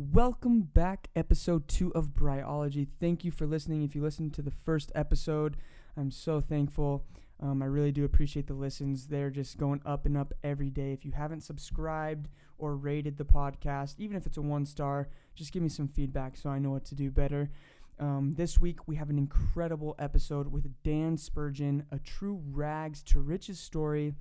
Welcome 0.00 0.60
back, 0.60 1.08
episode 1.16 1.66
two 1.66 1.92
of 1.92 2.14
Bryology. 2.14 2.86
Thank 3.00 3.24
you 3.24 3.32
for 3.32 3.48
listening. 3.48 3.82
If 3.82 3.96
you 3.96 4.00
listened 4.00 4.32
to 4.34 4.42
the 4.42 4.52
first 4.52 4.92
episode, 4.94 5.56
I'm 5.96 6.12
so 6.12 6.40
thankful. 6.40 7.04
Um, 7.42 7.64
I 7.64 7.66
really 7.66 7.90
do 7.90 8.04
appreciate 8.04 8.46
the 8.46 8.54
listens. 8.54 9.08
They're 9.08 9.30
just 9.30 9.58
going 9.58 9.82
up 9.84 10.06
and 10.06 10.16
up 10.16 10.32
every 10.44 10.70
day. 10.70 10.92
If 10.92 11.04
you 11.04 11.10
haven't 11.10 11.40
subscribed 11.40 12.28
or 12.58 12.76
rated 12.76 13.16
the 13.16 13.24
podcast, 13.24 13.96
even 13.98 14.16
if 14.16 14.24
it's 14.24 14.36
a 14.36 14.40
one 14.40 14.66
star, 14.66 15.08
just 15.34 15.50
give 15.50 15.64
me 15.64 15.68
some 15.68 15.88
feedback 15.88 16.36
so 16.36 16.48
I 16.48 16.60
know 16.60 16.70
what 16.70 16.84
to 16.84 16.94
do 16.94 17.10
better. 17.10 17.50
Um, 17.98 18.34
this 18.36 18.60
week, 18.60 18.86
we 18.86 18.94
have 18.94 19.10
an 19.10 19.18
incredible 19.18 19.96
episode 19.98 20.52
with 20.52 20.80
Dan 20.84 21.16
Spurgeon, 21.16 21.86
a 21.90 21.98
true 21.98 22.40
rags 22.52 23.02
to 23.02 23.18
riches 23.18 23.58
story. 23.58 24.14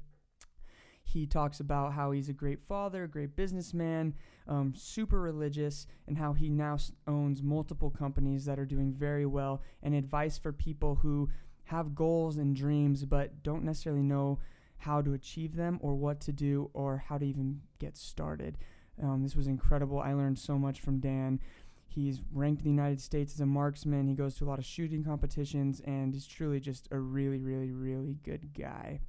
He 1.08 1.26
talks 1.26 1.62
about 1.62 1.94
how 1.94 2.12
he's 2.12 2.28
a 2.28 2.34
great 2.34 2.62
father, 2.62 3.05
a 3.05 3.07
great 3.07 3.36
businessman, 3.38 4.14
um, 4.46 4.74
super 4.76 5.21
religious, 5.21 5.88
and 6.06 6.18
how 6.18 6.34
he 6.34 6.50
now 6.50 6.78
owns 7.07 7.42
multiple 7.42 7.89
companies 7.89 8.43
that 8.43 8.60
are 8.60 8.66
doing 8.66 8.92
very 8.93 9.25
well, 9.25 9.61
and 9.82 9.96
advice 9.96 10.38
for 10.38 10.52
people 10.52 10.96
who 10.96 11.30
have 11.66 11.96
goals 11.96 12.38
and 12.38 12.56
dreams 12.56 13.06
but 13.06 13.42
don't 13.42 13.64
necessarily 13.64 14.04
know 14.04 14.39
how 14.80 15.02
to 15.02 15.14
achieve 15.14 15.56
them 15.56 15.80
or 15.82 15.96
what 15.96 16.20
to 16.21 16.33
do 16.33 16.70
or 16.74 17.04
how 17.08 17.18
to 17.18 17.25
even 17.25 17.61
get 17.80 17.96
started. 17.96 18.58
Um, 19.02 19.24
this 19.24 19.36
was 19.36 19.47
incredible. 19.47 20.00
I 20.00 20.14
learned 20.14 20.39
so 20.39 20.58
much 20.58 20.82
from 20.82 21.00
Dan. 21.00 21.39
He's 21.88 22.21
ranked 22.33 22.61
in 22.61 22.66
the 22.66 22.82
United 22.82 23.00
States 23.00 23.33
as 23.33 23.39
a 23.39 23.46
marksman. 23.46 24.08
He 24.08 24.14
goes 24.14 24.36
to 24.36 24.44
a 24.44 24.50
lot 24.50 24.60
of 24.60 24.66
shooting 24.66 25.05
competitions, 25.05 25.82
and 25.86 26.14
he's 26.14 26.28
truly 26.28 26.60
just 26.60 26.89
a 26.92 27.00
really, 27.00 27.42
really, 27.42 27.71
really 27.71 28.18
good 28.24 28.54
guy. 28.54 29.00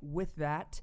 With 0.00 0.36
that, 0.36 0.80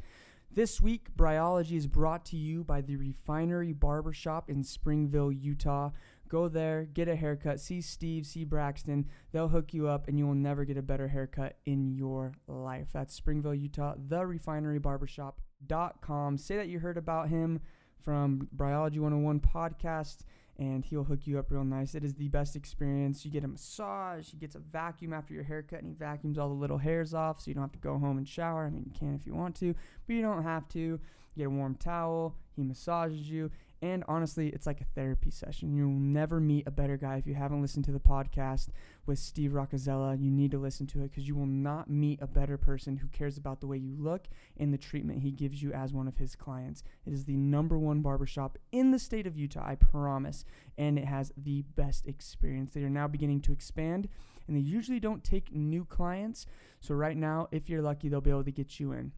this 0.54 0.82
week, 0.82 1.16
Bryology 1.16 1.78
is 1.78 1.88
brought 1.88 2.26
to 2.26 2.38
you 2.38 2.64
by 2.64 2.82
the 2.82 2.96
Refinery 2.96 3.74
Barbershop 3.74 4.50
in 4.50 4.64
Springville, 4.64 5.32
Utah. 5.32 5.92
Go 6.28 6.48
there, 6.48 6.86
get 6.86 7.08
a 7.08 7.16
haircut, 7.16 7.60
see 7.60 7.82
Steve, 7.82 8.26
see 8.26 8.46
Braxton. 8.46 9.08
They'll 9.32 9.50
hook 9.50 9.74
you 9.74 9.88
up, 9.88 10.08
and 10.08 10.18
you 10.18 10.26
will 10.26 10.36
never 10.36 10.64
get 10.64 10.78
a 10.78 10.82
better 10.82 11.10
haircut 11.10 11.58
in 11.66 11.92
your 11.92 12.34
life. 12.48 12.88
That's 12.94 13.14
Springville, 13.14 13.56
Utah, 13.56 13.96
the 13.98 14.22
refinerybarbershop.com. 14.22 16.38
Say 16.38 16.56
that 16.56 16.70
you 16.70 16.80
heard 16.80 16.98
about 16.98 17.30
him 17.30 17.60
from 18.02 18.48
Bryology 18.56 19.00
101 19.00 19.42
podcast, 19.42 20.20
and 20.58 20.86
he'll 20.86 21.04
hook 21.04 21.26
you 21.26 21.40
up 21.40 21.52
real 21.52 21.64
nice. 21.64 21.96
It 21.96 22.04
is 22.04 22.16
the 22.16 22.28
best 22.28 22.56
experience. 22.56 23.26
You 23.26 23.32
get 23.32 23.44
a 23.44 23.48
massage, 23.48 24.30
he 24.30 24.38
gets 24.38 24.56
a 24.56 24.60
vacuum 24.60 25.14
after 25.14 25.34
your 25.34 25.44
haircut, 25.44 25.80
and 25.80 25.88
he 25.88 25.94
vacuums 25.94 26.38
all 26.38 26.50
the 26.50 26.56
little 26.56 26.78
hairs 26.78 27.14
off 27.14 27.42
so 27.42 27.50
you 27.50 27.56
don't 27.56 27.64
have 27.64 27.72
to 27.72 27.80
go 27.80 27.98
home 27.98 28.18
and 28.18 28.28
shower. 28.28 28.66
I 28.66 28.70
mean, 28.70 28.84
you 28.86 28.98
can 28.98 29.16
if 29.16 29.26
you 29.26 29.34
want 29.34 29.56
to, 29.58 29.74
but 30.08 30.14
you 30.14 30.22
don't 30.22 30.44
have 30.44 30.68
to. 30.70 30.80
You 30.80 31.00
get 31.38 31.48
a 31.48 31.50
warm 31.50 31.76
towel, 31.76 32.36
he 32.56 32.64
massages 32.64 33.30
you, 33.30 33.50
and 33.82 34.04
honestly, 34.08 34.50
it's 34.50 34.68
like 34.68 34.80
a 34.80 34.86
therapy 34.96 35.32
session. 35.32 35.74
You'll 35.76 35.90
never 35.90 36.40
meet 36.40 36.68
a 36.68 36.72
better 36.72 36.98
guy 36.98 37.16
if 37.16 37.26
you 37.26 37.34
haven't 37.34 37.64
listened 37.64 37.86
to 37.86 37.92
the 37.92 38.00
podcast 38.00 38.68
with 39.08 39.18
Steve 39.18 39.52
Roccazella. 39.52 40.22
You 40.22 40.30
need 40.30 40.52
to 40.52 40.60
listen 40.60 40.86
to 40.88 41.00
it 41.00 41.10
because 41.10 41.28
you 41.28 41.36
will 41.36 41.48
not 41.48 41.90
meet 41.90 42.22
a 42.22 42.28
better 42.28 42.58
person 42.58 42.98
who 42.98 43.08
cares 43.08 43.38
about 43.38 43.60
the 43.60 43.66
way 43.66 43.78
you 43.78 43.96
look 43.98 44.28
and 44.56 44.72
the 44.72 44.78
treatment 44.78 45.24
he 45.24 45.32
gives 45.32 45.64
you 45.64 45.74
as 45.74 45.94
one 45.94 46.08
of 46.08 46.18
his 46.18 46.36
clients. 46.36 46.84
It 47.08 47.14
is 47.14 47.26
the 47.26 47.36
number 47.38 47.78
one 47.78 48.02
barbershop 48.02 48.60
in 48.72 48.92
the 48.92 49.00
state 49.00 49.26
of 49.26 49.36
Utah, 49.36 49.66
I 49.66 49.76
promise, 49.76 50.46
and 50.78 51.00
it 51.00 51.06
has 51.06 51.32
the 51.36 51.64
best 51.76 52.06
experience. 52.06 52.74
They 52.74 52.84
are 52.84 52.90
now 52.90 53.08
beginning 53.08 53.42
to 53.42 53.52
expand, 53.52 54.10
and 54.48 54.56
they 54.56 54.62
usually 54.62 55.00
don't 55.00 55.24
take 55.24 55.56
new 55.56 55.86
clients. 55.86 56.46
So, 56.80 56.94
right 56.94 57.18
now, 57.18 57.48
if 57.52 57.68
you're 57.68 57.82
lucky, 57.82 58.10
they'll 58.10 58.22
be 58.22 58.30
able 58.30 58.44
to 58.44 58.52
get 58.52 58.80
you 58.80 58.92
in 58.92 59.12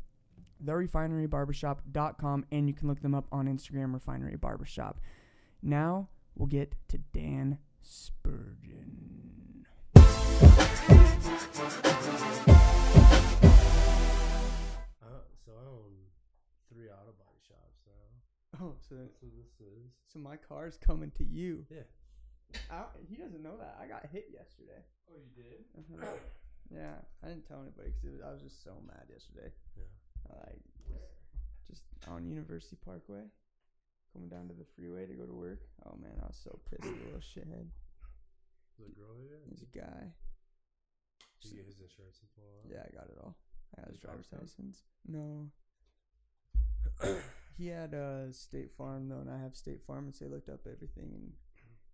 therefinerybarbershop.com, 0.64 2.46
and 2.52 2.68
you 2.68 2.73
can 2.73 2.88
look 2.88 3.02
them 3.02 3.16
up 3.16 3.28
on 3.32 3.48
Instagram, 3.48 3.94
Refinery 3.94 4.36
Barbershop. 4.36 5.00
Now 5.62 6.10
we'll 6.36 6.48
get 6.48 6.76
to 6.90 6.98
Dan 6.98 7.60
Spurgeon. 7.82 9.66
Uh, 15.04 15.22
so 15.45 15.52
I 15.52 15.66
own 15.67 15.94
three 16.72 16.88
auto 16.88 17.14
body 17.20 17.39
shops 17.48 17.83
now. 17.86 18.64
Oh, 18.64 18.76
so 18.88 18.95
That's 18.95 19.22
what 19.22 19.32
this 19.36 19.54
is. 19.60 19.92
so 20.11 20.20
my 20.20 20.38
car's 20.38 20.77
coming 20.77 21.11
to 21.17 21.23
you. 21.23 21.66
Yeah. 21.70 21.88
I, 22.72 22.83
he 23.10 23.16
doesn't 23.16 23.42
know 23.42 23.58
that. 23.58 23.77
I 23.82 23.88
got 23.88 24.06
hit 24.11 24.30
yesterday. 24.32 24.82
Oh, 25.10 25.17
you 25.17 25.44
did? 25.44 25.66
Uh-huh. 25.77 26.06
yeah, 26.70 27.02
I 27.23 27.27
didn't 27.30 27.48
tell 27.48 27.61
anybody 27.61 27.89
because 28.00 28.22
I 28.22 28.32
was 28.32 28.42
just 28.42 28.64
so 28.64 28.72
mad 28.86 29.06
yesterday. 29.10 29.52
Yeah. 29.76 29.89
Like 30.30 30.61
just, 31.67 31.84
just 32.00 32.08
on 32.08 32.26
University 32.28 32.78
Parkway, 32.84 33.23
coming 34.14 34.30
down 34.30 34.48
to 34.48 34.54
the 34.54 34.66
freeway 34.76 35.06
to 35.06 35.14
go 35.14 35.26
to 35.26 35.34
work. 35.34 35.60
Oh 35.86 35.95
man, 36.02 36.16
I 36.22 36.28
was 36.28 36.39
so 36.44 36.60
pissed, 36.70 36.84
the 36.84 36.89
little 37.06 37.20
shithead. 37.20 37.67
Was 38.78 38.88
it 38.88 38.94
a 38.95 39.00
girl 39.00 39.16
here? 39.20 39.39
There's 39.48 39.62
a 39.62 39.78
guy. 39.78 40.14
Did 41.42 41.52
you 41.52 41.58
get 41.58 41.66
his 41.67 41.80
insurance 41.80 42.20
info? 42.23 42.42
out? 42.42 42.72
Yeah, 42.72 42.83
I 42.88 42.95
got 42.95 43.10
it 43.12 43.17
all. 43.22 43.36
I 43.78 43.82
got 43.82 43.92
his 43.92 44.00
driver's 44.00 44.30
license. 44.32 44.83
No. 45.06 45.50
he 47.58 47.67
had 47.67 47.94
a 47.94 48.28
State 48.32 48.72
Farm 48.78 49.10
though, 49.10 49.20
and 49.20 49.30
I 49.30 49.38
have 49.42 49.56
State 49.56 49.82
Farm, 49.86 50.06
and 50.06 50.16
so 50.16 50.26
they 50.26 50.32
looked 50.32 50.50
up 50.50 50.62
everything 50.66 51.12
and 51.14 51.33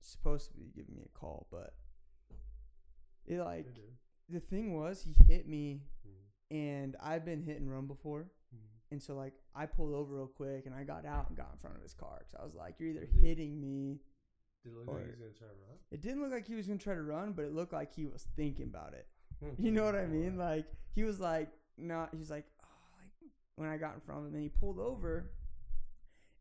supposed 0.02 0.52
to 0.52 0.58
be 0.58 0.72
giving 0.76 0.96
me 0.96 1.04
a 1.06 1.18
call, 1.18 1.48
but 1.52 1.74
it 3.26 3.40
like 3.40 3.68
the 4.30 4.40
thing 4.40 4.80
was 4.80 5.02
he 5.04 5.14
hit 5.28 5.48
me, 5.48 5.82
Mhm. 6.08 6.19
And 6.52 6.96
I've 7.02 7.26
been 7.26 7.42
hit 7.42 7.58
and 7.60 7.72
run 7.72 7.86
before, 7.88 8.30
Mhm. 8.54 8.60
and 8.92 9.02
so 9.04 9.16
like 9.16 9.34
I 9.56 9.66
pulled 9.66 9.94
over 9.94 10.16
real 10.16 10.28
quick 10.28 10.66
and 10.66 10.74
I 10.76 10.84
got 10.84 11.06
out 11.06 11.28
and 11.30 11.38
got 11.38 11.52
in 11.52 11.58
front 11.58 11.76
of 11.76 11.82
his 11.82 11.94
car 11.94 12.18
because 12.20 12.36
I 12.36 12.44
was 12.44 12.56
like, 12.56 12.80
you're 12.80 12.90
either 12.90 13.06
he- 13.06 13.20
hitting 13.22 13.60
me. 13.60 14.02
Did 14.64 14.74
it 14.74 14.76
look 14.78 14.88
like 14.88 15.04
he 15.06 15.10
was 15.12 15.20
gonna 15.20 15.32
try 15.32 15.48
to 15.48 15.54
run? 15.54 15.78
It 15.92 16.02
didn't 16.02 16.22
look 16.22 16.32
like 16.32 16.46
he 16.48 16.56
was 16.56 16.68
gonna 16.68 16.80
try 16.80 16.96
to 16.96 17.02
run, 17.04 17.34
but 17.34 17.46
it 17.46 17.54
looked 17.54 17.74
like 17.74 17.94
he 17.94 18.06
was 18.06 18.24
thinking 18.36 18.66
about 18.68 18.94
it. 18.94 19.08
You 19.58 19.72
know 19.72 19.86
what 19.86 19.96
I 19.96 20.06
mean? 20.06 20.38
Like 20.38 20.66
he 20.92 21.04
was 21.04 21.20
like 21.20 21.50
not. 21.78 22.14
He's 22.14 22.30
like, 22.30 22.46
oh, 22.62 22.68
like 23.02 23.32
when 23.56 23.70
I 23.70 23.78
got 23.78 23.96
in 23.96 24.02
front 24.02 24.22
of 24.22 24.28
him, 24.28 24.34
and 24.34 24.44
he 24.44 24.50
pulled 24.50 24.80
over, 24.80 25.32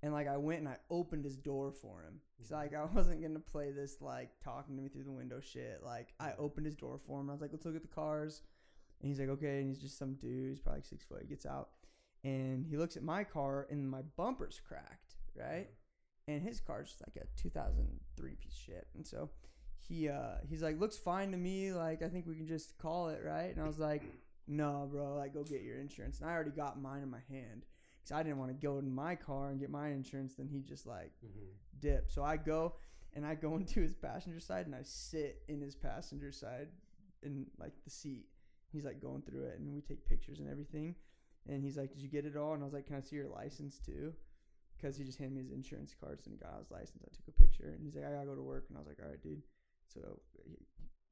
and 0.02 0.12
like 0.12 0.26
I 0.26 0.36
went 0.36 0.60
and 0.60 0.68
I 0.68 0.78
opened 0.90 1.24
his 1.24 1.36
door 1.36 1.70
for 1.72 2.02
him. 2.02 2.20
He's 2.38 2.50
like, 2.50 2.74
I 2.74 2.84
wasn't 2.86 3.20
gonna 3.22 3.38
play 3.40 3.70
this 3.70 4.00
like 4.00 4.30
talking 4.40 4.74
to 4.76 4.82
me 4.82 4.88
through 4.88 5.04
the 5.04 5.12
window 5.12 5.38
shit. 5.40 5.82
Like 5.84 6.12
I 6.18 6.32
opened 6.38 6.66
his 6.66 6.74
door 6.76 6.98
for 7.06 7.20
him. 7.20 7.30
I 7.30 7.32
was 7.34 7.40
like, 7.40 7.52
let's 7.52 7.64
look 7.64 7.76
at 7.76 7.82
the 7.82 7.88
cars, 7.88 8.42
and 9.00 9.08
he's 9.08 9.20
like, 9.20 9.28
okay. 9.30 9.58
And 9.60 9.68
he's 9.68 9.78
just 9.80 9.98
some 9.98 10.14
dude. 10.14 10.50
He's 10.50 10.60
probably 10.60 10.78
like 10.78 10.86
six 10.86 11.04
foot. 11.04 11.20
He 11.22 11.28
gets 11.28 11.46
out, 11.46 11.68
and 12.24 12.66
he 12.66 12.76
looks 12.76 12.96
at 12.96 13.02
my 13.02 13.24
car, 13.24 13.66
and 13.70 13.88
my 13.88 14.02
bumper's 14.16 14.60
cracked, 14.66 15.16
right? 15.36 15.68
and 16.26 16.42
his 16.42 16.60
car's 16.60 16.88
just 16.90 17.00
like 17.06 17.16
a 17.24 17.26
2003 17.40 18.34
piece 18.34 18.52
of 18.52 18.58
shit. 18.58 18.86
And 18.94 19.06
so 19.06 19.30
he 19.78 20.10
uh 20.10 20.34
he's 20.46 20.62
like, 20.62 20.78
looks 20.78 20.98
fine 20.98 21.30
to 21.30 21.38
me. 21.38 21.72
Like 21.72 22.02
I 22.02 22.08
think 22.10 22.26
we 22.26 22.34
can 22.34 22.46
just 22.46 22.76
call 22.76 23.08
it 23.08 23.22
right. 23.24 23.50
And 23.54 23.64
I 23.64 23.66
was 23.66 23.78
like, 23.78 24.02
no, 24.46 24.86
bro. 24.92 25.14
Like 25.16 25.32
go 25.32 25.42
get 25.42 25.62
your 25.62 25.78
insurance. 25.80 26.20
And 26.20 26.28
I 26.28 26.34
already 26.34 26.50
got 26.50 26.82
mine 26.82 27.02
in 27.02 27.10
my 27.10 27.22
hand 27.30 27.64
because 27.96 28.12
I 28.14 28.22
didn't 28.22 28.36
want 28.38 28.50
to 28.50 28.66
go 28.66 28.76
in 28.76 28.94
my 28.94 29.14
car 29.14 29.48
and 29.48 29.58
get 29.58 29.70
my 29.70 29.88
insurance. 29.88 30.34
Then 30.34 30.48
he 30.48 30.60
just 30.60 30.86
like 30.86 31.12
Mhm. 31.24 31.48
dip. 31.80 32.10
So 32.10 32.22
I 32.22 32.36
go 32.36 32.74
and 33.14 33.24
I 33.24 33.34
go 33.34 33.56
into 33.56 33.80
his 33.80 33.94
passenger 33.94 34.38
side 34.40 34.66
and 34.66 34.74
I 34.74 34.82
sit 34.82 35.40
in 35.48 35.62
his 35.62 35.76
passenger 35.76 36.30
side 36.30 36.68
in 37.22 37.46
like 37.58 37.72
the 37.84 37.90
seat. 37.90 38.26
He's 38.72 38.84
like 38.84 39.00
going 39.00 39.22
through 39.22 39.44
it 39.44 39.58
and 39.58 39.72
we 39.74 39.80
take 39.80 40.04
pictures 40.08 40.40
and 40.40 40.48
everything. 40.50 40.94
And 41.48 41.62
he's 41.62 41.76
like, 41.78 41.90
"Did 41.92 42.02
you 42.02 42.08
get 42.08 42.26
it 42.26 42.36
all?" 42.36 42.52
And 42.54 42.62
I 42.62 42.66
was 42.66 42.74
like, 42.74 42.86
"Can 42.86 42.96
I 42.96 43.00
see 43.00 43.16
your 43.16 43.28
license 43.28 43.78
too?" 43.78 44.12
Because 44.76 44.96
he 44.96 45.04
just 45.04 45.18
handed 45.18 45.34
me 45.36 45.42
his 45.42 45.50
insurance 45.52 45.94
cards 45.98 46.26
and 46.26 46.34
he 46.34 46.38
got 46.38 46.58
his 46.58 46.70
license. 46.70 47.02
I 47.04 47.10
took 47.16 47.28
a 47.28 47.40
picture 47.42 47.70
and 47.74 47.82
he's 47.82 47.94
like, 47.96 48.04
"I 48.04 48.12
gotta 48.12 48.26
go 48.26 48.34
to 48.34 48.42
work." 48.42 48.66
And 48.68 48.76
I 48.76 48.80
was 48.80 48.88
like, 48.88 48.98
"All 49.02 49.08
right, 49.08 49.22
dude." 49.22 49.42
So 49.86 50.20
he 50.44 50.56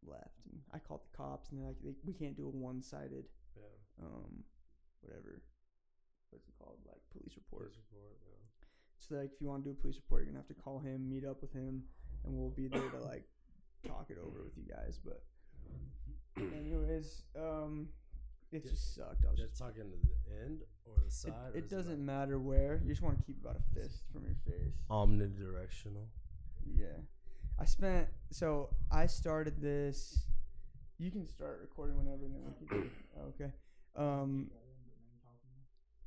left 0.07 0.37
and 0.51 0.61
I 0.73 0.79
called 0.79 1.01
the 1.11 1.17
cops 1.17 1.49
and 1.51 1.59
they're 1.59 1.67
like, 1.69 1.81
they, 1.83 1.95
"We 2.05 2.13
can't 2.13 2.37
do 2.37 2.47
a 2.47 2.51
one-sided, 2.51 3.25
Yeah. 3.57 4.05
um, 4.05 4.45
whatever, 5.01 5.43
what's 6.31 6.47
it 6.49 6.55
called, 6.59 6.79
like 6.87 7.01
police 7.11 7.35
report." 7.37 7.73
Police 7.73 7.79
report. 7.91 8.19
Yeah. 8.29 8.45
So 8.99 9.15
like 9.17 9.33
if 9.33 9.41
you 9.41 9.49
want 9.49 9.65
to 9.65 9.71
do 9.71 9.77
a 9.79 9.81
police 9.81 9.97
report, 9.97 10.23
you're 10.25 10.33
gonna 10.33 10.45
have 10.45 10.55
to 10.55 10.63
call 10.63 10.79
him, 10.81 11.09
meet 11.09 11.25
up 11.25 11.41
with 11.41 11.53
him, 11.55 11.85
and 12.25 12.35
we'll 12.37 12.51
be 12.51 12.69
there 12.69 12.91
to 12.91 12.99
like 13.01 13.25
talk 13.87 14.11
it 14.11 14.19
over 14.19 14.45
with 14.45 14.57
you 14.59 14.65
guys. 14.69 14.99
But 15.03 15.23
anyways, 16.57 17.23
um, 17.39 17.89
it 18.53 18.63
Yeah. 18.65 18.71
just 18.71 18.95
sucked. 18.95 19.25
I 19.25 19.31
was 19.31 19.39
Just 19.39 19.51
just 19.51 19.59
talking 19.61 19.83
to 19.91 19.97
the 19.97 20.43
end 20.45 20.63
or 20.85 20.95
the 21.01 21.07
it, 21.07 21.13
side. 21.13 21.33
or 21.55 21.57
it 21.59 21.65
is 21.65 21.71
doesn't 21.71 22.05
matter 22.05 22.39
where. 22.39 22.81
You 22.83 22.89
just 22.91 23.03
want 23.03 23.19
to 23.19 23.25
keep 23.25 23.41
about 23.43 23.57
a 23.57 23.75
fist 23.75 24.05
from 24.13 24.25
your 24.25 24.37
face. 24.47 24.75
Omnidirectional. 24.91 26.07
Yeah. 26.75 26.87
I 27.59 27.65
spent 27.65 28.09
so 28.31 28.71
I 28.91 29.07
started 29.07 29.61
this. 29.61 30.27
You 30.99 31.11
can 31.11 31.27
start 31.27 31.59
recording 31.63 31.97
whenever, 31.97 32.25
and 32.27 32.35
then 32.35 32.55
we 32.61 32.67
can. 32.67 32.91
okay. 33.29 33.53
Um. 33.97 34.51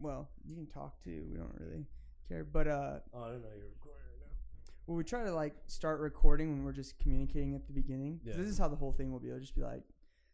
Well, 0.01 0.29
you 0.45 0.55
can 0.55 0.65
talk 0.67 1.03
too. 1.03 1.25
We 1.29 1.37
don't 1.37 1.53
really 1.59 1.85
care, 2.27 2.45
but 2.45 2.67
uh, 2.67 2.99
Oh, 3.13 3.23
I 3.23 3.29
don't 3.31 3.41
know 3.41 3.49
You're 3.57 3.67
recording 3.67 4.01
right 4.07 4.19
now. 4.21 4.73
Well, 4.87 4.95
we 4.95 5.03
try 5.03 5.23
to 5.25 5.33
like 5.33 5.55
start 5.67 5.99
recording 5.99 6.51
when 6.55 6.63
we're 6.63 6.71
just 6.71 6.97
communicating 6.99 7.53
at 7.55 7.67
the 7.67 7.73
beginning. 7.73 8.19
'Cause 8.19 8.27
Yeah. 8.27 8.37
This 8.37 8.47
is 8.49 8.57
how 8.57 8.69
the 8.69 8.77
whole 8.77 8.93
thing 8.93 9.11
will 9.11 9.19
be. 9.19 9.27
It'll 9.27 9.39
just 9.41 9.55
be 9.55 9.61
like 9.61 9.83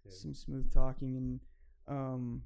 Yeah. 0.06 0.12
some 0.14 0.34
smooth 0.34 0.72
talking 0.74 1.16
and 1.18 1.40
um. 1.88 2.44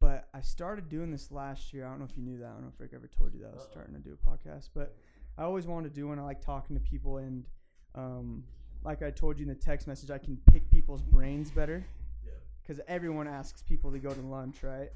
But 0.00 0.28
I 0.32 0.40
started 0.40 0.88
doing 0.88 1.10
this 1.10 1.30
last 1.30 1.74
year. 1.74 1.84
I 1.84 1.90
don't 1.90 1.98
know 1.98 2.06
if 2.10 2.16
you 2.16 2.22
knew 2.22 2.38
that. 2.38 2.46
I 2.46 2.52
don't 2.52 2.62
know 2.62 2.70
if 2.72 2.80
Rick 2.80 2.92
ever 2.94 3.06
told 3.06 3.34
you 3.34 3.40
that 3.42 3.50
I 3.52 3.54
was 3.54 3.64
starting 3.70 3.92
to 3.92 4.00
do 4.00 4.14
a 4.16 4.28
podcast. 4.30 4.70
But 4.74 4.96
I 5.36 5.42
always 5.42 5.66
wanted 5.66 5.90
to 5.90 5.94
do 5.94 6.08
one. 6.08 6.18
I 6.18 6.22
like 6.22 6.40
talking 6.40 6.74
to 6.74 6.80
people, 6.80 7.18
and 7.18 7.44
um, 7.94 8.44
like 8.82 9.02
I 9.02 9.10
told 9.10 9.38
you 9.38 9.42
in 9.42 9.50
the 9.50 9.54
text 9.54 9.86
message, 9.86 10.10
I 10.10 10.16
can 10.16 10.38
pick 10.50 10.70
people's 10.70 11.02
brains 11.02 11.50
better. 11.50 11.84
Yeah. 12.24 12.32
Because 12.62 12.80
everyone 12.88 13.28
asks 13.28 13.60
people 13.62 13.92
to 13.92 13.98
go 13.98 14.08
to 14.14 14.20
lunch, 14.22 14.62
right? 14.62 14.88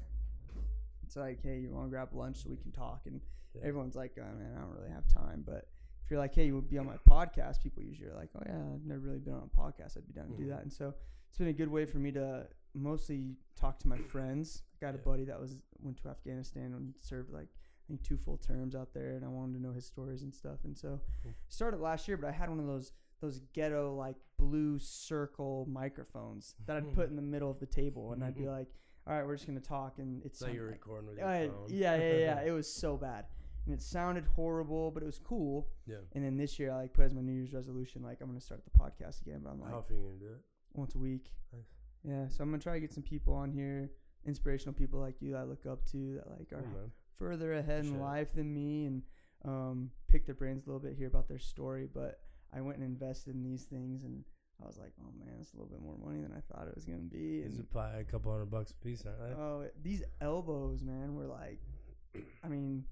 It's 1.05 1.15
like, 1.15 1.39
hey, 1.43 1.59
you 1.59 1.69
want 1.69 1.85
to 1.85 1.89
grab 1.91 2.09
lunch 2.13 2.37
so 2.37 2.49
we 2.49 2.57
can 2.57 2.71
talk? 2.71 3.01
And 3.05 3.21
Yeah. 3.53 3.61
everyone's 3.67 3.95
like, 3.95 4.13
oh, 4.17 4.21
man, 4.39 4.53
I 4.57 4.59
don't 4.61 4.71
really 4.73 4.89
have 4.89 5.07
time. 5.07 5.43
But 5.45 5.67
if 6.05 6.11
you're 6.11 6.19
like, 6.19 6.33
hey, 6.35 6.45
you 6.45 6.55
would 6.55 6.69
be 6.69 6.77
on 6.77 6.85
my 6.85 6.97
podcast, 7.09 7.61
people 7.61 7.83
usually 7.83 8.07
are 8.09 8.15
like, 8.15 8.29
oh, 8.35 8.43
yeah, 8.45 8.57
I've 8.75 8.85
never 8.85 9.01
really 9.01 9.19
been 9.19 9.33
on 9.33 9.49
a 9.53 9.59
podcast. 9.59 9.97
I'd 9.97 10.07
be 10.07 10.13
down 10.13 10.29
to 10.29 10.37
do 10.37 10.45
Mhm. 10.45 10.49
that. 10.49 10.61
And 10.61 10.71
so 10.71 10.93
it's 11.27 11.37
been 11.37 11.47
a 11.47 11.53
good 11.53 11.67
way 11.69 11.85
for 11.85 11.97
me 11.97 12.11
to 12.13 12.47
mostly 12.75 13.35
talk 13.55 13.79
to 13.79 13.87
my 13.87 13.97
friends. 13.97 14.63
I 14.75 14.85
got 14.85 14.95
a 14.95 14.97
buddy 14.99 15.25
that 15.25 15.39
was 15.39 15.57
went 15.81 15.97
to 16.03 16.09
Afghanistan 16.09 16.73
and 16.73 16.93
served 16.99 17.31
like 17.31 17.47
I 17.49 17.87
think 17.87 18.03
two 18.03 18.17
full 18.17 18.37
terms 18.37 18.75
out 18.75 18.93
there, 18.93 19.15
and 19.15 19.23
I 19.23 19.27
wanted 19.27 19.53
to 19.53 19.61
know 19.61 19.71
his 19.73 19.85
stories 19.85 20.23
and 20.23 20.33
stuff. 20.33 20.63
And 20.63 20.75
so 20.77 20.99
Cool. 21.23 21.33
started 21.49 21.79
last 21.79 22.07
year, 22.07 22.17
but 22.17 22.27
I 22.27 22.31
had 22.31 22.49
one 22.49 22.59
of 22.59 22.65
those 22.67 22.91
those 23.21 23.39
ghetto 23.53 23.95
like 23.95 24.17
blue 24.37 24.77
circle 24.77 25.65
microphones 25.69 26.55
that 26.65 26.77
I'd 26.77 26.93
put 26.93 27.09
in 27.09 27.15
the 27.15 27.21
middle 27.21 27.49
of 27.49 27.59
the 27.59 27.65
table, 27.65 28.11
and 28.13 28.23
I'd 28.23 28.35
be 28.35 28.47
like, 28.47 28.67
"All 29.07 29.13
right, 29.15 29.25
we're 29.25 29.35
just 29.35 29.47
gonna 29.47 29.59
talk," 29.61 29.99
and 29.99 30.23
it's 30.25 30.37
So 30.39 30.47
you're 30.47 30.65
recording 30.67 31.07
with 31.09 31.17
your 31.19 31.27
I- 31.27 31.47
phone. 31.47 31.65
yeah, 31.69 31.95
yeah, 31.95 32.13
yeah. 32.17 32.39
It 32.45 32.51
was 32.51 32.71
so 32.71 32.97
bad, 32.97 33.25
and 33.65 33.73
it 33.73 33.81
sounded 33.81 34.25
horrible, 34.35 34.91
but 34.91 35.01
it 35.03 35.05
was 35.05 35.19
cool. 35.19 35.67
yeah. 35.87 35.97
And 36.13 36.23
then 36.23 36.37
this 36.37 36.59
year, 36.59 36.71
I 36.71 36.75
like 36.81 36.93
put 36.93 37.05
as 37.05 37.13
my 37.13 37.21
New 37.21 37.33
Year's 37.33 37.53
resolution, 37.53 38.01
like 38.03 38.19
I'm 38.21 38.27
gonna 38.27 38.39
start 38.41 38.61
the 38.63 38.77
podcast 38.77 39.21
again, 39.21 39.41
but 39.43 39.49
I'm 39.51 39.59
like 39.61 39.71
How 39.71 39.77
often 39.79 39.97
you 39.97 40.03
gonna 40.03 40.19
do 40.19 40.25
it? 40.35 40.41
once 40.73 40.95
a 40.95 40.99
week. 40.99 41.31
Nice. 41.53 41.63
Yeah, 42.03 42.27
so 42.29 42.43
I'm 42.43 42.49
gonna 42.51 42.61
try 42.61 42.73
to 42.73 42.79
get 42.79 42.93
some 42.93 43.03
people 43.03 43.33
on 43.33 43.51
here, 43.51 43.89
inspirational 44.25 44.73
people 44.73 44.99
like 44.99 45.21
you 45.21 45.31
that 45.31 45.39
I 45.39 45.43
look 45.43 45.65
up 45.65 45.85
to, 45.91 46.15
that 46.15 46.29
like 46.37 46.51
are 46.53 46.61
man. 46.61 46.91
further 47.17 47.53
ahead 47.53 47.85
in 47.85 47.99
life 47.99 48.33
than 48.33 48.53
me, 48.53 48.85
and 48.85 49.01
um, 49.43 49.89
pick 50.07 50.25
their 50.25 50.35
brains 50.35 50.63
a 50.63 50.67
little 50.69 50.79
bit, 50.79 50.93
hear 50.97 51.07
about 51.07 51.27
their 51.27 51.39
story. 51.39 51.87
But 51.91 52.19
I 52.55 52.61
went 52.61 52.77
and 52.77 52.85
invested 52.85 53.33
in 53.35 53.43
these 53.43 53.63
things, 53.63 54.03
and 54.03 54.23
I 54.61 54.67
was 54.67 54.77
like, 54.77 54.93
oh 55.01 55.11
man, 55.17 55.35
it's 55.41 55.53
a 55.53 55.55
little 55.57 55.69
bit 55.69 55.81
more 55.81 55.97
money 55.97 56.21
than 56.21 56.31
I 56.31 56.41
thought 56.53 56.67
it 56.67 56.75
was 56.75 56.85
gonna 56.85 56.99
be. 56.99 57.41
Are 57.41 57.45
And 57.45 57.69
probably 57.71 58.01
a 58.01 58.03
couple 58.03 58.31
hundred 58.31 58.51
bucks 58.51 58.71
a 58.71 58.85
piece, 58.85 59.03
aren't 59.05 59.19
they? 59.19 59.35
oh, 59.41 59.65
these 59.83 60.03
elbows, 60.21 60.83
man, 60.83 61.15
were 61.15 61.25
like, 61.27 61.59
I 62.43 62.47
mean. 62.47 62.85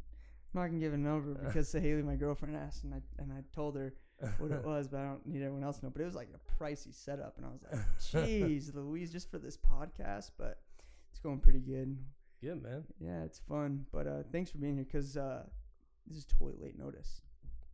I'm 0.54 0.62
not 0.62 0.68
gonna 0.68 0.80
give 0.80 0.94
a 0.94 0.98
number 0.98 1.34
because 1.34 1.72
Haley, 1.72 2.04
my 2.04 2.16
girlfriend, 2.16 2.56
asked, 2.56 2.84
and 2.84 2.94
I 2.94 3.02
and 3.22 3.32
I 3.32 3.44
told 3.56 3.76
her 3.76 3.94
what 4.38 4.52
it 4.52 4.64
was, 4.66 4.88
but 4.88 5.00
I 5.00 5.06
don't 5.06 5.26
need 5.26 5.42
everyone 5.42 5.64
else 5.64 5.80
to 5.80 5.86
know. 5.86 5.92
But 5.92 6.02
it 6.02 6.06
was 6.06 6.16
like 6.16 6.30
a 6.34 6.64
pricey 6.64 6.94
setup, 6.94 7.38
and 7.38 7.46
I 7.46 7.50
was 7.50 7.62
like, 7.64 7.82
"Jeez, 8.28 8.74
Louise, 8.76 9.12
just 9.12 9.32
for 9.32 9.40
this 9.40 9.58
podcast." 9.58 10.32
But 10.38 10.60
it's 11.12 11.20
going 11.20 11.40
pretty 11.40 11.60
good. 11.60 11.98
Good 12.42 12.62
man. 12.62 12.84
Yeah, 13.00 13.24
it's 13.24 13.40
fun. 13.40 13.86
But 13.92 14.06
uh, 14.06 14.24
thanks 14.32 14.52
for 14.52 14.58
being 14.58 14.76
here, 14.76 14.86
cause 14.92 15.18
uh, 15.18 15.44
this 16.06 16.18
is 16.18 16.26
totally 16.26 16.56
late 16.62 16.78
notice. 16.78 17.22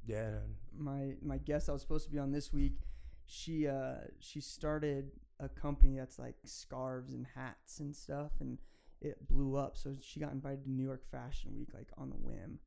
Yeah. 0.05 0.39
My 0.77 1.15
my 1.21 1.37
guest 1.37 1.69
I 1.69 1.73
was 1.73 1.81
supposed 1.81 2.05
to 2.05 2.11
be 2.11 2.19
on 2.19 2.31
this 2.31 2.53
week, 2.53 2.79
she 3.25 3.67
uh 3.67 3.95
she 4.19 4.41
started 4.41 5.11
a 5.39 5.49
company 5.49 5.97
that's 5.97 6.19
like 6.19 6.35
scarves 6.45 7.13
and 7.13 7.25
hats 7.35 7.79
and 7.79 7.95
stuff, 7.95 8.31
and 8.39 8.57
it 9.01 9.27
blew 9.27 9.55
up. 9.55 9.77
So 9.77 9.95
she 10.01 10.19
got 10.19 10.31
invited 10.31 10.63
to 10.63 10.71
New 10.71 10.83
York 10.83 11.03
Fashion 11.11 11.51
Week 11.55 11.69
like 11.73 11.89
on 11.97 12.09
the 12.09 12.15
whim. 12.15 12.59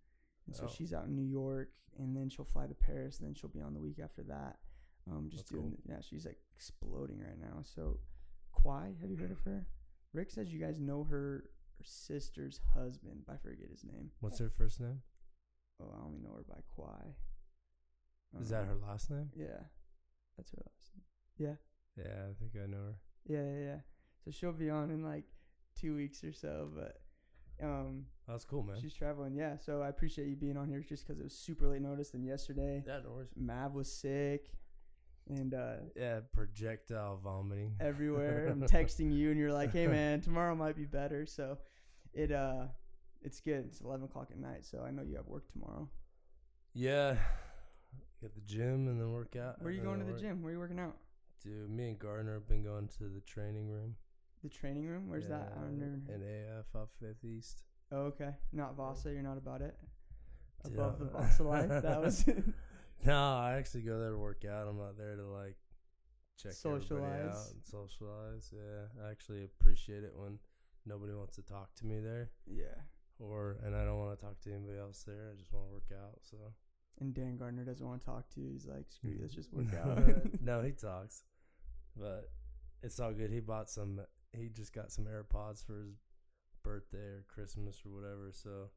And 0.53 0.57
so 0.59 0.67
Oh. 0.67 0.69
she's 0.69 0.93
out 0.93 1.07
in 1.07 1.15
New 1.17 1.25
York, 1.25 1.71
and 1.99 2.15
then 2.15 2.29
she'll 2.29 2.45
fly 2.45 2.67
to 2.67 2.75
Paris, 2.75 3.19
and 3.19 3.27
then 3.27 3.35
she'll 3.35 3.49
be 3.49 3.63
on 3.63 3.73
the 3.73 3.81
week 3.81 3.99
after 3.99 4.23
that. 4.25 4.59
Um, 5.11 5.31
just 5.31 5.45
That's 5.45 5.51
doing, 5.51 5.71
cool. 5.71 5.81
yeah, 5.95 6.01
she's 6.03 6.27
like 6.27 6.39
exploding 6.55 7.19
right 7.21 7.39
now. 7.39 7.63
So, 7.65 7.99
Kwai, 8.53 8.95
have 9.01 9.11
you 9.11 9.17
heard 9.17 9.31
of 9.33 9.41
her? 9.41 9.67
Rick 10.13 10.31
says 10.31 10.53
you 10.53 10.61
guys 10.61 10.79
know 10.79 11.05
her, 11.05 11.51
her 11.79 11.85
sister's 11.85 12.61
husband. 12.75 13.25
I 13.29 13.37
forget 13.39 13.71
his 13.71 13.83
name. 13.83 14.11
What's 14.21 14.39
her 14.41 14.51
first 14.51 14.79
name? 14.79 15.01
Oh, 15.81 15.91
I 15.91 16.05
only 16.05 16.19
know 16.21 16.35
her 16.35 16.45
by 16.47 16.61
Kwai. 16.69 17.17
Is 18.41 18.51
that 18.51 18.63
Um, 18.63 18.69
her 18.69 18.75
last 18.77 19.11
name? 19.11 19.31
Yeah, 19.35 19.65
that's 20.37 20.51
her 20.51 20.63
last 20.67 20.91
name. 20.95 21.05
Yeah, 21.39 21.57
Yeah, 22.05 22.29
I 22.31 22.35
think 22.35 22.57
I 22.57 22.67
know 22.67 22.85
her. 22.85 23.01
yeah, 23.25 23.43
yeah, 23.45 23.59
yeah. 23.61 23.81
So 24.25 24.31
she'll 24.31 24.53
be 24.53 24.71
on 24.71 24.91
in 24.91 25.03
like 25.03 25.25
two 25.75 25.97
weeks 25.97 26.23
or 26.23 26.33
so, 26.33 26.71
but 26.75 27.02
um, 27.63 28.07
That's 28.29 28.45
cool, 28.45 28.63
man. 28.63 28.77
she's 28.81 28.95
traveling. 28.95 29.35
Yeah, 29.35 29.57
so 29.57 29.83
I 29.83 29.89
appreciate 29.89 30.29
you 30.29 30.37
being 30.37 30.57
on 30.57 30.69
here 30.69 30.81
just 30.81 31.07
because 31.07 31.21
it 31.21 31.25
was 31.25 31.35
super 31.35 31.69
late 31.69 31.83
notice. 31.83 32.11
than 32.11 32.25
yesterday, 32.25 32.83
Yeah, 32.87 32.99
no 33.05 33.11
worries. 33.13 33.31
Mav 33.37 33.73
was 33.75 33.91
sick, 33.93 34.51
and 35.29 35.55
uh, 35.55 35.75
Yeah, 35.97 36.21
projectile 36.33 37.19
vomiting. 37.23 37.75
everywhere. 37.81 38.49
I'm 38.51 38.63
texting 38.63 39.13
you, 39.15 39.31
and 39.31 39.39
you're 39.39 39.53
like, 39.53 39.73
"Hey, 39.73 39.87
man, 39.87 40.21
tomorrow 40.21 40.55
might 40.55 40.77
be 40.77 40.85
better." 40.87 41.27
So 41.27 41.59
it 42.13 42.33
uh, 42.33 42.67
it's 43.23 43.41
good. 43.41 43.65
It's 43.67 43.81
11 43.81 44.05
o'clock 44.07 44.29
at 44.33 44.39
night, 44.39 44.65
so 44.65 44.83
I 44.87 44.91
know 44.91 45.03
you 45.03 45.17
have 45.17 45.27
work 45.27 45.51
tomorrow. 45.53 45.89
Yeah. 46.75 47.17
Get 48.21 48.35
the 48.35 48.41
gym 48.43 48.87
and 48.89 49.01
then 49.01 49.11
work 49.13 49.35
out. 49.37 49.61
Where 49.61 49.71
are 49.71 49.75
you 49.75 49.83
going 49.83 49.99
to 49.99 50.05
the 50.07 50.13
work. 50.13 50.21
gym? 50.21 50.43
Where 50.43 50.51
are 50.51 50.55
you 50.55 50.59
working 50.61 50.79
out? 50.79 50.97
Dude, 51.43 51.69
me 51.71 51.89
and 51.89 51.99
Gardner 51.99 52.35
have 52.35 52.49
been 52.49 52.63
going 52.63 52.87
to 52.99 53.05
the 53.09 53.21
training 53.21 53.69
room. 53.69 53.97
The 54.43 54.49
training 54.49 54.87
room? 54.87 55.09
Where's 55.09 55.29
that? 55.29 55.53
I 55.57 55.61
don't. 55.61 56.07
In 56.09 56.23
AF 56.23 56.67
off 56.75 56.89
Fifth 57.01 57.25
East. 57.25 57.63
Oh, 57.93 58.07
okay. 58.07 58.31
Not 58.53 58.77
Vasa. 58.77 59.13
You're 59.13 59.23
not 59.23 59.37
about 59.39 59.63
it. 59.63 59.77
Above 60.65 60.99
the 60.99 61.05
Vasa 61.07 61.43
life. 61.43 61.69
That 61.83 62.01
was 62.01 62.25
no, 63.07 63.37
I 63.37 63.55
actually 63.59 63.83
go 63.83 63.99
there 63.99 64.11
to 64.11 64.19
work 64.19 64.45
out. 64.45 64.67
I'm 64.69 64.79
not 64.79 64.97
there 64.97 65.17
to 65.17 65.27
like 65.27 65.57
check 66.43 66.53
everybody 66.65 67.05
out 67.05 67.51
and 67.53 67.63
socialize. 67.63 68.53
Yeah, 68.53 69.05
I 69.05 69.11
actually 69.11 69.45
appreciate 69.45 70.05
it 70.05 70.13
when 70.15 70.39
nobody 70.87 71.13
wants 71.13 71.37
to 71.37 71.43
talk 71.43 71.75
to 71.77 71.87
me 71.87 72.01
there, 72.01 72.31
yeah. 72.47 72.79
or 73.19 73.59
and 73.65 73.77
I 73.77 73.85
don't 73.85 73.99
want 73.99 74.19
to 74.19 74.25
talk 74.25 74.41
to 74.43 74.51
anybody 74.53 74.79
else 74.79 75.05
there. 75.07 75.31
I 75.33 75.39
just 75.39 75.53
want 75.53 75.67
to 75.67 75.73
work 75.73 75.91
out. 75.93 76.19
So 76.23 76.37
And 77.01 77.15
Dan 77.15 77.37
Gardner 77.37 77.65
doesn't 77.65 77.87
want 77.87 78.01
to 78.01 78.07
talk 78.07 78.29
to 78.35 78.41
you. 78.41 78.51
He's 78.53 78.67
like, 78.67 78.87
screw 78.89 79.11
you, 79.11 79.19
let's 79.21 79.35
just 79.35 79.53
work 79.53 79.75
out. 79.75 79.99
no, 80.41 80.63
he 80.63 80.73
talks, 80.73 81.25
but 81.97 82.31
it's 82.83 82.99
all 82.99 83.13
good. 83.13 83.31
He 83.31 83.41
bought 83.41 83.71
some. 83.71 84.01
He 84.39 84.49
just 84.49 84.73
got 84.73 84.91
some 84.93 85.05
AirPods 85.07 85.65
for 85.65 85.83
his 85.85 85.97
birthday 86.63 86.99
or 86.99 87.25
Christmas 87.29 87.83
or 87.85 87.91
whatever. 87.95 88.31
So 88.33 88.71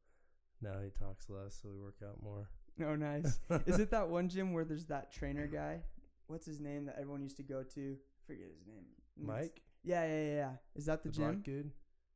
now 0.61 0.75
he 0.83 0.89
talks 0.89 1.29
less, 1.29 1.59
so 1.61 1.69
we 1.69 1.77
work 1.79 1.97
out 2.03 2.21
more. 2.23 2.49
oh, 2.85 2.95
nice. 2.95 3.39
Is 3.65 3.79
it 3.79 3.91
that 3.91 4.09
one 4.09 4.27
gym 4.29 4.53
where 4.53 4.65
there's 4.65 4.85
that 4.87 5.11
trainer 5.11 5.47
guy? 5.47 5.79
What's 6.27 6.45
his 6.45 6.59
name 6.59 6.85
that 6.85 6.95
everyone 6.99 7.21
used 7.21 7.37
to 7.37 7.43
go 7.43 7.63
to? 7.63 7.95
Forget 8.27 8.47
his 8.57 8.65
name. 8.67 8.85
Mike, 9.17 9.61
Yeah, 9.83 10.05
yeah, 10.05 10.21
yeah, 10.23 10.35
yeah. 10.35 10.51
Is 10.75 10.85
that 10.87 11.03
the, 11.03 11.09
the 11.09 11.15
gym? 11.15 11.25
black 11.25 11.43
dude? 11.43 11.71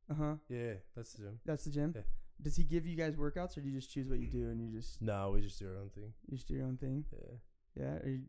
Uh 0.10 0.16
huh. 0.16 0.34
Yeah, 0.50 0.74
that's 0.96 1.14
the 1.14 1.22
gym. 1.24 1.40
That's 1.46 1.64
the 1.66 1.70
gym. 1.72 1.94
Yeah. 1.96 2.02
Does 2.42 2.56
he 2.56 2.64
give 2.64 2.86
you 2.88 2.96
guys 2.96 3.16
workouts, 3.16 3.58
or 3.58 3.62
do 3.62 3.70
you 3.70 3.76
just 3.76 3.92
choose 3.92 4.10
what 4.10 4.20
you 4.20 4.28
do 4.28 4.50
and 4.50 4.60
you 4.62 4.76
just 4.76 5.02
No, 5.02 5.32
we 5.34 5.42
just 5.42 5.60
do 5.60 5.68
our 5.68 5.78
own 5.78 5.90
thing. 5.90 6.12
you 6.28 6.38
just 6.38 6.48
do 6.48 6.56
your 6.56 6.66
own 6.66 6.78
thing? 6.78 7.06
Yeah. 7.12 7.36
Yeah. 7.84 7.94
Are 8.04 8.10
you, 8.10 8.22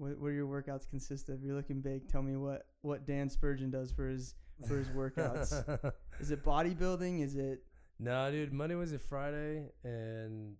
what 0.00 0.18
what 0.18 0.28
do 0.30 0.34
your 0.34 0.46
workouts 0.46 0.88
consist 0.88 1.28
of? 1.28 1.42
You're 1.42 1.54
looking 1.54 1.80
big. 1.80 2.08
Tell 2.08 2.22
me 2.22 2.36
what 2.36 2.66
what 2.80 3.06
Dan 3.06 3.28
Spurgeon 3.28 3.70
does 3.70 3.92
for 3.92 4.08
his 4.08 4.34
for 4.66 4.78
his 4.78 4.88
workouts. 4.88 5.92
Is 6.20 6.30
it 6.30 6.42
bodybuilding? 6.44 7.22
Is 7.22 7.36
it 7.36 7.62
no, 8.02 8.30
dude. 8.30 8.50
Monday, 8.54 8.76
was 8.76 8.92
Wednesday, 8.92 9.06
Friday, 9.08 9.64
and 9.84 10.56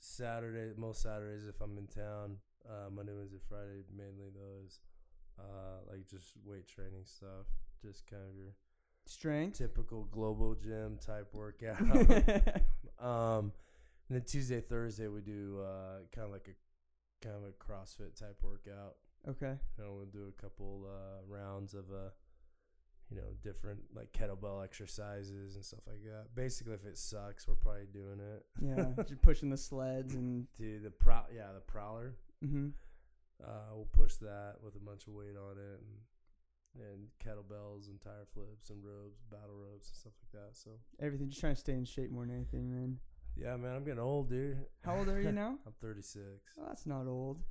Saturday. 0.00 0.72
Most 0.76 1.00
Saturdays, 1.00 1.46
if 1.46 1.60
I'm 1.60 1.78
in 1.78 1.86
town, 1.86 2.38
uh, 2.68 2.90
Monday, 2.90 3.12
Wednesday, 3.16 3.38
Friday, 3.48 3.84
mainly 3.96 4.30
those, 4.34 4.80
uh, 5.38 5.88
like 5.88 6.08
just 6.10 6.32
weight 6.44 6.66
training 6.66 7.04
stuff. 7.04 7.46
Just 7.80 8.10
kind 8.10 8.22
of 8.28 8.34
your 8.36 8.54
strength? 9.06 9.58
typical 9.58 10.08
Globo 10.10 10.56
Gym 10.60 10.98
type 10.98 11.28
workout. 11.32 11.80
um, 13.00 13.52
and 14.08 14.18
then 14.18 14.22
Tuesday, 14.26 14.60
Thursday, 14.60 15.06
we 15.06 15.20
do 15.20 15.60
uh, 15.62 15.98
kind 16.12 16.26
of 16.26 16.32
like 16.32 16.48
a 16.48 16.56
kind 17.22 17.36
of 17.36 17.42
a 17.44 17.52
CrossFit 17.52 18.18
type 18.18 18.38
workout. 18.42 18.96
okay. 19.28 19.56
You 19.78 19.84
know, 19.84 19.92
we'll 19.94 20.06
do 20.06 20.28
a 20.28 20.42
couple 20.42 20.86
uh, 20.86 21.22
rounds 21.26 21.74
of 21.74 21.84
uh, 21.90 22.10
you 23.10 23.16
know, 23.16 23.28
different 23.42 23.80
like 23.94 24.12
kettlebell 24.12 24.64
exercises 24.64 25.56
and 25.56 25.64
stuff 25.64 25.80
like 25.86 26.02
that. 26.04 26.34
Basically, 26.34 26.74
if 26.74 26.84
it 26.84 26.96
sucks, 26.96 27.46
we're 27.46 27.54
probably 27.54 27.86
doing 27.92 28.20
it. 28.20 28.44
Yeah. 28.60 29.02
just 29.08 29.22
pushing 29.22 29.50
the 29.50 29.56
sleds 29.56 30.14
and. 30.14 30.46
Dude, 30.56 30.82
the 30.82 30.90
prow, 30.90 31.24
yeah, 31.34 31.52
the 31.54 31.60
prowler. 31.60 32.14
Mm-hmm. 32.44 32.68
Uh, 33.42 33.74
we'll 33.74 33.88
push 33.92 34.14
that 34.16 34.54
with 34.62 34.76
a 34.76 34.78
bunch 34.78 35.06
of 35.06 35.14
weight 35.14 35.36
on 35.36 35.58
it 35.58 35.80
and 35.80 35.98
and 36.80 37.08
kettlebells 37.22 37.88
and 37.88 38.00
tire 38.00 38.26
flips 38.32 38.70
and 38.70 38.82
ropes, 38.82 39.20
battle 39.30 39.56
ropes 39.56 39.88
and 39.88 39.96
stuff 39.96 40.12
like 40.22 40.42
that. 40.42 40.56
So 40.56 40.70
Everything. 41.00 41.28
Just 41.28 41.40
trying 41.40 41.54
to 41.54 41.60
stay 41.60 41.74
in 41.74 41.84
shape 41.84 42.10
more 42.10 42.24
than 42.24 42.34
anything, 42.34 42.70
man. 42.70 42.98
Yeah, 43.36 43.56
man, 43.56 43.76
I'm 43.76 43.84
getting 43.84 44.00
old, 44.00 44.28
dude. 44.30 44.58
How 44.84 44.96
old 44.96 45.08
are 45.08 45.20
you 45.20 45.32
now? 45.44 45.58
I'm 45.66 45.72
36. 45.80 46.24
Well, 46.56 46.66
that's 46.68 46.86
not 46.86 47.06
old. 47.06 47.42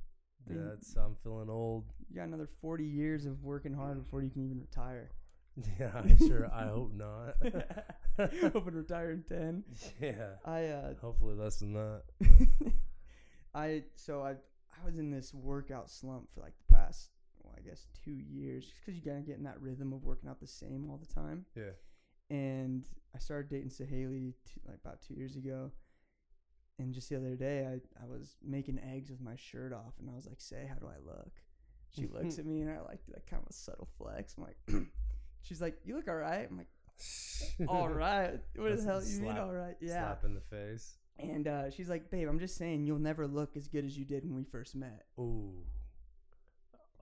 Yeah, 0.48 0.56
mean- 0.56 0.78
I'm 0.98 1.16
feeling 1.22 1.48
old. 1.50 1.84
You 2.08 2.16
got 2.16 2.28
another 2.28 2.48
40 2.60 2.84
years 2.84 3.26
of 3.26 3.42
working 3.42 3.74
hard 3.74 4.02
before 4.02 4.22
you 4.22 4.30
can 4.30 4.44
even 4.44 4.60
retire. 4.60 5.10
Yeah, 5.78 5.90
I 5.94 6.16
sure. 6.16 6.50
I 6.50 6.64
hope 6.68 6.92
not. 6.94 7.36
Hoping 8.16 8.72
to 8.72 8.78
retire 8.78 9.10
in 9.10 9.22
10. 9.22 9.64
yeah, 10.00 10.36
I 10.46 10.64
uh 10.68 10.94
hopefully 10.98 11.34
less 11.34 11.58
than 11.58 11.74
that. 11.74 12.04
I 13.54 13.82
so 13.94 14.22
I 14.22 14.30
I 14.30 14.84
was 14.86 14.96
in 14.98 15.10
this 15.10 15.34
workout 15.34 15.90
slump 15.90 16.30
for 16.34 16.40
like 16.40 16.54
the 16.66 16.74
past 16.74 17.10
well, 17.42 17.54
I 17.54 17.60
guess 17.60 17.86
2 18.02 18.12
years 18.12 18.64
just 18.64 18.82
cuz 18.86 18.94
you 18.94 19.02
got 19.02 19.16
to 19.16 19.20
get 19.20 19.36
in 19.36 19.44
that 19.44 19.60
rhythm 19.60 19.92
of 19.92 20.02
working 20.04 20.30
out 20.30 20.40
the 20.40 20.46
same 20.46 20.88
all 20.88 20.96
the 20.96 21.12
time. 21.12 21.44
Yeah, 21.54 21.72
And 22.32 22.86
I 23.14 23.18
started 23.18 23.50
dating 23.50 23.70
Sahaley 23.70 24.32
t- 24.46 24.60
like 24.66 24.78
about 24.84 25.02
2 25.02 25.14
years 25.14 25.36
ago. 25.36 25.70
and 26.78 26.94
just 26.94 27.08
the 27.10 27.16
other 27.16 27.36
day, 27.36 27.66
I, 27.66 28.02
I 28.02 28.06
was 28.08 28.36
making 28.42 28.78
eggs 28.80 29.10
with 29.10 29.20
my 29.20 29.36
shirt 29.36 29.72
off, 29.72 29.94
and 30.00 30.08
I 30.10 30.14
was 30.14 30.26
like, 30.26 30.40
"Say, 30.40 30.66
how 30.68 30.76
do 30.76 30.86
I 30.86 30.98
look?" 31.04 31.32
She 31.94 32.06
looks 32.14 32.38
at 32.38 32.46
me, 32.46 32.62
and 32.62 32.70
I 32.70 32.80
like 32.80 33.00
like 33.12 33.26
kind 33.26 33.42
of 33.42 33.50
a 33.50 33.52
subtle 33.52 33.88
flex. 33.98 34.34
I'm 34.38 34.44
like, 34.44 34.56
she's 35.42 35.60
like, 35.60 35.76
"You 35.84 35.96
look 35.96 36.08
all 36.08 36.16
right." 36.16 36.48
I'm 36.50 36.56
like, 36.56 37.68
"All 37.68 37.88
right, 38.06 38.40
what 38.56 38.76
the 38.76 38.82
hell 38.82 39.04
you 39.04 39.20
mean 39.20 39.36
all 39.36 39.52
right?" 39.52 39.76
Yeah. 39.80 40.02
Slap 40.06 40.24
in 40.24 40.34
the 40.34 40.40
face. 40.40 40.96
And 41.18 41.46
uh, 41.46 41.70
she's 41.70 41.90
like, 41.90 42.10
"Babe, 42.10 42.28
I'm 42.28 42.38
just 42.40 42.56
saying, 42.56 42.86
you'll 42.86 42.98
never 42.98 43.26
look 43.26 43.56
as 43.56 43.68
good 43.68 43.84
as 43.84 43.96
you 43.98 44.04
did 44.06 44.24
when 44.24 44.34
we 44.34 44.44
first 44.44 44.74
met." 44.74 45.04
Ooh. 45.20 45.66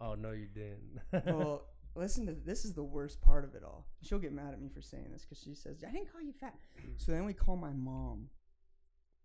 Oh 0.01 0.15
no, 0.15 0.33
you 0.33 0.47
didn't. 0.47 1.01
well, 1.27 1.69
listen 1.95 2.27
to 2.27 2.33
this 2.33 2.65
is 2.65 2.75
the 2.75 2.83
worst 2.83 3.21
part 3.21 3.45
of 3.45 3.55
it 3.55 3.63
all. 3.65 3.87
She'll 4.03 4.19
get 4.19 4.33
mad 4.33 4.53
at 4.53 4.61
me 4.61 4.69
for 4.69 4.81
saying 4.81 5.09
this 5.13 5.25
because 5.25 5.43
she 5.43 5.55
says 5.55 5.85
I 5.87 5.91
didn't 5.91 6.13
call 6.13 6.21
you 6.23 6.33
fat. 6.33 6.55
So 6.97 7.13
then 7.13 7.25
we 7.25 7.33
call 7.33 7.57
my 7.57 7.73
mom, 7.73 8.29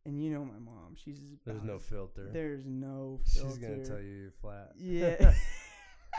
and 0.05 0.21
you 0.23 0.31
know 0.31 0.45
my 0.45 0.59
mom. 0.59 0.95
She's 0.95 1.19
There's 1.45 1.63
no 1.63 1.79
filter. 1.79 2.29
There's 2.31 2.65
no. 2.65 3.19
Filter. 3.25 3.49
She's 3.49 3.57
gonna 3.57 3.85
tell 3.85 3.99
you 3.99 4.15
you're 4.15 4.31
flat. 4.41 4.71
Yeah. 4.77 5.33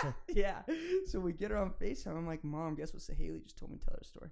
yeah. 0.29 0.63
So 1.07 1.21
we 1.21 1.33
get 1.33 1.51
her 1.51 1.57
on 1.57 1.71
FaceTime. 1.81 2.17
I'm 2.17 2.27
like, 2.27 2.45
Mom, 2.45 2.75
guess 2.75 2.93
what 2.93 3.03
Haley 3.17 3.41
just 3.41 3.59
told 3.59 3.71
me 3.71 3.79
to 3.79 3.85
tell 3.85 3.95
her 3.97 4.05
story. 4.05 4.31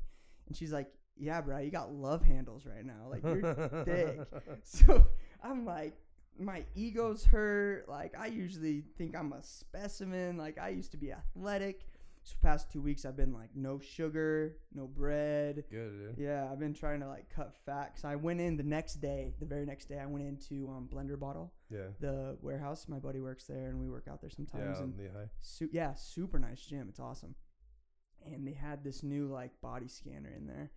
And 0.49 0.56
she's 0.56 0.73
like, 0.73 0.88
Yeah, 1.16 1.40
bro, 1.40 1.59
you 1.59 1.71
got 1.71 1.92
love 1.92 2.23
handles 2.23 2.66
right 2.66 2.85
now. 2.85 3.09
Like 3.09 3.23
you're 3.23 3.54
thick. 3.85 4.21
So 4.62 5.06
I'm 5.42 5.64
like, 5.64 5.97
my 6.38 6.64
ego's 6.75 7.25
hurt. 7.25 7.88
Like 7.88 8.14
I 8.18 8.26
usually 8.26 8.85
think 8.99 9.16
I'm 9.16 9.33
a 9.33 9.42
specimen. 9.42 10.37
Like 10.37 10.59
I 10.59 10.71
used 10.71 10.90
to 10.92 10.97
be 10.97 11.12
athletic. 11.12 11.87
So 12.26 12.37
past 12.43 12.71
two 12.73 12.81
weeks 12.81 13.04
I've 13.04 13.16
been 13.19 13.35
like 13.35 13.50
no 13.54 13.78
sugar, 13.78 14.57
no 14.75 14.87
bread. 14.87 15.64
Good, 15.71 16.16
dude. 16.16 16.19
Yeah, 16.19 16.49
I've 16.50 16.59
been 16.59 16.73
trying 16.73 17.00
to 17.00 17.07
like 17.07 17.28
cut 17.28 17.54
fat. 17.66 17.95
Cause 17.95 18.04
I 18.04 18.16
went 18.16 18.40
in 18.40 18.57
the 18.57 18.62
next 18.62 18.95
day, 18.95 19.35
the 19.38 19.45
very 19.47 19.66
next 19.66 19.90
day, 19.90 19.99
I 19.99 20.07
went 20.07 20.25
into 20.26 20.66
um, 20.71 20.88
Blender 20.93 21.19
Bottle, 21.21 21.52
Yeah. 21.71 21.88
the 22.00 22.38
warehouse. 22.40 22.87
My 22.88 22.99
buddy 22.99 23.21
works 23.21 23.45
there, 23.45 23.69
and 23.69 23.78
we 23.78 23.90
work 23.90 24.07
out 24.11 24.23
there 24.23 24.31
sometimes. 24.31 24.78
Yeah, 24.78 24.85
and 24.85 24.95
Lehi. 24.95 25.28
Su- 25.43 25.69
yeah, 25.71 25.93
super 25.95 26.38
nice 26.38 26.62
gym. 26.62 26.87
It's 26.88 26.99
awesome. 27.00 27.35
And 28.25 28.47
they 28.49 28.54
had 28.54 28.83
this 28.83 29.02
new 29.02 29.26
like 29.31 29.61
body 29.61 29.88
scanner 29.88 30.33
in 30.35 30.47
there. 30.47 30.71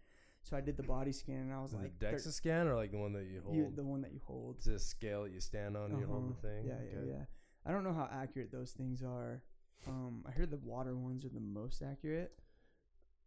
So 0.44 0.58
I 0.58 0.62
did 0.62 0.76
the 0.78 0.84
body 0.84 1.12
scan 1.14 1.38
and 1.40 1.54
I 1.54 1.62
was 1.62 1.74
like, 1.74 1.98
the 2.00 2.08
thir- 2.08 2.14
DEXA 2.18 2.32
scan 2.34 2.68
or 2.68 2.76
like 2.76 2.92
the 2.92 2.98
one 2.98 3.14
that 3.14 3.26
you 3.26 3.42
hold? 3.44 3.56
you, 3.56 3.72
the 3.74 3.84
one 3.84 4.02
that 4.02 4.12
you 4.14 4.20
hold. 4.26 4.60
Is 4.60 4.68
it 4.68 4.76
a 4.76 4.80
scale 4.80 5.24
that 5.24 5.32
you 5.32 5.40
stand 5.40 5.76
on 5.78 5.92
and 5.92 6.00
you 6.00 6.08
hold 6.08 6.24
Uh-huh. 6.24 6.34
the 6.42 6.48
thing? 6.48 6.66
Yeah, 6.68 6.74
yeah, 6.92 7.00
Okay. 7.00 7.10
yeah. 7.10 7.26
I 7.66 7.72
don't 7.72 7.84
know 7.86 7.94
how 7.94 8.10
accurate 8.12 8.52
those 8.52 8.72
things 8.72 9.02
are. 9.04 9.44
Um, 9.88 10.24
I 10.28 10.32
heard 10.32 10.50
the 10.52 10.58
water 10.58 10.96
ones 10.96 11.26
are 11.26 11.30
the 11.30 11.40
most 11.40 11.82
accurate. 11.82 12.32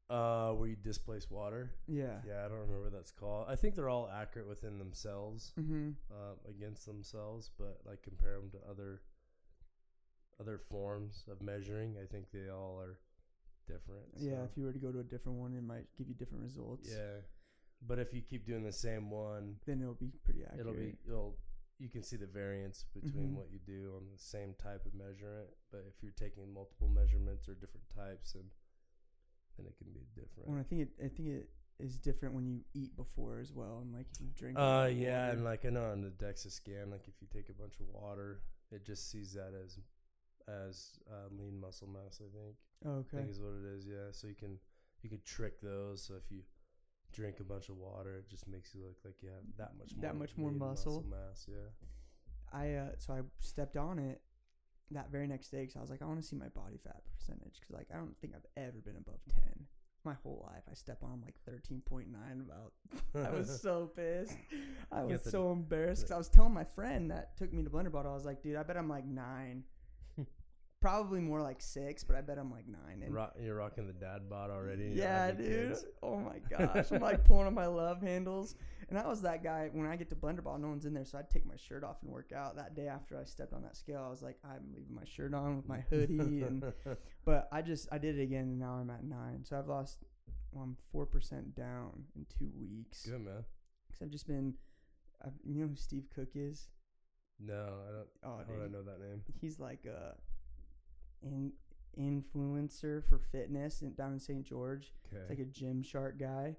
Uh, 0.08 0.50
where 0.54 0.68
you 0.68 0.74
displace 0.74 1.30
water. 1.30 1.70
Yeah. 1.86 2.16
Yeah, 2.26 2.44
I 2.44 2.48
don't 2.48 2.58
remember 2.58 2.82
what 2.82 2.92
that's 2.92 3.12
called. 3.12 3.46
I 3.48 3.54
think 3.54 3.76
they're 3.76 3.88
all 3.88 4.10
accurate 4.12 4.48
within 4.48 4.76
themselves, 4.76 5.52
Mm-hmm. 5.58 5.90
uh, 6.10 6.34
against 6.48 6.84
themselves, 6.84 7.48
but 7.56 7.78
like 7.86 8.02
compare 8.02 8.32
them 8.40 8.50
to 8.50 8.58
other 8.68 9.02
other 10.40 10.58
forms 10.58 11.24
of 11.30 11.40
measuring, 11.42 11.96
I 12.02 12.06
think 12.06 12.26
they 12.32 12.48
all 12.50 12.76
are 12.80 12.98
different. 13.68 14.06
Yeah. 14.16 14.42
If 14.42 14.56
you 14.56 14.64
were 14.64 14.72
to 14.72 14.78
go 14.80 14.90
to 14.90 14.98
a 15.00 15.04
different 15.04 15.38
one, 15.38 15.54
it 15.54 15.62
might 15.62 15.84
give 15.96 16.08
you 16.08 16.14
different 16.14 16.42
results. 16.42 16.88
yeah. 16.90 17.20
But 17.86 17.98
if 18.00 18.12
you 18.12 18.20
keep 18.20 18.46
doing 18.46 18.64
the 18.64 18.72
same 18.72 19.10
one, 19.10 19.56
Then 19.66 19.80
it'll 19.80 19.94
be 19.94 20.10
pretty 20.24 20.42
accurate. 20.42 20.60
it'll 20.60 20.72
be 20.74 20.96
it'll 21.06 21.36
you 21.80 21.88
can 21.88 22.02
see 22.02 22.16
the 22.16 22.26
variance 22.26 22.84
between 22.94 23.30
Mhm. 23.30 23.34
what 23.34 23.50
you 23.50 23.58
do 23.58 23.96
on 23.96 24.10
the 24.12 24.18
same 24.18 24.54
type 24.54 24.84
of 24.84 24.92
measurement. 24.94 25.48
But 25.70 25.86
if 25.88 26.02
you're 26.02 26.12
taking 26.12 26.52
multiple 26.52 26.88
measurements 26.88 27.48
or 27.48 27.54
different 27.54 27.88
types, 27.88 28.34
and 28.34 28.50
then 29.56 29.66
it 29.66 29.76
can 29.78 29.90
be 29.92 30.04
different. 30.14 30.48
Well, 30.48 30.58
I 30.58 30.62
think 30.62 30.82
it. 30.82 30.90
I 31.04 31.08
think 31.08 31.28
it 31.28 31.50
is 31.78 31.98
different 31.98 32.34
when 32.34 32.46
you 32.46 32.62
eat 32.74 32.94
before 32.96 33.38
as 33.38 33.52
well, 33.54 33.78
and 33.80 33.92
like 33.94 34.06
if 34.12 34.20
you 34.20 34.28
drink. 34.34 34.58
Uh, 34.58 34.90
yeah, 34.92 35.26
water. 35.28 35.32
and 35.36 35.44
like 35.44 35.64
I 35.64 35.70
know 35.70 35.90
on 35.90 36.02
the 36.02 36.10
DEXA 36.10 36.50
scan, 36.50 36.90
like 36.90 37.08
if 37.08 37.20
you 37.22 37.26
take 37.28 37.48
a 37.48 37.54
bunch 37.54 37.80
of 37.80 37.88
water, 37.88 38.42
it 38.70 38.84
just 38.84 39.10
sees 39.10 39.32
that 39.32 39.54
as 39.54 39.78
as 40.48 41.00
uh, 41.10 41.28
lean 41.30 41.58
muscle 41.58 41.88
mass. 41.88 42.20
I 42.20 42.28
think. 42.36 42.56
Oh, 42.84 42.90
I 42.90 42.94
okay. 43.00 43.16
think 43.18 43.30
is 43.30 43.40
what 43.40 43.54
it 43.54 43.64
is. 43.64 43.86
Yeah, 43.86 44.10
so 44.12 44.26
you 44.26 44.34
can 44.34 44.60
you 45.02 45.08
can 45.08 45.22
trick 45.22 45.60
those. 45.62 46.02
So 46.02 46.14
if 46.16 46.30
you 46.30 46.42
drink 47.12 47.40
a 47.40 47.44
bunch 47.44 47.68
of 47.68 47.76
water, 47.76 48.16
it 48.18 48.28
just 48.28 48.46
makes 48.48 48.74
you 48.74 48.82
look 48.84 48.96
like 49.04 49.16
you 49.22 49.28
have 49.30 49.44
that 49.58 49.72
much 49.78 49.92
more 49.96 50.02
That 50.02 50.16
much 50.16 50.36
more 50.36 50.50
lean 50.50 50.58
muscle. 50.58 51.04
mass. 51.10 51.46
Yeah. 51.48 51.56
I 52.52 52.74
uh, 52.74 52.88
so 52.98 53.12
I 53.14 53.20
stepped 53.38 53.76
on 53.76 53.98
it 53.98 54.20
that 54.92 55.10
very 55.12 55.26
next 55.28 55.50
day 55.50 55.60
because 55.62 55.76
I 55.76 55.80
was 55.80 55.90
like, 55.90 56.02
I 56.02 56.04
want 56.06 56.20
to 56.20 56.26
see 56.26 56.36
my 56.36 56.48
body 56.48 56.78
fat 56.82 57.02
percentage 57.16 57.60
because 57.60 57.74
like 57.76 57.88
I 57.94 57.96
don't 57.96 58.16
think 58.20 58.34
I've 58.34 58.46
ever 58.62 58.78
been 58.84 58.96
above 58.96 59.20
ten 59.28 59.66
my 60.04 60.14
whole 60.22 60.48
life. 60.52 60.62
I 60.70 60.74
step 60.74 60.98
on 61.02 61.20
like 61.24 61.36
thirteen 61.46 61.80
point 61.84 62.08
nine. 62.10 62.44
About 62.44 62.72
I 63.26 63.30
was 63.36 63.60
so 63.62 63.90
pissed. 63.94 64.36
I 64.90 65.04
was 65.04 65.22
the- 65.22 65.30
so 65.30 65.52
embarrassed 65.52 66.02
because 66.02 66.12
I 66.12 66.18
was 66.18 66.28
telling 66.28 66.52
my 66.54 66.64
friend 66.64 67.10
that 67.12 67.36
took 67.36 67.52
me 67.52 67.62
to 67.62 67.70
Blender 67.70 67.92
Bottle. 67.92 68.10
I 68.10 68.14
was 68.14 68.24
like, 68.24 68.42
dude, 68.42 68.56
I 68.56 68.62
bet 68.64 68.76
I'm 68.76 68.88
like 68.88 69.06
nine. 69.06 69.62
Probably 70.80 71.20
more 71.20 71.42
like 71.42 71.60
six, 71.60 72.02
but 72.04 72.16
I 72.16 72.22
bet 72.22 72.38
I'm 72.38 72.50
like 72.50 72.66
nine. 72.66 73.02
And 73.04 73.14
Ro- 73.14 73.30
you're 73.38 73.56
rocking 73.56 73.86
the 73.86 73.92
dad 73.92 74.30
bod 74.30 74.50
already. 74.50 74.92
yeah, 74.94 75.30
dude. 75.30 75.68
kids. 75.68 75.84
Oh 76.02 76.16
my 76.16 76.38
gosh. 76.58 76.90
I'm 76.90 77.02
like 77.02 77.24
pulling 77.24 77.46
on 77.46 77.54
my 77.54 77.66
love 77.66 78.00
handles. 78.00 78.54
And 78.88 78.98
I 78.98 79.06
was 79.06 79.20
that 79.22 79.44
guy 79.44 79.68
when 79.72 79.86
I 79.86 79.96
get 79.96 80.08
to 80.10 80.16
Blender 80.16 80.42
Bottle, 80.42 80.58
no 80.60 80.68
one's 80.68 80.86
in 80.86 80.94
there, 80.94 81.04
so 81.04 81.18
I'd 81.18 81.28
take 81.30 81.46
my 81.46 81.56
shirt 81.56 81.84
off 81.84 81.98
and 82.02 82.10
work 82.10 82.32
out. 82.32 82.56
That 82.56 82.74
day 82.74 82.88
after 82.88 83.18
I 83.20 83.24
stepped 83.24 83.52
on 83.52 83.62
that 83.62 83.76
scale, 83.76 84.02
I 84.04 84.10
was 84.10 84.22
like, 84.22 84.38
I'm 84.44 84.72
leaving 84.74 84.94
my 84.94 85.04
shirt 85.04 85.34
on 85.34 85.56
with 85.56 85.68
my 85.68 85.80
hoodie 85.90 86.42
and 86.42 86.72
but 87.24 87.48
I 87.52 87.62
just 87.62 87.88
I 87.92 87.98
did 87.98 88.18
it 88.18 88.22
again 88.22 88.44
and 88.44 88.58
now 88.58 88.72
I'm 88.72 88.90
at 88.90 89.04
nine. 89.04 89.44
So 89.44 89.58
I've 89.58 89.68
lost 89.68 89.98
well, 90.50 90.64
I'm 90.64 90.76
four 90.90 91.04
percent 91.06 91.54
down 91.54 92.04
in 92.16 92.24
two 92.38 92.50
weeks. 92.58 93.06
Good 93.06 93.20
man. 93.20 93.44
Cause 93.92 94.00
I've 94.02 94.10
just 94.10 94.26
been 94.26 94.54
I've, 95.24 95.34
you 95.44 95.60
know 95.60 95.68
who 95.68 95.76
Steve 95.76 96.06
Cook 96.14 96.30
is? 96.34 96.68
No, 97.38 97.54
I 97.88 97.92
don't. 97.92 98.08
Oh, 98.24 98.40
I 98.40 98.58
don't 98.60 98.72
know 98.72 98.82
that 98.82 99.00
name? 99.00 99.22
He's 99.40 99.58
like 99.60 99.84
a 99.86 100.14
in 101.22 101.52
influencer 101.98 103.04
for 103.08 103.18
fitness 103.32 103.82
in, 103.82 103.94
down 103.94 104.12
in 104.12 104.18
St. 104.20 104.44
George. 104.44 104.92
Okay. 105.06 105.22
It's 105.22 105.30
like 105.30 105.38
a 105.38 105.44
Gymshark 105.44 106.18
guy, 106.18 106.56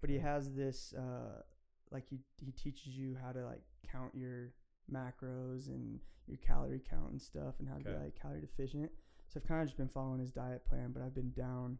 but 0.00 0.10
he 0.10 0.18
has 0.18 0.52
this 0.52 0.92
uh, 0.94 1.42
like 1.90 2.04
he 2.08 2.18
he 2.44 2.52
teaches 2.52 2.96
you 2.96 3.16
how 3.22 3.32
to 3.32 3.44
like 3.44 3.62
count 3.90 4.14
your 4.14 4.52
macros 4.92 5.68
and 5.68 6.00
your 6.26 6.38
calorie 6.38 6.82
count 6.88 7.10
and 7.10 7.20
stuff, 7.20 7.54
and 7.58 7.68
how 7.68 7.76
to 7.76 7.84
be 7.84 7.90
like 7.90 8.20
calorie 8.20 8.40
deficient. 8.40 8.90
So 9.28 9.40
I've 9.40 9.48
kind 9.48 9.62
of 9.62 9.68
just 9.68 9.78
been 9.78 9.88
following 9.88 10.20
his 10.20 10.30
diet 10.30 10.64
plan, 10.66 10.90
but 10.92 11.02
I've 11.02 11.14
been 11.14 11.32
down 11.32 11.78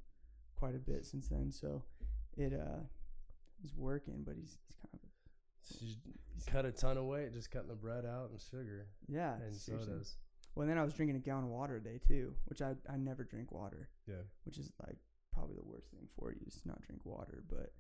quite 0.56 0.74
a 0.74 0.78
bit 0.78 1.04
since 1.04 1.28
then. 1.28 1.50
So 1.50 1.82
it 2.36 2.52
uh 2.52 2.80
is 3.64 3.74
working, 3.76 4.22
but 4.24 4.36
he's 4.36 4.58
he's 4.68 4.80
kind 4.80 4.94
of 4.94 5.10
So 6.38 6.50
cut 6.52 6.64
a 6.64 6.72
ton 6.72 6.96
of 6.96 7.04
weight, 7.04 7.32
just 7.32 7.50
cutting 7.50 7.68
the 7.68 7.74
bread 7.74 8.04
out 8.04 8.30
and 8.30 8.40
sugar 8.40 8.86
yeah 9.08 9.34
and 9.34 9.54
sodas. 9.54 10.16
Well, 10.54 10.66
then 10.66 10.76
I 10.78 10.82
was 10.84 10.92
drinking 10.92 11.16
a 11.16 11.20
gallon 11.20 11.44
of 11.44 11.50
water 11.50 11.76
a 11.76 11.82
day 11.82 11.98
too, 12.06 12.34
which 12.46 12.60
I 12.62 12.74
I 12.88 12.96
never 12.96 13.24
drink 13.24 13.52
water. 13.52 13.88
Yeah. 14.08 14.16
which 14.44 14.58
is 14.58 14.70
like 14.86 14.96
probably 15.32 15.56
the 15.56 15.64
worst 15.64 15.88
thing 15.90 16.06
for 16.18 16.30
you 16.30 16.40
is 16.46 16.56
to 16.60 16.68
not 16.68 16.82
drink 16.82 17.00
water 17.06 17.42
but 17.48 17.72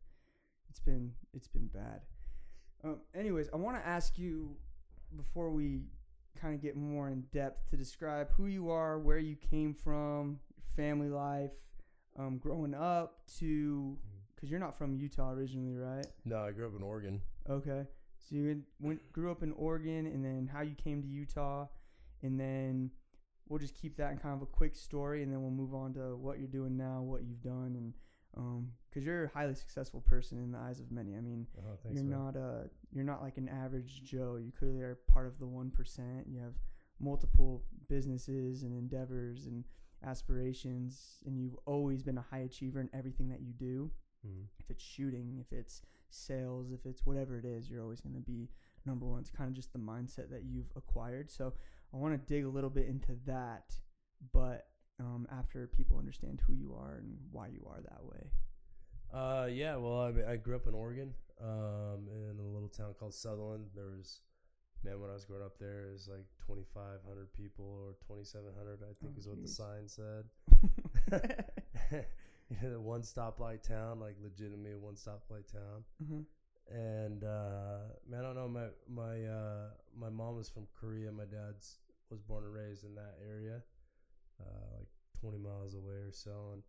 it's 0.70 0.80
been 0.80 1.12
it's 1.34 1.48
been 1.48 1.66
bad 1.66 2.00
um, 2.82 2.96
anyways 3.14 3.50
i 3.52 3.56
want 3.56 3.76
to 3.76 3.86
ask 3.86 4.16
you 4.16 4.56
before 5.18 5.50
we 5.50 5.82
kind 6.40 6.54
of 6.54 6.62
get 6.62 6.76
more 6.76 7.10
in 7.10 7.20
depth 7.30 7.68
to 7.68 7.76
describe 7.76 8.30
who 8.38 8.46
you 8.46 8.70
are 8.70 8.98
where 8.98 9.18
you 9.18 9.36
came 9.36 9.74
from 9.74 10.38
your 10.56 10.64
family 10.74 11.10
life 11.10 11.50
um, 12.18 12.38
growing 12.38 12.72
up 12.72 13.18
to 13.38 13.98
because 14.34 14.50
you're 14.50 14.58
not 14.60 14.78
from 14.78 14.94
utah 14.94 15.32
originally 15.32 15.76
right 15.76 16.06
No, 16.24 16.38
I 16.38 16.52
grew 16.52 16.66
up 16.66 16.74
in 16.74 16.82
Oregon. 16.82 17.20
okay 17.50 17.84
so 18.18 18.34
you 18.34 18.62
went 18.80 19.12
grew 19.12 19.30
up 19.30 19.42
in 19.42 19.52
oregon 19.52 20.06
and 20.06 20.24
then 20.24 20.48
how 20.50 20.62
you 20.62 20.74
came 20.74 21.02
to 21.02 21.08
utah 21.08 21.66
and 22.22 22.38
then 22.38 22.90
we'll 23.48 23.58
just 23.58 23.74
keep 23.74 23.96
that 23.96 24.12
in 24.12 24.18
kind 24.18 24.34
of 24.34 24.42
a 24.42 24.46
quick 24.46 24.74
story 24.74 25.22
and 25.22 25.32
then 25.32 25.42
we'll 25.42 25.50
move 25.50 25.74
on 25.74 25.92
to 25.94 26.16
what 26.16 26.38
you're 26.38 26.48
doing 26.48 26.76
now 26.76 27.02
what 27.02 27.22
you've 27.24 27.42
done 27.42 27.74
and 27.76 27.92
because 28.88 29.04
you're 29.04 29.24
a 29.24 29.28
highly 29.28 29.54
successful 29.54 30.00
person 30.00 30.38
in 30.38 30.52
the 30.52 30.58
eyes 30.58 30.80
of 30.80 30.90
many 30.90 31.14
i 31.16 31.20
mean 31.20 31.46
Oh, 31.58 31.76
thanks, 31.82 32.00
you're 32.00 32.04
man. 32.08 32.18
not 32.24 32.36
a 32.36 32.70
you're 32.92 33.04
not 33.04 33.20
like 33.22 33.36
an 33.36 33.48
average 33.48 34.02
joe 34.04 34.36
you 34.42 34.52
clearly 34.58 34.80
are 34.80 34.98
part 35.06 35.26
of 35.26 35.38
the 35.38 35.44
1% 35.46 35.70
you 36.26 36.38
have 36.40 36.54
multiple 36.98 37.64
businesses 37.88 38.62
and 38.62 38.72
endeavors 38.72 39.46
and 39.46 39.64
aspirations 40.04 41.18
and 41.26 41.38
you've 41.38 41.56
always 41.66 42.02
been 42.02 42.16
a 42.18 42.22
high 42.30 42.38
achiever 42.40 42.80
in 42.80 42.88
everything 42.94 43.28
that 43.28 43.40
you 43.40 43.52
do 43.52 43.90
Mhm. 44.24 44.46
if 44.60 44.70
it's 44.70 44.84
shooting, 44.84 45.38
if 45.40 45.52
it's 45.52 45.82
sales, 46.08 46.70
if 46.70 46.86
it's 46.86 47.04
whatever 47.04 47.38
it 47.40 47.44
is, 47.44 47.68
you're 47.68 47.82
always 47.82 48.00
going 48.00 48.14
to 48.14 48.20
be 48.20 48.48
number 48.86 49.04
one. 49.04 49.18
It's 49.20 49.30
kind 49.30 49.48
of 49.48 49.54
just 49.54 49.72
the 49.72 49.80
mindset 49.80 50.30
that 50.30 50.44
you've 50.44 50.70
acquired. 50.76 51.28
So 51.28 51.54
I 51.92 51.96
want 51.98 52.14
to 52.14 52.34
dig 52.34 52.44
a 52.44 52.48
little 52.48 52.70
bit 52.70 52.86
into 52.86 53.12
that, 53.26 53.74
but 54.32 54.66
um, 55.00 55.26
after 55.30 55.66
people 55.66 55.98
understand 55.98 56.40
who 56.46 56.54
you 56.54 56.74
are 56.74 56.96
and 56.96 57.16
why 57.30 57.48
you 57.48 57.66
are 57.68 57.80
that 57.82 58.02
way. 58.04 58.30
Uh, 59.12 59.46
yeah. 59.46 59.76
Well, 59.76 60.00
I, 60.00 60.32
I 60.32 60.36
grew 60.36 60.56
up 60.56 60.66
in 60.66 60.74
Oregon, 60.74 61.12
um, 61.42 62.08
in 62.10 62.38
a 62.40 62.48
little 62.48 62.68
town 62.68 62.94
called 62.98 63.12
Sutherlin. 63.12 63.64
There 63.74 63.90
was, 63.96 64.20
man, 64.84 65.00
when 65.00 65.10
I 65.10 65.14
was 65.14 65.24
growing 65.26 65.44
up 65.44 65.58
there, 65.58 65.88
it 65.88 65.92
was 65.92 66.08
like 66.08 66.24
2,500 66.46 67.32
people 67.34 67.64
or 67.66 67.94
2,700, 68.06 68.78
I 68.82 68.94
think 69.02 69.12
Oh, 69.14 69.18
is 69.18 69.28
what 69.28 69.42
the 69.42 69.48
sign 69.48 69.86
said. 69.86 70.24
you 72.48 72.56
know, 72.62 72.70
the 72.72 72.80
one 72.80 73.02
stoplight 73.02 73.62
town, 73.62 74.00
like 74.00 74.16
legitimately 74.22 74.72
a 74.72 74.78
one 74.78 74.94
stoplight 74.94 75.50
town. 75.52 75.84
Mhm. 76.02 76.24
And 76.70 77.24
uh, 77.24 77.92
man, 78.08 78.20
I 78.20 78.22
don't 78.22 78.36
know. 78.36 78.48
My 78.48 78.66
my 78.88 79.24
uh, 79.24 79.68
my 79.98 80.08
mom 80.10 80.36
was 80.36 80.48
from 80.48 80.66
Korea. 80.78 81.10
My 81.12 81.24
dad's 81.24 81.78
was 82.10 82.20
born 82.20 82.44
and 82.44 82.52
raised 82.54 82.84
in 82.84 82.94
that 82.94 83.16
area, 83.26 83.62
uh, 84.40 84.76
like 84.78 84.88
twenty 85.20 85.38
miles 85.38 85.74
away 85.74 85.94
or 85.96 86.12
so. 86.12 86.54
And 86.54 86.62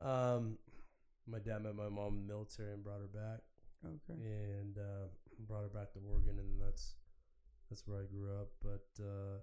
um, 0.00 0.58
my 1.26 1.38
dad 1.38 1.62
met 1.62 1.74
my 1.76 1.88
mom 1.88 2.14
in 2.18 2.26
the 2.26 2.32
military 2.32 2.72
and 2.72 2.82
brought 2.82 3.00
her 3.00 3.06
back, 3.12 3.40
Okay. 3.84 4.20
and 4.20 4.78
uh, 4.78 5.06
brought 5.48 5.62
her 5.62 5.68
back 5.68 5.92
to 5.92 5.98
Oregon, 6.10 6.38
and 6.38 6.60
that's 6.60 6.94
that's 7.70 7.86
where 7.86 8.00
I 8.00 8.04
grew 8.04 8.30
up. 8.40 8.50
But 8.62 8.86
uh, 9.02 9.38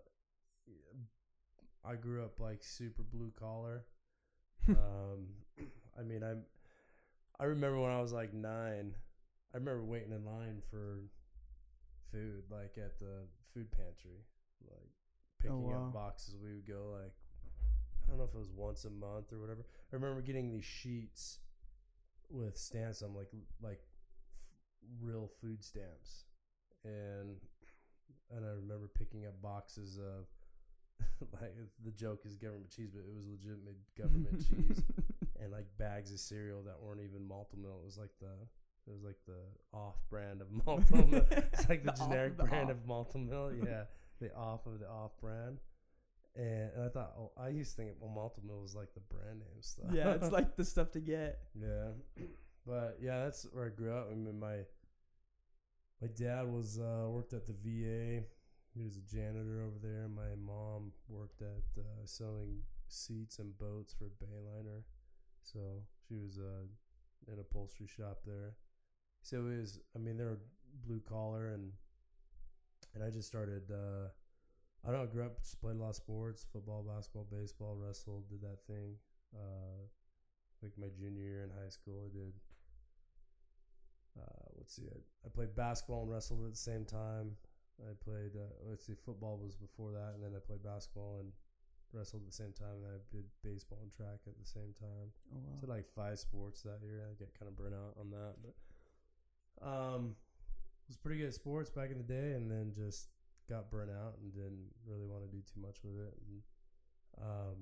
I 1.86 1.96
grew 1.96 2.24
up 2.24 2.40
like 2.40 2.64
super 2.64 3.04
blue 3.04 3.32
collar. 3.40 3.86
um, 4.70 5.28
I 5.98 6.04
mean, 6.04 6.24
I'm. 6.24 6.44
I 7.40 7.46
remember 7.46 7.80
when 7.80 7.92
I 7.92 8.02
was 8.02 8.12
like 8.12 8.34
nine. 8.34 8.94
I 9.54 9.58
remember 9.58 9.84
waiting 9.84 10.12
in 10.12 10.26
line 10.26 10.62
for 10.70 11.02
food, 12.12 12.44
like 12.52 12.78
at 12.78 13.00
the 13.00 13.26
food 13.54 13.72
pantry, 13.72 14.22
like 14.70 14.90
oh, 14.90 15.40
picking 15.42 15.64
wow. 15.64 15.88
up 15.88 15.94
boxes. 15.94 16.36
We 16.42 16.54
would 16.54 16.68
go 16.68 16.98
like 17.02 17.14
I 18.06 18.10
don't 18.10 18.18
know 18.20 18.26
if 18.26 18.34
it 18.34 18.40
was 18.40 18.52
once 18.52 18.86
a 18.86 18.90
month 18.90 19.32
or 19.32 19.40
whatever. 19.40 19.66
I 19.92 19.96
remember 19.96 20.22
getting 20.22 20.50
these 20.50 20.66
sheets 20.66 21.40
with 22.30 22.58
stamps 22.58 23.02
on, 23.02 23.14
like 23.14 23.30
like 23.62 23.80
f- 23.80 25.02
real 25.02 25.30
food 25.42 25.64
stamps, 25.64 26.26
and 26.84 27.38
and 28.32 28.46
I 28.46 28.50
remember 28.50 28.88
picking 28.88 29.26
up 29.26 29.42
boxes 29.42 29.98
of 29.98 30.28
like 31.42 31.56
the 31.84 31.92
joke 31.92 32.22
is 32.26 32.36
government 32.36 32.70
cheese, 32.70 32.90
but 32.94 33.00
it 33.00 33.16
was 33.16 33.28
legitimate 33.28 33.78
government 33.98 34.44
cheese 34.50 34.84
and 35.42 35.52
like 35.52 35.66
bags 35.78 36.12
of 36.12 36.20
cereal 36.20 36.62
that 36.64 36.82
weren't 36.82 37.02
even 37.02 37.28
Malt-O-Meal. 37.28 37.80
It 37.82 37.86
was 37.86 37.98
like 37.98 38.12
the 38.20 38.36
it 38.88 38.92
was 38.92 39.04
like 39.04 39.18
the 39.28 39.38
off 39.78 39.96
brand 40.10 40.42
of 40.42 40.52
meal. 40.66 40.84
It's 41.54 41.70
like 41.70 41.84
the, 41.86 41.92
The 41.92 41.98
generic 41.98 42.32
of 42.34 42.38
the 42.38 42.44
brand 42.46 42.66
off. 42.66 42.78
of 42.78 42.86
Malt-O-Meal. 42.88 43.52
Yeah, 43.66 43.84
the 44.20 44.34
off 44.36 44.66
of 44.66 44.80
the 44.80 44.88
off 44.90 45.12
brand. 45.22 45.60
And, 46.36 46.72
and 46.76 46.84
I 46.86 46.90
thought, 46.90 47.14
oh, 47.18 47.32
I 47.40 47.50
used 47.50 47.72
to 47.72 47.78
think 47.84 47.92
well, 48.00 48.12
Malt-O-Meal 48.12 48.62
was 48.62 48.76
like 48.76 48.94
the 48.94 49.02
brand 49.14 49.40
name 49.40 49.62
stuff. 49.62 49.88
yeah, 49.92 50.12
it's 50.14 50.32
like 50.32 50.56
the 50.56 50.66
stuff 50.66 50.92
to 50.92 51.00
get. 51.00 51.40
yeah, 51.60 51.90
but 52.66 52.98
yeah, 53.02 53.24
that's 53.26 53.44
where 53.52 53.66
I 53.66 53.70
grew 53.70 53.94
up. 53.94 54.08
I 54.12 54.16
mean, 54.16 54.40
my 54.40 54.58
my 56.02 56.08
dad 56.16 56.48
was 56.48 56.80
uh, 56.80 57.08
worked 57.10 57.34
at 57.34 57.46
the 57.46 57.54
VA. 57.54 58.24
He 58.76 58.84
was 58.84 58.96
a 58.98 59.02
janitor 59.16 59.64
over 59.66 59.80
there. 59.82 60.08
My 60.08 60.36
mom 60.46 60.92
worked 61.10 61.42
at 61.42 61.64
uh, 61.78 62.06
selling 62.06 62.60
seats 62.88 63.40
and 63.40 63.58
boats 63.58 63.94
for 63.98 64.06
Bayliner. 64.24 64.84
So 65.44 65.60
she 66.08 66.16
was 66.16 66.38
uh, 66.40 66.64
in 67.34 67.40
upholstery 67.40 67.88
shop 67.88 68.20
there. 68.26 68.54
So 69.30 69.38
it 69.46 69.60
was, 69.62 69.80
I 69.96 70.00
mean, 70.00 70.18
they 70.18 70.24
were 70.24 70.40
blue 70.88 71.02
collar 71.08 71.50
and 71.54 71.72
and 72.96 73.04
I 73.04 73.12
just 73.12 73.28
started. 73.28 73.70
Uh, 73.70 74.10
I 74.84 74.92
don't 74.92 75.02
know. 75.02 75.06
Grew 75.06 75.26
up, 75.26 75.40
just 75.44 75.62
played 75.62 75.76
a 75.76 75.80
lot 75.80 75.90
of 75.90 75.96
sports: 75.96 76.48
football, 76.52 76.82
basketball, 76.82 77.28
baseball, 77.30 77.78
wrestled, 77.78 78.28
did 78.28 78.42
that 78.42 78.58
thing. 78.66 78.96
Uh, 79.36 79.86
like 80.64 80.72
my 80.82 80.88
junior 80.98 81.22
year 81.22 81.44
in 81.44 81.52
high 81.52 81.70
school, 81.70 82.02
I 82.02 82.10
did. 82.10 82.34
Uh, 84.18 84.50
let's 84.58 84.76
see, 84.76 84.90
I, 84.90 84.98
I 85.24 85.30
played 85.30 85.56
basketball 85.56 86.02
and 86.02 86.12
wrestled 86.12 86.44
at 86.44 86.52
the 86.52 86.58
same 86.58 86.84
time. 86.84 87.38
I 87.80 87.94
played, 88.04 88.36
uh, 88.36 88.52
let's 88.68 88.86
see, 88.86 88.96
football 89.06 89.38
was 89.38 89.56
before 89.56 89.94
that, 89.94 90.12
and 90.16 90.24
then 90.24 90.34
I 90.36 90.42
played 90.44 90.64
basketball 90.64 91.20
and 91.22 91.32
wrestled 91.94 92.24
at 92.24 92.28
the 92.28 92.36
same 92.36 92.52
time, 92.52 92.84
and 92.84 92.92
I 92.92 93.00
did 93.16 93.24
baseball 93.46 93.80
and 93.84 93.94
track 93.94 94.26
at 94.28 94.36
the 94.36 94.50
same 94.50 94.74
time. 94.76 95.14
Oh 95.32 95.40
wow. 95.40 95.56
So 95.62 95.68
like 95.70 95.86
five 95.96 96.20
sports 96.20 96.64
that 96.64 96.82
year. 96.84 97.06
I 97.06 97.14
get 97.16 97.38
kind 97.38 97.48
of 97.48 97.56
burnt 97.56 97.78
out 97.78 97.96
on 97.96 98.10
that, 98.10 98.42
but 98.42 98.58
um, 99.62 100.16
was 100.88 100.98
pretty 100.98 101.20
good 101.20 101.28
at 101.28 101.34
sports 101.34 101.70
back 101.70 101.92
in 101.92 101.98
the 101.98 102.04
day, 102.04 102.34
and 102.34 102.50
then 102.50 102.74
just 102.76 103.10
got 103.50 103.70
burnt 103.72 103.90
out 103.92 104.16
and 104.22 104.34
didn't 104.34 104.68
really 104.88 105.06
want 105.06 105.24
to 105.24 105.28
do 105.36 105.42
too 105.54 105.60
much 105.62 105.78
with 105.84 105.96
it. 106.00 106.14
And 106.28 106.42
um, 107.22 107.56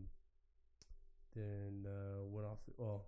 then 1.36 1.86
uh, 1.86 2.26
went 2.26 2.48
off. 2.48 2.60
Well, 2.78 3.06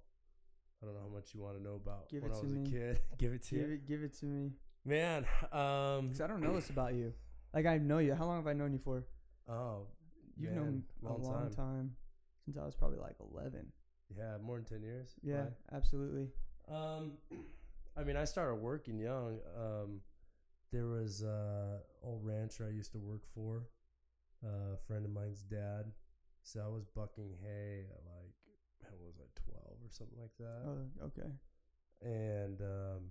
I 0.81 0.85
don't 0.85 0.95
know 0.95 1.01
how 1.09 1.13
much 1.15 1.33
you 1.33 1.41
want 1.41 1.57
to 1.57 1.63
know 1.63 1.75
about 1.75 2.09
Give 2.09 2.23
when 2.23 2.31
it 2.31 2.35
I 2.35 2.41
was 2.41 2.51
me. 2.53 2.65
a 2.65 2.69
kid. 2.69 2.99
Give 3.17 3.33
it 3.33 3.43
to 3.43 3.55
Give 3.55 3.67
you, 3.69 3.73
it, 3.75 3.87
give 3.87 4.03
it 4.03 4.13
to 4.19 4.25
me. 4.25 4.51
man. 4.85 5.25
Um, 5.51 6.09
Cause 6.09 6.21
I 6.21 6.27
don't 6.27 6.41
know 6.41 6.55
this 6.55 6.69
about 6.69 6.93
you. 6.93 7.13
Like 7.53 7.65
I 7.65 7.77
know 7.77 7.97
you. 7.97 8.13
How 8.15 8.25
long 8.25 8.37
have 8.37 8.47
I 8.47 8.53
known 8.53 8.71
you 8.73 8.79
for? 8.79 9.03
oh, 9.49 9.87
You've 10.37 10.51
Man, 10.51 10.59
known 10.63 10.73
me 10.75 10.81
a 11.09 11.09
long 11.11 11.21
long 11.23 11.49
time. 11.49 11.51
time. 11.55 11.91
Since 12.45 12.57
I 12.57 12.63
was 12.63 12.75
probably 12.75 12.97
like 12.99 13.15
eleven. 13.19 13.65
yeah, 14.17 14.37
more 14.41 14.55
than 14.55 14.65
ten 14.65 14.81
years. 14.81 15.09
Yeah, 15.21 15.35
Right. 15.41 15.51
absolutely. 15.73 16.27
Um, 16.71 17.13
I 17.97 18.03
mean, 18.03 18.15
I 18.15 18.25
started 18.25 18.55
working 18.55 18.97
young. 18.99 19.39
Um, 19.57 20.01
there 20.71 20.87
was 20.87 21.21
a 21.23 21.79
old 22.03 22.23
rancher 22.25 22.65
I 22.67 22.71
used 22.75 22.91
to 22.93 22.99
work 22.99 23.23
for, 23.33 23.67
uh, 24.45 24.73
a 24.75 24.77
friend 24.87 25.03
of 25.05 25.11
mine's 25.11 25.41
dad. 25.41 25.91
So 26.43 26.61
I 26.65 26.67
was 26.69 26.85
bucking 26.95 27.33
hay 27.43 27.85
at 27.91 28.01
like, 28.05 28.33
how 28.83 28.95
was 29.05 29.15
I, 29.19 29.27
twelve 29.35 29.77
or 29.83 29.89
something 29.91 30.17
like 30.19 30.35
that, 30.39 30.63
Oh, 30.65 31.05
okay. 31.07 31.29
and 32.01 32.61
um, 32.61 33.01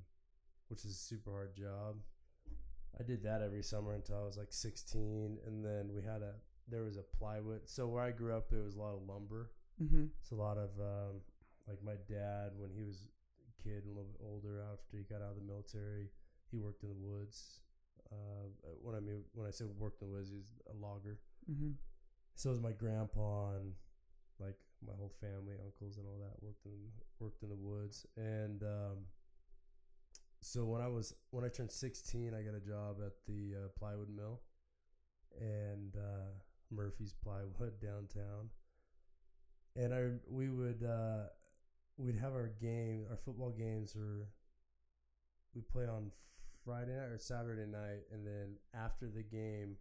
which 0.68 0.84
is 0.84 0.92
a 0.92 0.94
super 0.94 1.30
hard 1.32 1.54
job. 1.54 1.96
I 2.98 3.02
did 3.02 3.22
that 3.24 3.42
every 3.42 3.62
summer 3.62 3.94
until 3.94 4.16
I 4.18 4.24
was 4.24 4.36
like 4.38 4.52
sixteen, 4.52 5.38
and 5.46 5.64
then 5.64 5.90
we 5.94 6.02
had 6.02 6.22
a 6.22 6.32
there 6.70 6.82
was 6.84 6.96
a 6.96 7.02
plywood. 7.18 7.60
So 7.68 7.86
where 7.86 8.02
I 8.02 8.10
grew 8.10 8.34
up, 8.34 8.48
there 8.50 8.62
was 8.62 8.74
a 8.76 8.78
lot 8.80 8.94
of 8.94 9.02
lumber. 9.06 9.50
Mm-hmm. 9.82 10.06
It's 10.20 10.30
a 10.32 10.34
lot 10.34 10.56
of 10.58 10.70
um, 10.80 11.20
like 11.68 11.82
my 11.84 11.94
dad 12.08 12.52
when 12.56 12.70
he 12.74 12.82
was 12.82 13.08
kid 13.62 13.84
and 13.84 13.92
a 13.92 13.96
little 13.96 14.12
bit 14.12 14.20
older 14.24 14.62
after 14.72 14.96
he 14.96 15.04
got 15.04 15.22
out 15.22 15.34
of 15.34 15.36
the 15.36 15.46
military, 15.46 16.10
he 16.50 16.58
worked 16.58 16.82
in 16.82 16.88
the 16.88 16.98
woods. 16.98 17.60
Uh, 18.10 18.48
when 18.80 18.94
I 18.94 19.00
mean 19.00 19.22
when 19.34 19.46
I 19.46 19.50
say 19.50 19.64
worked 19.78 20.02
in 20.02 20.08
the 20.08 20.14
woods, 20.14 20.30
he's 20.30 20.52
a 20.70 20.76
logger. 20.76 21.18
Mm-hmm. 21.50 21.72
So 22.34 22.50
was 22.50 22.60
my 22.60 22.72
grandpa 22.72 23.56
and 23.56 23.72
like 24.38 24.56
my 24.86 24.92
whole 24.96 25.12
family, 25.20 25.56
uncles 25.64 25.98
and 25.98 26.06
all 26.06 26.18
that 26.20 26.42
worked 26.42 26.64
in 26.64 26.72
worked 27.18 27.42
in 27.42 27.48
the 27.48 27.56
woods. 27.56 28.06
And 28.16 28.62
um, 28.62 28.98
so 30.40 30.64
when 30.64 30.80
I 30.80 30.88
was 30.88 31.14
when 31.30 31.44
I 31.44 31.48
turned 31.48 31.70
sixteen, 31.70 32.34
I 32.34 32.42
got 32.42 32.54
a 32.54 32.60
job 32.60 32.96
at 33.04 33.12
the 33.26 33.54
uh, 33.56 33.68
plywood 33.78 34.08
mill 34.08 34.40
and 35.40 35.96
uh, 35.96 36.30
Murphy's 36.70 37.12
Plywood 37.12 37.80
downtown. 37.82 38.50
And 39.76 39.94
I 39.94 40.10
we 40.28 40.48
would 40.48 40.82
uh, 40.82 41.28
we'd 41.98 42.16
have 42.18 42.32
our 42.32 42.52
game, 42.60 43.04
our 43.10 43.16
football 43.16 43.50
games, 43.50 43.94
or 43.96 44.28
we 45.54 45.60
play 45.62 45.86
on 45.86 46.10
Friday 46.64 46.92
night 46.96 47.10
or 47.10 47.18
Saturday 47.18 47.66
night, 47.70 48.04
and 48.12 48.26
then 48.26 48.56
after 48.74 49.08
the 49.08 49.22
game, 49.22 49.76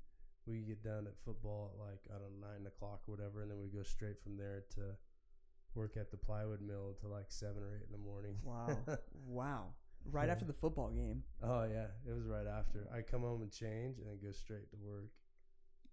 we 0.45 0.59
get 0.61 0.83
done 0.83 1.05
at 1.07 1.13
football 1.25 1.71
at 1.73 1.79
like 1.79 2.01
I 2.09 2.19
don't 2.19 2.39
know 2.39 2.47
nine 2.47 2.65
o'clock 2.67 3.01
or 3.07 3.15
whatever, 3.15 3.41
and 3.41 3.51
then 3.51 3.59
we 3.59 3.67
go 3.67 3.83
straight 3.83 4.21
from 4.23 4.37
there 4.37 4.63
to 4.75 4.81
work 5.75 5.97
at 5.97 6.09
the 6.09 6.17
plywood 6.17 6.61
mill 6.61 6.89
until 6.95 7.09
like 7.15 7.25
seven 7.29 7.61
or 7.61 7.75
eight 7.75 7.85
in 7.85 7.91
the 7.91 7.97
morning. 8.03 8.35
Wow. 8.43 8.79
wow. 9.27 9.65
Right 10.09 10.27
Yeah. 10.27 10.31
after 10.33 10.45
the 10.45 10.53
football 10.53 10.89
game. 10.89 11.23
oh 11.43 11.63
yeah, 11.65 11.87
it 12.07 12.13
was 12.15 12.25
right 12.27 12.47
after. 12.47 12.87
I 12.93 13.01
come 13.01 13.21
home 13.21 13.41
and 13.41 13.51
change, 13.51 13.97
and 13.99 14.07
then 14.07 14.17
go 14.23 14.31
straight 14.31 14.69
to 14.71 14.77
work. 14.81 15.09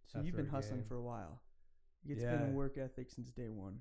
So 0.07 0.21
you've 0.21 0.37
been 0.37 0.47
hustling 0.49 0.81
game. 0.81 0.89
for 0.89 0.97
a 0.97 1.03
while. 1.03 1.41
It's 2.07 2.23
Yeah. 2.23 2.37
been 2.37 2.49
a 2.49 2.53
work 2.53 2.77
ethic 2.79 3.11
since 3.11 3.31
day 3.31 3.49
one. 3.49 3.81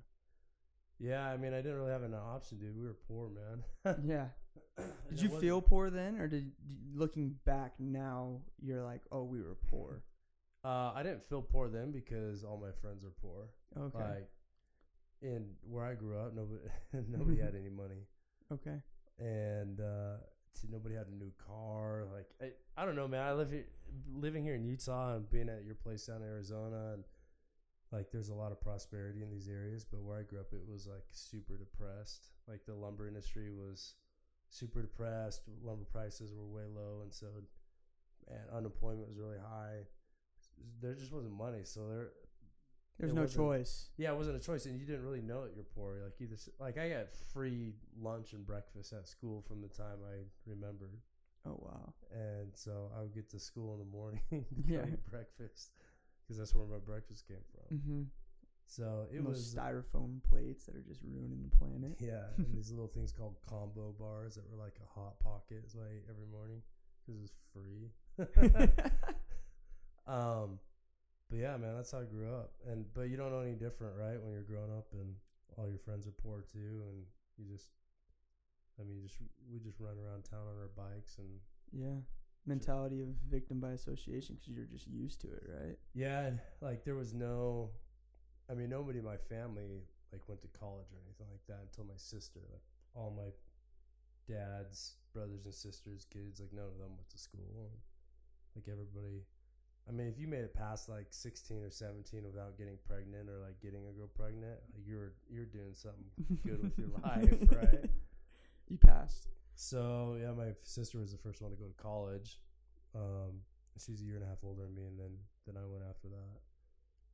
Yeah, 0.98 1.26
I 1.26 1.36
mean, 1.36 1.52
I 1.52 1.58
didn't 1.58 1.76
really 1.76 1.92
have 1.92 2.02
an 2.02 2.14
option, 2.14 2.58
dude. 2.58 2.76
We 2.76 2.84
were 2.86 2.96
poor, 3.08 3.28
man. 3.28 3.96
Yeah. 4.06 4.26
Did 5.08 5.20
you 5.20 5.28
feel 5.28 5.60
poor 5.60 5.90
then, 5.90 6.18
or 6.18 6.26
did 6.26 6.50
looking 6.94 7.36
back 7.44 7.74
now 7.78 8.40
you're 8.60 8.82
like, 8.82 9.02
oh, 9.12 9.22
we 9.22 9.40
were 9.40 9.56
poor? 9.70 10.02
Uh, 10.64 10.92
I 10.94 11.02
didn't 11.02 11.22
feel 11.22 11.42
poor 11.42 11.68
then 11.68 11.92
because 11.92 12.42
all 12.42 12.56
my 12.56 12.72
friends 12.80 13.04
are 13.04 13.12
poor. 13.20 13.50
Okay. 13.76 13.98
Like, 13.98 14.28
in 15.22 15.46
where 15.62 15.84
I 15.84 15.94
grew 15.94 16.18
up, 16.18 16.34
nobody 16.34 16.60
nobody 17.08 17.38
had 17.38 17.54
any 17.54 17.70
money, 17.70 18.06
okay. 18.52 18.78
and 19.18 19.80
uh, 19.80 20.16
nobody 20.70 20.94
had 20.94 21.06
a 21.06 21.14
new 21.14 21.32
car. 21.46 22.04
Like, 22.12 22.26
I, 22.40 22.80
I 22.80 22.84
don't 22.84 22.96
know, 22.96 23.08
man. 23.08 23.22
I 23.22 23.32
live 23.32 23.50
here, 23.50 23.66
living 24.12 24.42
here 24.42 24.54
in 24.54 24.64
Utah 24.64 25.16
and 25.16 25.30
being 25.30 25.48
at 25.48 25.64
your 25.64 25.74
place 25.76 26.06
down 26.06 26.22
in 26.22 26.28
Arizona, 26.28 26.94
and 26.94 27.04
like, 27.94 28.10
there's 28.10 28.28
a 28.30 28.34
lot 28.34 28.52
of 28.52 28.60
prosperity 28.60 29.22
in 29.22 29.30
these 29.30 29.48
areas. 29.48 29.84
But 29.84 30.02
where 30.02 30.18
I 30.18 30.22
grew 30.22 30.40
up, 30.40 30.52
it 30.52 30.62
was 30.70 30.86
like 30.86 31.04
super 31.12 31.56
depressed. 31.56 32.28
Like, 32.48 32.66
the 32.66 32.74
lumber 32.74 33.06
industry 33.08 33.50
was 33.50 33.94
super 34.50 34.82
depressed. 34.82 35.42
Lumber 35.62 35.84
prices 35.84 36.32
were 36.34 36.46
way 36.46 36.64
low, 36.68 37.00
and 37.02 37.12
so, 37.12 37.26
and 38.28 38.38
unemployment 38.56 39.08
was 39.08 39.18
really 39.18 39.38
high. 39.38 39.86
There 40.80 40.94
just 40.94 41.12
wasn't 41.12 41.34
money, 41.36 41.60
so 41.64 41.80
there 41.88 42.08
There's 42.98 43.12
no 43.12 43.26
choice. 43.26 43.90
yeah, 43.96 44.12
it 44.12 44.16
wasn't 44.16 44.36
a 44.36 44.40
choice, 44.40 44.66
and 44.66 44.78
you 44.78 44.86
didn't 44.86 45.02
really 45.04 45.20
know 45.22 45.44
that 45.44 45.54
you're 45.54 45.64
poor. 45.74 46.00
Like 46.04 46.14
either, 46.20 46.36
like 46.60 46.78
I 46.78 46.88
got 46.88 47.06
free 47.32 47.74
lunch 48.00 48.32
and 48.34 48.46
breakfast 48.46 48.92
at 48.92 49.08
school 49.08 49.42
from 49.42 49.60
the 49.62 49.68
time 49.68 49.98
I 50.06 50.22
remembered, 50.46 50.98
Oh 51.46 51.58
wow. 51.60 51.92
and 52.12 52.50
so 52.54 52.90
I 52.96 53.00
would 53.02 53.12
get 53.14 53.28
to 53.30 53.38
school 53.40 53.72
in 53.74 53.80
the 53.80 53.84
morning 53.90 54.20
to 54.30 54.44
Yeah. 54.72 54.86
breakfast 55.10 55.72
because 56.24 56.38
that's 56.38 56.54
where 56.54 56.66
my 56.66 56.78
breakfast 56.78 57.26
came 57.28 57.44
from. 57.52 57.78
Mm-hmm. 57.78 58.02
So 58.66 59.06
it 59.12 59.18
And 59.18 59.26
was 59.26 59.54
styrofoam 59.54 60.22
plates 60.24 60.64
that 60.66 60.74
are 60.74 60.80
just 60.88 61.02
ruining 61.04 61.42
the 61.44 61.54
planet. 61.56 61.96
yeah, 62.00 62.24
and 62.38 62.52
these 62.56 62.70
little 62.70 62.88
things 62.88 63.12
called 63.12 63.36
combo 63.48 63.92
bars 63.98 64.34
that 64.36 64.44
were 64.50 64.56
like 64.62 64.78
a 64.82 64.98
hot 64.98 65.20
pocket 65.20 65.62
is 65.66 65.74
what 65.74 65.84
I 65.86 65.96
ate 65.96 66.04
every 66.08 66.26
morning 66.26 66.62
because 67.04 67.16
it 67.16 67.22
was 67.22 67.34
free. 67.52 67.92
um, 70.06 70.58
but 71.28 71.38
yeah, 71.38 71.56
man, 71.56 71.76
that's 71.76 71.92
how 71.92 72.00
I 72.00 72.04
grew 72.04 72.32
up. 72.32 72.52
And 72.66 72.84
but 72.94 73.08
you 73.10 73.16
don't 73.16 73.30
know 73.32 73.40
any 73.40 73.54
different, 73.54 73.96
right? 73.96 74.20
When 74.20 74.32
you're 74.32 74.42
growing 74.48 74.72
up 74.76 74.86
and 74.92 75.14
all 75.56 75.68
your 75.68 75.78
friends 75.78 76.06
are 76.06 76.12
poor 76.22 76.44
too, 76.52 76.82
and 76.88 77.04
you 77.36 77.44
just, 77.52 77.68
I 78.80 78.84
mean, 78.84 79.00
just 79.02 79.18
we 79.50 79.58
just 79.60 79.80
run 79.80 79.96
around 79.98 80.24
town 80.24 80.44
on 80.48 80.56
our 80.56 80.70
bikes 80.76 81.18
and 81.18 81.28
yeah. 81.72 82.00
Mentality 82.46 83.00
of 83.00 83.08
victim 83.30 83.60
by 83.60 83.70
association 83.70 84.36
because 84.36 84.54
you're 84.54 84.66
just 84.66 84.86
used 84.86 85.20
to 85.22 85.28
it, 85.28 85.42
right? 85.48 85.78
yeah, 85.94 86.30
like 86.60 86.84
there 86.84 86.94
was 86.94 87.14
no, 87.14 87.70
I 88.50 88.54
mean, 88.54 88.68
nobody 88.68 88.98
in 88.98 89.04
my 89.04 89.16
family 89.16 89.64
like 90.12 90.22
went 90.28 90.40
to 90.42 90.48
college 90.48 90.86
or 90.92 91.00
anything 91.04 91.26
like 91.30 91.44
that 91.48 91.66
until 91.66 91.84
my 91.84 91.96
sister. 91.96 92.40
Like 92.52 92.62
all 92.94 93.12
my 93.16 93.30
dad's 94.28 94.94
brothers 95.12 95.44
and 95.44 95.54
sisters, 95.54 96.06
kids, 96.12 96.40
like 96.40 96.52
none 96.52 96.66
of 96.66 96.78
them 96.78 96.94
went 96.96 97.08
to 97.10 97.18
school. 97.18 97.70
Like 98.54 98.68
everybody, 98.70 99.24
I 99.88 99.92
mean, 99.92 100.06
if 100.06 100.18
you 100.18 100.28
made 100.28 100.44
it 100.44 100.54
past 100.54 100.88
like 100.88 101.06
16 101.10 101.64
or 101.64 101.70
17 101.70 102.22
without 102.24 102.56
getting 102.56 102.78
pregnant 102.86 103.28
or 103.28 103.38
like 103.40 103.60
getting 103.60 103.86
a 103.86 103.92
girl 103.92 104.08
pregnant, 104.14 104.60
like 104.74 104.86
you're 104.86 105.12
you're 105.28 105.46
doing 105.46 105.74
something 105.74 106.04
good 106.46 106.62
with 106.62 106.78
your 106.78 106.88
life, 107.02 107.34
right? 107.50 107.90
You 108.68 108.78
passed. 108.78 109.28
So 109.54 110.16
yeah, 110.20 110.32
my 110.32 110.52
sister 110.62 110.98
was 110.98 111.12
the 111.12 111.18
first 111.18 111.40
one 111.40 111.50
to 111.50 111.56
go 111.56 111.66
to 111.66 111.82
college. 111.82 112.40
Um, 112.94 113.40
she's 113.78 114.00
a 114.00 114.04
year 114.04 114.16
and 114.16 114.24
a 114.24 114.28
half 114.28 114.38
older 114.42 114.62
than 114.62 114.74
me, 114.74 114.84
and 114.84 114.98
then 114.98 115.16
then 115.46 115.56
I 115.56 115.66
went 115.66 115.84
after 115.88 116.08
that. 116.08 116.40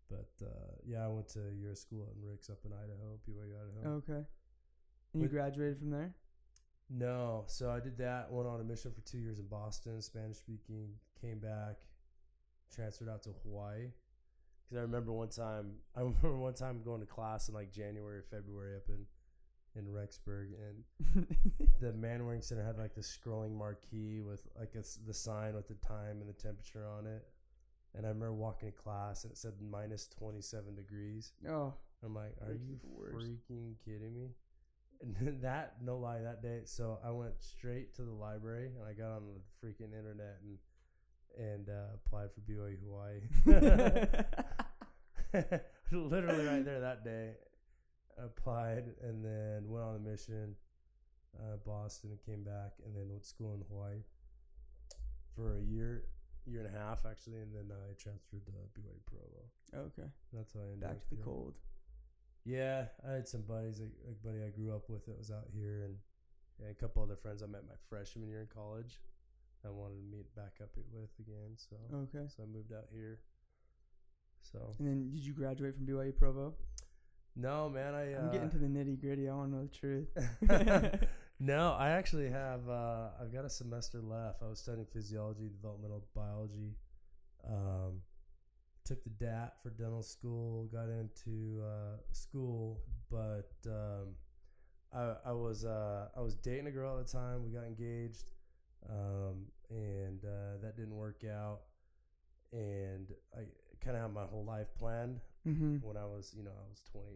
But 0.09 0.47
uh, 0.47 0.75
yeah, 0.85 1.05
I 1.05 1.09
went 1.09 1.29
to 1.31 1.41
year 1.59 1.73
of 1.73 1.79
school 1.79 2.09
in 2.15 2.29
Ricks 2.29 2.51
up 2.51 2.59
in 2.65 2.73
Idaho, 2.73 3.19
BYU, 3.29 3.55
Idaho. 3.55 3.97
Okay. 3.97 4.27
And 5.13 5.23
you 5.23 5.29
graduated 5.29 5.79
from 5.79 5.91
there? 5.91 6.15
No, 6.89 7.45
so 7.47 7.71
I 7.71 7.79
did 7.79 7.97
that. 7.99 8.31
Went 8.31 8.49
on 8.49 8.61
a 8.61 8.65
mission 8.65 8.91
for 8.93 9.01
two 9.03 9.19
years 9.19 9.39
in 9.39 9.47
Boston, 9.47 10.03
Spanish 10.03 10.39
speaking. 10.39 10.89
Came 11.21 11.39
back, 11.39 11.77
transferred 12.75 13.09
out 13.09 13.23
to 13.25 13.31
Hawaii. 13.45 13.91
Because 14.65 14.79
I 14.79 14.83
remember 14.83 15.13
one 15.13 15.29
time, 15.29 15.73
I 15.97 16.01
remember 16.01 16.37
one 16.37 16.55
time 16.55 16.83
going 16.85 17.01
to 17.01 17.07
class 17.07 17.49
in 17.49 17.55
like 17.55 17.73
January 17.73 18.19
or 18.19 18.23
February 18.23 18.77
up 18.77 18.89
in 18.89 19.07
in 19.77 19.85
Rexburg, 19.87 20.49
and 20.59 21.27
the 21.81 21.93
Manwaring 21.93 22.43
Center 22.43 22.65
had 22.65 22.79
like 22.79 22.95
the 22.95 23.01
scrolling 23.01 23.57
marquee 23.57 24.21
with 24.21 24.47
like 24.59 24.75
a 24.75 24.85
the 25.07 25.15
sign 25.15 25.55
with 25.55 25.69
the 25.69 25.75
time 25.75 26.21
and 26.21 26.29
the 26.29 26.33
temperature 26.35 26.87
on 26.87 27.07
it. 27.07 27.27
And 27.95 28.07
I 28.07 28.11
remember 28.11 28.35
walking 28.35 28.71
to 28.71 28.77
class 28.77 29.25
and 29.25 29.33
it 29.33 29.37
said 29.37 29.55
minus 29.61 30.07
27 30.07 30.77
degrees. 30.77 31.33
oh, 31.49 31.75
I'm 32.05 32.15
like, 32.15 32.35
are 32.41 32.53
you 32.53 32.79
freaking 33.13 33.75
kidding 33.85 34.15
me? 34.15 34.29
And 35.03 35.41
that, 35.43 35.77
no 35.83 35.99
lie, 35.99 36.21
that 36.21 36.43
day. 36.43 36.61
So 36.65 36.99
I 37.05 37.11
went 37.11 37.35
straight 37.41 37.95
to 37.97 38.03
the 38.03 38.13
library 38.13 38.71
and 38.79 38.89
I 38.89 38.93
got 38.93 39.17
on 39.17 39.23
the 39.27 39.67
freaking 39.67 39.93
internet 39.97 40.39
and 40.43 40.59
and 41.39 41.69
uh, 41.69 41.95
applied 41.95 42.29
for 42.33 42.41
BYU 42.41 42.77
Hawaii. 42.85 43.21
Literally 45.93 46.45
right 46.45 46.65
there 46.65 46.81
that 46.81 47.05
day, 47.05 47.35
applied 48.25 48.85
and 49.03 49.25
then 49.25 49.69
went 49.69 49.85
on 49.85 49.97
a 49.97 49.99
mission, 49.99 50.55
uh, 51.39 51.57
Boston, 51.65 52.11
and 52.11 52.21
came 52.25 52.43
back 52.45 52.73
and 52.85 52.95
then 52.95 53.09
went 53.09 53.23
to 53.23 53.29
school 53.29 53.55
in 53.55 53.63
Hawaii 53.69 54.03
for 55.35 55.57
a 55.57 55.61
year, 55.63 56.05
year 56.47 56.65
and 56.65 56.75
a 56.75 56.79
half 56.79 57.07
actually, 57.07 57.41
and 57.41 57.55
then 57.55 57.71
I 57.71 57.95
transferred 58.01 58.45
to 58.47 58.53
BYU 58.53 59.01
Provo. 59.07 59.87
okay. 59.87 60.09
That's 60.33 60.53
how 60.53 60.61
I 60.61 60.65
ended 60.73 60.81
Back 60.81 60.91
up 60.93 61.03
to 61.05 61.11
the 61.11 61.17
here. 61.17 61.25
cold. 61.25 61.55
Yeah, 62.45 62.85
I 63.07 63.13
had 63.13 63.29
some 63.29 63.43
buddies, 63.43 63.81
like 63.81 63.93
a 64.09 64.27
buddy 64.27 64.43
I 64.43 64.49
grew 64.49 64.75
up 64.75 64.89
with 64.89 65.05
that 65.07 65.19
was 65.19 65.31
out 65.31 65.47
here, 65.55 65.83
and, 65.85 65.95
and 66.59 66.71
a 66.71 66.75
couple 66.75 67.03
other 67.03 67.17
friends 67.17 67.43
I 67.43 67.47
met 67.47 67.65
my 67.69 67.77
freshman 67.89 68.27
year 68.29 68.41
in 68.41 68.47
college. 68.49 69.01
I 69.65 69.69
wanted 69.69 69.97
to 70.01 70.17
meet 70.17 70.35
back 70.35 70.55
up 70.63 70.71
with 70.91 71.11
again, 71.21 71.53
so 71.57 71.77
Okay. 71.93 72.25
so 72.35 72.43
I 72.43 72.47
moved 72.47 72.73
out 72.73 72.87
here. 72.91 73.21
So 74.43 74.75
And 74.79 74.89
then 74.89 75.11
did 75.13 75.21
you 75.25 75.35
graduate 75.35 75.75
from 75.77 75.85
BYU 75.87 76.17
Provo? 76.17 76.55
No, 77.37 77.69
man, 77.69 77.95
I 77.95 78.15
uh, 78.15 78.21
I'm 78.21 78.33
getting 78.33 78.51
to 78.51 78.59
the 78.59 78.67
nitty 78.67 79.01
gritty. 79.01 79.29
I 79.29 79.35
want 79.35 79.51
to 79.51 79.57
know 79.57 79.69
the 79.69 79.79
truth. 79.79 81.01
no, 81.41 81.73
I 81.79 81.91
actually 81.91 82.29
have. 82.31 82.69
Uh, 82.69 83.09
I've 83.21 83.33
got 83.33 83.45
a 83.45 83.51
semester 83.51 84.01
left. 84.03 84.43
I 84.43 84.49
was 84.49 84.59
studying 84.59 84.87
physiology, 84.93 85.49
developmental 85.49 86.05
biology. 86.15 86.75
Um, 87.49 88.01
took 88.85 89.03
the 89.05 89.11
DAT 89.11 89.55
for 89.63 89.71
dental 89.71 90.03
school. 90.03 90.69
Got 90.73 90.89
into 90.89 91.63
uh, 91.63 91.97
school, 92.13 92.81
but 93.11 93.53
um, 93.67 94.15
I, 94.93 95.31
I 95.31 95.33
was 95.33 95.65
uh, 95.65 96.09
I 96.17 96.21
was 96.21 96.35
dating 96.35 96.67
a 96.67 96.71
girl 96.71 96.99
at 96.99 97.07
the 97.07 97.13
time. 97.13 97.45
We 97.45 97.51
got 97.51 97.65
engaged, 97.65 98.33
um, 98.89 99.47
and 99.71 100.25
uh, 100.25 100.59
that 100.63 100.77
didn't 100.77 100.97
work 100.97 101.23
out. 101.25 101.61
And 102.53 103.13
I 103.33 103.43
kind 103.83 103.97
of 103.97 104.03
had 104.03 104.13
my 104.13 104.25
whole 104.25 104.45
life 104.45 104.67
planned 104.77 105.21
mm-hmm. 105.47 105.77
when 105.83 105.97
I 105.97 106.05
was, 106.05 106.35
you 106.37 106.43
know, 106.43 106.51
I 106.51 106.69
was 106.69 106.83
20, 106.93 107.07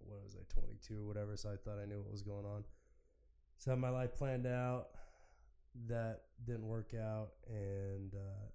what 0.00 0.24
was 0.24 0.36
I, 0.36 0.60
22 0.60 1.02
or 1.02 1.06
whatever. 1.06 1.36
So 1.36 1.50
I 1.50 1.56
thought 1.56 1.80
I 1.82 1.86
knew 1.86 2.00
what 2.00 2.12
was 2.12 2.22
going 2.22 2.46
on. 2.46 2.64
So 3.58 3.70
I 3.70 3.74
had 3.74 3.80
my 3.80 3.90
life 3.90 4.14
planned 4.16 4.46
out. 4.46 4.88
That 5.88 6.20
didn't 6.46 6.66
work 6.66 6.92
out. 6.94 7.30
And 7.48 8.14
uh, 8.14 8.48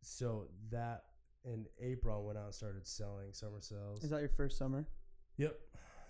so 0.00 0.46
that 0.70 1.04
in 1.44 1.66
April, 1.80 2.16
I 2.16 2.26
went 2.26 2.38
out 2.38 2.46
and 2.46 2.54
started 2.54 2.86
selling 2.86 3.32
summer 3.32 3.60
sales. 3.60 4.04
Is 4.04 4.10
that 4.10 4.20
your 4.20 4.28
first 4.28 4.58
summer? 4.58 4.86
Yep. 5.36 5.58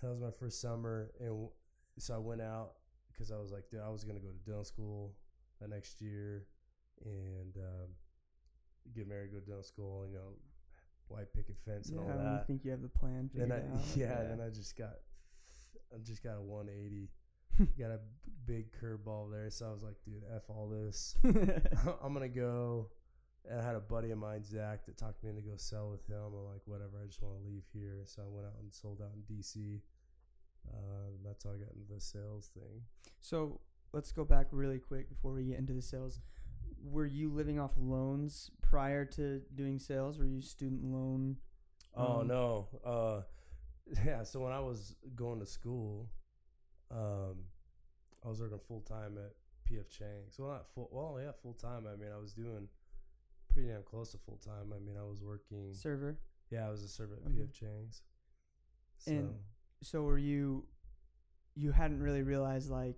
That 0.01 0.09
was 0.09 0.19
my 0.19 0.31
first 0.31 0.61
summer. 0.61 1.11
And 1.19 1.49
so 1.97 2.15
I 2.15 2.17
went 2.17 2.41
out 2.41 2.73
because 3.11 3.31
I 3.31 3.37
was 3.37 3.51
like, 3.51 3.69
dude, 3.69 3.81
I 3.85 3.89
was 3.89 4.03
going 4.03 4.15
to 4.15 4.21
go 4.21 4.31
to 4.31 4.45
dental 4.45 4.63
school 4.63 5.15
the 5.61 5.67
next 5.67 6.01
year 6.01 6.45
and 7.03 7.57
um, 7.57 7.89
get 8.95 9.07
married, 9.07 9.31
go 9.31 9.39
to 9.39 9.45
dental 9.45 9.63
school, 9.63 10.05
you 10.07 10.13
know, 10.13 10.33
white 11.09 11.31
picket 11.33 11.57
fence 11.65 11.89
and 11.89 11.99
yeah, 11.99 12.11
all 12.11 12.17
that. 12.17 12.47
think 12.47 12.63
you 12.63 12.71
have 12.71 12.81
the 12.81 12.87
plan 12.89 13.29
Then 13.33 13.51
I, 13.51 13.57
out. 13.57 13.81
yeah, 13.95 14.23
then 14.23 14.39
I 14.45 14.49
just 14.49 14.77
got, 14.77 14.93
I 15.93 15.97
just 16.03 16.23
got 16.23 16.37
a 16.37 16.41
180, 16.41 17.09
got 17.79 17.91
a 17.91 17.99
big 18.45 18.67
curveball 18.79 19.31
there. 19.31 19.49
So 19.49 19.67
I 19.67 19.71
was 19.71 19.83
like, 19.83 19.95
dude, 20.05 20.23
f 20.35 20.43
all 20.49 20.69
this. 20.69 21.17
I'm 22.03 22.13
gonna 22.13 22.29
go. 22.29 22.87
And 23.49 23.59
I 23.59 23.63
had 23.63 23.75
a 23.75 23.79
buddy 23.79 24.11
of 24.11 24.17
mine, 24.19 24.43
Zach, 24.43 24.85
that 24.85 24.97
talked 24.97 25.23
me 25.23 25.29
into 25.29 25.41
go 25.41 25.55
sell 25.55 25.89
with 25.89 26.05
him. 26.07 26.17
I'm 26.17 26.51
like, 26.51 26.61
whatever, 26.65 26.99
I 27.01 27.07
just 27.07 27.21
want 27.21 27.35
to 27.37 27.49
leave 27.49 27.63
here. 27.73 28.01
So 28.05 28.21
I 28.21 28.25
went 28.27 28.45
out 28.45 28.53
and 28.61 28.71
sold 28.71 29.01
out 29.01 29.11
in 29.15 29.23
DC. 29.35 29.79
Uh, 30.67 31.11
that's 31.25 31.45
how 31.45 31.51
I 31.51 31.53
got 31.53 31.73
into 31.73 31.91
the 31.91 32.01
sales 32.01 32.51
thing. 32.53 32.83
so 33.21 33.59
let's 33.93 34.11
go 34.11 34.23
back 34.23 34.47
really 34.51 34.77
quick 34.77 35.09
before 35.09 35.33
we 35.33 35.43
get 35.45 35.57
into 35.57 35.73
the 35.73 35.81
sales. 35.81 36.19
Were 36.83 37.05
you 37.05 37.29
living 37.31 37.59
off 37.59 37.71
loans 37.77 38.51
prior 38.61 39.05
to 39.05 39.41
doing 39.55 39.79
sales? 39.79 40.17
Were 40.17 40.25
you 40.25 40.41
student 40.41 40.83
loan? 40.83 41.37
Oh 41.95 42.21
Um, 42.21 42.27
no. 42.27 42.67
Uh, 42.85 43.21
yeah. 44.05 44.23
So 44.23 44.39
when 44.41 44.51
I 44.53 44.59
was 44.59 44.95
going 45.15 45.39
to 45.39 45.45
school, 45.45 46.09
um, 46.91 47.45
I 48.23 48.27
was 48.29 48.41
working 48.41 48.59
full 48.67 48.81
time 48.81 49.17
at 49.17 49.33
PF 49.69 49.89
Chang. 49.89 50.25
So 50.29 50.47
not 50.47 50.65
full. 50.73 50.89
Well, 50.91 51.21
yeah, 51.23 51.31
full 51.41 51.53
time. 51.53 51.85
I 51.91 51.95
mean, 51.95 52.11
I 52.13 52.17
was 52.19 52.33
doing 52.33 52.67
pretty 53.49 53.69
damn 53.69 53.83
close 53.83 54.11
to 54.11 54.17
full 54.17 54.37
time. 54.37 54.73
I 54.75 54.79
mean, 54.79 54.95
I 54.99 55.03
was 55.03 55.21
working. 55.23 55.73
server? 55.73 56.19
Yeah, 56.51 56.67
I 56.67 56.71
was 56.71 56.83
a 56.83 56.87
server 56.87 57.15
at 57.15 57.27
Okay. 57.31 57.41
PF 57.43 57.53
Chang's. 57.53 58.01
So 58.97 59.11
And- 59.11 59.35
So 59.81 60.03
were 60.03 60.17
you? 60.17 60.67
You 61.55 61.71
hadn't 61.71 62.01
really 62.01 62.21
realized 62.23 62.69
like 62.69 62.97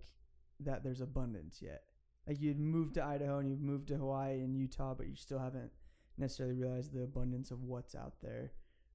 that 0.61 0.83
there's 0.83 1.01
abundance 1.01 1.61
yet. 1.61 1.83
Like 2.27 2.39
you'd 2.41 2.59
moved 2.59 2.93
to 2.95 3.03
Idaho 3.03 3.39
and 3.39 3.49
you've 3.49 3.61
moved 3.61 3.87
to 3.89 3.97
Hawaii 3.97 4.41
and 4.41 4.55
Utah, 4.55 4.93
but 4.93 5.07
you 5.07 5.15
still 5.15 5.39
haven't 5.39 5.71
necessarily 6.17 6.55
realized 6.55 6.93
the 6.93 7.03
abundance 7.03 7.51
of 7.51 7.63
what's 7.63 7.95
out 7.95 8.13
there 8.21 8.51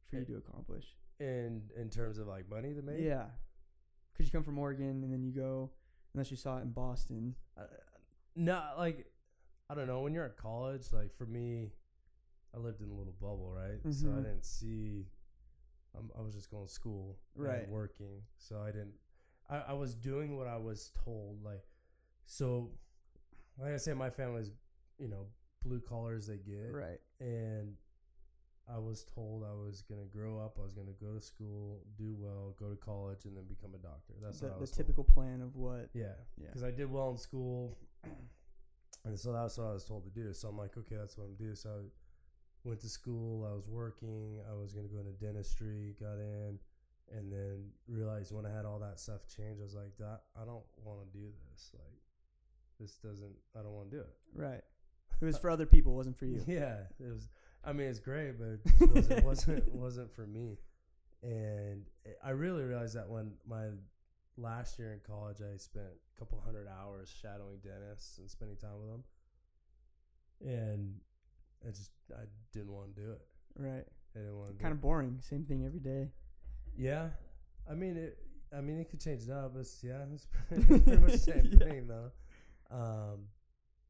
for 0.09 0.17
you 0.17 0.25
to 0.25 0.37
accomplish. 0.37 0.97
in 1.19 1.63
in 1.77 1.89
terms 1.91 2.19
of 2.19 2.27
like 2.29 2.49
money 2.49 2.73
to 2.75 2.83
make. 2.83 3.01
Yeah, 3.01 3.27
because 4.13 4.27
you 4.27 4.33
come 4.33 4.45
from 4.45 4.59
Oregon 4.59 5.03
and 5.03 5.13
then 5.13 5.23
you 5.25 5.33
go, 5.33 5.71
unless 6.15 6.31
you 6.31 6.37
saw 6.37 6.59
it 6.59 6.63
in 6.63 6.71
Boston. 6.71 7.35
Uh, 7.59 7.63
no, 8.37 8.63
like 8.79 9.07
I 9.69 9.75
don't 9.75 9.87
know. 9.89 10.01
When 10.01 10.15
you're 10.15 10.25
at 10.27 10.37
college, 10.37 10.93
like 10.93 11.13
for 11.17 11.27
me, 11.27 11.73
I 12.55 12.59
lived 12.59 12.81
in 12.81 12.91
a 12.91 12.95
little 12.95 13.15
bubble, 13.21 13.51
right? 13.51 13.81
So 13.93 14.09
I 14.09 14.11
Mhm. 14.13 14.23
didn't 14.25 14.45
see. 14.45 15.09
Um, 15.97 16.13
I 16.17 16.21
was 16.21 16.35
just 16.35 16.51
going 16.51 16.67
to 16.67 16.73
school, 16.73 17.19
Right. 17.35 17.63
And 17.65 17.73
working. 17.73 18.23
So 18.37 18.61
I 18.61 18.67
didn't. 18.71 18.95
I, 19.49 19.57
I 19.69 19.73
was 19.73 19.95
doing 19.95 20.37
what 20.37 20.47
I 20.47 20.59
was 20.59 20.91
told. 21.05 21.43
Like, 21.43 21.65
so, 22.27 22.71
like 23.59 23.73
I 23.73 23.77
say, 23.77 23.95
my 23.95 24.11
family's, 24.11 24.51
you 24.99 25.09
know, 25.09 25.27
blue 25.63 25.81
collar 25.81 26.15
as 26.15 26.27
they 26.27 26.37
get, 26.39 26.73
Right. 26.73 27.01
and 27.21 27.77
I 28.69 28.79
was 28.79 29.05
told 29.05 29.45
I 29.45 29.53
was 29.53 29.83
gonna 29.83 30.05
grow 30.07 30.39
up. 30.39 30.59
I 30.59 30.63
was 30.63 30.73
gonna 30.75 30.93
go 31.01 31.15
to 31.15 31.21
school, 31.21 31.81
do 31.97 32.15
well, 32.19 32.53
go 32.59 32.69
to 32.71 32.77
college, 32.77 33.25
and 33.25 33.37
then 33.37 33.45
become 33.45 33.75
a 33.75 33.79
doctor. 33.79 34.15
That's 34.21 34.41
the 34.41 34.49
the 34.49 34.59
was 34.59 34.71
told. 34.71 34.77
typical 34.79 35.05
plan 35.05 35.41
of 35.41 35.55
what. 35.57 35.89
Yeah, 35.95 36.15
Yeah. 36.37 36.47
because 36.49 36.65
I 36.65 36.71
did 36.73 36.91
well 36.91 37.11
in 37.11 37.17
school, 37.17 37.79
and 39.05 39.19
so 39.19 39.33
that's 39.33 39.57
what 39.59 39.69
I 39.69 39.73
was 39.73 39.85
told 39.85 40.05
to 40.05 40.11
do. 40.11 40.33
So 40.33 40.49
I'm 40.49 40.59
like, 40.59 40.77
okay, 40.77 40.97
that's 40.97 41.17
what 41.17 41.25
I'm 41.25 41.37
doing. 41.37 41.55
So 41.55 41.71
I 41.71 42.69
went 42.69 42.81
to 42.81 42.89
school. 42.89 43.45
I 43.45 43.55
was 43.55 43.69
working. 43.69 44.41
I 44.51 44.55
was 44.55 44.73
gonna 44.73 44.89
go 44.89 44.99
into 44.99 45.13
dentistry. 45.13 45.95
Got 46.01 46.19
in, 46.19 46.59
and 47.13 47.33
then 47.33 47.71
realized 47.87 48.33
when 48.33 48.47
I 48.47 48.51
had 48.53 48.65
all 48.65 48.81
that 48.81 48.99
stuff 48.99 49.27
change, 49.29 49.61
I 49.61 49.63
was 49.63 49.75
like, 49.75 49.93
I 50.01 50.45
don't 50.45 50.65
want 50.83 51.01
to 51.01 51.19
do 51.19 51.25
this. 51.53 51.71
Like, 51.73 52.01
this 52.81 52.97
doesn't. 53.03 53.35
I 53.59 53.63
don't 53.63 53.73
want 53.73 53.91
to 53.91 53.97
do 53.97 54.03
it. 54.03 54.15
Right. 54.35 54.63
It 55.21 55.25
was 55.25 55.37
uh, 55.37 55.39
for 55.41 55.51
other 55.51 55.67
people, 55.67 55.93
it 55.93 55.97
wasn't 55.97 56.19
for 56.19 56.27
you. 56.27 56.43
Yeah, 56.47 56.81
it 57.01 57.13
was. 57.13 57.29
I 57.65 57.73
mean, 57.73 57.89
it's 57.89 57.99
great, 58.01 58.39
but 58.39 58.47
it 58.47 58.61
just 58.65 58.81
wasn't 58.95 59.25
wasn't, 59.25 59.75
wasn't 59.75 60.15
for 60.15 60.27
me. 60.27 60.59
And 61.23 61.87
I 62.23 62.31
really 62.31 62.63
realized 62.63 62.95
that 62.97 63.09
when 63.09 63.33
my 63.49 63.67
last 64.37 64.79
year 64.79 64.93
in 64.93 65.01
college, 65.07 65.39
I 65.41 65.57
spent 65.57 65.87
a 65.87 66.19
couple 66.19 66.41
hundred 66.45 66.69
hours 66.69 67.13
shadowing 67.23 67.59
dentists 67.65 68.19
and 68.19 68.31
spending 68.31 68.57
time 68.59 68.79
with 68.79 68.91
them, 68.91 69.05
and 70.41 70.95
I 71.67 71.71
just 71.71 71.91
I 72.13 72.25
didn't 72.53 72.73
want 72.73 72.95
to 72.95 73.01
do 73.03 73.11
it. 73.13 73.21
Right. 73.57 73.85
I 74.15 74.19
didn't 74.19 74.37
want 74.39 74.57
to. 74.57 74.63
Kind 74.63 74.73
of 74.73 74.81
boring. 74.81 75.19
Same 75.21 75.45
thing 75.45 75.65
every 75.67 75.81
day. 75.81 76.11
Yeah, 76.77 77.09
I 77.71 77.75
mean 77.75 77.97
it. 77.97 78.19
I 78.57 78.61
mean 78.61 78.79
it 78.79 78.91
could 78.91 79.01
change 79.01 79.23
it 79.23 79.31
up, 79.31 79.55
but 79.55 79.61
it's, 79.61 79.83
yeah, 79.83 80.03
it's 80.13 80.27
pretty, 80.49 80.65
pretty 80.81 81.01
much 81.03 81.13
the 81.13 81.19
same 81.19 81.49
Yeah. 81.53 81.59
thing 81.67 81.87
though. 81.89 82.13
Um, 82.71 83.29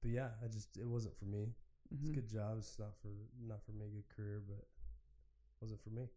but 0.02 0.10
yeah, 0.10 0.30
I 0.44 0.48
just 0.48 0.76
it 0.76 0.86
wasn't 0.86 1.16
for 1.18 1.24
me. 1.26 1.54
It's 1.90 2.04
a 2.08 2.12
Mhm. 2.12 2.14
good 2.14 2.28
job. 2.28 2.58
It's 2.58 2.78
not 2.78 2.94
for 3.00 3.08
not 3.40 3.62
for 3.64 3.72
me. 3.72 3.88
Good 3.90 4.08
career, 4.08 4.40
but 4.46 4.66
wasn't 5.60 5.80
for 5.82 5.90
me. 5.90 6.08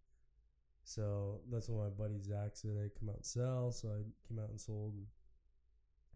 So 0.83 1.41
that's 1.49 1.69
when 1.69 1.79
my 1.79 1.89
buddy 1.89 2.19
Zach 2.19 2.55
said 2.55 2.77
I'd 2.77 2.95
come 2.95 3.09
out 3.09 3.17
and 3.17 3.25
sell. 3.25 3.71
So 3.71 3.89
I 3.89 4.03
came 4.27 4.39
out 4.39 4.49
and 4.49 4.59
sold, 4.59 4.93
and 4.95 5.07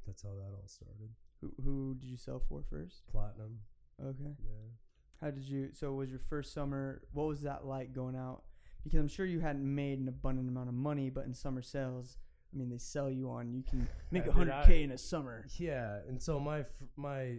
that's 0.06 0.24
how 0.24 0.30
that 0.36 0.52
all 0.60 0.68
started. 0.68 1.10
Who, 1.42 1.54
who 1.64 1.96
did 1.96 2.08
you 2.08 2.18
sell 2.18 2.40
for 2.40 2.64
first? 2.64 3.06
Platinum. 3.08 3.60
Okay. 4.02 4.36
Yeah. 4.44 4.70
How 5.22 5.32
did 5.32 5.44
you? 5.44 5.70
So 5.74 5.94
was 5.94 6.10
your 6.10 6.20
first 6.20 6.54
summer? 6.54 7.02
What 7.12 7.28
was 7.28 7.42
that 7.42 7.66
like 7.66 7.94
going 7.94 8.16
out? 8.16 8.44
Because 8.84 9.00
I'm 9.00 9.08
sure 9.08 9.26
you 9.26 9.40
hadn't 9.40 9.64
made 9.64 10.00
an 10.00 10.08
abundant 10.10 10.50
amount 10.50 10.68
of 10.70 10.76
money, 10.76 11.10
but 11.10 11.26
in 11.26 11.34
summer 11.34 11.62
sales, 11.62 12.18
I 12.54 12.58
mean, 12.58 12.70
they 12.70 12.78
sell 12.78 13.10
you 13.10 13.30
on 13.30 13.52
you 13.54 13.63
can 13.63 13.88
make 14.12 14.24
I 14.24 14.26
a 14.28 14.30
mean, 14.30 14.48
hundred 14.50 14.66
k 14.66 14.84
in 14.84 14.92
a 14.92 14.98
summer. 14.98 15.46
Yeah, 15.58 16.00
and 16.08 16.22
so 16.22 16.39
my 16.39 16.66
my 16.96 17.38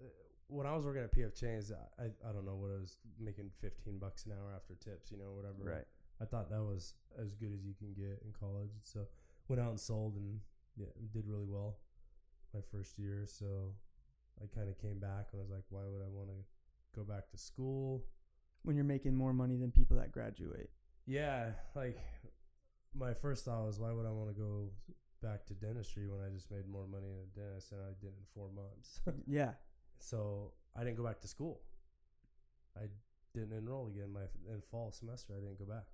uh, 0.00 0.04
when 0.48 0.66
I 0.66 0.74
was 0.74 0.84
working 0.84 1.02
at 1.02 1.14
PF 1.14 1.34
Chang's, 1.34 1.72
I 1.72 2.04
I 2.04 2.32
don't 2.32 2.44
know 2.44 2.56
what 2.56 2.70
I 2.70 2.80
was 2.80 2.96
making 3.18 3.50
fifteen 3.60 3.98
bucks 3.98 4.26
an 4.26 4.32
hour 4.32 4.52
after 4.54 4.74
tips, 4.74 5.10
you 5.10 5.18
know, 5.18 5.32
whatever. 5.32 5.76
Right. 5.76 5.86
I 6.20 6.26
thought 6.26 6.50
that 6.50 6.60
was 6.62 6.94
as 7.18 7.34
good 7.34 7.52
as 7.54 7.64
you 7.64 7.72
can 7.78 7.94
get 7.94 8.20
in 8.24 8.32
college. 8.38 8.70
So 8.82 9.06
went 9.48 9.60
out 9.60 9.70
and 9.70 9.80
sold 9.80 10.16
and 10.16 10.38
yeah, 10.76 10.86
did 11.12 11.26
really 11.26 11.46
well 11.46 11.78
my 12.52 12.60
first 12.70 12.98
year. 12.98 13.24
So 13.26 13.72
I 14.42 14.46
kind 14.54 14.68
of 14.68 14.78
came 14.80 14.98
back 14.98 15.28
and 15.32 15.40
I 15.40 15.42
was 15.42 15.50
like, 15.50 15.64
why 15.70 15.82
would 15.86 16.02
I 16.02 16.08
want 16.08 16.28
to 16.28 16.98
go 16.98 17.04
back 17.04 17.30
to 17.30 17.38
school? 17.38 18.04
When 18.64 18.76
you're 18.76 18.84
making 18.84 19.14
more 19.14 19.32
money 19.32 19.56
than 19.56 19.70
people 19.70 19.96
that 19.96 20.12
graduate. 20.12 20.70
Yeah, 21.06 21.52
like 21.74 21.98
my 22.94 23.14
first 23.14 23.44
thought 23.44 23.64
was, 23.66 23.78
why 23.78 23.92
would 23.92 24.06
I 24.06 24.10
want 24.10 24.28
to 24.34 24.40
go 24.40 24.70
back 25.22 25.44
to 25.46 25.54
dentistry 25.54 26.08
when 26.08 26.20
I 26.20 26.28
just 26.34 26.50
made 26.50 26.66
more 26.68 26.86
money 26.86 27.08
in 27.08 27.18
a 27.18 27.40
dentist 27.40 27.72
and 27.72 27.80
I 27.80 27.92
did 28.00 28.08
in 28.10 28.24
four 28.34 28.48
months? 28.54 29.00
Yeah. 29.26 29.52
so 29.98 30.52
I 30.76 30.84
didn't 30.84 30.96
go 30.96 31.04
back 31.04 31.20
to 31.20 31.28
school. 31.28 31.60
I 32.76 32.86
didn't 33.34 33.52
enroll 33.56 33.88
again 33.88 34.12
my 34.12 34.22
in 34.52 34.60
fall 34.70 34.92
semester. 34.92 35.34
I 35.36 35.40
didn't 35.40 35.58
go 35.58 35.64
back. 35.64 35.84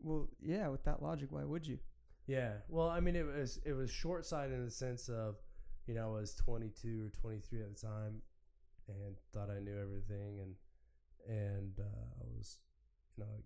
Well, 0.00 0.28
yeah. 0.40 0.68
With 0.68 0.84
that 0.84 1.02
logic, 1.02 1.28
why 1.30 1.44
would 1.44 1.66
you? 1.66 1.78
Yeah. 2.26 2.52
Well, 2.68 2.88
I 2.88 3.00
mean, 3.00 3.16
it 3.16 3.26
was 3.26 3.58
it 3.64 3.72
was 3.72 3.90
short 3.90 4.26
sighted 4.26 4.54
in 4.54 4.64
the 4.64 4.70
sense 4.70 5.08
of, 5.08 5.36
you 5.86 5.94
know, 5.94 6.16
I 6.16 6.20
was 6.20 6.34
22 6.34 7.06
or 7.06 7.10
23 7.20 7.60
at 7.62 7.76
the 7.76 7.80
time, 7.86 8.22
and 8.88 9.14
thought 9.32 9.50
I 9.50 9.60
knew 9.60 9.78
everything, 9.80 10.40
and 10.40 10.54
and 11.28 11.78
uh, 11.78 12.04
I 12.20 12.24
was, 12.36 12.58
you 13.16 13.24
know, 13.24 13.30
like, 13.30 13.44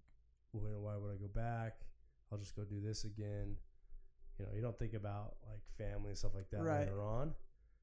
well, 0.53 0.81
why 0.81 0.97
would 0.97 1.13
I 1.13 1.17
go 1.17 1.29
back? 1.29 1.75
I'll 2.31 2.39
just 2.39 2.55
go 2.57 2.65
do 2.65 2.81
this 2.81 3.05
again. 3.05 3.57
You 4.39 4.45
know, 4.47 4.53
you 4.55 4.61
don't 4.63 4.79
think 4.79 4.95
about 4.95 5.37
like 5.49 5.61
family 5.77 6.11
and 6.11 6.19
stuff 6.19 6.33
like 6.35 6.51
that 6.51 6.63
Right. 6.63 6.81
later 6.81 7.03
on 7.03 7.35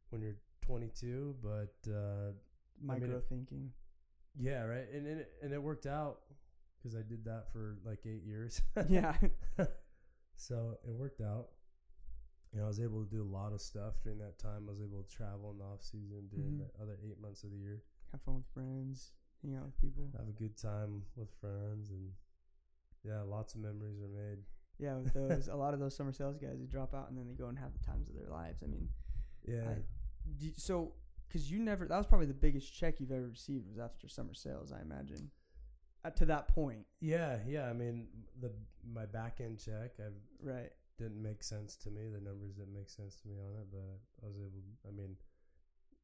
when 0.10 0.21
you're 0.21 0.38
22, 0.62 1.36
but 1.43 1.75
uh, 1.91 1.91
I 1.91 2.93
mean, 2.93 3.01
Micro 3.01 3.19
thinking. 3.21 3.71
yeah, 4.38 4.63
right, 4.63 4.86
and 4.93 5.05
and 5.08 5.19
it, 5.21 5.31
and 5.41 5.53
it 5.53 5.62
worked 5.62 5.86
out 5.86 6.19
because 6.77 6.95
I 6.95 7.01
did 7.01 7.25
that 7.25 7.51
for 7.51 7.77
like 7.86 7.99
eight 8.05 8.23
years. 8.23 8.62
yeah. 8.89 9.15
so 10.36 10.77
it 10.88 10.93
worked 10.93 11.21
out. 11.21 11.49
You 12.53 12.60
know, 12.60 12.65
I 12.65 12.67
was 12.67 12.79
able 12.79 13.03
to 13.03 13.10
do 13.10 13.21
a 13.21 13.27
lot 13.31 13.51
of 13.51 13.60
stuff 13.60 13.95
during 14.01 14.19
that 14.19 14.39
time. 14.39 14.63
I 14.67 14.69
was 14.71 14.81
able 14.81 15.01
to 15.03 15.10
travel 15.10 15.51
in 15.51 15.58
the 15.58 15.65
off 15.65 15.81
season 15.84 16.27
during 16.29 16.51
Mhm. 16.53 16.60
the 16.60 16.81
other 16.81 16.97
eight 17.03 17.19
months 17.19 17.43
of 17.43 17.51
the 17.51 17.58
year. 17.58 17.84
Have 18.12 18.21
fun 18.21 18.36
with 18.36 18.45
friends. 18.53 19.12
Hang 19.41 19.55
out 19.55 19.65
with 19.65 19.77
people. 19.81 20.10
Have 20.17 20.29
a 20.29 20.31
good 20.31 20.55
time 20.58 21.03
with 21.17 21.29
friends, 21.41 21.89
and 21.91 22.13
yeah, 23.05 23.21
lots 23.21 23.53
of 23.55 23.61
memories 23.61 24.01
are 24.01 24.07
made. 24.07 24.39
Yeah, 24.79 24.95
with 24.97 25.13
those, 25.13 25.47
a 25.47 25.55
lot 25.55 25.73
of 25.73 25.79
those 25.79 25.95
summer 25.95 26.11
sales 26.11 26.37
guys, 26.37 26.59
they 26.59 26.65
drop 26.65 26.93
out 26.93 27.09
and 27.09 27.17
then 27.17 27.27
they 27.27 27.33
go 27.33 27.47
and 27.47 27.57
have 27.57 27.71
the 27.73 27.85
times 27.85 28.09
of 28.09 28.15
their 28.15 28.29
lives. 28.29 28.61
I 28.63 28.67
mean, 28.67 28.89
Yeah, 29.47 29.69
I- 29.69 29.81
do, 30.37 30.51
so 30.57 30.93
because 31.27 31.49
you 31.51 31.59
never, 31.59 31.87
that 31.87 31.97
was 31.97 32.07
probably 32.07 32.27
the 32.27 32.33
biggest 32.33 32.73
check 32.73 32.99
you've 32.99 33.11
ever 33.11 33.27
received 33.29 33.67
was 33.67 33.77
after 33.79 34.07
summer 34.09 34.33
sales, 34.33 34.71
I 34.71 34.81
imagine. 34.81 35.29
Uh, 36.03 36.09
to 36.11 36.25
that 36.25 36.47
point, 36.49 36.85
yeah, 36.99 37.37
yeah. 37.47 37.67
I 37.67 37.73
mean, 37.73 38.07
the 38.39 38.51
my 38.87 39.05
back 39.07 39.39
end 39.41 39.59
check, 39.59 39.93
I 39.99 40.09
right? 40.41 40.71
didn't 40.99 41.21
make 41.21 41.41
sense 41.41 41.75
to 41.77 41.89
me. 41.89 42.09
The 42.09 42.19
numbers 42.21 42.53
didn't 42.53 42.73
make 42.75 42.89
sense 42.89 43.15
to 43.21 43.27
me 43.27 43.35
on 43.39 43.59
it, 43.59 43.67
but 43.71 43.99
I 44.23 44.27
was 44.27 44.35
able. 44.37 44.61
I 44.87 44.91
mean, 44.91 45.15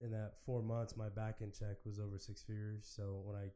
in 0.01 0.09
that 0.11 0.33
four 0.43 0.63
months, 0.63 0.97
my 0.97 1.07
back 1.09 1.37
end 1.43 1.53
check 1.53 1.77
was 1.85 1.99
over 1.99 2.17
six 2.17 2.41
figures. 2.41 2.83
So 2.95 3.21
when 3.25 3.35
I 3.35 3.49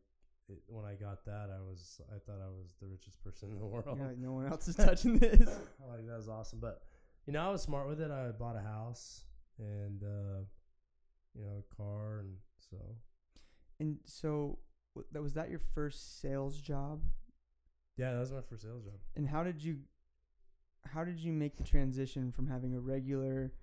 it, 0.49 0.59
when 0.67 0.85
I 0.85 0.93
got 0.95 1.25
that, 1.25 1.49
I 1.55 1.61
was 1.61 2.01
I 2.09 2.19
thought 2.19 2.41
I 2.43 2.49
was 2.49 2.75
the 2.81 2.87
richest 2.87 3.23
person 3.23 3.51
in 3.51 3.59
the 3.59 3.65
world. 3.73 3.85
You're 3.97 4.15
no 4.17 4.33
one 4.33 4.47
else 4.47 4.67
is 4.67 4.75
touching 4.87 5.17
this. 5.19 5.39
Like 5.87 6.05
that 6.07 6.17
was 6.17 6.29
awesome, 6.29 6.59
but 6.59 6.81
you 7.25 7.33
know 7.33 7.47
I 7.47 7.51
was 7.51 7.61
smart 7.61 7.87
with 7.87 8.01
it. 8.01 8.11
I 8.11 8.29
bought 8.31 8.55
a 8.55 8.61
house 8.61 9.23
and 9.57 10.03
uh, 10.03 10.39
you 11.33 11.43
know 11.45 11.63
a 11.71 11.75
car, 11.75 12.19
and 12.19 12.35
so 12.69 12.77
And 13.79 13.97
so, 14.05 14.59
that 15.11 15.21
was 15.21 15.33
that 15.33 15.49
your 15.49 15.61
first 15.73 16.21
sales 16.21 16.59
job? 16.59 17.01
yeah, 17.97 18.11
that 18.13 18.19
was 18.19 18.31
my 18.31 18.41
first 18.41 18.63
sales 18.63 18.83
job. 18.83 18.95
And 19.15 19.27
how 19.27 19.41
did 19.43 19.63
you, 19.63 19.77
how 20.93 21.03
did 21.05 21.17
you 21.17 21.31
make 21.31 21.55
the 21.57 21.63
transition 21.63 22.31
from 22.31 22.47
having 22.47 22.75
a 22.75 22.79
regular? 22.79 23.53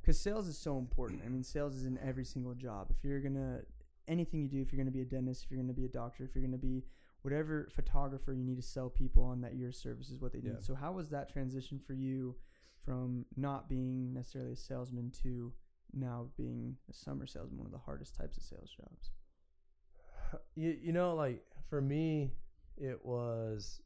Because 0.00 0.18
sales 0.18 0.48
is 0.48 0.56
so 0.58 0.78
important. 0.78 1.20
I 1.24 1.28
mean, 1.28 1.42
sales 1.44 1.74
is 1.76 1.84
in 1.84 1.98
every 1.98 2.24
single 2.24 2.54
job. 2.54 2.88
If 2.90 3.04
you're 3.04 3.20
gonna 3.20 3.60
anything 4.08 4.40
you 4.40 4.48
do, 4.48 4.60
if 4.60 4.72
you're 4.72 4.78
gonna 4.82 4.90
be 4.90 5.02
a 5.02 5.04
dentist, 5.04 5.44
if 5.44 5.50
you're 5.50 5.60
gonna 5.60 5.72
be 5.72 5.84
a 5.84 5.88
doctor, 5.88 6.24
if 6.24 6.34
you're 6.34 6.44
gonna 6.44 6.58
be 6.58 6.84
whatever 7.22 7.68
photographer, 7.70 8.32
you 8.32 8.44
need 8.44 8.56
to 8.56 8.62
sell 8.62 8.90
people 8.90 9.22
on 9.22 9.40
that 9.42 9.54
your 9.54 9.70
service 9.72 10.10
is 10.10 10.20
what 10.20 10.32
they 10.32 10.40
Yeah. 10.40 10.52
need. 10.52 10.62
So 10.62 10.74
how 10.74 10.92
was 10.92 11.08
that 11.10 11.28
transition 11.28 11.78
for 11.78 11.94
you 11.94 12.36
from 12.84 13.26
not 13.36 13.68
being 13.68 14.12
necessarily 14.12 14.52
a 14.52 14.56
salesman 14.56 15.10
to 15.22 15.52
now 15.92 16.30
being 16.36 16.76
a 16.88 16.92
summer 16.92 17.26
salesman, 17.26 17.58
one 17.58 17.66
of 17.66 17.72
the 17.72 17.78
hardest 17.78 18.14
types 18.16 18.36
of 18.36 18.42
sales 18.42 18.70
jobs? 18.70 19.12
You 20.54 20.70
you 20.70 20.92
know 20.92 21.14
like 21.14 21.44
for 21.68 21.80
me, 21.80 22.32
it 22.76 23.04
was 23.04 23.80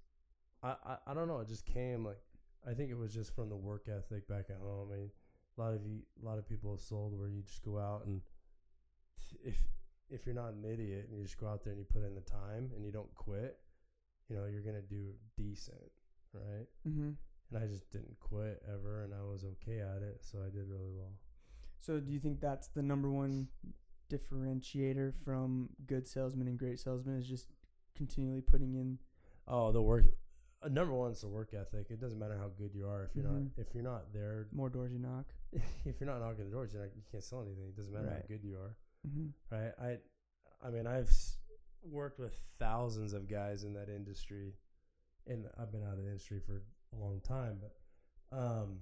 I, 0.63 0.77
I 0.85 0.97
I 1.09 1.15
don't 1.15 1.29
know. 1.29 1.41
It 1.41 1.49
just 1.49 1.67
came 1.67 2.05
like 2.05 2.21
I 2.67 2.73
think 2.75 2.91
it 2.91 2.97
was 2.97 3.13
just 3.13 3.35
from 3.35 3.49
the 3.49 3.57
work 3.57 3.89
ethic 3.89 4.27
back 4.29 4.47
at 4.51 4.57
home. 4.59 4.91
I 4.93 4.97
mean, 4.97 5.11
a 5.57 5.61
lot 5.61 5.75
of 5.75 5.85
you 5.87 6.03
a 6.23 6.25
lot 6.25 6.39
of 6.39 6.49
people 6.49 6.71
have 6.73 6.81
sold 6.81 7.19
where 7.19 7.29
you 7.29 7.43
just 7.43 7.63
go 7.65 7.79
out 7.79 8.07
and 8.07 8.21
if 9.45 9.63
if 10.11 10.25
you're 10.27 10.35
not 10.35 10.53
an 10.55 10.65
idiot 10.65 11.07
and 11.09 11.19
you 11.19 11.25
just 11.25 11.39
go 11.39 11.47
out 11.49 11.63
there 11.65 11.73
and 11.73 11.81
you 11.81 11.87
put 11.93 12.05
in 12.05 12.15
the 12.15 12.21
time 12.21 12.71
and 12.75 12.85
you 12.85 12.93
don't 12.93 13.13
quit, 13.15 13.59
you 14.29 14.37
know 14.37 14.45
you're 14.47 14.63
gonna 14.63 14.83
do 14.83 15.13
decent, 15.37 15.91
right? 16.33 16.67
Mm-hmm. 16.89 17.11
and 17.55 17.63
I 17.65 17.67
just 17.67 17.91
didn't 17.91 18.19
quit 18.21 18.63
ever, 18.73 19.03
and 19.05 19.13
I 19.15 19.23
was 19.23 19.45
okay 19.45 19.81
at 19.81 20.03
it, 20.03 20.19
so 20.23 20.39
I 20.41 20.51
did 20.51 20.69
really 20.69 20.91
well. 20.93 21.13
So 21.79 22.01
do 22.01 22.11
you 22.13 22.19
think 22.21 22.41
that's 22.41 22.69
the 22.69 22.83
number 22.83 23.11
one 23.11 23.49
differentiator 24.11 25.13
from 25.25 25.69
good 25.87 26.07
salesmen 26.07 26.47
and 26.49 26.59
great 26.59 26.79
salesmen 26.81 27.19
is 27.19 27.27
just 27.29 27.49
continually 27.97 28.41
putting 28.41 28.75
in 28.75 28.99
Oh, 29.49 29.71
the 29.71 29.81
work. 29.83 30.05
Uh, 30.63 30.69
number 30.69 30.93
one 30.95 31.13
is 31.13 31.21
the 31.21 31.29
work 31.29 31.55
ethic. 31.55 31.87
It 31.91 32.01
doesn't 32.01 32.19
matter 32.19 32.37
how 32.37 32.49
good 32.59 32.75
you 32.75 32.89
are 32.89 33.05
if 33.05 33.15
you're 33.15 33.25
Mhm. 33.27 33.43
not 33.55 33.59
if 33.59 33.75
you're 33.75 33.85
not 33.85 34.13
there. 34.13 34.49
more 34.53 34.69
doors 34.71 34.93
you 34.93 34.99
knock? 34.99 35.27
if 35.85 36.01
you're 36.01 36.09
not 36.11 36.19
knocking 36.21 36.47
the 36.47 36.51
doors, 36.51 36.73
you're 36.73 36.83
not, 36.83 36.97
you 36.97 37.03
can't 37.11 37.23
sell 37.23 37.43
anything. 37.43 37.69
It 37.69 37.77
doesn't 37.77 37.93
matter 37.93 38.07
Right. 38.07 38.23
how 38.23 38.27
good 38.27 38.43
you 38.43 38.57
are, 38.59 38.75
Mm-hmm. 39.07 39.55
right? 39.55 39.73
I, 39.81 40.67
I 40.67 40.71
mean, 40.71 40.87
I've 40.87 41.11
worked 41.83 42.19
with 42.19 42.39
thousands 42.59 43.13
of 43.13 43.29
guys 43.29 43.65
in 43.65 43.73
that 43.75 43.89
industry, 43.89 44.55
and 45.27 45.47
I've 45.61 45.73
been 45.73 45.85
out 45.85 45.95
of 45.95 45.99
the 45.99 46.07
industry 46.07 46.41
for 46.45 46.63
a 46.93 46.99
long 46.99 47.21
time, 47.21 47.59
but 47.61 48.37
um, 48.37 48.79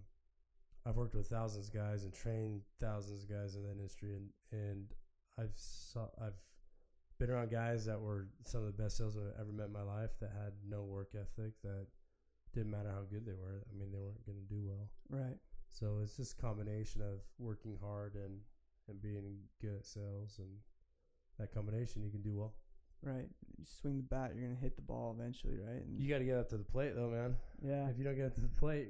I've 0.87 0.97
worked 0.97 1.15
with 1.15 1.29
thousands 1.29 1.69
of 1.69 1.75
guys 1.75 2.05
and 2.05 2.13
trained 2.13 2.63
thousands 2.81 3.25
of 3.25 3.31
guys 3.31 3.55
in 3.55 3.63
that 3.63 3.73
industry, 3.73 4.15
and 4.15 4.29
and 4.53 4.87
I've 5.39 5.53
saw 5.55 6.07
I've 6.21 6.39
been 7.19 7.31
around 7.31 7.51
guys 7.51 7.85
that 7.87 8.01
were 8.01 8.29
some 8.45 8.61
of 8.61 8.67
the 8.67 8.83
best 8.83 8.97
salesmen 8.97 9.31
I've 9.35 9.41
ever 9.41 9.53
met 9.53 9.67
in 9.67 9.73
my 9.73 9.83
life 9.83 10.11
that 10.21 10.31
had 10.31 10.53
no 10.69 10.83
work 10.83 11.11
ethic 11.15 11.53
that 11.63 11.87
didn't 12.53 12.71
matter 12.71 12.91
how 12.91 13.03
good 13.11 13.27
they 13.27 13.35
were. 13.35 13.65
I 13.71 13.79
mean, 13.79 13.91
they 13.93 13.99
weren't 13.99 14.25
going 14.27 14.39
to 14.39 14.55
do 14.55 14.63
well. 14.65 14.89
Right. 15.09 15.37
So 15.69 15.99
it's 16.03 16.17
just 16.17 16.39
a 16.39 16.43
combination 16.43 17.03
of 17.03 17.21
working 17.39 17.77
hard 17.81 18.15
and 18.15 18.39
and 18.89 19.01
being 19.01 19.39
good 19.61 19.77
at 19.79 19.87
sales 19.87 20.37
and 20.39 20.49
that 21.39 21.53
combination 21.53 22.03
you 22.05 22.11
can 22.11 22.23
do 22.23 22.37
well. 22.37 22.55
Right. 23.03 23.29
You 23.59 23.65
swing 23.81 23.97
the 23.99 24.03
bat, 24.03 24.33
you're 24.35 24.47
gonna 24.49 24.59
hit 24.61 24.77
the 24.77 24.83
ball 24.83 25.15
eventually, 25.19 25.57
right? 25.59 25.83
And 25.85 26.01
You 26.01 26.09
got 26.09 26.19
to 26.19 26.25
get 26.25 26.39
up 26.39 26.49
to 26.51 26.57
the 26.57 26.65
plate 26.65 26.95
though, 26.95 27.11
man. 27.11 27.37
yeah, 27.63 27.89
If 27.91 27.99
you 27.99 28.05
don't 28.05 28.17
get 28.17 28.27
up 28.27 28.35
to 28.37 28.41
the 28.41 28.49
plate, 28.49 28.89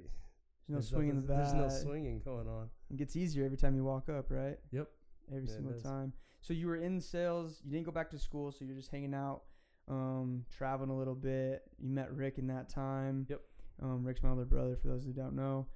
there's 0.68 0.68
no 0.68 0.74
there's 0.76 0.88
swinging 0.88 1.16
the 1.16 1.22
bat. 1.26 1.36
There's 1.38 1.52
no 1.54 1.68
swinging 1.82 2.20
going 2.24 2.46
on. 2.48 2.70
It 2.90 2.96
gets 2.96 3.16
easier 3.16 3.44
every 3.44 3.56
time 3.56 3.74
you 3.74 3.82
walk 3.84 4.08
up, 4.08 4.30
right? 4.30 4.58
Yep. 4.70 4.88
Every 5.30 5.46
Yeah, 5.48 5.52
single 5.54 5.80
time. 5.80 6.12
So 6.42 6.52
you 6.54 6.66
were 6.68 6.76
in 6.76 7.00
sales. 7.00 7.60
You 7.64 7.72
didn't 7.72 7.86
go 7.86 7.92
back 7.92 8.10
to 8.10 8.18
school, 8.18 8.52
so 8.52 8.64
you're 8.64 8.76
just 8.76 8.90
hanging 8.90 9.14
out, 9.14 9.42
um, 9.88 10.44
traveling 10.50 10.90
a 10.90 10.96
little 10.96 11.14
bit. 11.14 11.62
You 11.78 11.88
met 11.90 12.12
Rick 12.14 12.38
in 12.38 12.46
that 12.48 12.68
time. 12.68 13.26
Yep. 13.30 13.40
Um, 13.82 14.04
Rick's 14.04 14.22
my 14.22 14.28
older 14.30 14.44
brother, 14.44 14.76
for 14.76 14.88
those 14.88 15.04
who 15.04 15.12
don't 15.12 15.34
know. 15.34 15.66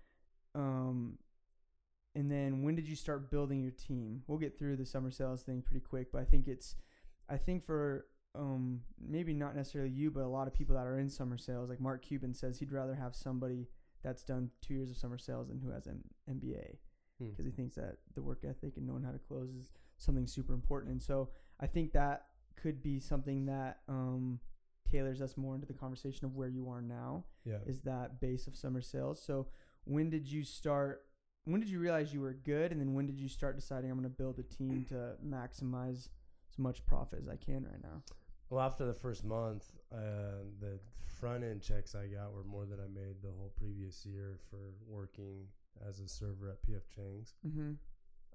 Um, 0.54 1.18
and 2.18 2.31
then 2.31 2.62
when 2.62 2.74
did 2.74 2.88
you 2.88 2.96
start 2.96 3.31
building 3.31 3.61
your 3.62 3.72
team? 3.72 4.22
We'll 4.26 4.38
get 4.38 4.59
through 4.59 4.76
the 4.76 4.87
summer 4.87 5.11
sales 5.11 5.42
thing 5.42 5.62
pretty 5.62 5.81
quick, 5.81 6.11
but 6.12 6.20
I 6.20 6.24
think 6.24 6.48
it's, 6.48 6.74
I 7.28 7.37
think 7.37 7.64
for 7.64 8.07
um 8.35 8.83
maybe 9.00 9.33
not 9.35 9.57
necessarily 9.57 9.90
you, 9.90 10.11
but 10.11 10.22
a 10.22 10.28
lot 10.38 10.46
of 10.48 10.54
people 10.54 10.74
that 10.76 10.87
are 10.87 10.98
in 10.98 11.09
summer 11.09 11.38
sales, 11.38 11.70
like 11.70 11.81
Mark 11.81 12.02
Cuban 12.02 12.35
says, 12.35 12.59
he'd 12.59 12.72
rather 12.72 12.94
have 12.94 13.14
somebody 13.14 13.68
that's 14.02 14.22
done 14.22 14.50
two 14.61 14.74
years 14.74 14.90
of 14.90 14.96
summer 14.96 15.18
sales 15.18 15.48
than 15.48 15.59
who 15.61 15.70
has 15.70 15.87
an 15.87 16.02
MBA 16.31 16.76
Hmm. 17.18 17.31
because 17.31 17.46
he 17.46 17.50
thinks 17.50 17.74
that 17.74 17.96
the 18.14 18.22
work 18.22 18.44
ethic 18.44 18.76
and 18.76 18.87
knowing 18.87 19.02
how 19.02 19.11
to 19.11 19.18
close 19.18 19.50
is 19.54 19.68
something 19.96 20.26
super 20.26 20.54
important. 20.54 20.92
And 20.92 21.02
so 21.02 21.31
I 21.59 21.66
think 21.66 21.92
that 21.92 22.26
could 22.54 22.81
be 22.81 23.00
something 23.00 23.46
that 23.46 23.81
um, 23.88 24.38
tailors 24.88 25.20
us 25.20 25.37
more 25.37 25.54
into 25.57 25.66
the 25.66 25.72
conversation 25.74 26.26
of 26.26 26.37
where 26.37 26.48
you 26.48 26.68
are 26.68 26.81
now 26.83 27.24
Yeah. 27.44 27.59
is 27.66 27.81
that 27.83 28.20
base 28.20 28.46
of 28.46 28.54
summer 28.54 28.81
sales. 28.81 29.20
So 29.20 29.48
when 29.85 30.11
did 30.11 30.31
you 30.31 30.44
start? 30.44 31.07
When 31.48 31.61
did 31.61 31.70
you 31.70 31.78
realize 31.80 32.12
you 32.12 32.20
were 32.20 32.34
good, 32.34 32.72
and 32.72 32.80
then 32.80 32.92
when 32.92 33.06
did 33.06 33.18
you 33.18 33.28
start 33.28 33.56
deciding 33.56 33.90
I'm 33.90 33.96
going 33.98 34.11
to 34.11 34.14
build 34.16 34.38
a 34.38 34.42
team 34.42 34.84
to 34.90 35.12
maximize 35.26 36.08
as 36.50 36.58
much 36.58 36.84
profit 36.84 37.20
as 37.22 37.28
I 37.28 37.37
can 37.37 37.64
right 37.64 37.82
now? 37.82 38.02
Well, 38.50 38.61
after 38.64 38.84
the 38.84 38.92
first 38.92 39.24
month, 39.24 39.64
uh, 39.92 40.44
the 40.61 40.78
front 41.20 41.44
end 41.44 41.62
checks 41.62 41.94
I 41.94 42.06
got 42.06 42.32
were 42.34 42.44
more 42.44 42.66
than 42.66 42.78
I 42.80 42.87
made 42.87 43.22
the 43.22 43.30
whole 43.30 43.52
previous 43.56 44.04
year 44.04 44.38
for 44.50 44.58
working 44.87 45.46
as 45.88 46.00
a 46.00 46.08
server 46.08 46.50
at 46.50 46.62
PF 46.62 46.82
Chang's 46.94 47.34
Mm-hmm. 47.46 47.72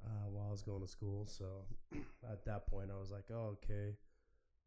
uh, 0.06 0.30
while 0.30 0.48
I 0.48 0.52
was 0.52 0.64
going 0.64 0.82
to 0.82 0.88
school. 0.88 1.28
So 1.28 1.46
at 2.32 2.44
that 2.46 2.68
point, 2.68 2.90
I 2.96 3.00
was 3.00 3.12
like, 3.12 3.26
oh, 3.32 3.58
okay, 3.64 3.96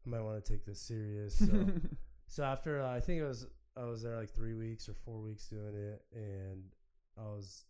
I 0.05 0.09
might 0.09 0.21
want 0.21 0.43
to 0.43 0.51
take 0.51 0.65
this 0.65 0.79
serious. 0.81 1.37
So, 1.37 1.65
so 2.27 2.43
after 2.43 2.81
uh, 2.81 2.89
I 2.91 2.99
think 3.01 3.19
it 3.21 3.25
was 3.25 3.45
I 3.75 3.83
was 3.83 4.01
there 4.03 4.15
like 4.17 4.29
three 4.29 4.53
weeks 4.53 4.87
or 4.89 4.93
four 4.93 5.19
weeks 5.21 5.47
doing 5.47 5.75
it, 5.75 6.01
and 6.13 6.63
I 7.17 7.23
was 7.23 7.65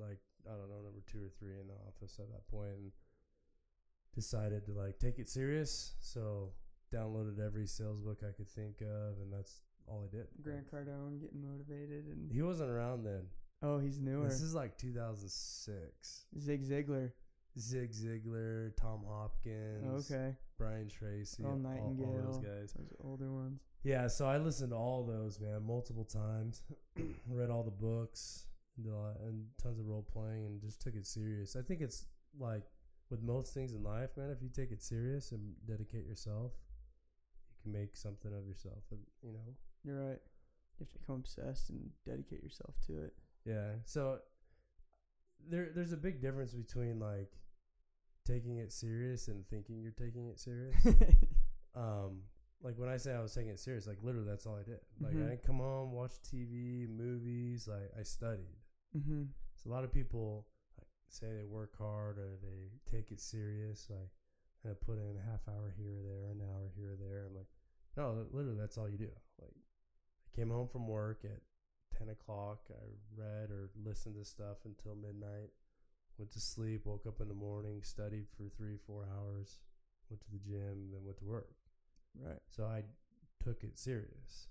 like 0.00 0.18
I 0.46 0.52
don't 0.56 0.68
know 0.70 0.82
number 0.82 1.02
two 1.10 1.18
or 1.18 1.28
three 1.38 1.58
in 1.60 1.66
the 1.68 1.74
office 1.86 2.18
at 2.18 2.28
that 2.30 2.46
point, 2.50 2.70
and 2.78 2.92
decided 4.14 4.64
to 4.66 4.72
like 4.72 4.98
take 4.98 5.18
it 5.18 5.28
serious. 5.28 5.94
So 6.00 6.50
downloaded 6.94 7.38
every 7.44 7.66
sales 7.66 8.00
book 8.00 8.20
I 8.28 8.32
could 8.32 8.48
think 8.48 8.80
of, 8.80 9.20
and 9.22 9.32
that's 9.32 9.62
all 9.86 10.02
I 10.04 10.14
did. 10.16 10.26
Grant 10.42 10.70
Cardone 10.70 11.20
getting 11.20 11.42
motivated, 11.42 12.06
and 12.06 12.30
He 12.32 12.42
wasn't 12.42 12.70
around 12.70 13.04
then. 13.04 13.22
oh, 13.62 13.78
he's 13.78 13.98
newer. 13.98 14.24
This 14.28 14.40
is 14.40 14.54
like 14.54 14.76
2006. 14.78 16.24
Zig 16.38 16.64
Ziglar. 16.64 17.12
Zig 17.58 17.90
Ziglar, 17.92 18.70
Tom 18.76 19.00
Hopkins, 19.08 20.08
Okay, 20.12 20.34
Brian 20.56 20.88
Tracy, 20.88 21.42
Earl 21.42 21.50
all, 21.50 21.54
all 21.54 21.58
Nightingale. 21.94 22.22
those 22.22 22.38
guys. 22.38 22.72
those 22.78 22.92
older 23.02 23.30
ones. 23.32 23.60
Yeah, 23.82 24.06
so 24.06 24.26
I 24.26 24.38
listened 24.38 24.70
to 24.70 24.76
all 24.76 25.04
those, 25.04 25.40
man, 25.40 25.66
multiple 25.66 26.04
times. 26.04 26.62
Read 27.28 27.50
all 27.50 27.64
the 27.64 27.70
books 27.72 28.20
did 28.22 28.28
a 28.28 28.36
lot- 28.36 28.49
and 28.86 29.44
tons 29.62 29.78
of 29.78 29.86
role 29.86 30.06
playing 30.12 30.44
and 30.46 30.60
just 30.60 30.80
took 30.80 30.94
it 30.94 31.06
serious. 31.06 31.56
I 31.56 31.62
think 31.62 31.80
it's 31.80 32.06
like 32.38 32.62
with 33.10 33.22
most 33.22 33.52
things 33.54 33.72
in 33.72 33.82
life, 33.82 34.10
man, 34.16 34.30
if 34.30 34.42
you 34.42 34.48
take 34.48 34.70
it 34.70 34.82
serious 34.82 35.32
and 35.32 35.54
dedicate 35.66 36.06
yourself, 36.06 36.52
you 37.50 37.62
can 37.62 37.72
make 37.80 37.96
something 37.96 38.32
of 38.32 38.46
yourself, 38.46 38.84
you 39.22 39.32
know. 39.32 39.54
You're 39.84 40.00
right. 40.08 40.20
You 40.78 40.86
have 40.86 40.88
to 40.92 40.98
become 40.98 41.16
obsessed 41.16 41.70
and 41.70 41.90
dedicate 42.06 42.42
yourself 42.42 42.74
to 42.86 43.02
it. 43.04 43.14
Yeah. 43.44 43.72
So 43.84 44.18
there 45.48 45.70
there's 45.74 45.92
a 45.92 45.96
big 45.96 46.20
difference 46.20 46.52
between 46.52 47.00
like 47.00 47.32
taking 48.26 48.58
it 48.58 48.72
serious 48.72 49.28
and 49.28 49.46
thinking 49.48 49.80
you're 49.82 49.92
taking 49.92 50.28
it 50.28 50.38
serious. 50.38 50.76
um 51.74 52.20
like 52.62 52.78
when 52.78 52.90
I 52.90 52.98
say 52.98 53.14
I 53.14 53.20
was 53.22 53.32
taking 53.34 53.50
it 53.50 53.58
serious, 53.58 53.86
like 53.86 53.98
literally 54.02 54.28
that's 54.28 54.46
all 54.46 54.56
I 54.56 54.62
did. 54.62 54.80
Like 55.00 55.14
Mhm. 55.14 55.24
I 55.26 55.28
didn't 55.30 55.44
come 55.44 55.58
home, 55.58 55.92
watch 55.92 56.12
TV, 56.22 56.86
movies, 56.86 57.66
like 57.66 57.90
I 57.98 58.02
studied. 58.02 58.54
Mm-hmm. 58.96 59.22
So 59.56 59.70
a 59.70 59.72
lot 59.72 59.84
of 59.84 59.92
people 59.92 60.46
like, 60.78 60.88
say 61.08 61.26
they 61.26 61.44
work 61.44 61.76
hard 61.76 62.18
or 62.18 62.38
they 62.42 62.70
take 62.90 63.10
it 63.10 63.20
serious, 63.20 63.86
like 63.90 64.10
and 64.64 64.80
put 64.80 64.98
in 64.98 65.16
a 65.16 65.30
half 65.30 65.40
hour 65.48 65.72
here 65.76 66.00
or 66.00 66.02
there, 66.02 66.30
an 66.32 66.42
hour 66.42 66.70
here 66.76 66.92
or 66.92 66.96
there. 66.96 67.24
I'm 67.26 67.34
like, 67.34 67.48
no, 67.96 68.26
literally 68.32 68.58
that's 68.58 68.76
all 68.78 68.88
you 68.88 68.98
do. 68.98 69.10
Like 69.40 69.54
I 69.54 70.36
came 70.36 70.50
home 70.50 70.68
from 70.68 70.86
work 70.86 71.20
at 71.24 71.40
ten 71.96 72.08
o'clock. 72.10 72.60
I 72.70 72.84
read 73.16 73.50
or 73.50 73.70
listened 73.84 74.16
to 74.16 74.24
stuff 74.24 74.58
until 74.64 74.94
midnight. 74.94 75.50
Went 76.18 76.32
to 76.32 76.40
sleep. 76.40 76.82
Woke 76.84 77.06
up 77.06 77.20
in 77.20 77.28
the 77.28 77.34
morning. 77.34 77.80
Studied 77.82 78.26
for 78.36 78.50
three, 78.56 78.76
four 78.86 79.06
hours. 79.16 79.58
Went 80.10 80.20
to 80.20 80.30
the 80.30 80.38
gym. 80.38 80.90
Then 80.92 81.04
went 81.04 81.18
to 81.18 81.24
work. 81.24 81.48
Right. 82.18 82.38
So 82.48 82.64
I 82.64 82.82
took 83.42 83.64
it 83.64 83.78
serious. 83.78 84.48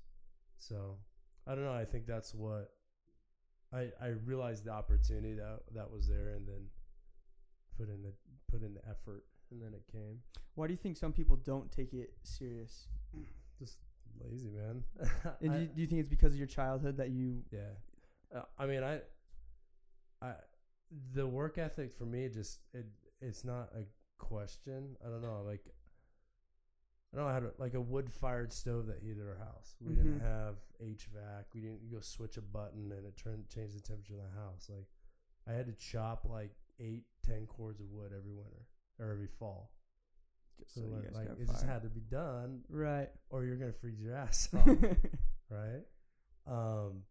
So 0.57 0.97
I 1.45 1.53
don't 1.53 1.65
know. 1.65 1.73
I 1.73 1.85
think 1.85 2.07
that's 2.07 2.33
what 2.33 2.71
I 3.73 3.89
I 4.01 4.07
realized 4.25 4.65
the 4.65 4.71
opportunity 4.71 5.33
that 5.33 5.59
that 5.73 5.91
was 5.91 6.07
there, 6.07 6.29
and 6.29 6.47
then 6.47 6.67
put 7.77 7.89
in 7.89 8.01
the 8.01 8.13
put 8.51 8.63
in 8.63 8.73
the 8.73 8.81
effort, 8.89 9.25
and 9.51 9.61
then 9.61 9.73
it 9.73 9.83
came. 9.91 10.19
Why 10.55 10.67
do 10.67 10.73
you 10.73 10.77
think 10.77 10.97
some 10.97 11.13
people 11.13 11.37
don't 11.37 11.71
take 11.71 11.93
it 11.93 12.13
serious? 12.23 12.87
Just 13.59 13.77
lazy, 14.21 14.49
man. 14.49 14.83
And 15.41 15.53
do, 15.53 15.59
you, 15.59 15.65
do 15.67 15.81
you 15.81 15.87
think 15.87 15.99
it's 15.99 16.09
because 16.09 16.33
of 16.33 16.37
your 16.37 16.47
childhood 16.47 16.97
that 16.97 17.09
you? 17.09 17.43
Yeah, 17.51 17.59
uh, 18.35 18.43
I 18.57 18.65
mean, 18.65 18.83
I, 18.83 18.99
I, 20.21 20.33
the 21.13 21.25
work 21.25 21.57
ethic 21.57 21.93
for 21.97 22.05
me 22.05 22.29
just 22.29 22.59
it 22.73 22.85
it's 23.21 23.43
not 23.43 23.69
a 23.75 23.83
question. 24.17 24.95
I 25.05 25.09
don't 25.09 25.21
know, 25.21 25.43
like, 25.45 25.63
I 27.13 27.17
don't 27.17 27.25
know 27.25 27.33
how 27.33 27.39
to 27.39 27.51
like 27.57 27.73
a 27.73 27.81
wood 27.81 28.11
fired 28.11 28.53
stove 28.53 28.85
that 28.87 28.99
heated 29.01 29.23
our 29.27 29.37
house. 29.37 29.75
We 29.81 29.95
didn't 29.95 30.19
Mhm. 30.19 30.21
have 30.21 30.57
HVAC. 30.79 31.45
We 31.55 31.61
didn't 31.61 31.89
go 31.91 31.99
switch 32.01 32.37
a 32.37 32.41
button 32.41 32.91
and 32.91 33.05
it 33.05 33.17
turned 33.17 33.49
change 33.49 33.73
the 33.73 33.81
temperature 33.81 34.13
of 34.15 34.21
the 34.31 34.39
house. 34.39 34.69
Like, 34.69 34.87
I 35.47 35.53
had 35.53 35.65
to 35.65 35.73
chop 35.73 36.25
like 36.25 36.55
eight, 36.79 37.05
ten 37.23 37.47
cords 37.47 37.79
of 37.81 37.89
wood 37.89 38.13
every 38.15 38.31
winter 38.33 38.67
or 38.99 39.11
every 39.11 39.27
fall. 39.27 39.71
Just 40.59 40.75
So 40.75 40.81
so 40.81 40.87
like, 40.87 41.11
like, 41.13 41.39
it 41.39 41.47
just 41.47 41.65
had 41.65 41.81
to 41.83 41.89
be 41.89 42.01
done, 42.01 42.63
right. 42.69 43.09
or 43.29 43.43
you're 43.43 43.57
gonna 43.57 43.73
freeze 43.73 43.99
your 43.99 44.13
ass 44.13 44.47
off 44.53 44.67
right? 45.49 45.85
Um, 46.45 47.05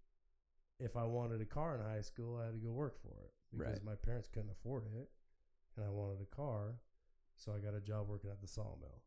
if 0.79 0.97
I 0.97 1.05
wanted 1.05 1.41
a 1.41 1.45
car 1.47 1.75
in 1.77 1.83
high 1.85 2.03
school, 2.03 2.37
I 2.37 2.45
had 2.47 2.53
to 2.55 2.61
go 2.61 2.71
work 2.71 3.01
for 3.03 3.09
it 3.25 3.33
because 3.51 3.75
Right. 3.81 3.85
my 3.85 3.95
parents 3.97 4.29
couldn't 4.29 4.51
afford 4.51 4.85
it, 4.95 5.11
and 5.77 5.85
I 5.85 5.89
wanted 5.89 6.21
a 6.23 6.27
car, 6.27 6.79
so 7.37 7.53
I 7.53 7.59
got 7.59 7.75
a 7.75 7.81
job 7.81 8.07
working 8.09 8.31
at 8.31 8.41
the 8.41 8.47
sawmill. 8.47 9.03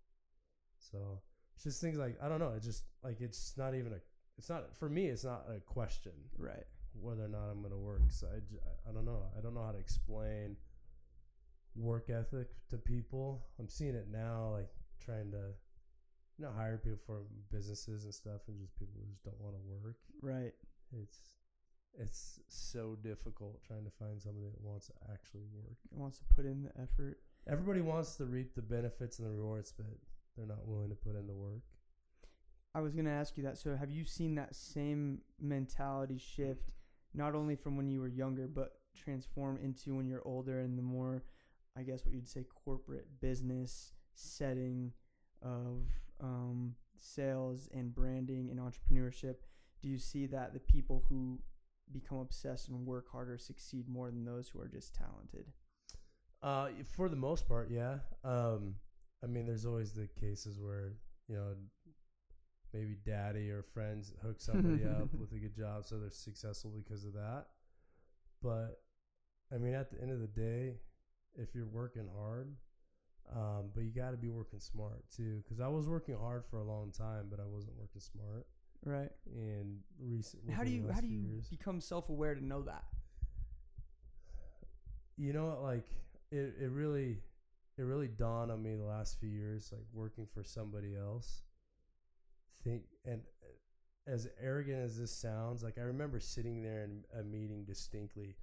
So 0.91 1.21
it's 1.55 1.63
just 1.63 1.81
things 1.81 1.97
like 1.97 2.17
I 2.23 2.27
don't 2.27 2.39
know. 2.39 2.53
It 2.55 2.63
just 2.63 2.83
like 3.03 3.21
it's 3.21 3.53
not 3.57 3.75
even 3.75 3.93
a. 3.93 3.99
It's 4.37 4.49
not 4.49 4.75
for 4.75 4.89
me. 4.89 5.07
It's 5.07 5.23
not 5.23 5.45
a 5.55 5.59
question 5.59 6.13
right. 6.37 6.65
whether 6.99 7.25
or 7.25 7.27
not 7.27 7.49
I'm 7.51 7.61
gonna 7.61 7.77
work. 7.77 8.01
So 8.09 8.27
I, 8.27 8.39
j- 8.39 8.59
I 8.89 8.91
don't 8.91 9.05
know. 9.05 9.23
I 9.37 9.41
don't 9.41 9.53
know 9.53 9.63
how 9.63 9.71
to 9.71 9.77
explain 9.77 10.55
work 11.75 12.09
ethic 12.09 12.47
to 12.69 12.77
people. 12.77 13.45
I'm 13.59 13.69
seeing 13.69 13.95
it 13.95 14.07
now, 14.11 14.49
like 14.53 14.69
trying 15.03 15.31
to, 15.31 15.53
you 16.37 16.45
know, 16.45 16.51
hire 16.55 16.77
people 16.77 16.99
for 17.05 17.23
businesses 17.51 18.05
and 18.05 18.13
stuff, 18.13 18.41
and 18.47 18.59
just 18.59 18.75
people 18.79 18.95
who 18.99 19.05
just 19.11 19.23
don't 19.23 19.39
want 19.39 19.55
to 19.55 19.61
work. 19.83 19.97
Right. 20.21 20.53
It's 21.01 21.19
it's 21.99 22.39
so 22.47 22.97
difficult 23.03 23.61
trying 23.67 23.83
to 23.83 23.91
find 23.99 24.21
somebody 24.21 24.47
that 24.47 24.61
wants 24.61 24.87
to 24.87 24.93
actually 25.11 25.43
work. 25.53 25.77
Wants 25.91 26.19
to 26.19 26.25
put 26.35 26.45
in 26.45 26.63
the 26.63 26.71
effort. 26.81 27.19
Everybody 27.47 27.81
wants 27.81 28.15
to 28.15 28.25
reap 28.25 28.55
the 28.55 28.61
benefits 28.61 29.19
and 29.19 29.27
the 29.27 29.31
rewards, 29.31 29.73
but 29.75 29.87
they're 30.37 30.47
not 30.47 30.67
willing 30.67 30.89
to 30.89 30.95
put 30.95 31.15
in 31.15 31.27
the 31.27 31.33
work. 31.33 31.61
I 32.73 32.79
was 32.79 32.93
gonna 32.93 33.11
ask 33.11 33.37
you 33.37 33.43
that. 33.43 33.57
So 33.57 33.75
have 33.75 33.91
you 33.91 34.03
seen 34.03 34.35
that 34.35 34.55
same 34.55 35.21
mentality 35.39 36.17
shift, 36.17 36.71
not 37.13 37.35
only 37.35 37.55
from 37.55 37.75
when 37.75 37.89
you 37.89 37.99
were 37.99 38.07
younger, 38.07 38.47
but 38.47 38.79
transform 38.95 39.57
into 39.61 39.95
when 39.95 40.07
you're 40.07 40.25
older 40.25 40.59
and 40.59 40.77
the 40.77 40.83
more, 40.83 41.23
I 41.77 41.83
guess 41.83 42.05
what 42.05 42.13
you'd 42.13 42.27
say, 42.27 42.45
corporate 42.65 43.07
business 43.19 43.93
setting 44.13 44.93
of 45.41 45.81
um, 46.21 46.75
sales 46.97 47.67
and 47.73 47.93
branding 47.93 48.49
and 48.49 48.59
entrepreneurship? 48.59 49.35
Do 49.81 49.89
you 49.89 49.97
see 49.97 50.25
that 50.27 50.53
the 50.53 50.59
people 50.59 51.03
who 51.09 51.39
become 51.91 52.19
obsessed 52.19 52.69
and 52.69 52.85
work 52.85 53.11
harder 53.11 53.37
succeed 53.37 53.89
more 53.89 54.11
than 54.11 54.23
those 54.23 54.49
who 54.49 54.61
are 54.61 54.67
just 54.67 54.95
talented? 54.95 55.51
Uh, 56.41 56.69
for 56.95 57.09
the 57.09 57.15
most 57.15 57.47
part, 57.47 57.69
yeah. 57.69 57.97
Um, 58.23 58.75
I 59.23 59.27
mean, 59.27 59.45
there's 59.45 59.65
always 59.65 59.91
the 59.91 60.07
cases 60.07 60.59
where 60.59 60.93
you 61.27 61.35
know 61.35 61.53
maybe 62.73 62.95
daddy 63.05 63.49
or 63.49 63.63
friends 63.63 64.13
hook 64.21 64.39
somebody 64.39 64.85
up 64.85 65.13
with 65.19 65.31
a 65.33 65.39
good 65.39 65.55
job, 65.55 65.85
so 65.85 65.99
they're 65.99 66.09
successful 66.09 66.71
because 66.71 67.03
of 67.05 67.13
that. 67.13 67.47
But 68.41 68.81
I 69.53 69.57
mean, 69.57 69.73
at 69.73 69.91
the 69.91 70.01
end 70.01 70.11
of 70.11 70.19
the 70.21 70.27
day, 70.27 70.75
if 71.37 71.53
you're 71.55 71.67
working 71.67 72.07
hard, 72.17 72.55
Um, 73.35 73.71
but 73.73 73.83
you 73.83 73.91
got 73.91 74.11
to 74.11 74.17
be 74.17 74.29
working 74.29 74.59
smart 74.59 75.03
too, 75.15 75.41
because 75.43 75.59
I 75.61 75.67
was 75.67 75.87
working 75.87 76.17
hard 76.17 76.43
for 76.45 76.59
a 76.59 76.63
long 76.65 76.91
time, 76.91 77.27
but 77.29 77.39
I 77.39 77.45
wasn't 77.45 77.77
working 77.77 78.01
smart. 78.01 78.47
Right. 78.85 79.11
And 79.27 79.79
recent. 79.99 80.49
How 80.51 80.63
do 80.63 80.71
you 80.71 80.89
how 80.91 81.01
do 81.01 81.07
you 81.07 81.19
years- 81.21 81.49
become 81.49 81.81
self 81.81 82.09
aware 82.09 82.35
to 82.35 82.43
know 82.45 82.63
that? 82.63 82.85
you 85.17 85.33
know 85.33 85.45
what, 85.45 85.61
like 85.63 85.87
it, 86.31 86.55
it 86.61 86.71
really 86.71 87.19
it 87.77 87.83
really 87.83 88.07
dawned 88.07 88.51
on 88.51 88.61
me 88.61 88.75
the 88.75 88.83
last 88.83 89.19
few 89.19 89.29
years 89.29 89.69
like 89.71 89.85
working 89.93 90.27
for 90.33 90.43
somebody 90.43 90.95
else 90.95 91.41
think 92.63 92.83
and 93.05 93.21
uh, 93.43 94.11
as 94.11 94.27
arrogant 94.41 94.79
as 94.83 94.97
this 94.97 95.11
sounds 95.15 95.63
like 95.63 95.77
i 95.77 95.81
remember 95.81 96.19
sitting 96.19 96.61
there 96.61 96.83
in 96.83 97.03
a 97.19 97.23
meeting 97.23 97.63
distinctly 97.65 98.35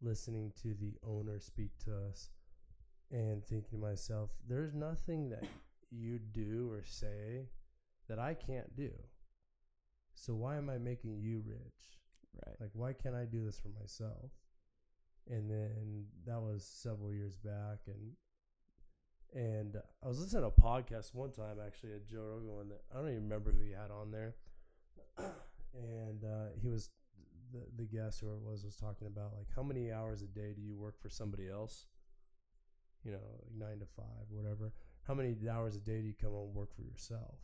listening 0.00 0.52
to 0.60 0.74
the 0.74 0.94
owner 1.06 1.38
speak 1.38 1.70
to 1.78 1.92
us 2.08 2.30
and 3.10 3.44
thinking 3.44 3.70
to 3.70 3.76
myself 3.76 4.30
there's 4.48 4.74
nothing 4.74 5.28
that 5.28 5.44
you 5.90 6.18
do 6.18 6.68
or 6.70 6.82
say 6.84 7.46
that 8.08 8.18
i 8.18 8.34
can't 8.34 8.74
do 8.76 8.90
so 10.14 10.34
why 10.34 10.56
am 10.56 10.70
i 10.70 10.78
making 10.78 11.18
you 11.18 11.42
rich 11.46 11.98
Right. 12.46 12.56
like, 12.60 12.70
why 12.72 12.94
can't 12.94 13.14
I 13.14 13.26
do 13.26 13.44
this 13.44 13.58
for 13.58 13.68
myself? 13.78 14.30
And 15.28 15.50
then 15.50 16.06
that 16.26 16.40
was 16.40 16.64
several 16.64 17.12
years 17.12 17.36
back, 17.36 17.80
and 17.86 18.12
and 19.34 19.76
I 20.04 20.08
was 20.08 20.20
listening 20.20 20.42
to 20.42 20.48
a 20.48 20.50
podcast 20.50 21.14
one 21.14 21.32
time, 21.32 21.56
actually, 21.64 21.92
at 21.94 22.06
Joe 22.06 22.22
Rogan. 22.22 22.56
One 22.56 22.68
that 22.68 22.82
I 22.92 22.98
don't 22.98 23.10
even 23.10 23.24
remember 23.24 23.52
who 23.52 23.62
he 23.62 23.72
had 23.72 23.90
on 23.90 24.10
there, 24.10 24.34
and 25.74 26.24
uh, 26.24 26.50
he 26.60 26.68
was 26.68 26.90
the 27.52 27.60
the 27.76 27.84
guest 27.84 28.20
who 28.20 28.32
it 28.34 28.40
was 28.40 28.64
was 28.64 28.76
talking 28.76 29.06
about 29.06 29.32
like 29.36 29.46
how 29.54 29.62
many 29.62 29.92
hours 29.92 30.22
a 30.22 30.26
day 30.26 30.52
do 30.54 30.62
you 30.62 30.76
work 30.76 31.00
for 31.00 31.08
somebody 31.08 31.48
else? 31.48 31.86
You 33.04 33.12
know, 33.12 33.20
like 33.42 33.68
nine 33.68 33.78
to 33.80 33.86
five, 33.96 34.26
whatever. 34.30 34.72
How 35.06 35.14
many 35.14 35.34
hours 35.50 35.74
a 35.74 35.80
day 35.80 36.00
do 36.00 36.06
you 36.06 36.14
come 36.20 36.30
home 36.30 36.46
and 36.46 36.54
work 36.54 36.74
for 36.74 36.82
yourself? 36.82 37.38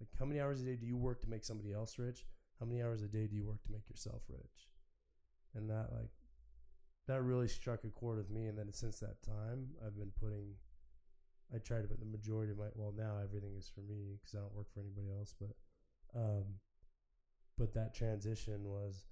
Like, 0.00 0.08
how 0.18 0.24
many 0.24 0.40
hours 0.40 0.62
a 0.62 0.64
day 0.64 0.76
do 0.76 0.86
you 0.86 0.96
work 0.96 1.20
to 1.22 1.28
make 1.28 1.44
somebody 1.44 1.72
else 1.72 1.98
rich? 1.98 2.24
how 2.58 2.66
many 2.66 2.82
hours 2.82 3.02
a 3.02 3.08
day 3.08 3.26
do 3.26 3.36
you 3.36 3.46
work 3.46 3.62
to 3.64 3.72
make 3.72 3.88
yourself 3.88 4.22
rich 4.28 4.68
and 5.54 5.68
that 5.68 5.88
like 5.92 6.10
that 7.06 7.22
really 7.22 7.48
struck 7.48 7.84
a 7.84 7.88
chord 7.88 8.18
with 8.18 8.30
me 8.30 8.46
and 8.46 8.58
then 8.58 8.72
since 8.72 8.98
that 8.98 9.22
time 9.22 9.68
i've 9.84 9.96
been 9.96 10.12
putting 10.20 10.54
i 11.54 11.58
try 11.58 11.80
to 11.80 11.88
put 11.88 12.00
the 12.00 12.06
majority 12.06 12.52
of 12.52 12.58
my 12.58 12.66
well 12.74 12.92
now 12.96 13.14
everything 13.22 13.54
is 13.56 13.70
for 13.74 13.80
me 13.80 14.16
because 14.18 14.34
i 14.34 14.38
don't 14.38 14.54
work 14.54 14.66
for 14.72 14.80
anybody 14.80 15.08
else 15.16 15.34
but 15.40 15.50
um 16.14 16.44
but 17.58 17.72
that 17.74 17.94
transition 17.94 18.64
was 18.64 19.06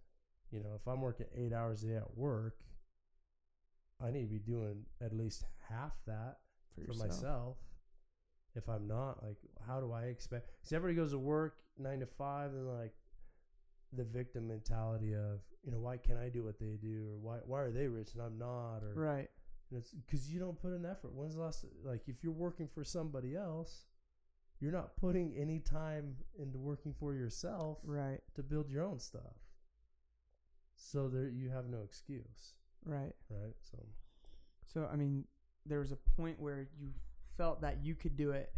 you 0.51 0.61
know 0.61 0.71
if 0.75 0.87
i'm 0.87 1.01
working 1.01 1.27
eight 1.37 1.53
hours 1.53 1.83
a 1.85 1.87
day 1.89 1.97
at 1.97 2.17
work 2.17 2.59
i 4.03 4.11
need 4.11 4.23
to 4.23 4.27
be 4.27 4.39
doing 4.39 4.85
at 5.01 5.13
least 5.17 5.45
half 5.69 5.93
that 6.07 6.39
For, 6.75 6.93
for 6.93 6.99
myself. 6.99 7.57
If 8.57 8.69
I'm 8.69 8.87
not, 8.87 9.21
like, 9.23 9.39
how 9.67 9.81
do 9.81 9.91
I 9.93 10.03
expect? 10.03 10.47
Because 10.61 10.73
everybody 10.73 10.95
goes 10.95 11.11
to 11.11 11.19
work 11.19 11.57
nine 11.77 11.99
to 12.01 12.07
five, 12.07 12.53
and 12.53 12.69
like 12.79 12.93
the 13.93 14.05
victim 14.05 14.47
mentality 14.47 15.13
of, 15.15 15.41
you 15.65 15.73
know, 15.73 15.81
why 15.81 15.97
can't 15.97 16.21
I 16.21 16.29
do 16.29 16.45
what 16.45 16.61
they 16.61 16.79
do, 16.81 17.09
or 17.11 17.19
why 17.19 17.39
why 17.47 17.63
are 17.63 17.73
they 17.73 17.89
rich 17.89 18.15
and 18.15 18.23
I'm 18.23 18.39
not, 18.39 18.79
or 18.85 18.93
Right. 18.95 19.29
And 19.71 19.79
it's 19.81 19.91
because 19.93 20.31
you 20.31 20.39
don't 20.41 20.61
put 20.61 20.73
an 20.73 20.85
effort. 20.85 21.13
When's 21.15 21.35
the 21.35 21.43
last 21.43 21.65
like 21.85 22.03
if 22.09 22.23
you're 22.23 22.33
working 22.33 22.69
for 22.69 22.85
somebody 22.85 23.37
else, 23.37 23.87
you're 24.61 24.73
not 24.73 24.97
putting 24.97 25.35
any 25.37 25.59
time 25.59 26.17
into 26.39 26.59
working 26.59 26.95
for 26.99 27.15
yourself 27.15 27.79
Right. 27.85 28.21
to 28.35 28.43
build 28.43 28.71
your 28.71 28.85
own 28.85 28.99
stuff. 28.99 29.35
So 30.77 31.09
there, 31.09 31.29
you 31.29 31.51
have 31.51 31.67
no 31.69 31.83
excuse, 31.83 32.55
Right. 32.85 33.15
right? 33.31 33.55
So 33.61 33.79
So 34.67 34.89
I 34.93 34.97
mean, 34.97 35.25
there 35.67 35.79
was 35.79 35.93
a 35.93 35.97
point 35.97 36.39
where 36.41 36.69
you 36.79 36.93
felt 37.37 37.61
that 37.63 37.85
you 37.85 37.95
could 37.95 38.17
do 38.17 38.31
it, 38.33 38.53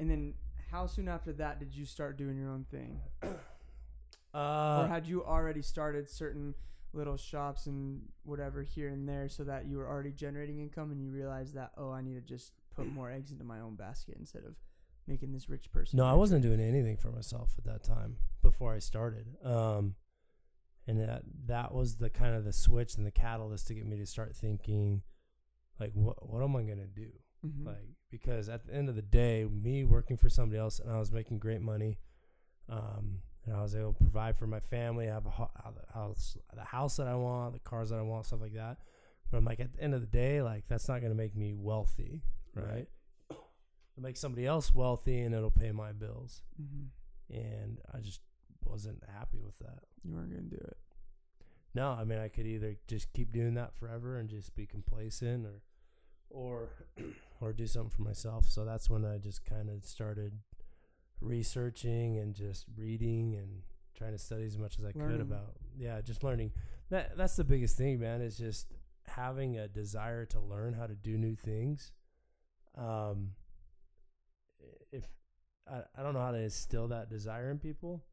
and 0.00 0.10
then 0.10 0.34
how 0.70 0.86
soon 0.86 1.08
after 1.08 1.32
that 1.34 1.58
did 1.58 1.74
you 1.74 1.84
start 1.84 2.16
doing 2.16 2.36
your 2.38 2.50
own 2.50 2.64
thing, 2.70 3.00
uh, 4.34 4.80
or 4.80 4.88
had 4.88 5.06
you 5.06 5.24
already 5.24 5.62
started 5.62 6.08
certain 6.08 6.54
little 6.92 7.16
shops 7.16 7.66
and 7.66 8.02
whatever 8.24 8.62
here 8.62 8.88
and 8.88 9.08
there, 9.08 9.28
so 9.28 9.44
that 9.44 9.66
you 9.66 9.76
were 9.78 9.88
already 9.88 10.12
generating 10.12 10.58
income, 10.60 10.90
and 10.90 11.02
you 11.02 11.10
realized 11.10 11.54
that 11.54 11.72
oh, 11.76 11.90
I 11.90 12.02
need 12.02 12.14
to 12.14 12.20
just 12.20 12.52
put 12.74 12.86
more 12.86 13.10
eggs 13.10 13.30
into 13.30 13.44
my 13.44 13.60
own 13.60 13.76
basket 13.76 14.16
instead 14.18 14.44
of 14.44 14.54
making 15.06 15.32
this 15.32 15.48
rich 15.48 15.70
person. 15.72 15.96
No, 15.96 16.04
I 16.06 16.14
wasn't 16.14 16.42
doing 16.42 16.60
anything 16.60 16.96
for 16.96 17.10
myself 17.10 17.54
at 17.58 17.64
that 17.64 17.82
time 17.82 18.16
before 18.42 18.72
I 18.74 18.78
started. 18.78 19.26
Um, 19.44 19.94
and 20.86 21.00
that 21.00 21.22
that 21.46 21.72
was 21.72 21.96
the 21.96 22.10
kind 22.10 22.34
of 22.34 22.44
the 22.44 22.52
switch 22.52 22.96
and 22.96 23.06
the 23.06 23.10
catalyst 23.10 23.66
to 23.68 23.74
get 23.74 23.86
me 23.86 23.96
to 23.98 24.06
start 24.06 24.34
thinking, 24.36 25.02
like, 25.78 25.92
what 25.94 26.28
what 26.28 26.42
am 26.42 26.56
I 26.56 26.62
gonna 26.62 26.86
do? 26.86 27.10
Mhm. 27.46 27.66
Like, 27.66 27.88
because 28.10 28.48
at 28.48 28.66
the 28.66 28.74
end 28.74 28.88
of 28.88 28.94
the 28.96 29.02
day, 29.02 29.44
me 29.44 29.84
working 29.84 30.16
for 30.16 30.28
somebody 30.28 30.58
else 30.58 30.78
and 30.78 30.90
I 30.90 30.98
was 30.98 31.10
making 31.10 31.38
great 31.38 31.60
money, 31.60 31.98
um, 32.68 33.01
I 33.62 33.64
was 33.64 33.76
able 33.76 33.92
to 33.92 33.98
provide 33.98 34.36
for 34.36 34.46
my 34.46 34.60
family, 34.60 35.06
have 35.06 35.24
a 35.26 35.30
the 35.30 35.92
house, 35.94 36.36
the 36.54 36.64
house 36.64 36.96
that 36.96 37.06
I 37.06 37.14
want, 37.14 37.54
the 37.54 37.60
cars 37.60 37.90
that 37.90 37.98
I 37.98 38.02
want, 38.02 38.26
stuff 38.26 38.40
like 38.40 38.54
that. 38.54 38.78
But 39.30 39.38
I'm 39.38 39.44
like, 39.44 39.60
at 39.60 39.72
the 39.74 39.82
end 39.82 39.94
of 39.94 40.00
the 40.00 40.06
day, 40.06 40.42
like, 40.42 40.64
that's 40.68 40.88
not 40.88 41.00
gonna 41.00 41.14
make 41.14 41.34
me 41.36 41.54
wealthy, 41.54 42.22
right? 42.54 42.66
Right. 42.66 42.88
It'll 43.30 44.02
make 44.02 44.16
somebody 44.16 44.46
else 44.46 44.74
wealthy 44.74 45.20
and 45.20 45.34
it'll 45.34 45.50
pay 45.50 45.70
my 45.70 45.92
bills 45.92 46.42
Mhm. 46.60 46.88
and 47.30 47.80
I 47.92 48.00
just 48.00 48.20
wasn't 48.64 49.02
happy 49.08 49.38
with 49.40 49.58
that. 49.60 49.84
you 50.02 50.14
weren't 50.14 50.30
gonna 50.30 50.42
do 50.42 50.56
it. 50.56 50.76
No, 51.74 51.90
I 51.92 52.04
mean 52.04 52.18
I 52.18 52.28
could 52.28 52.46
either 52.46 52.76
just 52.88 53.12
keep 53.12 53.32
doing 53.32 53.54
that 53.54 53.74
forever 53.74 54.18
and 54.18 54.28
just 54.28 54.54
be 54.56 54.66
complacent 54.66 55.46
or 55.46 55.62
or 56.30 56.68
or 57.40 57.52
do 57.52 57.66
something 57.66 57.90
for 57.90 58.02
myself. 58.02 58.46
So 58.46 58.64
that's 58.64 58.90
when 58.90 59.04
I 59.04 59.18
just 59.18 59.44
kind 59.44 59.70
of 59.70 59.84
started 59.84 60.40
researching 61.22 62.18
and 62.18 62.34
just 62.34 62.66
reading 62.76 63.34
and 63.34 63.62
trying 63.96 64.12
to 64.12 64.18
study 64.18 64.44
as 64.44 64.58
much 64.58 64.78
as 64.78 64.84
I 64.84 64.92
could 64.92 65.20
about 65.20 65.54
yeah, 65.78 66.00
just 66.00 66.22
learning. 66.24 66.52
That 66.90 67.16
that's 67.16 67.36
the 67.36 67.44
biggest 67.44 67.76
thing, 67.76 68.00
man, 68.00 68.20
is 68.20 68.36
just 68.36 68.66
having 69.06 69.58
a 69.58 69.68
desire 69.68 70.24
to 70.26 70.40
learn 70.40 70.74
how 70.74 70.86
to 70.86 70.94
do 70.94 71.16
new 71.16 71.34
things. 71.36 71.92
Um 72.76 73.32
if 74.92 75.04
I, 75.70 75.82
I 75.96 76.02
don't 76.02 76.14
know 76.14 76.20
how 76.20 76.32
to 76.32 76.38
instill 76.38 76.88
that 76.88 77.08
desire 77.10 77.50
in 77.50 77.58
people, 77.58 78.04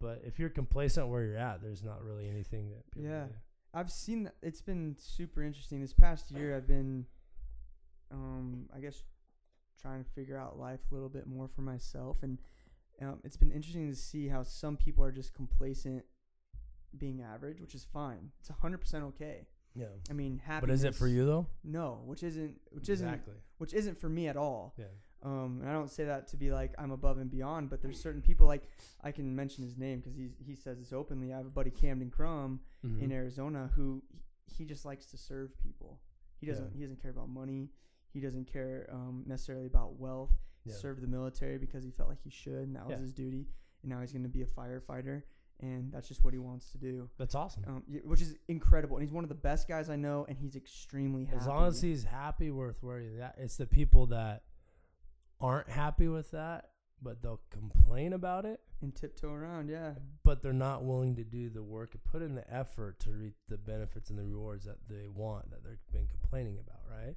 but 0.00 0.22
if 0.24 0.38
you're 0.38 0.50
complacent 0.50 1.08
where 1.08 1.22
you're 1.24 1.36
at, 1.36 1.62
there's 1.62 1.82
not 1.82 2.02
really 2.02 2.28
anything 2.28 2.70
that 2.70 2.90
people 2.90 3.10
Yeah. 3.10 3.24
do. 3.26 3.34
I've 3.74 3.90
seen. 3.90 4.30
It's 4.42 4.60
been 4.60 4.96
super 4.98 5.42
interesting. 5.42 5.80
This 5.80 5.94
past 5.94 6.30
year, 6.30 6.54
I've 6.54 6.66
been, 6.66 7.06
um, 8.10 8.68
I 8.76 8.80
guess, 8.80 9.02
trying 9.80 10.02
to 10.04 10.10
figure 10.10 10.36
out 10.38 10.58
life 10.58 10.80
a 10.90 10.94
little 10.94 11.08
bit 11.08 11.26
more 11.26 11.48
for 11.48 11.62
myself, 11.62 12.18
and 12.22 12.38
um, 13.00 13.18
it's 13.24 13.36
been 13.36 13.50
interesting 13.50 13.88
to 13.90 13.96
see 13.96 14.28
how 14.28 14.42
some 14.42 14.76
people 14.76 15.04
are 15.04 15.12
just 15.12 15.34
complacent, 15.34 16.04
being 16.96 17.22
average, 17.22 17.60
which 17.60 17.74
is 17.74 17.84
fine. 17.92 18.30
It's 18.40 18.48
hundred 18.60 18.78
percent 18.78 19.04
okay. 19.04 19.46
Yeah. 19.74 19.86
I 20.10 20.12
mean, 20.12 20.40
happy. 20.44 20.66
But 20.66 20.70
is 20.74 20.84
it 20.84 20.94
for 20.94 21.08
you 21.08 21.24
though? 21.24 21.46
No, 21.64 22.02
which 22.04 22.22
isn't, 22.22 22.54
which 22.70 22.88
isn't, 22.90 23.06
exactly. 23.08 23.34
which 23.58 23.72
isn't 23.72 23.98
for 23.98 24.08
me 24.08 24.28
at 24.28 24.36
all. 24.36 24.74
Yeah. 24.76 24.84
Um, 25.24 25.60
and 25.62 25.70
I 25.70 25.72
don't 25.72 25.90
say 25.90 26.04
that 26.04 26.26
to 26.28 26.36
be 26.36 26.50
like 26.50 26.72
I'm 26.78 26.90
above 26.90 27.18
and 27.18 27.30
beyond, 27.30 27.70
but 27.70 27.80
there's 27.80 27.98
certain 28.00 28.20
people 28.20 28.46
like 28.46 28.68
I 29.02 29.12
can 29.12 29.34
mention 29.34 29.64
his 29.64 29.78
name 29.78 30.00
because 30.00 30.14
he's 30.16 30.32
he 30.44 30.54
says 30.54 30.78
this 30.78 30.92
openly. 30.92 31.32
I 31.32 31.36
have 31.38 31.46
a 31.46 31.50
buddy 31.50 31.70
Camden 31.70 32.10
Crum 32.10 32.60
Mhm. 32.84 33.00
in 33.02 33.12
Arizona 33.12 33.70
who 33.74 34.02
he 34.46 34.64
just 34.64 34.84
likes 34.84 35.06
to 35.06 35.16
serve 35.16 35.56
people. 35.58 36.00
He 36.40 36.46
doesn't 36.46 36.72
Yeah. 36.72 36.76
he 36.76 36.82
doesn't 36.82 37.00
care 37.00 37.12
about 37.12 37.28
money. 37.28 37.70
He 38.12 38.20
doesn't 38.20 38.52
care 38.52 38.88
um, 38.92 39.24
necessarily 39.26 39.66
about 39.66 39.98
wealth. 39.98 40.30
He 40.64 40.70
served 40.70 41.00
the 41.02 41.08
military 41.08 41.58
because 41.58 41.82
he 41.82 41.90
felt 41.90 42.08
like 42.08 42.20
he 42.22 42.30
should, 42.30 42.68
and 42.68 42.76
that 42.76 42.86
was 42.86 42.92
Yeah. 42.96 43.00
his 43.02 43.12
duty. 43.12 43.48
And 43.82 43.90
now 43.90 44.00
he's 44.00 44.12
going 44.12 44.22
to 44.22 44.28
be 44.28 44.42
a 44.42 44.46
firefighter, 44.46 45.22
and 45.60 45.90
that's 45.92 46.06
just 46.06 46.22
what 46.22 46.32
he 46.32 46.38
wants 46.38 46.70
to 46.70 46.78
do, 46.78 47.10
That's 47.18 47.34
awesome. 47.34 47.64
um, 47.66 47.82
which 48.04 48.20
is 48.22 48.36
incredible. 48.46 48.96
And 48.96 49.02
he's 49.02 49.12
one 49.12 49.24
of 49.24 49.28
the 49.28 49.34
best 49.34 49.66
guys 49.66 49.90
I 49.90 49.96
know, 49.96 50.24
and 50.28 50.38
he's 50.38 50.54
extremely 50.54 51.24
happy. 51.24 51.38
As 51.38 51.46
long 51.48 51.66
as 51.66 51.80
he's 51.82 52.04
happy 52.04 52.50
with 52.52 52.80
where 52.82 53.00
he's 53.00 53.18
at, 53.18 53.34
it's 53.38 53.56
the 53.56 53.66
people 53.66 54.06
that 54.08 54.44
aren't 55.40 55.68
happy 55.68 56.06
with 56.06 56.30
that, 56.30 56.70
but 57.02 57.20
they'll 57.22 57.40
complain 57.50 58.12
about 58.12 58.44
it, 58.44 58.60
and 58.80 58.94
tiptoe 58.94 59.32
around, 59.32 59.68
yeah, 59.68 59.94
but 60.22 60.42
they're 60.42 60.52
not 60.52 60.84
willing 60.84 61.16
to 61.16 61.24
do 61.24 61.50
the 61.50 61.62
work 61.62 61.94
and 61.94 62.04
put 62.04 62.22
in 62.22 62.36
the 62.36 62.48
effort 62.52 63.00
to 63.00 63.10
reap 63.10 63.34
the 63.48 63.58
benefits 63.58 64.10
and 64.10 64.18
the 64.18 64.24
rewards 64.24 64.64
that 64.64 64.76
they 64.88 65.08
want 65.08 65.50
that 65.50 65.64
they've 65.64 65.78
been 65.92 66.06
complaining 66.06 66.58
about, 66.60 66.82
right? 66.88 67.16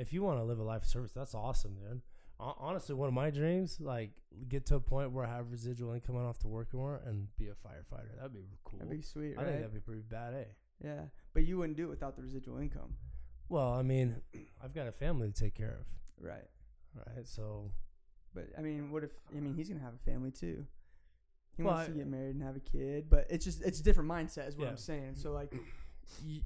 If 0.00 0.12
you 0.12 0.22
want 0.22 0.38
to 0.38 0.44
live 0.44 0.58
a 0.58 0.62
life 0.62 0.82
of 0.82 0.88
service, 0.88 1.12
that's 1.12 1.34
awesome, 1.34 1.76
man. 1.82 2.02
Honestly, 2.38 2.94
one 2.94 3.06
of 3.08 3.12
my 3.14 3.28
dreams, 3.30 3.78
like 3.80 4.12
get 4.48 4.64
to 4.66 4.76
a 4.76 4.80
point 4.80 5.12
where 5.12 5.26
I 5.26 5.28
have 5.36 5.50
residual 5.52 5.92
income 5.92 6.16
enough 6.16 6.38
to 6.38 6.48
work 6.48 6.72
more 6.72 7.02
and 7.04 7.28
be 7.36 7.48
a 7.48 7.50
firefighter. 7.50 8.16
That'd 8.16 8.32
be 8.32 8.46
cool. 8.64 8.78
that'd 8.78 8.90
be 8.90 9.02
sweet, 9.02 9.34
I 9.38 9.44
think 9.44 9.56
that'd 9.56 9.74
be 9.74 9.80
pretty 9.80 10.00
bad, 10.08 10.32
eh? 10.34 10.44
yeah, 10.82 11.00
but 11.34 11.44
you 11.44 11.58
wouldn't 11.58 11.76
do 11.76 11.84
it 11.84 11.90
without 11.90 12.16
the 12.16 12.22
residual 12.22 12.56
income, 12.58 12.94
Well, 13.50 13.74
I 13.74 13.82
mean, 13.82 14.16
I've 14.64 14.72
got 14.72 14.86
a 14.86 14.92
family 14.92 15.30
to 15.30 15.34
take 15.34 15.54
care 15.54 15.80
of, 15.80 15.86
right? 16.26 16.48
right? 17.06 17.28
So 17.28 17.70
But 18.34 18.46
I 18.56 18.62
mean, 18.62 18.90
what 18.90 19.04
if? 19.04 19.10
I 19.36 19.40
mean, 19.40 19.52
he's 19.54 19.68
gonna 19.68 19.80
have 19.84 19.94
a 19.94 20.10
family 20.10 20.30
too. 20.30 20.64
He 21.58 21.62
Well, 21.62 21.74
wants 21.74 21.88
to 21.90 21.94
get 21.94 22.06
married 22.06 22.36
and 22.36 22.42
have 22.42 22.56
a 22.56 22.60
kid, 22.60 23.10
but 23.10 23.26
it's 23.28 23.44
just 23.44 23.60
it's 23.62 23.80
a 23.80 23.82
different 23.82 24.08
mindset, 24.08 24.48
is 24.48 24.56
what 24.56 24.64
Yeah. 24.64 24.70
I'm 24.70 24.76
saying. 24.78 25.16
So 25.16 25.32
like, 25.32 25.52
y- 26.26 26.40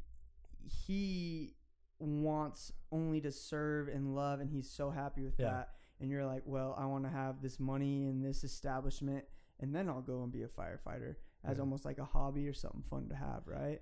he 0.87 1.55
wants 1.99 2.73
only 2.93 3.21
to 3.21 3.31
serve 3.33 3.89
and 3.89 4.15
love 4.15 4.41
and 4.41 4.51
he's 4.51 4.69
so 4.71 4.91
happy 4.91 5.23
with 5.23 5.35
Yeah. 5.39 5.51
that 5.51 5.69
and 6.01 6.11
you're 6.11 6.27
like 6.27 6.43
well 6.45 6.75
i 6.79 6.85
want 6.87 7.05
to 7.05 7.11
have 7.11 7.41
this 7.41 7.59
money 7.61 8.07
and 8.07 8.25
this 8.25 8.45
establishment 8.45 9.25
and 9.61 9.75
then 9.75 9.89
i'll 9.89 10.03
go 10.03 10.23
and 10.23 10.33
be 10.33 10.43
a 10.43 10.49
firefighter 10.49 11.17
as 11.45 11.57
Yeah. 11.57 11.61
almost 11.63 11.85
like 11.85 11.99
a 11.99 12.05
hobby 12.05 12.47
or 12.49 12.53
something 12.55 12.83
fun 12.83 13.09
to 13.09 13.15
have 13.15 13.43
right 13.47 13.81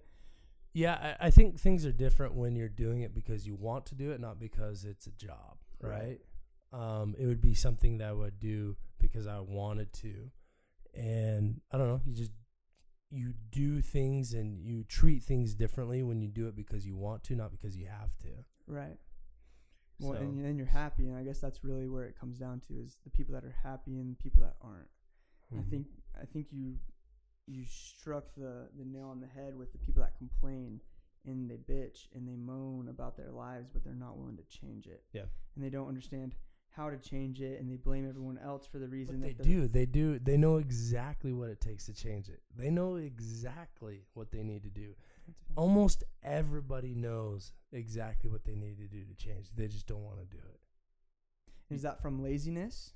Yeah, 0.74 1.16
I, 1.20 1.26
I 1.26 1.30
think 1.30 1.58
things 1.60 1.84
are 1.84 1.92
different 1.92 2.34
when 2.34 2.56
you're 2.56 2.68
doing 2.68 3.02
it 3.02 3.14
because 3.14 3.46
you 3.46 3.54
want 3.54 3.84
to 3.86 3.94
do 3.94 4.10
it, 4.12 4.20
not 4.20 4.38
because 4.40 4.84
it's 4.86 5.06
a 5.06 5.10
job, 5.10 5.58
right? 5.82 6.18
Right. 6.72 7.00
Um, 7.00 7.14
it 7.18 7.26
would 7.26 7.42
be 7.42 7.52
something 7.54 7.98
that 7.98 8.08
I 8.08 8.12
would 8.14 8.38
do 8.40 8.76
because 8.98 9.26
I 9.26 9.40
wanted 9.40 9.92
to, 10.04 10.30
and 10.94 11.60
I 11.70 11.76
don't 11.76 11.88
know. 11.88 12.00
You 12.06 12.14
just 12.14 12.30
you 13.12 13.34
do 13.50 13.80
things 13.82 14.32
and 14.32 14.58
you 14.64 14.84
treat 14.84 15.22
things 15.22 15.54
differently 15.54 16.02
when 16.02 16.20
you 16.22 16.30
do 16.30 16.46
it 16.48 16.56
because 16.56 16.86
you 16.86 16.96
want 16.96 17.22
to, 17.24 17.34
not 17.36 17.50
because 17.52 17.76
you 17.76 17.86
have 17.86 18.16
to. 18.18 18.28
right 18.66 18.98
well 20.00 20.14
So- 20.14 20.18
and 20.20 20.42
then 20.44 20.56
you're 20.56 20.66
happy 20.66 21.06
and 21.08 21.16
i 21.16 21.22
guess 21.22 21.38
that's 21.40 21.62
really 21.62 21.86
where 21.88 22.04
it 22.06 22.16
comes 22.18 22.38
down 22.38 22.60
to 22.60 22.74
is 22.78 22.98
the 23.04 23.10
people 23.10 23.34
that 23.34 23.44
are 23.44 23.54
happy 23.62 23.98
and 23.98 24.10
the 24.12 24.16
people 24.16 24.42
that 24.42 24.56
aren't 24.60 24.88
I 25.52 25.56
Mhm. 25.56 25.68
think 25.70 25.86
I 26.20 26.24
think 26.24 26.46
you 26.50 26.78
you 27.46 27.64
struck 27.66 28.34
the 28.34 28.70
the 28.78 28.84
nail 28.86 29.08
on 29.08 29.20
the 29.20 29.26
head 29.26 29.54
with 29.54 29.70
the 29.72 29.78
people 29.78 30.02
that 30.02 30.16
complain 30.16 30.80
and 31.26 31.50
they 31.50 31.58
bitch 31.58 32.08
and 32.14 32.26
they 32.26 32.36
moan 32.36 32.88
about 32.88 33.16
their 33.16 33.30
lives, 33.30 33.68
but 33.72 33.84
they're 33.84 33.94
not 33.94 34.16
willing 34.16 34.36
to 34.38 34.44
change 34.44 34.86
it. 34.86 35.04
Yeah. 35.12 35.26
and 35.54 35.62
they 35.62 35.68
don't 35.70 35.88
understand 35.88 36.34
how 36.72 36.88
to 36.90 36.96
change 36.96 37.40
it, 37.40 37.60
and 37.60 37.70
they 37.70 37.76
blame 37.76 38.08
everyone 38.08 38.38
else 38.38 38.66
for 38.66 38.78
the 38.78 38.88
reason 38.88 39.20
they 39.20 39.32
do. 39.34 39.68
They 39.68 39.84
do. 39.86 40.18
They 40.18 40.36
know 40.36 40.56
exactly 40.56 41.32
what 41.32 41.48
it 41.50 41.60
takes 41.60 41.86
to 41.86 41.92
change 41.94 42.28
it. 42.28 42.40
They 42.56 42.70
know 42.70 42.96
exactly 42.96 44.06
what 44.14 44.30
they 44.30 44.42
need 44.42 44.62
to 44.64 44.70
do. 44.70 44.94
Almost 45.54 46.04
everybody 46.22 46.94
knows 46.94 47.52
exactly 47.72 48.30
what 48.30 48.44
they 48.44 48.54
need 48.54 48.78
to 48.78 48.86
do 48.88 49.04
to 49.04 49.14
change. 49.14 49.48
They 49.54 49.68
just 49.68 49.86
don't 49.86 50.02
want 50.02 50.18
to 50.20 50.24
do 50.26 50.38
it. 50.42 51.74
Is 51.74 51.82
that 51.82 52.00
from 52.02 52.22
laziness, 52.22 52.94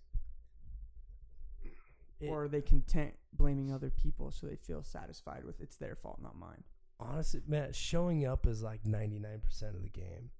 It- 2.19 2.29
or 2.31 2.45
are 2.45 2.49
they 2.49 2.63
content 2.63 3.15
blaming 3.33 3.71
other 3.73 3.91
people 3.91 4.31
so 4.31 4.47
they 4.47 4.57
feel 4.57 4.83
satisfied 4.83 5.45
with 5.45 5.61
it's 5.61 5.77
their 5.77 5.95
fault, 5.95 6.21
not 6.23 6.37
mine? 6.37 6.65
honestly, 6.99 7.43
man, 7.47 7.73
showing 7.75 8.25
up 8.25 8.47
is 8.47 8.63
like 8.63 8.87
ninety 8.87 9.19
nine 9.19 9.41
percent 9.41 9.77
of 9.77 9.83
the 9.83 9.91
game. 9.91 10.31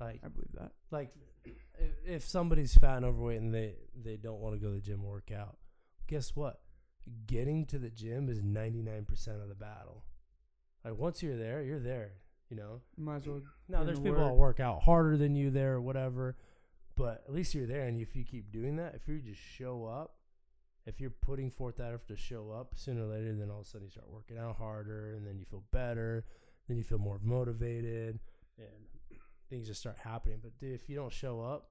Like, 0.00 0.20
I 0.24 0.28
believe 0.28 0.52
that. 0.54 0.72
like 0.90 1.12
if, 1.44 1.94
if 2.06 2.24
somebody's 2.24 2.74
fat 2.74 2.96
and 2.96 3.04
overweight 3.04 3.40
and 3.40 3.54
they 3.54 3.74
they 3.94 4.16
don't 4.16 4.40
want 4.40 4.54
to 4.54 4.60
go 4.60 4.68
to 4.68 4.74
the 4.74 4.80
gym 4.80 5.00
and 5.00 5.08
work 5.08 5.30
out, 5.30 5.56
guess 6.06 6.34
what? 6.34 6.60
Getting 7.26 7.66
to 7.66 7.78
the 7.78 7.90
gym 7.90 8.28
is 8.28 8.42
ninety 8.42 8.82
nine 8.82 9.04
percent 9.04 9.40
of 9.40 9.48
the 9.48 9.54
battle. 9.54 10.04
Like 10.84 10.96
once 10.96 11.22
you're 11.22 11.36
there, 11.36 11.62
you're 11.62 11.80
there. 11.80 12.12
You 12.48 12.56
know. 12.56 12.80
Might 12.96 13.16
as 13.16 13.26
well. 13.26 13.42
Now 13.68 13.84
there's 13.84 13.98
the 13.98 14.04
people 14.04 14.24
that 14.24 14.34
work. 14.34 14.58
work 14.58 14.60
out 14.60 14.82
harder 14.82 15.16
than 15.16 15.34
you 15.34 15.50
there 15.50 15.74
or 15.74 15.80
whatever, 15.80 16.36
but 16.96 17.22
at 17.28 17.32
least 17.32 17.54
you're 17.54 17.66
there. 17.66 17.86
And 17.86 18.00
if 18.00 18.16
you 18.16 18.24
keep 18.24 18.50
doing 18.52 18.76
that, 18.76 18.94
if 18.94 19.06
you 19.06 19.18
just 19.20 19.40
show 19.40 19.84
up, 19.86 20.16
if 20.86 21.00
you're 21.00 21.10
putting 21.10 21.50
forth 21.50 21.76
that 21.76 21.92
effort 21.94 22.08
to 22.08 22.16
show 22.16 22.50
up, 22.50 22.72
sooner 22.74 23.04
or 23.04 23.14
later, 23.14 23.34
then 23.34 23.50
all 23.50 23.60
of 23.60 23.66
a 23.66 23.68
sudden 23.68 23.86
you 23.86 23.90
start 23.90 24.10
working 24.10 24.36
out 24.36 24.56
harder, 24.56 25.14
and 25.14 25.26
then 25.26 25.38
you 25.38 25.44
feel 25.44 25.62
better, 25.70 26.24
then 26.66 26.76
you 26.76 26.82
feel 26.82 26.98
more 26.98 27.20
motivated, 27.22 28.18
and 28.58 28.86
things 29.50 29.66
just 29.66 29.80
start 29.80 29.98
happening. 30.02 30.38
But 30.42 30.56
dude, 30.58 30.74
if 30.74 30.88
you 30.88 30.96
don't 30.96 31.12
show 31.12 31.40
up, 31.40 31.70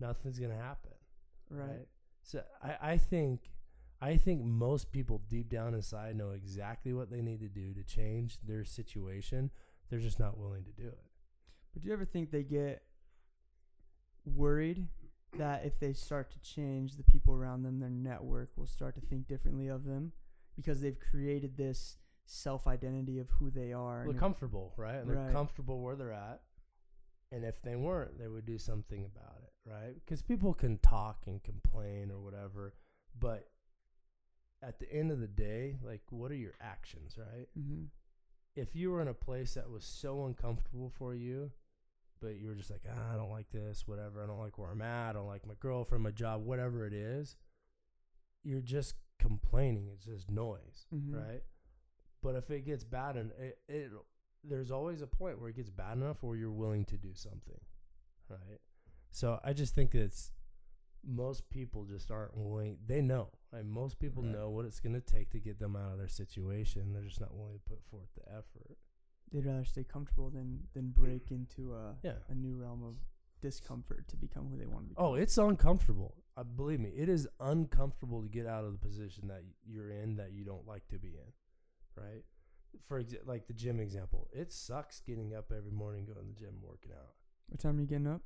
nothing's 0.00 0.38
gonna 0.38 0.56
happen. 0.56 0.92
Right. 1.50 1.86
So 2.22 2.42
I, 2.62 2.92
I 2.92 2.96
think 2.98 3.50
I 4.00 4.16
think 4.16 4.44
most 4.44 4.92
people 4.92 5.22
deep 5.28 5.48
down 5.48 5.74
inside 5.74 6.16
know 6.16 6.30
exactly 6.30 6.92
what 6.92 7.10
they 7.10 7.22
need 7.22 7.40
to 7.40 7.48
do 7.48 7.72
to 7.74 7.82
change 7.82 8.38
their 8.46 8.64
situation. 8.64 9.50
They're 9.88 9.98
just 10.00 10.20
not 10.20 10.38
willing 10.38 10.64
to 10.64 10.72
do 10.72 10.86
it. 10.88 10.98
But 11.72 11.82
do 11.82 11.88
you 11.88 11.94
ever 11.94 12.04
think 12.04 12.30
they 12.30 12.42
get 12.42 12.82
worried 14.24 14.86
that 15.36 15.64
if 15.64 15.78
they 15.80 15.92
start 15.92 16.30
to 16.32 16.40
change, 16.40 16.96
the 16.96 17.02
people 17.04 17.34
around 17.34 17.62
them, 17.62 17.80
their 17.80 17.90
network, 17.90 18.50
will 18.56 18.66
start 18.66 18.94
to 18.94 19.00
think 19.00 19.26
differently 19.26 19.68
of 19.68 19.84
them 19.84 20.12
because 20.56 20.80
they've 20.80 20.98
created 21.10 21.56
this 21.56 21.96
self 22.26 22.66
identity 22.66 23.18
of 23.18 23.28
who 23.30 23.50
they 23.50 23.72
are? 23.72 24.04
They're 24.04 24.18
comfortable, 24.18 24.72
right? 24.76 24.96
And 24.96 25.08
they're 25.10 25.16
Right. 25.16 25.32
comfortable 25.32 25.80
where 25.80 25.96
they're 25.96 26.12
at. 26.12 26.42
And 27.32 27.44
if 27.44 27.60
they 27.62 27.74
weren't, 27.76 28.18
they 28.18 28.28
would 28.28 28.46
do 28.46 28.58
something 28.58 29.04
about 29.04 29.40
it, 29.42 29.52
right? 29.68 29.94
Because 29.94 30.22
people 30.22 30.54
can 30.54 30.78
talk 30.78 31.24
and 31.26 31.42
complain 31.42 32.10
or 32.10 32.20
whatever, 32.20 32.74
but 33.18 33.48
at 34.62 34.78
the 34.78 34.90
end 34.92 35.10
of 35.10 35.20
the 35.20 35.26
day, 35.28 35.76
like, 35.82 36.02
what 36.10 36.30
are 36.30 36.36
your 36.36 36.54
actions, 36.60 37.16
right? 37.18 37.48
Mhm. 37.58 37.88
if 38.56 38.76
you 38.76 38.92
were 38.92 39.02
in 39.02 39.08
a 39.08 39.14
place 39.14 39.54
that 39.54 39.68
was 39.68 39.84
so 39.84 40.26
uncomfortable 40.26 40.88
for 40.88 41.12
you, 41.12 41.50
but 42.20 42.36
you 42.36 42.46
were 42.46 42.54
just 42.54 42.70
like, 42.70 42.84
ah, 42.88 43.12
I 43.12 43.16
don't 43.16 43.30
like 43.32 43.50
this, 43.50 43.84
whatever, 43.88 44.22
I 44.22 44.26
don't 44.28 44.38
like 44.38 44.56
where 44.58 44.70
I'm 44.70 44.80
at, 44.80 45.10
I 45.10 45.12
don't 45.14 45.26
like 45.26 45.44
my 45.44 45.54
girlfriend, 45.58 46.04
my 46.04 46.12
job, 46.12 46.44
whatever 46.44 46.86
it 46.86 46.92
is, 46.92 47.36
you're 48.44 48.60
just 48.60 48.94
complaining. 49.18 49.88
It's 49.88 50.04
just 50.04 50.30
noise, 50.30 50.86
Mhm. 50.94 51.14
right? 51.14 51.42
But 52.22 52.36
if 52.36 52.48
it 52.50 52.60
gets 52.64 52.84
bad 52.84 53.16
and 53.16 53.32
it, 53.32 53.58
it, 53.68 53.90
there's 54.46 54.70
always 54.70 55.00
a 55.02 55.06
point 55.06 55.40
where 55.40 55.48
it 55.50 55.56
gets 55.56 55.70
bad 55.70 55.96
enough 55.96 56.22
where 56.22 56.36
you're 56.36 56.50
willing 56.52 56.84
to 56.86 56.96
do 56.96 57.14
something, 57.14 57.60
right? 58.28 58.60
So 59.10 59.40
I 59.44 59.52
just 59.52 59.74
think 59.74 59.94
it's 59.94 60.30
most 61.06 61.48
people 61.50 61.84
just 61.84 62.10
aren't 62.10 62.36
willing. 62.36 62.78
They 62.86 63.00
know, 63.02 63.30
like 63.52 63.64
most 63.64 63.98
people 63.98 64.22
Right. 64.22 64.32
know 64.32 64.50
what 64.50 64.64
it's 64.64 64.80
going 64.80 64.94
to 64.94 65.00
take 65.00 65.30
to 65.30 65.40
get 65.40 65.58
them 65.58 65.76
out 65.76 65.92
of 65.92 65.98
their 65.98 66.08
situation. 66.08 66.92
They're 66.92 67.04
just 67.04 67.20
not 67.20 67.34
willing 67.34 67.54
to 67.58 67.64
put 67.64 67.82
forth 67.84 68.08
the 68.14 68.26
effort. 68.32 68.78
They'd 69.30 69.44
rather 69.46 69.64
stay 69.64 69.84
comfortable 69.84 70.30
than 70.30 70.68
than 70.72 70.90
break 70.90 71.30
into 71.30 71.74
a 71.74 71.98
Yeah. 72.02 72.18
a 72.28 72.34
new 72.34 72.54
realm 72.56 72.82
of 72.82 72.96
discomfort 73.40 74.08
to 74.08 74.16
become 74.16 74.48
who 74.48 74.56
they 74.56 74.66
want 74.66 74.84
to 74.86 74.88
be. 74.90 74.94
Oh, 74.96 75.14
it's 75.14 75.36
uncomfortable. 75.36 76.16
Uh, 76.36 76.44
believe 76.44 76.80
me, 76.80 76.90
it 76.90 77.08
is 77.08 77.28
uncomfortable 77.40 78.22
to 78.22 78.28
get 78.28 78.46
out 78.46 78.64
of 78.64 78.72
the 78.72 78.78
position 78.78 79.28
that 79.28 79.44
you're 79.64 79.90
in 79.90 80.16
that 80.16 80.32
you 80.32 80.44
don't 80.44 80.66
like 80.66 80.86
to 80.88 80.98
be 80.98 81.16
in, 81.16 81.32
right? 82.02 82.24
For 82.88 83.02
exa- 83.02 83.26
like 83.26 83.46
the 83.46 83.52
gym 83.52 83.80
example, 83.80 84.28
it 84.32 84.52
sucks 84.52 85.00
getting 85.00 85.34
up 85.34 85.52
every 85.56 85.70
morning, 85.70 86.04
going 86.04 86.18
to 86.18 86.24
the 86.24 86.38
gym, 86.38 86.56
working 86.62 86.92
out. 86.92 87.14
What 87.48 87.60
time 87.60 87.78
are 87.78 87.80
you 87.80 87.86
getting 87.86 88.06
up? 88.06 88.22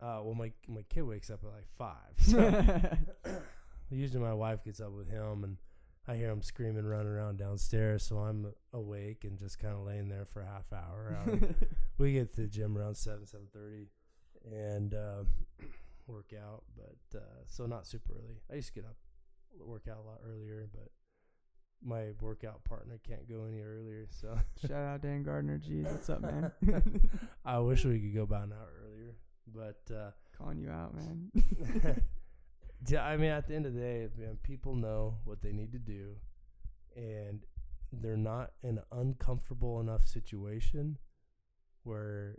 Uh, 0.00 0.20
well, 0.24 0.34
my 0.34 0.52
my 0.68 0.82
kid 0.88 1.02
wakes 1.02 1.30
up 1.30 1.44
at 1.44 1.50
like 1.50 1.68
five. 1.78 2.14
So 2.18 2.92
usually 3.90 4.20
my 4.20 4.34
wife 4.34 4.64
gets 4.64 4.80
up 4.80 4.92
with 4.92 5.08
him, 5.08 5.44
and 5.44 5.56
I 6.08 6.16
hear 6.16 6.30
him 6.30 6.42
screaming, 6.42 6.84
running 6.84 7.06
around 7.12 7.38
downstairs. 7.38 8.04
So 8.04 8.18
I'm 8.18 8.52
awake 8.72 9.24
and 9.24 9.38
just 9.38 9.58
kind 9.58 9.74
of 9.74 9.86
laying 9.86 10.08
there 10.08 10.26
for 10.26 10.42
a 10.42 10.46
half 10.46 10.72
hour. 10.72 11.16
Um, 11.22 11.54
we 11.98 12.14
get 12.14 12.34
to 12.34 12.42
the 12.42 12.48
gym 12.48 12.76
around 12.76 12.96
seven 12.96 13.26
seven 13.26 13.46
thirty, 13.52 13.88
and 14.50 14.94
uh, 14.94 15.22
work 16.08 16.32
out. 16.36 16.64
But 16.76 17.18
uh, 17.18 17.44
so 17.46 17.66
not 17.66 17.86
super 17.86 18.14
early. 18.14 18.40
I 18.50 18.56
used 18.56 18.74
to 18.74 18.80
get 18.80 18.84
up, 18.84 18.96
work 19.60 19.86
out 19.88 19.98
a 20.04 20.08
lot 20.08 20.20
earlier, 20.26 20.68
but 20.72 20.90
my 21.84 22.10
workout 22.20 22.62
partner 22.64 23.00
can't 23.06 23.28
go 23.28 23.44
any 23.48 23.60
earlier. 23.60 24.06
So 24.10 24.38
Shout 24.60 24.72
out 24.72 25.02
Dan 25.02 25.22
Gardner. 25.22 25.58
Jeez, 25.58 25.90
what's 25.90 26.08
up, 26.10 26.22
man? 26.22 26.52
I 27.44 27.58
wish 27.60 27.84
we 27.84 27.98
could 27.98 28.14
go 28.14 28.22
about 28.22 28.44
an 28.44 28.52
hour 28.52 28.72
earlier, 28.84 29.16
but. 29.54 29.94
Uh, 29.94 30.10
Calling 30.38 30.58
you 30.58 30.70
out, 30.70 30.94
man. 30.94 31.30
Yeah, 32.88 33.04
I 33.04 33.16
mean, 33.16 33.30
at 33.30 33.46
the 33.46 33.54
end 33.54 33.66
of 33.66 33.74
the 33.74 33.80
day, 33.80 34.08
man, 34.18 34.38
people 34.42 34.74
know 34.74 35.18
what 35.24 35.40
they 35.40 35.52
need 35.52 35.72
to 35.72 35.78
do, 35.78 36.16
and 36.96 37.40
they're 37.92 38.16
not 38.16 38.52
in 38.62 38.78
an 38.78 38.84
uncomfortable 38.90 39.80
enough 39.80 40.06
situation 40.06 40.98
where 41.84 42.38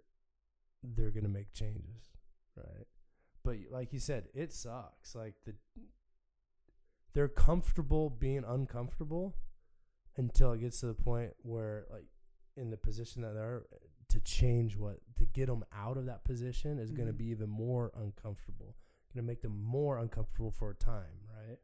they're 0.84 1.12
gonna 1.12 1.30
make 1.30 1.54
changes, 1.54 2.12
right? 2.58 2.88
But 3.44 3.58
like 3.72 3.94
you 3.94 4.00
said, 4.00 4.26
it 4.34 4.52
sucks. 4.52 5.16
Like 5.16 5.36
the 5.46 5.54
they're 7.14 7.28
comfortable 7.28 8.10
being 8.10 8.44
uncomfortable 8.48 9.36
until 10.18 10.52
it 10.54 10.60
gets 10.60 10.80
to 10.80 10.88
the 10.88 10.94
point 10.94 11.32
where, 11.42 11.86
like, 11.92 12.06
in 12.56 12.70
the 12.70 12.78
position 12.78 13.22
that 13.24 13.34
they're 13.34 13.64
to 14.10 14.20
change 14.20 14.78
what 14.78 14.98
to 15.18 15.26
get 15.26 15.48
them 15.48 15.64
out 15.76 15.98
of 15.98 16.06
that 16.06 16.24
position 16.24 16.78
is 16.78 16.92
going 16.92 17.08
to 17.08 17.14
be 17.14 17.26
even 17.26 17.50
more 17.50 17.92
uncomfortable 17.96 18.76
going 19.14 19.26
to 19.26 19.28
make 19.28 19.42
them 19.42 19.64
more 19.64 19.98
uncomfortable 20.00 20.52
for 20.52 20.72
a 20.72 20.76
time, 20.76 21.28
right? 21.38 21.58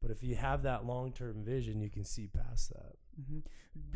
But 0.00 0.10
if 0.10 0.22
you 0.22 0.36
have 0.36 0.62
that 0.62 0.84
long 0.84 1.12
term 1.12 1.44
vision, 1.44 1.80
you 1.80 1.90
can 1.90 2.04
see 2.04 2.28
past 2.28 2.70
that. 2.70 2.94
hmm 3.16 3.40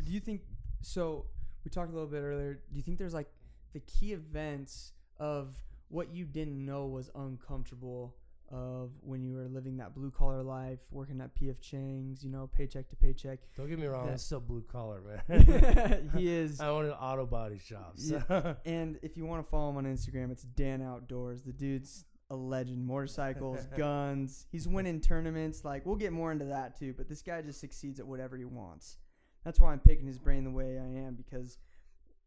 Do 0.03 0.11
you 0.11 0.19
think 0.19 0.41
so? 0.81 1.25
We 1.63 1.71
talked 1.71 1.91
a 1.91 1.93
little 1.93 2.09
bit 2.09 2.21
earlier. 2.21 2.55
Do 2.55 2.75
you 2.75 2.81
think 2.81 2.97
there's 2.97 3.13
like 3.13 3.29
the 3.73 3.79
key 3.81 4.13
events 4.13 4.93
of 5.17 5.55
what 5.89 6.13
you 6.13 6.25
didn't 6.25 6.63
know 6.65 6.87
was 6.87 7.09
uncomfortable 7.15 8.15
of 8.51 8.91
when 9.01 9.23
you 9.23 9.33
were 9.33 9.47
living 9.47 9.77
that 9.77 9.93
blue 9.95 10.11
collar 10.11 10.43
life, 10.43 10.79
working 10.91 11.21
at 11.21 11.35
PF 11.35 11.59
Chang's, 11.61 12.23
you 12.23 12.29
know, 12.29 12.49
paycheck 12.55 12.89
to 12.89 12.95
paycheck? 12.95 13.39
Don't 13.55 13.69
get 13.69 13.79
me 13.79 13.87
wrong, 13.87 14.05
That- 14.05 14.11
I'm 14.13 14.17
still 14.17 14.39
blue 14.39 14.63
collar, 14.71 15.01
man. 15.01 16.11
he 16.15 16.27
is. 16.33 16.59
I 16.59 16.67
own 16.67 16.85
an 16.85 16.91
auto 16.91 17.25
body 17.25 17.59
shop. 17.59 17.93
So. 17.95 18.55
And 18.65 18.99
if 19.01 19.17
you 19.17 19.25
want 19.25 19.43
to 19.45 19.49
follow 19.49 19.69
him 19.69 19.77
on 19.77 19.85
Instagram, 19.85 20.31
it's 20.31 20.43
Dan 20.43 20.81
Outdoors. 20.81 21.41
The 21.43 21.53
dude's 21.53 22.05
a 22.29 22.35
legend. 22.35 22.85
Motorcycles, 22.85 23.65
guns. 23.77 24.45
He's 24.51 24.67
winning 24.67 25.01
tournaments. 25.01 25.65
Like 25.65 25.85
we'll 25.85 25.95
get 25.97 26.13
more 26.13 26.31
into 26.31 26.45
that 26.45 26.77
too. 26.79 26.93
But 26.97 27.09
this 27.09 27.21
guy 27.21 27.41
just 27.41 27.59
succeeds 27.59 27.99
at 27.99 28.07
whatever 28.07 28.37
he 28.37 28.45
wants. 28.45 28.97
That's 29.43 29.59
why 29.59 29.71
I'm 29.73 29.79
picking 29.79 30.07
his 30.07 30.17
brain 30.17 30.43
the 30.43 30.51
way 30.51 30.77
I 30.79 30.99
am 31.05 31.15
because 31.15 31.57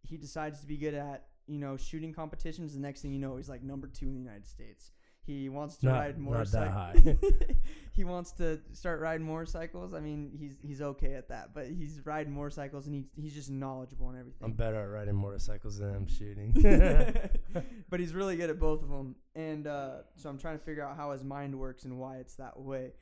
he 0.02 0.16
decides 0.16 0.60
to 0.60 0.66
be 0.66 0.76
good 0.76 0.94
at 0.94 1.26
you 1.46 1.58
know 1.58 1.76
shooting 1.76 2.12
competitions. 2.12 2.74
The 2.74 2.80
next 2.80 3.00
thing 3.00 3.12
you 3.12 3.18
know, 3.18 3.36
he's 3.36 3.48
like 3.48 3.62
number 3.62 3.86
two 3.86 4.06
in 4.06 4.12
the 4.12 4.20
United 4.20 4.46
States. 4.46 4.92
He 5.26 5.48
wants 5.48 5.76
to 5.78 5.86
Not- 5.86 5.92
ride 5.92 6.18
not 6.18 6.50
that 6.50 6.72
motorcycles. 6.74 7.16
he 7.92 8.04
wants 8.04 8.32
to 8.32 8.60
start 8.72 9.00
riding 9.00 9.26
motorcycles. 9.26 9.94
I 9.94 10.00
mean, 10.00 10.30
he's 10.38 10.56
he's 10.60 10.82
okay 10.82 11.14
at 11.14 11.28
that, 11.28 11.54
but 11.54 11.66
he's 11.68 12.04
riding 12.04 12.34
motorcycles 12.34 12.86
and 12.86 12.94
he's 12.94 13.06
he's 13.16 13.34
just 13.34 13.50
knowledgeable 13.50 14.10
and 14.10 14.18
everything. 14.18 14.44
I'm 14.44 14.52
better 14.52 14.80
at 14.80 14.90
riding 14.90 15.14
motorcycles 15.14 15.78
than 15.78 15.94
I'm 15.94 16.06
shooting. 16.06 16.52
but 17.90 18.00
he's 18.00 18.12
really 18.12 18.36
good 18.36 18.50
at 18.50 18.58
both 18.58 18.82
of 18.82 18.90
them, 18.90 19.16
and 19.34 19.66
uh, 19.66 20.02
so 20.16 20.28
I'm 20.28 20.38
trying 20.38 20.58
to 20.58 20.64
figure 20.64 20.84
out 20.84 20.96
how 20.96 21.12
his 21.12 21.24
mind 21.24 21.58
works 21.58 21.84
and 21.84 21.98
why 21.98 22.16
it's 22.16 22.34
that 22.36 22.58
way. 22.60 22.92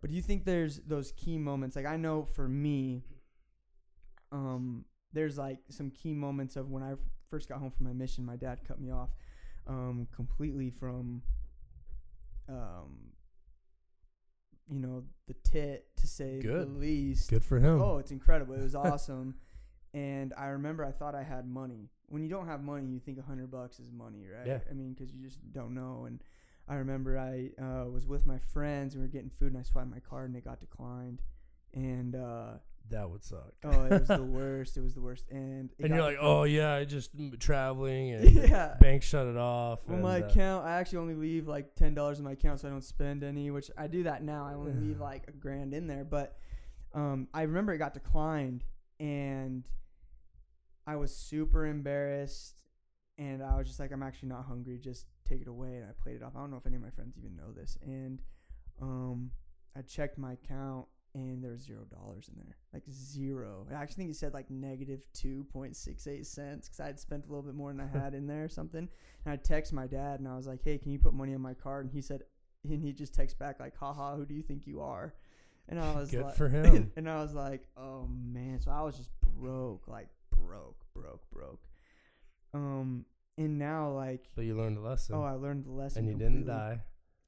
But 0.00 0.10
do 0.10 0.16
you 0.16 0.22
think 0.22 0.44
there's 0.44 0.78
those 0.80 1.12
key 1.12 1.36
moments? 1.36 1.76
Like 1.76 1.86
I 1.86 1.96
know 1.96 2.24
for 2.24 2.48
me, 2.48 3.02
um, 4.32 4.86
there's 5.12 5.36
like 5.36 5.58
some 5.68 5.90
key 5.90 6.14
moments 6.14 6.56
of 6.56 6.70
when 6.70 6.82
I 6.82 6.94
first 7.28 7.48
got 7.48 7.58
home 7.58 7.70
from 7.70 7.86
my 7.86 7.92
mission. 7.92 8.24
My 8.24 8.36
dad 8.36 8.60
cut 8.66 8.80
me 8.80 8.90
off 8.90 9.10
um, 9.66 10.06
completely 10.14 10.70
from, 10.70 11.22
um, 12.48 13.12
you 14.68 14.78
know, 14.80 15.04
the 15.26 15.34
tit 15.44 15.86
to 15.96 16.06
say 16.06 16.36
the 16.36 16.42
Good. 16.42 16.76
least. 16.76 17.30
Good 17.30 17.44
for 17.44 17.58
him. 17.58 17.80
Oh, 17.80 17.98
it's 17.98 18.10
incredible. 18.10 18.54
It 18.54 18.62
was 18.62 18.74
awesome. 18.86 19.34
and 19.94 20.32
I 20.36 20.46
remember 20.46 20.84
I 20.84 20.92
thought 20.92 21.14
I 21.14 21.22
had 21.22 21.46
money. 21.48 21.88
When 22.08 22.22
you 22.22 22.28
don't 22.28 22.46
have 22.46 22.62
money, 22.62 22.86
you 22.86 23.00
think 23.00 23.18
a 23.18 23.22
hundred 23.22 23.50
bucks 23.50 23.78
is 23.80 23.90
money, 23.90 24.26
right? 24.32 24.46
Yeah. 24.46 24.58
I 24.70 24.74
mean, 24.74 24.92
because 24.94 25.12
you 25.12 25.24
just 25.24 25.38
don't 25.52 25.74
know. 25.74 26.04
And 26.06 26.22
I 26.68 26.74
remember 26.76 27.18
I 27.18 27.50
uh, 27.62 27.86
was 27.90 28.06
with 28.06 28.26
my 28.26 28.38
friends. 28.52 28.94
And 28.94 29.02
we 29.02 29.08
were 29.08 29.12
getting 29.12 29.30
food, 29.30 29.52
and 29.52 29.58
I 29.58 29.62
swiped 29.62 29.90
my 29.90 30.00
card, 30.00 30.28
and 30.28 30.36
it 30.36 30.44
got 30.44 30.60
declined. 30.60 31.22
And 31.74 32.14
uh, 32.14 32.52
that 32.90 33.10
would 33.10 33.24
suck. 33.24 33.52
oh, 33.64 33.84
it 33.84 34.00
was 34.00 34.08
the 34.08 34.22
worst. 34.22 34.76
It 34.76 34.82
was 34.82 34.94
the 34.94 35.00
worst. 35.00 35.24
And 35.30 35.70
and 35.78 35.88
you're 35.88 36.02
like, 36.02 36.18
oh 36.20 36.44
yeah, 36.44 36.74
I 36.74 36.84
just 36.84 37.10
traveling 37.38 38.12
and 38.12 38.30
yeah. 38.48 38.76
bank 38.80 39.02
shut 39.02 39.26
it 39.26 39.36
off. 39.36 39.80
Well, 39.86 39.98
my 39.98 40.22
uh, 40.22 40.26
account, 40.26 40.66
I 40.66 40.78
actually 40.78 40.98
only 40.98 41.14
leave 41.14 41.48
like 41.48 41.74
ten 41.74 41.94
dollars 41.94 42.18
in 42.18 42.24
my 42.24 42.32
account, 42.32 42.60
so 42.60 42.68
I 42.68 42.70
don't 42.70 42.84
spend 42.84 43.24
any. 43.24 43.50
Which 43.50 43.70
I 43.76 43.86
do 43.86 44.04
that 44.04 44.22
now. 44.22 44.46
I 44.46 44.54
only 44.54 44.72
leave 44.72 45.00
like 45.00 45.24
a 45.28 45.32
grand 45.32 45.74
in 45.74 45.86
there, 45.86 46.04
but 46.04 46.36
um, 46.94 47.28
I 47.34 47.42
remember 47.42 47.72
it 47.72 47.78
got 47.78 47.94
declined, 47.94 48.64
and 48.98 49.64
I 50.86 50.96
was 50.96 51.14
super 51.14 51.66
embarrassed, 51.66 52.62
and 53.18 53.42
I 53.42 53.56
was 53.56 53.66
just 53.66 53.80
like, 53.80 53.92
I'm 53.92 54.02
actually 54.02 54.28
not 54.30 54.44
hungry. 54.46 54.78
Just 54.78 55.06
take 55.28 55.40
it 55.40 55.48
away, 55.48 55.76
and 55.76 55.84
I 55.84 55.92
played 56.02 56.16
it 56.16 56.22
off. 56.22 56.32
I 56.36 56.40
don't 56.40 56.50
know 56.50 56.56
if 56.56 56.66
any 56.66 56.76
of 56.76 56.82
my 56.82 56.90
friends 56.90 57.16
even 57.18 57.36
know 57.36 57.52
this, 57.52 57.76
and 57.82 58.22
um, 58.80 59.30
I 59.76 59.82
checked 59.82 60.18
my 60.18 60.32
account. 60.32 60.86
And 61.16 61.42
there 61.42 61.52
was 61.52 61.62
zero 61.62 61.80
dollars 61.84 62.28
in 62.28 62.38
there, 62.38 62.56
like 62.74 62.82
zero. 62.92 63.66
I 63.70 63.74
actually 63.74 64.02
think 64.02 64.10
it 64.10 64.16
said 64.16 64.34
like 64.34 64.50
negative 64.50 65.00
two 65.14 65.46
point 65.50 65.74
six 65.74 66.06
eight 66.06 66.26
cents 66.26 66.68
because 66.68 66.78
I 66.78 66.86
had 66.86 67.00
spent 67.00 67.24
a 67.24 67.28
little 67.28 67.42
bit 67.42 67.54
more 67.54 67.72
than 67.72 67.80
I 67.80 67.86
had 67.86 68.12
in 68.12 68.26
there 68.26 68.44
or 68.44 68.48
something. 68.48 68.86
And 69.24 69.32
I 69.32 69.36
text 69.36 69.72
my 69.72 69.86
dad 69.86 70.20
and 70.20 70.28
I 70.28 70.36
was 70.36 70.46
like, 70.46 70.62
"Hey, 70.62 70.76
can 70.76 70.92
you 70.92 70.98
put 70.98 71.14
money 71.14 71.34
on 71.34 71.40
my 71.40 71.54
card?" 71.54 71.86
And 71.86 71.94
he 71.94 72.02
said, 72.02 72.24
and 72.64 72.82
he 72.82 72.92
just 72.92 73.14
texts 73.14 73.38
back 73.38 73.58
like, 73.60 73.74
"Haha, 73.78 74.16
who 74.16 74.26
do 74.26 74.34
you 74.34 74.42
think 74.42 74.66
you 74.66 74.82
are?" 74.82 75.14
And 75.70 75.80
I 75.80 75.94
was 75.94 76.10
Good 76.10 76.22
like, 76.26 76.36
for 76.36 76.50
him. 76.50 76.92
and 76.96 77.08
I 77.08 77.22
was 77.22 77.32
like, 77.32 77.66
"Oh 77.78 78.06
man!" 78.08 78.60
So 78.60 78.70
I 78.70 78.82
was 78.82 78.98
just 78.98 79.10
broke, 79.38 79.88
like 79.88 80.08
broke, 80.30 80.84
broke, 80.94 81.30
broke. 81.30 81.62
Um, 82.52 83.06
and 83.38 83.58
now 83.58 83.90
like, 83.90 84.28
But 84.34 84.44
you 84.44 84.54
learned 84.56 84.76
a 84.76 84.82
lesson, 84.82 85.16
oh, 85.16 85.22
I 85.22 85.32
learned 85.32 85.64
the 85.64 85.70
lesson. 85.72 86.00
and 86.00 86.08
you 86.08 86.14
didn't 86.18 86.46
die. 86.46 86.80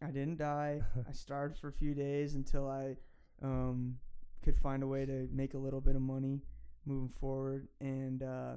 I 0.03 0.11
didn't 0.11 0.37
die. 0.37 0.83
I 1.09 1.13
starved 1.13 1.59
for 1.59 1.69
a 1.69 1.73
few 1.73 1.95
days 1.95 2.35
until 2.35 2.69
I 2.69 2.97
um, 3.43 3.97
could 4.45 4.57
find 4.59 4.83
a 4.83 4.87
way 4.87 5.05
to 5.07 5.29
make 5.33 5.55
a 5.55 5.59
little 5.59 5.81
bit 5.81 5.97
of 5.97 6.03
money 6.03 6.43
moving 6.87 7.09
forward. 7.09 7.69
And 7.81 8.23
uh, 8.23 8.55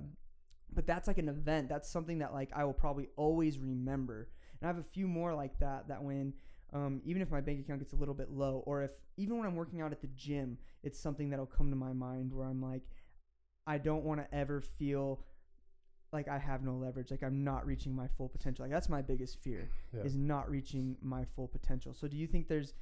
but 0.73 0.85
that's 0.87 1.07
like 1.07 1.17
an 1.17 1.29
event. 1.29 1.69
That's 1.69 1.89
something 1.89 2.19
that 2.19 2.33
like 2.33 2.49
I 2.55 2.63
will 2.63 2.73
probably 2.73 3.09
always 3.15 3.59
remember. 3.59 4.29
And 4.59 4.67
I 4.69 4.73
have 4.73 4.77
a 4.79 4.83
few 4.87 5.07
more 5.07 5.33
like 5.33 5.59
that. 5.59 5.87
That 5.87 6.03
when 6.03 6.33
um, 6.73 7.01
even 7.03 7.21
if 7.21 7.29
my 7.29 7.41
bank 7.41 7.59
account 7.59 7.79
gets 7.79 7.93
a 7.93 7.97
little 7.97 8.13
bit 8.13 8.31
low, 8.31 8.63
or 8.65 8.83
if 8.83 8.91
even 9.17 9.37
when 9.37 9.45
I'm 9.47 9.55
working 9.55 9.81
out 9.81 9.91
at 9.91 10.01
the 10.01 10.07
gym, 10.15 10.57
it's 10.83 10.99
something 10.99 11.29
that'll 11.29 11.45
come 11.45 11.69
to 11.69 11.75
my 11.75 11.91
mind 11.93 12.31
where 12.33 12.47
I'm 12.47 12.61
like, 12.61 12.83
I 13.67 13.77
don't 13.77 14.03
want 14.03 14.21
to 14.21 14.33
ever 14.35 14.61
feel 14.61 15.25
like 16.13 16.27
I 16.27 16.37
have 16.39 16.61
no 16.63 16.75
leverage, 16.75 17.09
like 17.09 17.23
I'm 17.23 17.43
not 17.43 17.65
reaching 17.65 17.95
my 17.95 18.07
full 18.07 18.27
potential. 18.27 18.63
Like 18.65 18.71
that's 18.71 18.89
my 18.89 19.01
biggest 19.01 19.39
fear 19.41 19.69
Yeah. 19.93 20.01
is 20.03 20.15
not 20.17 20.49
reaching 20.49 20.97
my 21.01 21.23
full 21.23 21.47
potential. 21.47 21.93
So 21.93 22.07
do 22.07 22.17
you 22.17 22.27
think 22.27 22.49
there's 22.49 22.73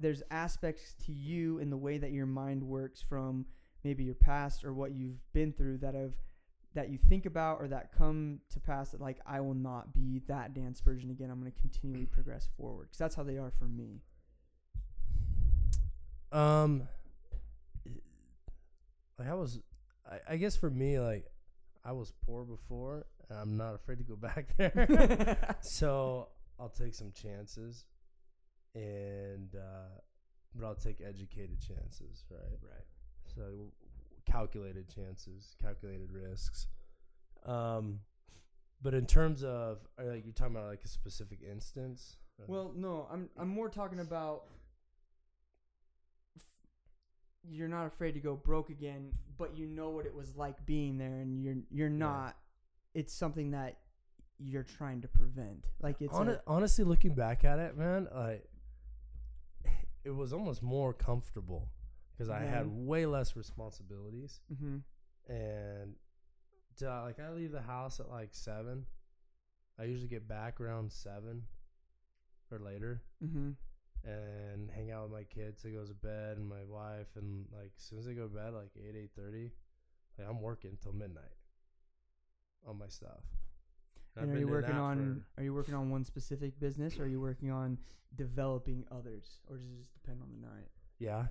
there's 0.00 0.22
aspects 0.30 0.94
to 1.06 1.12
you 1.12 1.58
in 1.58 1.70
the 1.70 1.76
way 1.76 1.98
that 1.98 2.10
your 2.10 2.26
mind 2.26 2.62
works 2.62 3.00
from 3.00 3.46
maybe 3.84 4.02
your 4.04 4.14
past 4.14 4.64
or 4.64 4.72
what 4.72 4.92
you've 4.92 5.20
been 5.32 5.52
through 5.52 5.78
that 5.78 5.94
have 5.94 6.12
that 6.74 6.88
you 6.88 6.98
think 6.98 7.26
about 7.26 7.60
or 7.60 7.66
that 7.68 7.90
come 7.96 8.38
to 8.48 8.60
pass 8.60 8.90
that 8.90 9.00
like 9.00 9.18
I 9.26 9.40
will 9.40 9.54
not 9.54 9.92
be 9.92 10.22
that 10.28 10.54
Dan 10.54 10.74
Spurgeon 10.74 11.10
again. 11.10 11.30
I'm 11.30 11.40
going 11.40 11.50
to 11.50 11.60
continually 11.60 12.06
progress 12.06 12.48
forward 12.56 12.84
because 12.84 12.98
that's 12.98 13.14
how 13.14 13.24
they 13.24 13.38
are 13.38 13.52
for 13.58 13.64
me. 13.64 14.00
Um, 16.32 16.86
like 19.18 19.28
I 19.28 19.34
was, 19.34 19.60
I, 20.08 20.34
I 20.34 20.36
guess 20.36 20.56
for 20.56 20.70
me, 20.70 21.00
like 21.00 21.26
I 21.84 21.92
was 21.92 22.12
poor 22.24 22.44
before, 22.44 23.06
and 23.28 23.38
I'm 23.38 23.56
not 23.56 23.74
afraid 23.74 23.98
to 23.98 24.04
go 24.04 24.14
back 24.16 24.56
there. 24.56 25.56
so 25.60 26.28
I'll 26.58 26.68
take 26.68 26.94
some 26.94 27.12
chances, 27.12 27.84
and 28.74 29.54
uh, 29.54 30.00
but 30.54 30.66
I'll 30.66 30.74
take 30.74 31.00
educated 31.00 31.58
chances, 31.60 32.24
right? 32.30 32.58
right. 32.62 32.86
So 33.34 33.72
calculated 34.30 34.88
chances, 34.88 35.54
calculated 35.60 36.10
risks. 36.12 36.66
Um, 37.46 38.00
but 38.82 38.94
in 38.94 39.06
terms 39.06 39.44
of, 39.44 39.78
are 39.98 40.06
like 40.06 40.26
you 40.26 40.32
talking 40.32 40.56
about 40.56 40.68
like 40.68 40.84
a 40.84 40.88
specific 40.88 41.40
instance? 41.48 42.16
Well, 42.46 42.72
no, 42.74 43.06
I'm 43.12 43.28
I'm 43.38 43.48
more 43.48 43.68
talking 43.68 44.00
about 44.00 44.44
you're 47.48 47.68
not 47.68 47.86
afraid 47.86 48.12
to 48.12 48.20
go 48.20 48.34
broke 48.34 48.70
again, 48.70 49.10
but 49.38 49.56
you 49.56 49.66
know 49.66 49.90
what 49.90 50.06
it 50.06 50.14
was 50.14 50.36
like 50.36 50.64
being 50.66 50.98
there, 50.98 51.20
and 51.20 51.42
you're 51.42 51.56
you're 51.70 51.90
not. 51.90 52.36
It's 52.94 53.12
something 53.12 53.52
that 53.52 53.76
you're 54.38 54.64
trying 54.64 55.02
to 55.02 55.08
prevent. 55.08 55.68
Like 55.82 56.00
it's 56.00 56.16
Hon- 56.16 56.30
a, 56.30 56.40
honestly, 56.46 56.84
looking 56.84 57.14
back 57.14 57.44
at 57.44 57.58
it, 57.58 57.76
man, 57.76 58.08
like 58.14 58.49
it 60.04 60.10
was 60.10 60.32
almost 60.32 60.62
more 60.62 60.92
comfortable 60.92 61.68
because 62.12 62.30
I 62.30 62.40
had 62.40 62.66
way 62.66 63.06
less 63.06 63.36
responsibilities, 63.36 64.40
hmm 64.58 64.78
and 65.28 65.94
like 66.80 67.20
I 67.20 67.30
leave 67.30 67.52
the 67.52 67.60
house 67.60 68.00
at 68.00 68.08
like 68.08 68.30
seven. 68.32 68.86
I 69.78 69.84
usually 69.84 70.08
get 70.08 70.26
back 70.28 70.60
around 70.60 70.92
seven 70.92 71.42
or 72.50 72.58
later, 72.58 73.02
hmm 73.22 73.50
and 74.02 74.70
hang 74.70 74.90
out 74.90 75.02
with 75.04 75.12
my 75.12 75.24
kids. 75.24 75.62
They 75.62 75.72
goes 75.72 75.88
to 75.88 75.94
bed, 75.94 76.38
and 76.38 76.48
my 76.48 76.64
wife, 76.66 77.08
and 77.16 77.46
like 77.52 77.72
as 77.76 77.82
soon 77.84 77.98
as 77.98 78.06
they 78.06 78.14
go 78.14 78.22
to 78.28 78.34
bed, 78.34 78.54
like 78.54 78.70
eight 78.76 78.96
eight 78.96 79.10
thirty, 79.14 79.50
like 80.18 80.26
I'm 80.28 80.40
working 80.40 80.78
till 80.82 80.92
midnight 80.92 81.36
on 82.66 82.78
my 82.78 82.88
stuff. 82.88 83.24
And 84.16 84.34
are 84.34 84.38
you 84.38 84.48
working 84.48 84.74
on 84.76 85.22
for- 85.34 85.40
are 85.40 85.44
you 85.44 85.54
working 85.54 85.74
on 85.74 85.90
one 85.90 86.04
specific 86.04 86.58
business, 86.60 86.98
or 86.98 87.04
are 87.04 87.08
you 87.08 87.20
working 87.20 87.50
on 87.50 87.78
developing 88.16 88.84
others, 88.90 89.38
or 89.48 89.56
does 89.56 89.66
it 89.66 89.78
just 89.78 89.92
depend 89.94 90.20
on 90.22 90.28
the 90.32 90.46
night? 90.46 90.68
yeah. 90.98 91.26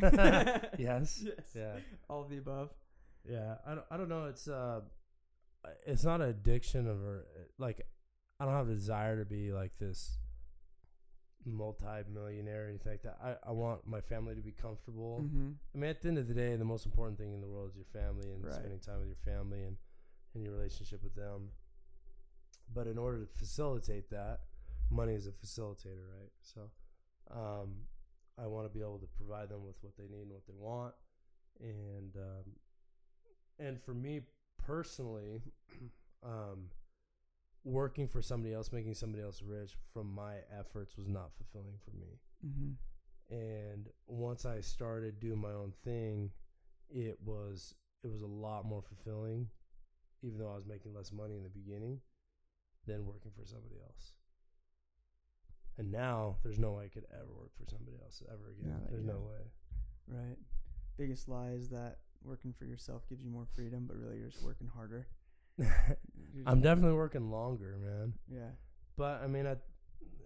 yes. 0.78 1.22
Yes. 1.24 1.52
Yeah. 1.54 1.76
All 2.08 2.22
of 2.22 2.28
the 2.30 2.38
above. 2.38 2.70
Yeah, 3.28 3.54
I 3.66 3.74
don't, 3.76 3.86
I 3.90 3.96
don't 3.96 4.08
know. 4.08 4.24
It's 4.26 4.48
uh, 4.48 4.80
it's 5.86 6.04
not 6.04 6.20
an 6.20 6.28
addiction 6.28 6.88
of 6.88 7.02
or 7.02 7.26
like, 7.58 7.86
I 8.40 8.44
don't 8.44 8.54
have 8.54 8.68
a 8.68 8.74
desire 8.74 9.18
to 9.18 9.24
be 9.24 9.52
like 9.52 9.78
this 9.78 10.18
multi-millionaire 11.46 12.64
or 12.66 12.68
anything 12.68 12.92
like 12.92 13.02
that. 13.02 13.18
I, 13.22 13.36
I 13.48 13.52
want 13.52 13.86
my 13.86 14.00
family 14.00 14.34
to 14.34 14.40
be 14.40 14.52
comfortable. 14.52 15.20
Mm-hmm. 15.22 15.50
I 15.74 15.78
mean, 15.78 15.90
at 15.90 16.00
the 16.02 16.08
end 16.08 16.18
of 16.18 16.26
the 16.28 16.34
day, 16.34 16.56
the 16.56 16.64
most 16.64 16.86
important 16.86 17.18
thing 17.18 17.32
in 17.32 17.40
the 17.40 17.48
world 17.48 17.70
is 17.70 17.76
your 17.76 17.86
family 17.92 18.30
and 18.32 18.44
Right. 18.44 18.54
spending 18.54 18.80
time 18.80 18.98
with 18.98 19.08
your 19.08 19.16
family 19.24 19.62
and 19.62 19.76
and 20.34 20.42
your 20.42 20.52
relationship 20.52 21.02
with 21.04 21.14
them. 21.14 21.50
But 22.74 22.86
in 22.86 22.98
order 22.98 23.20
to 23.20 23.38
facilitate 23.38 24.10
that, 24.10 24.40
money 24.90 25.14
is 25.14 25.26
a 25.26 25.30
facilitator, 25.30 26.06
right? 26.18 26.32
So, 26.42 26.70
um, 27.30 27.74
I 28.38 28.46
want 28.46 28.66
to 28.66 28.76
be 28.76 28.80
able 28.80 28.98
to 28.98 29.06
provide 29.16 29.48
them 29.48 29.64
with 29.64 29.76
what 29.80 29.96
they 29.96 30.04
need 30.04 30.22
and 30.22 30.32
what 30.32 30.46
they 30.46 30.54
want, 30.58 30.94
and 31.60 32.16
um, 32.16 32.52
and 33.58 33.80
for 33.80 33.94
me 33.94 34.22
personally, 34.58 35.42
um, 36.24 36.70
working 37.62 38.08
for 38.08 38.20
somebody 38.20 38.52
else, 38.52 38.72
making 38.72 38.94
somebody 38.94 39.22
else 39.22 39.40
rich 39.42 39.76
from 39.92 40.12
my 40.12 40.36
efforts 40.58 40.96
was 40.96 41.08
not 41.08 41.30
fulfilling 41.36 41.78
for 41.84 41.92
me. 41.92 42.18
Mm-hmm. 42.44 43.34
And 43.34 43.88
once 44.06 44.44
I 44.44 44.60
started 44.60 45.20
doing 45.20 45.38
my 45.38 45.52
own 45.52 45.72
thing, 45.84 46.30
it 46.90 47.18
was 47.24 47.74
it 48.02 48.10
was 48.10 48.22
a 48.22 48.26
lot 48.26 48.64
more 48.64 48.82
fulfilling, 48.82 49.48
even 50.22 50.38
though 50.38 50.50
I 50.50 50.56
was 50.56 50.66
making 50.66 50.92
less 50.92 51.12
money 51.12 51.36
in 51.36 51.44
the 51.44 51.48
beginning 51.48 52.00
than 52.86 53.06
working 53.06 53.30
for 53.36 53.44
somebody 53.46 53.76
else. 53.82 54.12
And 55.76 55.90
now 55.90 56.36
there's 56.44 56.58
no 56.58 56.72
way 56.72 56.84
I 56.84 56.88
could 56.88 57.06
ever 57.12 57.32
work 57.36 57.50
for 57.58 57.68
somebody 57.68 57.96
else 58.02 58.22
ever 58.30 58.52
again. 58.52 58.80
There's 58.90 59.04
no 59.04 59.14
way. 59.18 59.42
Right. 60.06 60.36
Biggest 60.96 61.28
lie 61.28 61.50
is 61.50 61.68
that 61.70 61.98
working 62.22 62.52
for 62.56 62.64
yourself 62.64 63.08
gives 63.08 63.24
you 63.24 63.30
more 63.30 63.46
freedom, 63.54 63.86
but 63.86 63.96
really 63.96 64.18
you're 64.18 64.30
just 64.30 64.44
working 64.44 64.68
harder. 64.74 65.08
You're 65.58 66.44
I'm 66.46 66.60
definitely 66.60 66.96
working 66.96 67.30
longer, 67.30 67.76
man. 67.80 68.14
yeah. 68.28 68.50
But 68.96 69.22
I 69.22 69.28
mean, 69.28 69.46
I, 69.46 69.54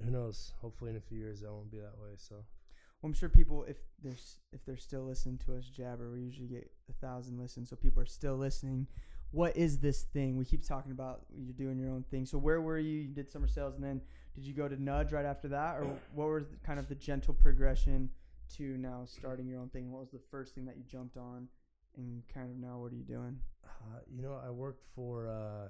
who 0.03 0.11
knows? 0.11 0.53
Hopefully, 0.63 0.91
in 0.91 0.97
a 0.97 1.01
few 1.01 1.19
years, 1.19 1.41
that 1.41 1.53
won't 1.53 1.71
be 1.71 1.79
that 1.79 1.99
way. 2.01 2.15
So 2.17 2.37
Well, 2.37 3.09
I'm 3.11 3.13
sure 3.13 3.29
people, 3.29 3.65
if 3.65 3.77
they're 4.03 4.17
if 4.53 4.65
they're 4.65 4.79
still 4.79 5.03
listening 5.05 5.39
to 5.45 5.55
us 5.57 5.67
jabber, 5.67 6.11
we 6.11 6.21
usually 6.21 6.49
get 6.49 6.71
a 6.89 6.95
thousand 6.95 7.39
listens, 7.39 7.69
so 7.69 7.77
people 7.77 8.03
are 8.03 8.07
still 8.07 8.37
listening. 8.37 8.87
What 9.31 9.57
is 9.57 9.79
this 9.79 10.03
thing? 10.03 10.37
We 10.37 10.45
keep 10.45 10.67
talking 10.67 10.93
about 10.93 11.27
you're 11.37 11.53
doing 11.53 11.79
your 11.79 11.91
own 11.91 12.05
thing. 12.11 12.25
So 12.25 12.39
where 12.39 12.61
were 12.61 12.79
you? 12.79 13.01
You 13.01 13.15
did 13.15 13.29
summer 13.29 13.49
sales, 13.49 13.75
and 13.75 13.85
then 13.85 14.01
did 14.35 14.45
you 14.45 14.55
go 14.55 14.69
to 14.69 14.83
Nudge 14.83 15.13
right 15.13 15.27
after 15.27 15.49
that, 15.49 15.77
or 15.77 15.87
what 16.15 16.29
was 16.29 16.45
kind 16.65 16.79
of 16.79 16.89
the 16.89 16.95
gentle 16.95 17.35
progression 17.35 18.09
to 18.57 18.79
now 18.79 19.03
starting 19.05 19.47
your 19.47 19.61
own 19.61 19.69
thing? 19.69 19.91
What 19.91 20.01
was 20.01 20.11
the 20.11 20.21
first 20.31 20.55
thing 20.55 20.65
that 20.67 20.77
you 20.77 20.85
jumped 20.91 21.17
on, 21.17 21.49
and 21.97 22.23
kind 22.33 22.51
of 22.51 22.57
now 22.57 22.79
what 22.79 22.93
are 22.93 22.97
you 22.97 23.05
doing? 23.05 23.39
Uh, 23.65 24.01
you 24.11 24.23
know, 24.23 24.41
I 24.45 24.51
worked 24.51 24.85
for 24.95 25.29
uh, 25.29 25.69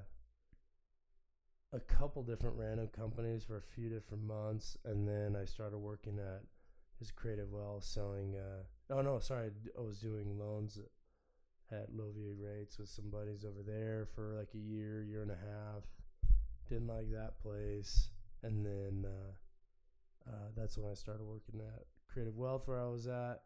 a 1.77 1.81
couple 1.81 2.23
different 2.23 2.57
random 2.57 2.89
companies 2.89 3.45
for 3.45 3.57
a 3.57 3.63
few 3.75 3.89
different 3.89 4.23
months, 4.25 4.77
and 4.85 5.07
then 5.07 5.37
I 5.41 5.45
started 5.45 5.79
working 5.79 6.19
at 6.19 6.43
this 6.99 7.11
Creative 7.11 7.51
Wealth 7.51 7.85
selling. 7.85 8.37
Uh, 8.37 8.95
oh 8.95 9.03
no, 9.03 9.19
sorry, 9.19 9.51
I 9.77 9.81
was 9.81 9.99
doing 9.99 10.39
loans 10.39 10.79
at 11.71 11.95
low 11.95 12.11
VA 12.15 12.35
rates 12.41 12.79
with 12.79 12.89
some 12.89 13.11
buddies 13.11 13.45
over 13.45 13.63
there 13.65 14.09
for 14.15 14.35
like 14.39 14.51
a 14.55 14.59
year, 14.59 15.03
year 15.03 15.23
and 15.23 15.31
a 15.31 15.35
half. 15.35 15.85
Didn't 16.69 16.89
like 16.89 17.11
that 17.13 17.41
place, 17.41 18.11
and 18.43 18.65
then 18.65 19.07
uh, 19.07 20.31
uh, 20.31 20.49
that's 20.57 20.77
when 20.77 20.91
I 20.91 20.95
started 20.95 21.25
working 21.25 21.61
at 21.61 21.85
Creative 22.13 22.37
Wealth 22.37 22.67
where 22.67 22.79
I 22.79 22.89
was 22.89 23.07
at, 23.07 23.41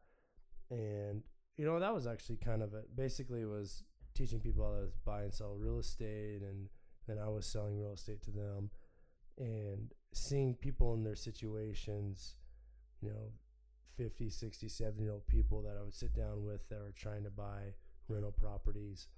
and 0.70 1.22
you 1.56 1.64
know 1.64 1.78
that 1.78 1.94
was 1.94 2.06
actually 2.06 2.36
kind 2.36 2.62
of 2.62 2.74
it. 2.74 2.96
Basically, 2.96 3.42
it 3.42 3.48
was 3.48 3.84
teaching 4.14 4.40
people 4.40 4.64
how 4.64 4.72
to 4.72 4.88
buy 5.04 5.22
and 5.22 5.34
sell 5.34 5.54
real 5.54 5.78
estate 5.78 6.42
and 6.42 6.68
then 7.06 7.18
I 7.18 7.28
was 7.28 7.46
selling 7.46 7.78
real 7.78 7.92
estate 7.92 8.22
to 8.24 8.30
them 8.30 8.70
and 9.38 9.92
seeing 10.12 10.54
people 10.54 10.94
in 10.94 11.02
their 11.02 11.16
situations, 11.16 12.36
you 13.00 13.10
know, 13.10 13.32
50, 13.96 14.30
60, 14.30 14.68
70 14.68 15.02
year 15.02 15.12
old 15.12 15.26
people 15.26 15.62
that 15.62 15.76
I 15.78 15.82
would 15.82 15.94
sit 15.94 16.14
down 16.14 16.44
with 16.44 16.68
that 16.68 16.78
were 16.78 16.94
trying 16.96 17.24
to 17.24 17.30
buy 17.30 17.74
rental 18.08 18.32
properties 18.32 19.08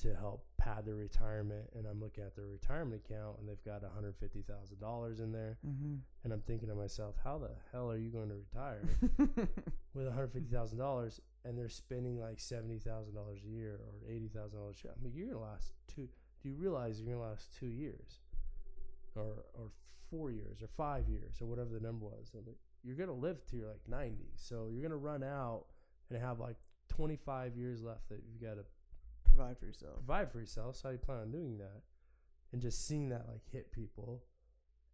to 0.00 0.14
help 0.14 0.44
pad 0.56 0.86
their 0.86 0.94
retirement. 0.94 1.66
And 1.74 1.86
I'm 1.86 2.00
looking 2.00 2.24
at 2.24 2.34
their 2.34 2.46
retirement 2.46 3.02
account 3.04 3.38
and 3.38 3.48
they've 3.48 3.64
got 3.64 3.82
$150,000 3.82 5.20
in 5.20 5.32
there. 5.32 5.58
Mm-hmm. 5.66 5.94
And 6.24 6.32
I'm 6.32 6.40
thinking 6.40 6.68
to 6.68 6.74
myself, 6.74 7.16
how 7.22 7.38
the 7.38 7.50
hell 7.72 7.90
are 7.90 7.98
you 7.98 8.10
going 8.10 8.28
to 8.28 8.36
retire? 8.36 8.82
with 9.94 10.06
$150,000 10.06 11.20
and 11.44 11.58
they're 11.58 11.68
spending 11.68 12.18
like 12.18 12.38
$70,000 12.38 12.80
a 12.86 13.48
year 13.48 13.80
or 13.86 14.10
$80,000 14.10 14.14
a 14.14 14.82
year. 14.82 14.94
I 14.98 15.02
mean, 15.02 15.12
you're 15.14 15.26
going 15.26 15.38
to 15.38 15.44
last 15.44 15.72
two. 15.86 16.08
Do 16.42 16.48
you 16.48 16.54
realize 16.54 16.98
you're 16.98 17.14
going 17.14 17.22
to 17.22 17.30
last 17.30 17.54
two 17.58 17.66
years 17.66 18.20
or, 19.14 19.44
or 19.54 19.70
four 20.10 20.30
years 20.30 20.62
or 20.62 20.68
five 20.76 21.08
years 21.08 21.36
or 21.42 21.46
whatever 21.46 21.70
the 21.74 21.80
number 21.80 22.06
was? 22.06 22.32
You're 22.82 22.96
going 22.96 23.08
to 23.08 23.14
live 23.14 23.44
to 23.46 23.56
your 23.56 23.68
like 23.68 23.86
90. 23.86 24.16
So 24.36 24.68
you're 24.70 24.80
going 24.80 24.90
to 24.90 24.96
run 24.96 25.22
out 25.22 25.64
and 26.08 26.20
have 26.20 26.40
like 26.40 26.56
25 26.90 27.56
years 27.56 27.82
left 27.82 28.08
that 28.10 28.20
you've 28.26 28.40
got 28.42 28.56
to 28.56 28.64
Provide 29.24 29.58
for 29.58 29.66
yourself. 29.66 29.94
provide 29.94 30.32
for 30.32 30.40
yourself. 30.40 30.76
So 30.76 30.82
how 30.84 30.88
do 30.90 30.94
you 30.94 30.98
plan 30.98 31.18
on 31.18 31.30
doing 31.30 31.58
that? 31.58 31.82
And 32.52 32.60
just 32.60 32.86
seeing 32.86 33.08
that 33.10 33.26
like 33.28 33.42
hit 33.52 33.70
people 33.70 34.24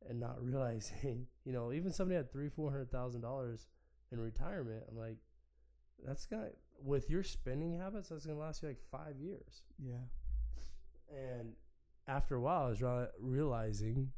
and 0.09 0.21
not 0.21 0.43
realizing, 0.45 1.27
you 1.45 1.53
know, 1.53 1.73
even 1.73 1.93
somebody 1.93 2.17
had 2.17 2.31
three, 2.31 2.49
four 2.51 2.71
hundred 2.71 2.91
thousand 2.91 3.23
dollars 3.23 3.67
in 4.13 4.21
retirement. 4.21 4.85
I'm 4.91 4.99
like, 4.99 5.17
that's 6.05 6.27
gonna 6.27 6.51
with 6.83 7.09
your 7.09 7.23
spending 7.23 7.79
habits, 7.79 8.11
that's 8.11 8.27
gonna 8.27 8.39
last 8.39 8.63
you 8.63 8.69
like 8.69 8.81
five 8.91 9.19
years. 9.19 9.63
Yeah. 9.83 10.05
And 11.11 11.53
after 12.07 12.35
a 12.37 12.41
while, 12.41 12.67
I 12.67 12.69
was 12.69 12.83
re- 12.83 13.07
realizing 13.19 14.11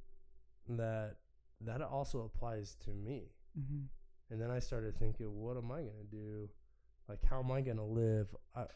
that 0.69 1.17
that 1.61 1.81
also 1.81 2.23
applies 2.23 2.75
to 2.85 2.91
me. 2.91 3.31
Mm-hmm. 3.59 3.85
And 4.31 4.41
then 4.43 4.51
I 4.51 4.59
started 4.59 4.99
thinking, 4.99 5.27
what 5.27 5.57
am 5.57 5.71
I 5.71 5.79
gonna 5.79 6.09
do? 6.11 6.49
Like, 7.09 7.25
how 7.25 7.41
am 7.43 7.51
I 7.51 7.61
gonna 7.63 7.87
live? 7.87 8.29
I, 8.55 8.63
I 8.63 8.67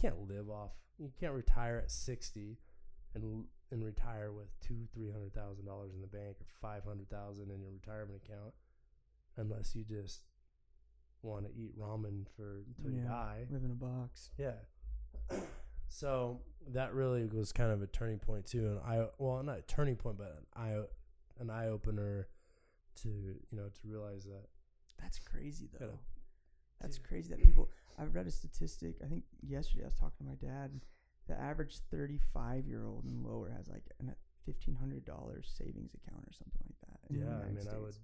can't 0.00 0.28
live 0.28 0.48
off. 0.50 0.72
You 0.98 1.10
can't 1.18 1.32
retire 1.32 1.78
at 1.82 1.90
sixty, 1.90 2.58
and 3.14 3.44
and 3.70 3.84
retire 3.84 4.30
with 4.32 4.48
two, 4.60 4.86
three 4.94 5.10
hundred 5.10 5.34
thousand 5.34 5.66
dollars 5.66 5.92
in 5.94 6.00
the 6.00 6.06
bank 6.06 6.36
or 6.40 6.46
five 6.60 6.84
hundred 6.84 7.10
thousand 7.10 7.50
in 7.50 7.60
your 7.60 7.72
retirement 7.72 8.20
account, 8.24 8.52
unless 9.36 9.74
you 9.74 9.84
just 9.84 10.20
want 11.22 11.44
to 11.46 11.52
eat 11.60 11.78
ramen 11.78 12.26
for 12.36 12.62
until 12.76 12.92
you 12.92 13.02
Yeah. 13.02 13.08
die. 13.08 13.46
Live 13.50 13.64
in 13.64 13.70
a 13.70 13.74
box. 13.74 14.30
Yeah. 14.38 14.54
so 15.88 16.40
that 16.72 16.94
really 16.94 17.26
was 17.26 17.52
kind 17.52 17.70
of 17.72 17.82
a 17.82 17.86
turning 17.86 18.18
point 18.18 18.46
too, 18.46 18.66
and 18.66 18.78
I 18.80 19.06
well 19.18 19.42
not 19.42 19.58
a 19.58 19.62
turning 19.62 19.96
point, 19.96 20.18
but 20.18 20.36
an 20.56 20.62
eye 20.62 20.76
an 21.40 21.50
eye 21.50 21.68
opener 21.68 22.28
to 23.02 23.08
you 23.08 23.40
know 23.56 23.68
to 23.68 23.88
realize 23.88 24.24
that 24.24 24.46
That's 25.00 25.18
crazy 25.18 25.68
though. 25.78 25.98
That's 26.82 26.98
crazy 26.98 27.30
that 27.30 27.42
people. 27.42 27.70
I 27.98 28.04
read 28.04 28.26
a 28.26 28.30
statistic. 28.30 28.96
I 29.04 29.06
think 29.06 29.24
yesterday 29.46 29.84
I 29.84 29.86
was 29.86 29.94
talking 29.94 30.18
to 30.20 30.24
my 30.24 30.34
dad. 30.34 30.80
The 31.28 31.40
average 31.40 31.78
35 31.90 32.66
year 32.66 32.84
old 32.84 33.04
and 33.04 33.24
lower 33.24 33.52
has 33.56 33.68
like 33.68 33.84
a 34.00 34.12
fifteen 34.44 34.74
hundred 34.74 35.04
dollars 35.04 35.52
savings 35.56 35.94
account 35.94 36.24
or 36.26 36.32
something 36.32 36.62
like 36.66 36.80
that. 36.88 37.16
yeah, 37.16 37.46
I 37.46 37.52
mean 37.52 37.68
I 37.72 37.78
would 37.78 37.94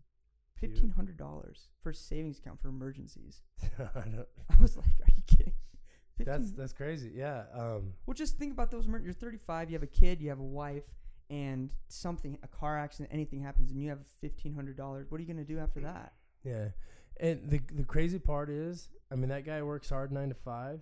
Fifteen 0.60 0.90
hundred 0.90 1.16
dollars 1.16 1.68
for 1.82 1.90
a 1.90 1.94
savings 1.94 2.38
account 2.38 2.60
for 2.60 2.68
emergencies. 2.68 3.42
I 3.78 3.84
I 4.50 4.60
was 4.60 4.76
like, 4.76 4.86
are 4.86 5.12
you 5.16 5.22
kidding? 5.26 5.52
15 6.18 6.24
that's 6.26 6.52
that's 6.52 6.72
crazy. 6.72 7.12
Yeah. 7.14 7.44
Um. 7.54 7.92
well, 8.06 8.14
just 8.14 8.38
think 8.38 8.52
about 8.52 8.72
those. 8.72 8.86
Emer- 8.86 8.98
you're 8.98 9.12
35. 9.12 9.70
You 9.70 9.76
have 9.76 9.84
a 9.84 9.86
kid. 9.86 10.20
You 10.20 10.30
have 10.30 10.40
a 10.40 10.44
wife. 10.44 10.82
And 11.30 11.70
something, 11.88 12.38
a 12.42 12.48
car 12.48 12.78
accident, 12.78 13.10
anything 13.12 13.42
happens, 13.42 13.70
and 13.70 13.80
you 13.80 13.90
have 13.90 14.00
fifteen 14.20 14.54
hundred 14.54 14.76
dollars. 14.76 15.10
What 15.10 15.18
are 15.18 15.22
you 15.22 15.28
gonna 15.28 15.44
do 15.44 15.58
after 15.58 15.80
that? 15.80 16.14
Yeah. 16.42 16.68
And 17.20 17.48
the 17.50 17.60
the 17.74 17.84
crazy 17.84 18.18
part 18.18 18.48
is, 18.50 18.88
I 19.10 19.16
mean, 19.16 19.28
that 19.30 19.44
guy 19.44 19.62
works 19.62 19.90
hard 19.90 20.12
nine 20.12 20.28
to 20.28 20.34
five, 20.34 20.80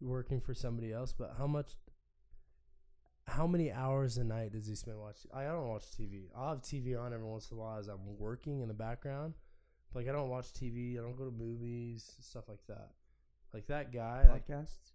working 0.00 0.40
for 0.40 0.54
somebody 0.54 0.92
else. 0.92 1.12
But 1.12 1.34
how 1.38 1.46
much? 1.46 1.72
How 3.28 3.46
many 3.46 3.70
hours 3.70 4.18
a 4.18 4.24
night 4.24 4.52
does 4.52 4.66
he 4.66 4.74
spend 4.74 4.98
watching? 4.98 5.30
I 5.32 5.44
don't 5.44 5.68
watch 5.68 5.84
TV. 5.90 6.24
I'll 6.36 6.50
have 6.50 6.62
TV 6.62 7.00
on 7.00 7.14
every 7.14 7.26
once 7.26 7.50
in 7.50 7.56
a 7.56 7.60
while 7.60 7.78
as 7.78 7.88
I'm 7.88 8.18
working 8.18 8.60
in 8.60 8.68
the 8.68 8.74
background. 8.74 9.34
Like 9.94 10.08
I 10.08 10.12
don't 10.12 10.28
watch 10.28 10.52
TV. 10.52 10.98
I 10.98 11.02
don't 11.02 11.16
go 11.16 11.24
to 11.24 11.30
movies, 11.30 12.16
stuff 12.20 12.48
like 12.48 12.66
that. 12.68 12.90
Like 13.54 13.66
that 13.68 13.92
guy. 13.92 14.26
Like, 14.28 14.46
Podcasts. 14.48 14.92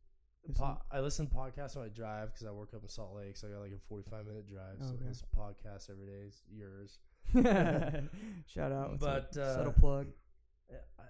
po- 0.56 0.82
I 0.92 1.00
listen 1.00 1.28
to 1.28 1.34
podcasts 1.34 1.76
when 1.76 1.86
I 1.86 1.90
drive 1.90 2.34
because 2.34 2.46
I 2.48 2.52
work 2.52 2.74
up 2.76 2.82
in 2.84 2.90
Salt 2.90 3.16
Lake, 3.16 3.38
so 3.38 3.48
I 3.48 3.52
got 3.52 3.62
like 3.62 3.72
a 3.72 3.80
45 3.88 4.26
minute 4.26 4.48
drive. 4.48 4.76
So 4.80 4.94
Okay. 4.94 5.04
I 5.06 5.08
listen 5.08 5.28
to 5.34 5.36
podcasts 5.40 5.90
every 5.90 6.06
day. 6.06 6.28
It's 6.28 6.42
yours. 6.52 7.00
Shout 8.48 8.72
out. 8.72 9.00
But, 9.00 9.38
uh, 9.38 9.56
subtle 9.56 9.74
plug. 9.74 10.08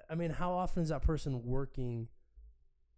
I- 0.10 0.16
mean, 0.16 0.32
how 0.32 0.52
often 0.54 0.84
is 0.84 0.90
that 0.90 1.02
person 1.02 1.44
working? 1.46 2.08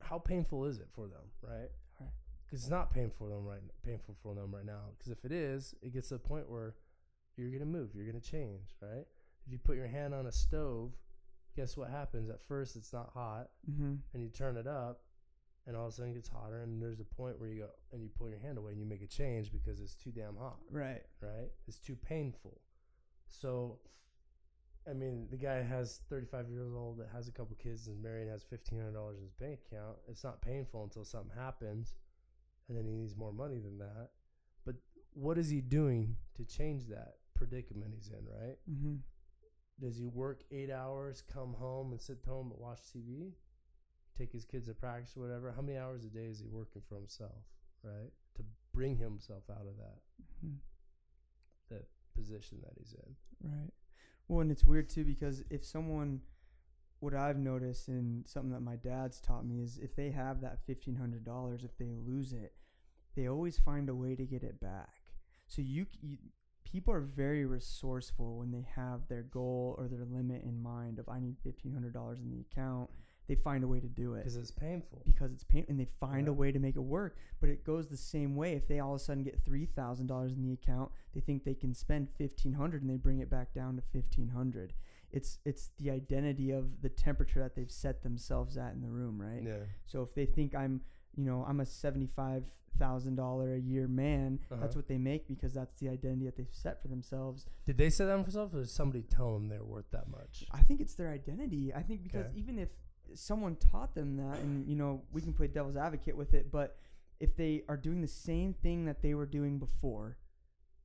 How 0.02 0.18
painful 0.20 0.66
is 0.66 0.80
it 0.80 0.88
for 0.94 1.08
them, 1.08 1.32
right? 1.42 1.70
Right. 2.00 2.10
Because 2.46 2.62
it's 2.62 2.70
not 2.70 2.92
painful 2.92 3.28
for 3.28 3.30
them 3.34 3.46
right, 3.46 3.62
painful 3.84 4.16
for 4.24 4.34
them 4.34 4.54
right 4.56 4.66
now. 4.66 4.92
Because 4.98 5.12
if 5.12 5.26
it 5.26 5.32
is, 5.32 5.76
it 5.82 5.94
gets 5.94 6.08
to 6.10 6.16
the 6.16 6.20
point 6.20 6.50
where 6.50 6.76
you're 7.36 7.52
gonna 7.52 7.66
move, 7.66 7.94
you're 7.94 8.06
gonna 8.06 8.20
change, 8.20 8.76
right? 8.82 9.06
If 9.46 9.52
you 9.52 9.58
put 9.60 9.76
your 9.76 9.88
hand 9.88 10.14
on 10.14 10.26
a 10.28 10.32
stove, 10.32 10.94
guess 11.56 11.76
what 11.78 11.90
happens? 11.90 12.30
At 12.30 12.42
first, 12.42 12.76
it's 12.76 12.94
not 12.94 13.12
hot, 13.14 13.50
Mm-hmm. 13.70 13.96
and 14.14 14.24
you 14.24 14.30
turn 14.30 14.56
it 14.58 14.68
up, 14.68 15.02
and 15.68 15.76
all 15.76 15.88
of 15.88 15.94
a 15.94 15.96
sudden 15.96 16.12
it 16.12 16.16
gets 16.16 16.30
hotter, 16.30 16.62
and 16.62 16.82
there's 16.82 17.00
a 17.00 17.04
point 17.06 17.40
where 17.40 17.50
you 17.50 17.62
go 17.62 17.70
and 17.92 18.02
you 18.04 18.10
pull 18.10 18.30
your 18.30 18.40
hand 18.40 18.58
away 18.58 18.72
and 18.72 18.80
you 18.80 18.86
make 18.88 19.02
a 19.02 19.08
change 19.08 19.52
because 19.52 19.80
it's 19.80 19.96
too 19.96 20.12
damn 20.12 20.36
hot 20.38 20.58
Right. 20.72 21.04
right? 21.22 21.50
It's 21.68 21.78
too 21.80 21.96
painful. 21.96 22.62
So, 23.28 23.80
I 24.90 24.94
mean, 24.94 25.28
the 25.30 25.38
guy 25.38 25.62
has 25.62 26.02
35 26.10 26.50
years 26.50 26.72
old 26.76 27.00
that 27.00 27.10
has 27.14 27.28
a 27.28 27.32
couple 27.32 27.56
kids 27.62 27.88
and 27.88 28.02
married 28.02 28.24
and 28.24 28.32
has 28.32 28.44
$1,500 28.44 29.16
in 29.16 29.22
his 29.22 29.34
bank 29.34 29.60
account. 29.72 29.98
It's 30.08 30.24
not 30.24 30.42
painful 30.42 30.84
until 30.84 31.06
something 31.06 31.32
happens 31.38 31.94
and 32.68 32.78
then 32.78 32.86
he 32.86 32.94
needs 32.94 33.16
more 33.16 33.34
money 33.34 33.60
than 33.60 33.78
that. 33.80 34.10
But 34.66 34.76
what 35.14 35.38
is 35.38 35.50
he 35.50 35.62
doing 35.62 36.16
to 36.38 36.46
change 36.46 36.88
that 36.88 37.16
predicament 37.36 37.94
he's 37.96 38.10
in, 38.10 38.26
right? 38.26 38.58
Mm-hmm. 38.70 38.96
Does 39.82 39.98
he 39.98 40.08
work 40.08 40.44
eight 40.52 40.70
hours, 40.72 41.24
come 41.34 41.54
home 41.54 41.92
and 41.92 42.02
sit 42.02 42.20
home 42.28 42.52
and 42.52 42.60
watch 42.60 42.80
TV, 42.96 43.32
take 44.18 44.32
his 44.32 44.46
kids 44.46 44.68
to 44.68 44.74
practice 44.74 45.16
or 45.16 45.22
whatever? 45.22 45.54
How 45.56 45.62
many 45.62 45.78
hours 45.78 46.04
a 46.04 46.10
day 46.10 46.26
is 46.26 46.40
he 46.40 46.48
working 46.48 46.82
for 46.88 46.96
himself, 46.96 47.44
right? 47.84 48.12
To 48.36 48.44
bring 48.74 48.98
himself 48.98 49.44
out 49.50 49.68
of 49.68 49.78
that 49.78 50.00
hmm 50.42 50.56
that 51.70 51.86
position 52.16 52.58
that 52.64 52.74
he's 52.78 52.94
in. 52.94 53.50
Right. 53.50 53.72
Well, 54.30 54.42
and 54.42 54.52
it's 54.52 54.64
weird 54.64 54.90
too 54.90 55.04
because 55.04 55.44
if 55.50 55.66
someone, 55.66 56.22
what 57.00 57.16
I've 57.16 57.40
noticed 57.40 57.88
and 57.88 58.28
something 58.28 58.52
that 58.52 58.62
my 58.62 58.76
dad's 58.76 59.20
taught 59.20 59.46
me 59.46 59.60
is 59.60 59.80
if 59.80 59.96
they 59.96 60.12
have 60.12 60.40
that 60.42 60.60
fifteen 60.68 60.96
hundred 60.96 61.26
dollars, 61.26 61.64
if 61.64 61.76
they 61.78 61.90
lose 61.92 62.32
it, 62.32 62.54
they 63.16 63.28
always 63.28 63.58
find 63.58 63.90
a 63.90 63.96
way 63.96 64.16
to 64.16 64.24
get 64.24 64.44
it 64.44 64.62
back. 64.62 64.94
So 65.48 65.64
you, 65.64 65.88
you 66.02 66.18
people 66.64 66.94
are 66.94 67.02
very 67.02 67.44
resourceful 67.46 68.38
when 68.38 68.52
they 68.52 68.68
have 68.76 69.08
their 69.08 69.24
goal 69.24 69.76
or 69.80 69.88
their 69.88 70.06
limit 70.06 70.44
in 70.44 70.62
mind 70.62 71.00
of 71.00 71.10
I 71.10 71.20
need 71.20 71.38
fifteen 71.44 71.74
hundred 71.74 71.94
dollars 71.94 72.20
in 72.20 72.30
the 72.30 72.42
account. 72.52 72.92
They 73.30 73.36
find 73.36 73.64
a 73.64 73.68
way 73.68 73.80
to 73.80 73.88
do 73.88 74.16
it 74.16 74.20
because 74.26 74.36
it's 74.36 74.52
painful. 74.52 75.02
because 75.06 75.32
it's 75.32 75.46
pain 75.46 75.66
and 75.70 75.80
they 75.80 75.88
find 76.00 76.26
Yeah. 76.28 76.32
a 76.32 76.34
way 76.34 76.52
to 76.52 76.60
make 76.60 76.76
it 76.76 76.82
work. 76.82 77.16
But 77.40 77.50
it 77.50 77.64
goes 77.64 77.88
the 77.88 77.96
same 77.96 78.36
way. 78.36 78.54
If 78.56 78.68
they 78.68 78.80
all 78.80 78.96
of 78.96 79.00
a 79.02 79.04
sudden 79.04 79.24
get 79.24 79.40
three 79.46 79.66
thousand 79.68 80.08
dollars 80.08 80.34
in 80.34 80.42
the 80.42 80.52
account, 80.52 80.92
they 81.14 81.22
think 81.22 81.44
they 81.46 81.54
can 81.54 81.74
spend 81.74 82.10
fifteen 82.10 82.54
hundred 82.54 82.82
and 82.82 82.90
they 82.90 82.98
bring 82.98 83.20
it 83.20 83.30
back 83.30 83.54
down 83.54 83.76
to 83.78 83.82
fifteen 83.82 84.28
hundred. 84.30 84.74
It's 85.12 85.40
it's 85.46 85.70
the 85.78 85.90
identity 85.92 86.52
of 86.52 86.82
the 86.82 86.90
temperature 86.90 87.40
that 87.40 87.56
they've 87.56 87.72
set 87.72 88.04
themselves 88.04 88.58
at 88.58 88.74
in 88.74 88.82
the 88.82 88.90
room, 88.90 89.22
right? 89.22 89.44
Yeah. 89.44 89.64
So 89.86 90.02
if 90.02 90.14
they 90.14 90.26
think 90.26 90.54
I'm, 90.56 90.82
you 91.16 91.24
know, 91.24 91.46
I'm 91.48 91.60
a 91.62 91.66
seventy-five 91.66 92.44
thousand 92.78 93.16
dollar 93.16 93.54
a 93.56 93.60
year 93.60 93.88
man, 93.88 94.40
Uh-huh. 94.50 94.62
that's 94.62 94.76
what 94.76 94.88
they 94.88 94.98
make 94.98 95.28
because 95.28 95.54
that's 95.54 95.80
the 95.80 95.90
identity 95.90 96.26
that 96.26 96.36
they've 96.38 96.54
set 96.54 96.82
for 96.82 96.88
themselves. 96.88 97.46
Did 97.66 97.78
they 97.78 97.90
set 97.90 98.06
that 98.06 98.18
for 98.18 98.24
themselves, 98.24 98.56
or 98.56 98.60
did 98.60 98.70
somebody 98.70 99.04
tell 99.04 99.34
them 99.34 99.50
they're 99.50 99.64
worth 99.66 99.90
that 99.92 100.08
much? 100.10 100.46
I 100.52 100.62
think 100.64 100.80
it's 100.80 100.94
their 100.96 101.10
identity. 101.10 101.74
I 101.74 101.82
think 101.84 102.04
because 102.04 102.28
Okay. 102.28 102.38
even 102.40 102.58
if 102.58 102.70
someone 103.16 103.56
taught 103.56 103.96
them 103.96 104.18
that, 104.18 104.40
and 104.40 104.68
you 104.68 104.76
know, 104.76 105.02
we 105.12 105.22
can 105.22 105.34
play 105.34 105.48
devil's 105.48 105.78
advocate 105.78 106.16
with 106.16 106.34
it, 106.34 106.52
but 106.52 106.78
if 107.20 107.36
they 107.36 107.64
are 107.68 107.78
doing 107.78 108.02
the 108.02 108.08
same 108.08 108.54
thing 108.54 108.86
that 108.86 109.02
they 109.02 109.14
were 109.14 109.26
doing 109.26 109.60
before, 109.60 110.18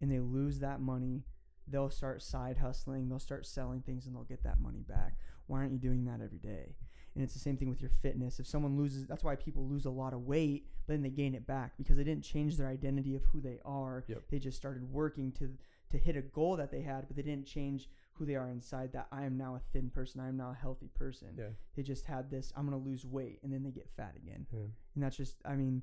and 0.00 0.10
they 0.10 0.20
lose 0.20 0.58
that 0.58 0.80
money, 0.80 1.24
they'll 1.66 1.90
start 1.90 2.22
side 2.22 2.58
hustling. 2.58 3.08
They'll 3.08 3.18
start 3.18 3.46
selling 3.46 3.80
things, 3.80 4.06
and 4.06 4.14
they'll 4.14 4.24
get 4.24 4.42
that 4.44 4.60
money 4.60 4.84
back. 4.86 5.16
Why 5.46 5.58
aren't 5.58 5.72
you 5.72 5.78
doing 5.78 6.04
that 6.04 6.20
every 6.22 6.38
day? 6.38 6.76
And 7.14 7.22
it's 7.22 7.32
the 7.32 7.40
same 7.40 7.56
thing 7.56 7.70
with 7.70 7.80
your 7.80 7.90
fitness. 7.90 8.40
If 8.40 8.46
someone 8.46 8.76
loses, 8.76 9.06
that's 9.06 9.22
why 9.22 9.36
people 9.36 9.66
lose 9.66 9.84
a 9.84 9.90
lot 9.90 10.12
of 10.12 10.26
weight, 10.26 10.66
but 10.86 10.94
then 10.94 11.02
they 11.02 11.10
gain 11.10 11.34
it 11.34 11.46
back 11.46 11.72
because 11.78 11.96
they 11.96 12.04
didn't 12.04 12.24
change 12.24 12.56
their 12.56 12.68
identity 12.68 13.14
of 13.14 13.22
who 13.26 13.40
they 13.40 13.60
are. 13.64 14.04
Yep. 14.08 14.24
They 14.30 14.38
just 14.38 14.56
started 14.56 14.92
working 14.92 15.30
to 15.32 15.50
to 15.90 15.98
hit 15.98 16.16
a 16.16 16.22
goal 16.22 16.56
that 16.56 16.72
they 16.72 16.80
had, 16.80 17.06
but 17.06 17.14
they 17.16 17.22
didn't 17.22 17.46
change 17.46 17.88
who 18.14 18.24
they 18.26 18.34
are 18.36 18.48
inside. 18.48 18.92
That 18.92 19.06
I 19.12 19.24
am 19.24 19.36
now 19.36 19.54
a 19.56 19.60
thin 19.72 19.90
person. 19.90 20.20
I 20.20 20.28
am 20.28 20.36
now 20.36 20.50
a 20.50 20.54
healthy 20.60 20.88
person. 20.94 21.28
Yeah. 21.36 21.48
They 21.76 21.82
just 21.82 22.06
had 22.06 22.30
this. 22.30 22.52
I'm 22.56 22.64
gonna 22.64 22.78
lose 22.78 23.04
weight, 23.04 23.40
and 23.42 23.52
then 23.52 23.62
they 23.62 23.70
get 23.70 23.88
fat 23.96 24.14
again. 24.16 24.46
yeah. 24.52 24.60
And 24.94 25.02
that's 25.04 25.16
just. 25.16 25.36
I 25.44 25.54
mean, 25.56 25.82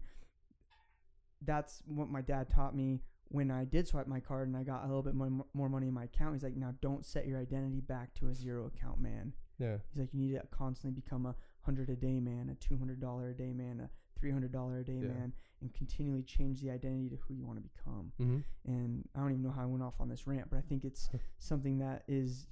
that's 1.43 1.81
what 1.87 2.09
my 2.09 2.21
dad 2.21 2.49
taught 2.49 2.75
me 2.75 3.01
when 3.29 3.49
I 3.49 3.63
did 3.63 3.87
swipe 3.87 4.07
my 4.07 4.19
card 4.19 4.47
and 4.49 4.57
I 4.57 4.63
got 4.63 4.83
a 4.83 4.87
little 4.87 5.01
bit 5.01 5.15
more, 5.15 5.45
more 5.53 5.69
money 5.69 5.87
in 5.87 5.93
my 5.93 6.03
account. 6.03 6.33
He's 6.35 6.43
like, 6.43 6.57
now 6.57 6.73
don't 6.81 7.05
set 7.05 7.25
your 7.27 7.39
identity 7.39 7.79
back 7.79 8.13
to 8.15 8.27
a 8.27 8.33
zero 8.33 8.65
account 8.67 8.99
man. 8.99 9.33
Yeah. 9.57 9.77
He's 9.91 9.99
like, 10.01 10.09
you 10.13 10.19
need 10.19 10.33
to 10.33 10.43
constantly 10.51 10.99
become 11.01 11.25
a 11.25 11.35
hundred 11.61 11.89
a 11.89 11.95
day 11.95 12.19
man, 12.19 12.49
a 12.51 12.55
two 12.55 12.77
hundred 12.77 12.99
dollar 12.99 13.29
a 13.29 13.33
day 13.33 13.53
man, 13.53 13.79
a 13.79 14.19
three 14.19 14.31
hundred 14.31 14.51
dollar 14.51 14.79
a 14.79 14.83
day 14.83 14.99
Yeah. 15.01 15.07
man, 15.13 15.33
and 15.61 15.73
continually 15.73 16.23
change 16.23 16.61
the 16.61 16.69
identity 16.71 17.09
to 17.09 17.15
who 17.27 17.33
you 17.35 17.45
want 17.45 17.57
to 17.61 17.69
become. 17.69 18.11
Mm-hmm. 18.19 18.37
And 18.71 19.07
I 19.15 19.19
don't 19.19 19.31
even 19.31 19.43
know 19.43 19.51
how 19.51 19.61
I 19.63 19.65
went 19.65 19.83
off 19.83 19.95
on 19.99 20.09
this 20.09 20.25
rant, 20.27 20.49
but 20.49 20.57
I 20.57 20.61
think 20.61 20.83
it's 20.83 21.09
something 21.39 21.79
that 21.79 22.03
is 22.07 22.47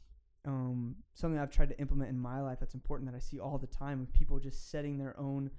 um, 0.45 0.95
something 1.13 1.39
I've 1.39 1.51
tried 1.51 1.69
to 1.69 1.79
implement 1.79 2.09
in 2.11 2.17
my 2.19 2.39
life. 2.41 2.59
That's 2.59 2.73
important 2.75 3.11
that 3.11 3.15
I 3.17 3.19
see 3.19 3.39
all 3.39 3.57
the 3.57 3.67
time 3.67 4.01
of 4.01 4.13
people 4.13 4.39
just 4.39 4.69
setting 4.71 4.97
their 4.97 5.19
own 5.19 5.49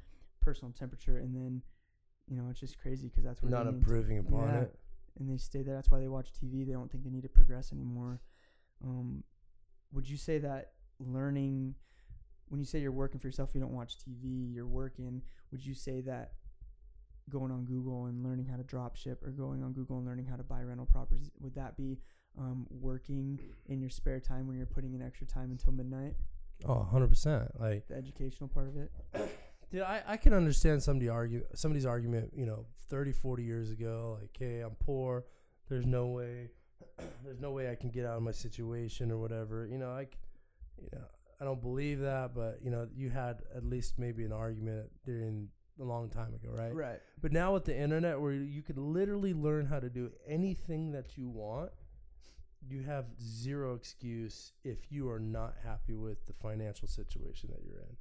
personal 0.41 0.73
temperature, 0.73 1.19
and 1.19 1.35
then 1.35 1.63
you 2.29 2.37
know 2.37 2.49
it's 2.51 2.61
just 2.61 2.79
crazy 2.81 3.09
because 3.09 3.25
that's 3.25 3.43
what 3.43 3.51
Not 3.51 3.67
means. 3.67 3.77
improving 3.77 4.19
upon 4.19 4.49
Yeah. 4.49 4.61
it. 4.63 4.79
and 5.19 5.29
they 5.29 5.37
stay 5.37 5.63
there. 5.63 5.75
That's 5.75 5.91
why 5.91 5.99
they 5.99 6.09
watch 6.09 6.33
TV. 6.33 6.65
They 6.65 6.73
don't 6.73 6.91
think 6.91 7.03
they 7.05 7.11
need 7.11 7.25
to 7.25 7.29
progress 7.29 7.73
anymore. 7.73 8.21
Um, 8.83 9.25
would 9.93 10.09
you 10.09 10.17
say 10.17 10.39
that 10.39 10.73
learning, 11.01 11.75
when 12.49 12.61
you 12.61 12.65
say 12.65 12.79
you're 12.81 12.93
working 12.93 13.19
for 13.21 13.27
yourself, 13.27 13.51
you 13.55 13.61
don't 13.61 13.75
watch 13.75 13.97
TV, 13.99 14.55
you're 14.55 14.67
working, 14.69 15.21
would 15.51 15.65
you 15.67 15.75
say 15.75 16.01
that 16.03 16.33
going 17.31 17.51
on 17.51 17.65
Google 17.65 18.07
and 18.07 18.23
learning 18.23 18.47
how 18.47 18.57
to 18.57 18.63
drop 18.63 18.97
ship 18.97 19.23
or 19.25 19.31
going 19.31 19.63
on 19.63 19.73
Google 19.73 19.99
and 19.99 20.07
learning 20.07 20.27
how 20.27 20.37
to 20.37 20.43
buy 20.43 20.63
rental 20.63 20.87
properties, 20.87 21.31
would 21.41 21.55
that 21.55 21.77
be 21.77 21.99
um, 22.39 22.67
working 22.71 23.39
in 23.69 23.81
your 23.81 23.91
spare 23.91 24.21
time 24.21 24.47
when 24.47 24.57
you're 24.57 24.67
putting 24.67 24.95
in 24.95 25.03
extra 25.03 25.27
time 25.27 25.51
until 25.51 25.73
midnight? 25.73 26.15
Oh, 26.67 26.87
100%. 26.93 27.49
Like, 27.59 27.89
The 27.89 27.97
educational 27.97 28.49
part 28.49 28.69
of 28.69 28.77
it? 28.77 28.93
Dude, 29.71 29.83
I, 29.83 30.03
I 30.07 30.17
can 30.17 30.35
understand 30.35 30.83
somebody 30.83 31.09
argue 31.09 31.45
somebody's 31.55 31.87
argument, 31.87 32.33
you 32.35 32.45
know, 32.45 32.67
30, 32.89 33.13
40 33.13 33.45
years 33.45 33.71
ago, 33.71 34.19
like, 34.21 34.37
hey, 34.37 34.61
I'm 34.61 34.75
poor. 34.85 35.25
There's 35.69 35.87
no 35.87 36.09
way, 36.09 36.49
there's 37.25 37.39
no 37.39 37.53
way 37.53 37.71
I 37.71 37.77
can 37.77 37.91
get 37.91 38.05
out 38.05 38.17
of 38.17 38.23
my 38.23 38.33
situation 38.33 39.13
or 39.13 39.19
whatever. 39.19 39.69
You 39.71 39.79
know, 39.79 39.91
I, 39.91 40.09
you 40.77 40.89
know, 40.93 41.05
I 41.41 41.45
don't 41.45 41.63
believe 41.63 42.01
that, 42.01 42.35
but 42.35 42.59
you 42.63 42.71
know, 42.71 42.89
you 42.95 43.11
had 43.11 43.43
at 43.55 43.65
least 43.65 43.95
maybe 43.97 44.25
an 44.25 44.33
argument 44.33 44.91
during 45.05 45.49
a 45.81 45.85
long 45.85 46.09
time 46.11 46.35
ago, 46.35 46.51
right? 46.57 46.75
Right. 46.75 47.01
But 47.21 47.33
now 47.33 47.55
with 47.55 47.65
the 47.65 47.77
internet, 47.77 48.21
where 48.21 48.33
you 48.33 48.63
can 48.63 48.77
literally 48.93 49.33
learn 49.35 49.67
how 49.67 49.81
to 49.81 49.89
do 49.91 50.11
anything 50.27 50.93
that 50.93 51.17
you 51.17 51.29
want, 51.29 51.71
you 52.69 52.83
have 52.83 53.07
zero 53.21 53.75
excuse 53.75 54.53
if 54.65 54.91
you 54.93 55.09
are 55.11 55.19
not 55.19 55.55
happy 55.65 55.95
with 55.95 56.27
the 56.27 56.33
financial 56.33 56.87
situation 56.89 57.51
that 57.53 57.63
you're 57.65 57.81
in. 57.81 57.97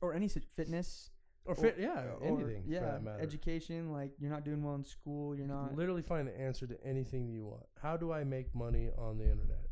Or 0.00 0.14
any 0.14 0.28
fitness. 0.28 1.10
Or 1.44 1.54
fit, 1.56 1.76
yeah, 1.78 2.04
or- 2.20 2.24
anything 2.24 2.62
yeah, 2.68 2.78
for 2.78 2.84
that 2.86 3.02
matter. 3.02 3.20
education. 3.20 3.92
Like 3.92 4.12
you're 4.18 4.30
not 4.30 4.44
doing 4.44 4.62
well 4.62 4.76
in 4.76 4.84
school. 4.84 5.34
You're 5.34 5.46
You 5.46 5.52
can 5.52 5.62
not. 5.66 5.74
literally 5.76 6.02
find 6.02 6.26
the 6.28 6.40
answer 6.40 6.66
to 6.68 6.76
anything 6.86 7.28
you 7.28 7.44
want. 7.46 7.64
How 7.82 7.96
do 7.96 8.12
I 8.12 8.22
make 8.22 8.54
money 8.54 8.90
on 8.96 9.18
the 9.18 9.24
internet? 9.24 9.66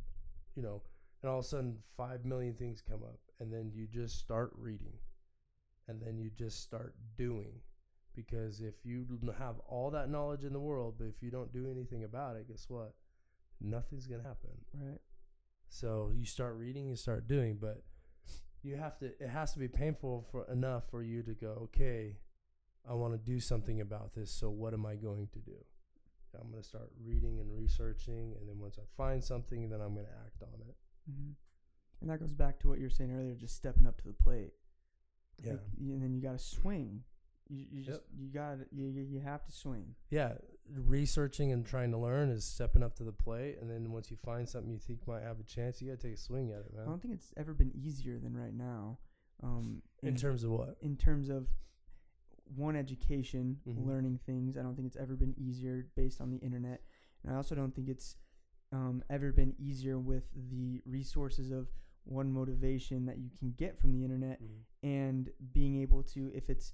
You 0.57 0.63
know, 0.65 0.83
and 1.23 1.31
all 1.31 1.39
of 1.39 1.45
a 1.45 1.49
sudden, 1.49 1.79
five 1.97 2.25
million 2.25 2.55
things 2.55 2.83
come 2.83 3.03
up, 3.05 3.21
and 3.39 3.53
then 3.53 3.71
you 3.73 3.87
just 3.87 4.19
start 4.19 4.51
reading, 4.57 4.95
and 5.91 6.01
then 6.01 6.19
you 6.19 6.31
just 6.31 6.63
start 6.63 6.95
doing. 7.19 7.61
Because 8.15 8.61
if 8.61 8.75
you 8.85 9.07
have 9.39 9.57
all 9.69 9.91
that 9.91 10.11
knowledge 10.11 10.45
in 10.45 10.53
the 10.53 10.61
world, 10.61 10.95
but 10.99 11.07
if 11.07 11.23
you 11.23 11.31
don't 11.31 11.53
do 11.53 11.69
anything 11.71 12.05
about 12.05 12.37
it, 12.37 12.49
guess 12.49 12.67
what? 12.69 12.95
Nothing's 13.61 14.07
gonna 14.07 14.23
happen. 14.23 14.51
Right. 14.75 15.01
So 15.69 16.11
you 16.15 16.25
start 16.25 16.57
reading, 16.57 16.89
you 16.89 16.97
start 16.97 17.29
doing, 17.29 17.59
but 17.61 17.83
you 18.63 18.77
have 18.77 18.99
to. 18.99 19.07
It 19.07 19.29
has 19.29 19.53
to 19.53 19.59
be 19.59 19.69
painful 19.69 20.27
for 20.31 20.51
enough 20.51 20.85
for 20.91 21.03
you 21.03 21.23
to 21.23 21.35
go, 21.35 21.69
okay, 21.75 22.17
I 22.89 22.95
want 22.95 23.13
to 23.15 23.19
do 23.19 23.41
something 23.41 23.81
about 23.81 24.15
this. 24.15 24.31
So 24.31 24.51
what 24.51 24.75
am 24.75 24.85
I 24.87 24.97
going 24.97 25.29
to 25.33 25.39
do? 25.39 25.57
I'm 26.35 26.51
going 26.51 26.63
to 26.63 26.69
start 26.69 26.91
reading 27.03 27.41
and 27.41 27.51
researching, 27.53 28.35
and 28.39 28.49
then 28.49 28.59
once 28.61 28.79
I 28.79 28.87
find 28.97 29.23
something, 29.23 29.69
then 29.69 29.81
I'm 29.81 29.95
going 29.95 30.07
to 30.07 30.13
act 30.13 30.43
on 30.43 30.61
it. 30.61 30.77
hmm 31.11 31.33
And 32.01 32.11
that 32.11 32.21
goes 32.21 32.35
back 32.35 32.61
to 32.61 32.69
what 32.69 32.79
you 32.79 32.85
were 32.85 32.91
saying 32.91 33.13
earlier, 33.13 33.35
just 33.35 33.57
stepping 33.57 33.87
up 33.87 33.99
to 33.99 34.07
the 34.07 34.13
plate. 34.13 34.53
Yeah, 35.43 35.53
Like, 35.53 35.61
and 35.79 36.03
then 36.03 36.15
you 36.15 36.21
got 36.23 36.33
to 36.33 36.39
swing. 36.39 37.03
You, 37.49 37.67
you 37.71 37.83
just 37.83 38.01
Yep. 38.03 38.21
you 38.21 38.29
got 38.29 38.59
you, 38.73 38.87
you 38.89 39.21
have 39.21 39.45
to 39.45 39.53
swing. 39.53 39.95
yeah. 40.11 40.35
Researching 40.73 41.51
and 41.51 41.67
trying 41.67 41.91
to 41.91 41.99
learn 41.99 42.29
is 42.29 42.45
stepping 42.45 42.83
up 42.83 42.95
to 42.97 43.03
the 43.05 43.11
plate, 43.13 43.57
and 43.61 43.69
then 43.69 43.91
once 43.91 44.09
you 44.11 44.17
find 44.17 44.49
something 44.49 44.71
you 44.71 44.79
think 44.79 45.05
might 45.09 45.23
have 45.23 45.41
a 45.41 45.43
chance, 45.43 45.83
you 45.83 45.89
got 45.91 45.99
to 45.99 46.07
take 46.07 46.15
a 46.17 46.21
swing 46.21 46.53
at 46.53 46.61
it, 46.61 46.73
man. 46.73 46.85
I 46.87 46.89
don't 46.89 47.03
think 47.03 47.15
it's 47.15 47.33
ever 47.37 47.53
been 47.55 47.73
easier 47.75 48.19
than 48.21 48.37
right 48.37 48.55
now. 48.55 48.99
Um, 49.43 49.83
In 50.05 50.15
terms 50.15 50.45
of 50.45 50.51
what? 50.53 50.77
in 50.81 50.97
terms 50.97 51.29
of 51.29 51.49
one 52.55 52.77
education, 52.77 53.61
Mhm. 53.67 53.85
learning 53.87 54.19
things. 54.27 54.57
I 54.57 54.63
don't 54.63 54.75
think 54.77 54.87
it's 54.87 54.97
ever 54.97 55.17
been 55.17 55.35
easier 55.39 55.89
based 55.97 56.21
on 56.21 56.31
the 56.31 56.39
internet, 56.39 56.83
and 57.25 57.33
I 57.33 57.37
also 57.37 57.55
don't 57.57 57.75
think 57.75 57.89
it's 57.89 58.17
um, 58.73 59.03
ever 59.11 59.33
been 59.33 59.53
easier 59.59 59.99
with 59.99 60.31
the 60.33 60.81
resources 60.87 61.51
of 61.51 61.69
one 62.05 62.33
motivation 62.33 63.07
that 63.07 63.19
you 63.19 63.31
can 63.39 63.53
get 63.57 63.79
from 63.79 63.93
the 63.93 64.03
internet 64.05 64.43
mm-hmm. 64.43 64.87
and 64.87 65.31
being 65.53 65.81
able 65.81 66.03
to 66.03 66.31
if 66.35 66.49
it's 66.51 66.73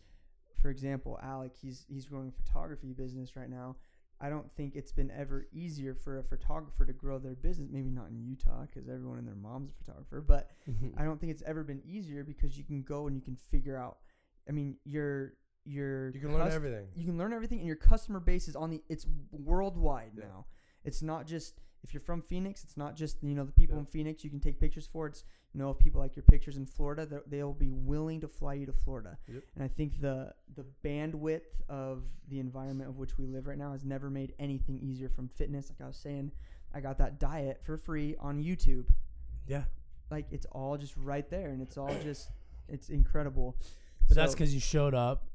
for 0.60 0.70
example 0.70 1.18
alec 1.22 1.52
he's 1.60 1.84
he's 1.88 2.06
growing 2.06 2.28
a 2.28 2.42
photography 2.42 2.92
business 2.92 3.36
right 3.36 3.50
now 3.50 3.76
i 4.20 4.30
don't 4.30 4.50
think 4.52 4.74
it's 4.74 4.92
been 4.92 5.10
ever 5.10 5.46
easier 5.52 5.94
for 5.94 6.18
a 6.18 6.22
photographer 6.22 6.86
to 6.86 6.92
grow 6.92 7.18
their 7.18 7.34
business 7.34 7.68
maybe 7.70 7.90
not 7.90 8.08
in 8.08 8.18
utah 8.22 8.62
because 8.62 8.88
everyone 8.88 9.18
and 9.18 9.26
their 9.28 9.34
mom's 9.34 9.70
a 9.70 9.84
photographer 9.84 10.20
but 10.26 10.50
i 10.96 11.04
don't 11.04 11.20
think 11.20 11.30
it's 11.32 11.42
ever 11.46 11.62
been 11.62 11.82
easier 11.84 12.24
because 12.24 12.56
you 12.56 12.64
can 12.64 12.82
go 12.82 13.06
and 13.06 13.16
you 13.16 13.22
can 13.22 13.36
figure 13.36 13.76
out 13.76 13.98
i 14.48 14.52
mean 14.52 14.76
your 14.84 15.34
your 15.64 16.10
You 16.14 16.20
can 16.20 16.32
learn 16.32 16.52
everything. 16.52 16.86
you 16.94 17.04
can 17.04 17.18
learn 17.18 17.32
everything 17.32 17.58
and 17.58 17.66
your 17.66 17.76
customer 17.76 18.20
base 18.20 18.46
is 18.48 18.54
on 18.56 18.70
the 18.70 18.82
it's 18.88 19.04
worldwide 19.32 20.12
Yeah. 20.16 20.24
now 20.24 20.46
it's 20.84 21.02
not 21.02 21.26
just 21.26 21.60
if 21.86 21.94
you're 21.94 22.00
from 22.00 22.20
phoenix 22.20 22.64
it's 22.64 22.76
not 22.76 22.96
just 22.96 23.16
you 23.22 23.34
know 23.34 23.44
the 23.44 23.52
people 23.52 23.76
Yeah. 23.76 23.80
in 23.80 23.86
phoenix 23.86 24.24
you 24.24 24.30
can 24.30 24.40
take 24.40 24.58
pictures 24.58 24.86
for 24.92 25.06
it's 25.06 25.22
you 25.54 25.60
know 25.60 25.70
if 25.70 25.78
people 25.78 26.00
like 26.00 26.16
your 26.16 26.24
pictures 26.24 26.56
in 26.56 26.66
florida 26.66 27.22
they'll 27.28 27.52
be 27.54 27.70
willing 27.70 28.20
to 28.22 28.28
fly 28.28 28.54
you 28.54 28.66
to 28.66 28.72
florida 28.72 29.16
Yep. 29.28 29.42
and 29.54 29.64
i 29.64 29.68
think 29.68 30.00
the 30.00 30.32
the 30.56 30.64
bandwidth 30.84 31.42
of 31.68 32.04
the 32.28 32.40
environment 32.40 32.90
of 32.90 32.96
which 32.98 33.16
we 33.18 33.26
live 33.26 33.46
right 33.46 33.58
now 33.58 33.72
has 33.72 33.84
never 33.84 34.10
made 34.10 34.34
anything 34.38 34.78
easier 34.80 35.08
from 35.08 35.28
fitness 35.28 35.70
like 35.70 35.80
i 35.80 35.86
was 35.86 35.96
saying 35.96 36.32
i 36.74 36.80
got 36.80 36.98
that 36.98 37.20
diet 37.20 37.60
for 37.64 37.76
free 37.76 38.16
on 38.20 38.42
youtube 38.42 38.86
Yeah, 39.46 39.64
like 40.10 40.26
it's 40.32 40.46
all 40.52 40.76
just 40.76 40.96
right 40.96 41.28
there 41.30 41.50
and 41.50 41.62
it's 41.62 41.78
all 41.78 41.94
just 42.02 42.30
it's 42.68 42.88
incredible 42.88 43.56
but 44.08 44.16
that's 44.16 44.34
because 44.34 44.52
you 44.54 44.60
showed 44.60 44.94
up, 44.94 45.26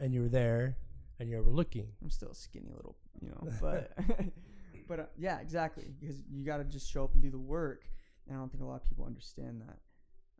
and 0.00 0.14
you 0.14 0.22
were 0.22 0.28
there, 0.30 0.78
and 1.20 1.28
you 1.28 1.36
were 1.36 1.50
looking. 1.50 1.88
I'm 2.02 2.08
still 2.08 2.30
a 2.30 2.34
skinny 2.34 2.70
little, 2.74 2.96
you 3.20 3.28
know, 3.28 3.48
but 3.60 3.92
but 4.88 5.00
uh, 5.00 5.04
yeah, 5.16 5.38
exactly 5.40 5.84
because 6.00 6.22
you 6.30 6.44
got 6.44 6.58
to 6.58 6.64
just 6.64 6.90
show 6.90 7.04
up 7.04 7.12
and 7.14 7.22
do 7.22 7.30
the 7.30 7.38
work, 7.38 7.84
and 8.26 8.36
I 8.36 8.40
don't 8.40 8.50
think 8.50 8.62
a 8.62 8.66
lot 8.66 8.76
of 8.76 8.84
people 8.84 9.04
understand 9.04 9.62
that. 9.62 9.78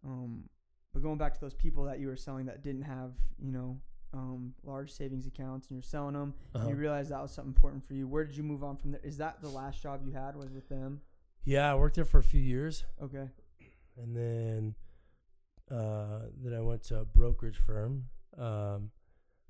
Um, 0.04 0.44
but 0.92 1.02
going 1.02 1.18
back 1.18 1.34
to 1.34 1.40
those 1.40 1.54
people 1.54 1.84
that 1.84 2.00
you 2.00 2.08
were 2.08 2.16
selling 2.16 2.46
that 2.46 2.62
didn't 2.62 2.82
have, 2.82 3.12
you 3.38 3.52
know, 3.52 3.80
um, 4.14 4.54
large 4.64 4.90
savings 4.90 5.26
accounts 5.26 5.68
and 5.68 5.76
you're 5.76 5.82
selling 5.82 6.14
them. 6.14 6.34
Uh-huh. 6.54 6.64
And 6.64 6.74
you 6.74 6.80
realized 6.80 7.10
that 7.10 7.20
was 7.20 7.30
something 7.30 7.52
important 7.52 7.86
for 7.86 7.94
you. 7.94 8.08
Where 8.08 8.24
did 8.24 8.36
you 8.36 8.42
move 8.42 8.64
on 8.64 8.76
from 8.76 8.92
there? 8.92 9.00
Is 9.04 9.18
that 9.18 9.42
the 9.42 9.48
last 9.48 9.82
job 9.82 10.00
you 10.04 10.12
had? 10.12 10.34
Was 10.36 10.50
with 10.50 10.68
them? 10.68 11.02
Yeah, 11.44 11.70
I 11.70 11.74
worked 11.74 11.96
there 11.96 12.04
for 12.04 12.18
a 12.18 12.22
few 12.22 12.40
years, 12.40 12.84
Okay. 13.02 13.28
and 13.96 14.16
then 14.16 14.74
uh, 15.70 16.26
then 16.42 16.54
I 16.54 16.60
went 16.60 16.82
to 16.84 17.00
a 17.00 17.04
brokerage 17.04 17.58
firm. 17.58 18.06
Um, 18.36 18.90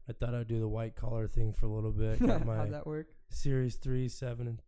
I 0.09 0.13
thought 0.13 0.35
I'd 0.35 0.49
do 0.49 0.59
the 0.59 0.69
white 0.69 0.97
collar 0.97 1.29
thing 1.29 1.53
for 1.53 1.67
a 1.67 1.69
little 1.71 1.93
bit. 1.93 2.25
Got 2.25 2.45
my 2.47 2.57
How'd 2.57 2.73
that 2.73 2.87
work? 2.87 3.09
Series 3.31 3.77
three, 3.77 4.09
seven, 4.09 4.47
and 4.49 4.61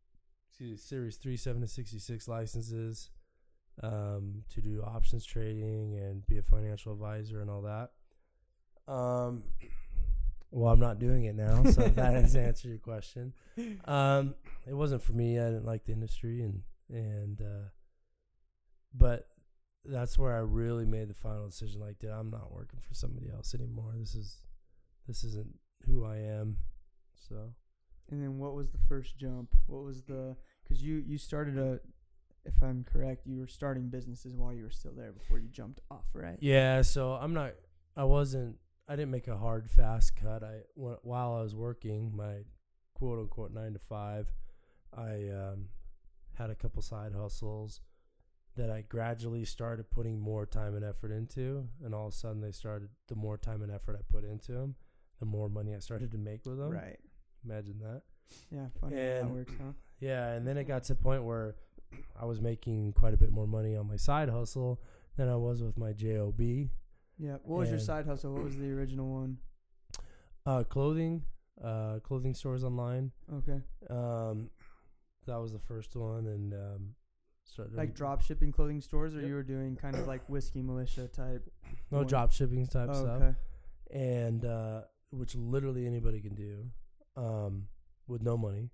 Series 0.76 1.16
three, 1.16 1.36
seven, 1.36 1.66
sixty 1.66 1.98
six 1.98 2.28
licenses 2.28 3.10
um, 3.82 4.44
to 4.50 4.60
do 4.60 4.82
options 4.82 5.24
trading 5.24 5.96
and 5.96 6.26
be 6.26 6.38
a 6.38 6.42
financial 6.42 6.92
advisor 6.92 7.40
and 7.40 7.50
all 7.50 7.62
that. 7.62 7.90
Um, 8.92 9.44
well, 10.50 10.72
I'm 10.72 10.80
not 10.80 10.98
doing 10.98 11.24
it 11.24 11.34
now, 11.34 11.64
so 11.64 11.82
that 11.88 12.14
has 12.14 12.36
answered 12.36 12.68
your 12.68 12.78
question. 12.78 13.32
Um, 13.86 14.34
it 14.66 14.74
wasn't 14.74 15.02
for 15.02 15.12
me. 15.12 15.38
I 15.38 15.44
didn't 15.44 15.64
like 15.64 15.84
the 15.84 15.92
industry, 15.92 16.42
and 16.42 16.62
and 16.90 17.40
uh, 17.40 17.68
but 18.94 19.28
that's 19.84 20.18
where 20.18 20.36
I 20.36 20.40
really 20.40 20.84
made 20.84 21.08
the 21.08 21.14
final 21.14 21.46
decision. 21.46 21.80
Like, 21.80 21.98
dude, 21.98 22.10
I'm 22.10 22.30
not 22.30 22.52
working 22.52 22.80
for 22.86 22.94
somebody 22.94 23.30
else 23.30 23.54
anymore. 23.54 23.94
This 23.98 24.14
is 24.14 24.38
this 25.06 25.24
isn't 25.24 25.58
who 25.86 26.04
I 26.04 26.16
am. 26.16 26.56
So. 27.28 27.54
And 28.10 28.20
then 28.20 28.38
what 28.38 28.54
was 28.54 28.70
the 28.70 28.78
first 28.88 29.16
jump? 29.18 29.50
What 29.68 29.84
was 29.84 30.02
the 30.02 30.36
because 30.70 30.82
you 30.84 31.02
you 31.06 31.18
started 31.18 31.58
a 31.58 31.80
if 32.44 32.54
I'm 32.62 32.84
correct, 32.84 33.26
you 33.26 33.38
were 33.38 33.46
starting 33.46 33.88
businesses 33.88 34.34
while 34.34 34.52
you 34.52 34.62
were 34.62 34.70
still 34.70 34.92
there 34.96 35.12
before 35.12 35.38
you 35.38 35.48
jumped 35.48 35.80
off, 35.90 36.06
right? 36.14 36.38
Yeah, 36.40 36.80
so 36.82 37.12
I'm 37.12 37.34
not. 37.34 37.52
I 37.96 38.04
wasn't. 38.04 38.56
I 38.88 38.96
didn't 38.96 39.10
make 39.10 39.28
a 39.28 39.36
hard 39.36 39.68
fast 39.70 40.16
cut. 40.16 40.42
I 40.42 40.60
wh- 40.74 41.04
while 41.04 41.34
I 41.34 41.42
was 41.42 41.54
working 41.54 42.16
my 42.16 42.44
quote 42.94 43.18
unquote 43.18 43.52
nine 43.52 43.74
to 43.74 43.78
five, 43.78 44.32
I 44.96 45.28
um, 45.28 45.66
had 46.38 46.48
a 46.50 46.54
couple 46.54 46.80
side 46.82 47.12
hustles 47.14 47.80
that 48.56 48.70
I 48.70 48.82
gradually 48.88 49.44
started 49.44 49.90
putting 49.90 50.18
more 50.18 50.46
time 50.46 50.74
and 50.74 50.84
effort 50.84 51.12
into, 51.12 51.68
and 51.84 51.94
all 51.94 52.06
of 52.08 52.14
a 52.14 52.16
sudden 52.16 52.40
they 52.40 52.52
started. 52.52 52.88
The 53.08 53.16
more 53.16 53.36
time 53.36 53.60
and 53.62 53.70
effort 53.70 53.96
I 53.98 54.02
put 54.10 54.24
into 54.24 54.52
them, 54.52 54.76
the 55.18 55.26
more 55.26 55.48
money 55.50 55.74
I 55.74 55.78
started 55.80 56.10
to 56.12 56.18
make 56.18 56.46
with 56.46 56.56
them. 56.58 56.70
Right. 56.70 56.98
Imagine 57.44 57.78
that. 57.80 58.02
Yeah. 58.50 58.66
Funny 58.80 58.96
how 58.96 59.02
that 59.02 59.20
And- 59.22 59.34
works, 59.34 59.52
huh? 59.58 59.72
Yeah, 60.00 60.32
and 60.32 60.46
then 60.46 60.56
it 60.56 60.64
got 60.64 60.82
to 60.84 60.94
the 60.94 61.00
point 61.00 61.24
where 61.24 61.56
I 62.20 62.24
was 62.24 62.40
making 62.40 62.92
quite 62.94 63.14
a 63.14 63.16
bit 63.16 63.30
more 63.32 63.46
money 63.46 63.76
on 63.76 63.86
my 63.88 63.96
side 63.96 64.28
hustle 64.28 64.80
than 65.16 65.28
I 65.28 65.36
was 65.36 65.62
with 65.62 65.76
my 65.78 65.92
job. 65.92 66.40
Yeah. 66.40 67.36
What 67.42 67.58
was 67.60 67.70
your 67.70 67.78
side 67.78 68.06
hustle? 68.06 68.32
What 68.34 68.44
was 68.44 68.56
the 68.56 68.70
original 68.70 69.12
one? 69.12 69.38
Uh, 70.46 70.64
clothing, 70.64 71.22
uh, 71.62 71.98
clothing 72.02 72.34
stores 72.34 72.64
online. 72.64 73.12
Okay. 73.32 73.60
Um, 73.90 74.48
that 75.26 75.36
was 75.36 75.52
the 75.52 75.58
first 75.58 75.94
one, 75.94 76.26
and 76.26 76.54
um, 76.54 76.94
started 77.44 77.76
Like 77.76 77.94
drop 77.94 78.22
shipping 78.22 78.52
clothing 78.52 78.80
stores, 78.80 79.14
or 79.14 79.20
Yep. 79.20 79.28
you 79.28 79.34
were 79.34 79.42
doing 79.42 79.76
kind 79.76 79.96
of 79.96 80.06
like 80.06 80.26
whiskey 80.30 80.62
militia 80.62 81.08
type. 81.08 81.46
no 81.90 81.98
one? 81.98 82.06
drop 82.06 82.32
shipping 82.32 82.66
type 82.66 82.88
Oh, 82.90 82.94
stuff, 83.02 83.22
okay. 83.22 83.34
and 83.90 84.44
uh, 84.46 84.82
which 85.10 85.34
literally 85.34 85.86
anybody 85.86 86.20
can 86.20 86.34
do, 86.34 86.70
um, 87.16 87.66
with 88.08 88.22
no 88.22 88.38
money, 88.38 88.70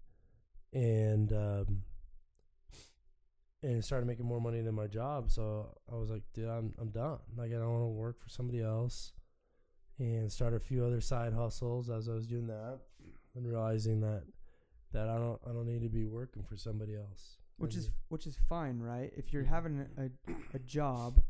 and 0.76 1.32
um, 1.32 1.82
and 3.62 3.82
started 3.84 4.06
making 4.06 4.26
more 4.26 4.40
money 4.40 4.60
than 4.60 4.74
my 4.74 4.86
job. 4.86 5.30
So 5.30 5.74
I 5.90 5.96
was 5.96 6.10
like, 6.10 6.22
dude, 6.34 6.48
I'm 6.48 6.74
I'm 6.78 6.90
done. 6.90 7.18
Like 7.36 7.50
I 7.50 7.54
don't 7.54 7.70
want 7.72 7.82
to 7.84 7.86
work 7.88 8.20
for 8.22 8.28
somebody 8.28 8.60
else, 8.62 9.12
and 9.98 10.30
started 10.30 10.56
a 10.56 10.60
few 10.64 10.84
other 10.84 11.00
side 11.00 11.32
hustles 11.32 11.88
as 11.90 12.08
I 12.08 12.12
was 12.12 12.26
doing 12.26 12.46
that, 12.48 12.78
and 13.34 13.46
realizing 13.46 14.00
that 14.02 14.24
that 14.92 15.08
I 15.08 15.16
don't 15.16 15.40
I 15.48 15.52
don't 15.52 15.66
need 15.66 15.82
to 15.82 15.88
be 15.88 16.06
working 16.06 16.42
for 16.42 16.56
somebody 16.56 16.94
else. 16.94 17.38
Which 17.58 17.74
And- 17.74 17.84
is 17.84 17.90
which 18.08 18.26
is 18.26 18.36
fine, 18.48 18.78
right? 18.78 19.10
If 19.16 19.32
you're 19.32 19.44
having 19.44 19.86
a, 19.96 20.10
a 20.54 20.58
job, 20.58 21.22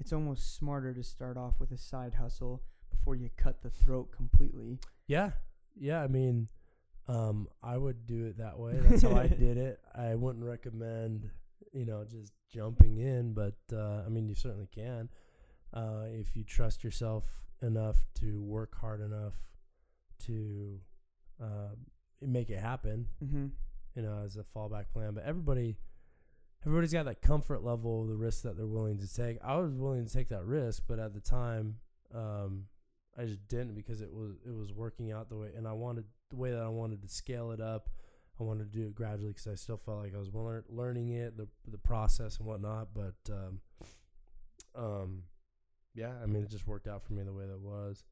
it's 0.00 0.12
almost 0.12 0.56
smarter 0.56 0.92
to 0.92 1.02
start 1.04 1.36
off 1.36 1.60
with 1.60 1.70
a 1.70 1.78
side 1.78 2.14
hustle 2.14 2.62
before 2.90 3.14
you 3.14 3.30
cut 3.36 3.62
the 3.62 3.70
throat 3.70 4.10
completely. 4.10 4.80
Yeah, 5.06 5.30
yeah. 5.76 6.02
I 6.02 6.08
mean, 6.08 6.48
um, 7.10 7.48
I 7.62 7.76
would 7.76 8.06
do 8.06 8.26
it 8.26 8.38
that 8.38 8.58
way. 8.58 8.78
That's 8.80 9.02
how 9.02 9.16
I 9.16 9.26
did 9.28 9.56
it. 9.56 9.80
I 9.94 10.14
wouldn't 10.14 10.44
recommend, 10.44 11.28
you 11.72 11.84
know, 11.84 12.04
just 12.04 12.32
jumping 12.52 12.98
in, 12.98 13.34
but 13.34 13.56
uh, 13.72 14.02
I 14.06 14.08
mean, 14.08 14.28
you 14.28 14.34
certainly 14.34 14.68
can 14.72 15.08
uh, 15.72 16.04
if 16.06 16.36
you 16.36 16.44
trust 16.44 16.84
yourself 16.84 17.24
enough 17.62 18.04
to 18.20 18.40
work 18.40 18.74
hard 18.80 19.00
enough 19.00 19.34
to 20.26 20.78
uh, 21.42 21.74
make 22.20 22.50
it 22.50 22.60
happen. 22.60 23.06
Mm-hmm. 23.22 23.46
You 23.96 24.02
know, 24.02 24.22
as 24.24 24.36
a 24.36 24.44
fallback 24.56 24.92
plan. 24.92 25.14
But 25.14 25.24
everybody, 25.24 25.76
everybody's 26.64 26.92
got 26.92 27.06
that 27.06 27.22
comfort 27.22 27.64
level 27.64 28.06
the 28.06 28.14
risk 28.14 28.42
that 28.42 28.56
they're 28.56 28.66
willing 28.66 28.98
to 28.98 29.12
take. 29.12 29.38
I 29.44 29.56
was 29.56 29.72
willing 29.72 30.06
to 30.06 30.12
take 30.12 30.28
that 30.28 30.44
risk, 30.44 30.84
but 30.86 31.00
at 31.00 31.12
the 31.12 31.20
time, 31.20 31.76
um, 32.14 32.66
I 33.18 33.24
just 33.24 33.48
didn't 33.48 33.74
because 33.74 34.00
it 34.00 34.12
was 34.12 34.36
it 34.46 34.54
was 34.54 34.72
working 34.72 35.10
out 35.10 35.28
the 35.28 35.36
way, 35.36 35.48
and 35.56 35.66
I 35.66 35.72
wanted 35.72 36.04
the 36.30 36.36
way 36.36 36.50
that 36.50 36.62
I 36.62 36.68
wanted 36.68 37.02
to 37.02 37.08
scale 37.08 37.50
it 37.50 37.60
up. 37.60 37.88
I 38.38 38.42
wanted 38.42 38.72
to 38.72 38.78
do 38.78 38.86
it 38.86 38.94
gradually 38.94 39.32
because 39.32 39.46
I 39.46 39.54
still 39.54 39.76
felt 39.76 39.98
like 39.98 40.14
I 40.14 40.18
was 40.18 40.32
lear- 40.32 40.64
learning 40.68 41.10
it, 41.10 41.36
the 41.36 41.48
the 41.68 41.78
process 41.78 42.38
and 42.38 42.46
whatnot. 42.46 42.88
But 42.94 43.30
um, 43.30 43.60
um, 44.74 45.22
yeah, 45.94 46.12
I 46.22 46.26
mean, 46.26 46.42
it 46.42 46.50
just 46.50 46.66
worked 46.66 46.88
out 46.88 47.04
for 47.04 47.12
me 47.12 47.22
the 47.22 47.32
way 47.32 47.44
that 47.46 47.52
it 47.52 47.60
was. 47.60 48.04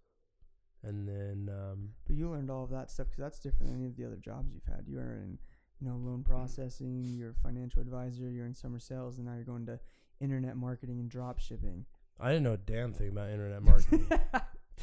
And 0.83 1.09
then 1.09 1.49
um, 1.53 1.91
But 2.07 2.17
you 2.17 2.31
learned 2.31 2.51
all 2.51 2.65
of 2.65 2.71
that 2.71 2.91
stuff 2.91 3.09
because 3.09 3.23
that's 3.23 3.39
different 3.41 3.73
than 3.73 3.81
any 3.81 3.87
of 3.89 3.97
the 3.97 4.05
other 4.05 4.17
jobs 4.17 4.53
you've 4.55 4.65
had. 4.65 4.85
You 4.87 4.99
are 4.99 5.15
in, 5.15 5.39
you 5.81 5.89
know, 5.89 5.97
loan 5.97 6.23
processing. 6.23 7.05
You're 7.17 7.31
a 7.31 7.43
financial 7.43 7.81
advisor. 7.81 8.31
You're 8.31 8.47
in 8.47 8.55
summer 8.55 8.79
sales, 8.79 9.19
and 9.19 9.27
now 9.27 9.35
you're 9.35 9.45
going 9.45 9.67
to 9.67 9.81
internet 10.21 10.57
marketing 10.57 11.01
and 11.01 11.09
drop 11.11 11.41
shipping. 11.41 11.85
I 12.21 12.29
didn't 12.29 12.45
know 12.45 12.55
a 12.55 12.59
damn 12.59 12.93
thing 12.93 13.09
about 13.09 13.31
internet 13.31 13.63
marketing. 13.63 14.07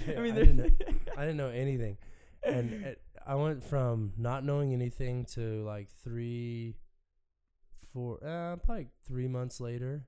I 0.07 0.19
mean, 0.19 0.33
I 0.35 0.39
didn't 0.39 0.55
know, 0.57 0.69
I 1.17 1.21
didn't 1.21 1.37
know 1.37 1.49
anything, 1.49 1.97
and 2.43 2.71
it, 2.71 3.01
I 3.25 3.35
went 3.35 3.63
from 3.63 4.13
not 4.17 4.43
knowing 4.43 4.73
anything 4.73 5.25
to 5.33 5.63
like 5.65 5.89
three, 6.03 6.75
four, 7.93 8.23
uh, 8.23 8.57
probably 8.57 8.87
three 9.07 9.27
months 9.27 9.59
later, 9.59 10.05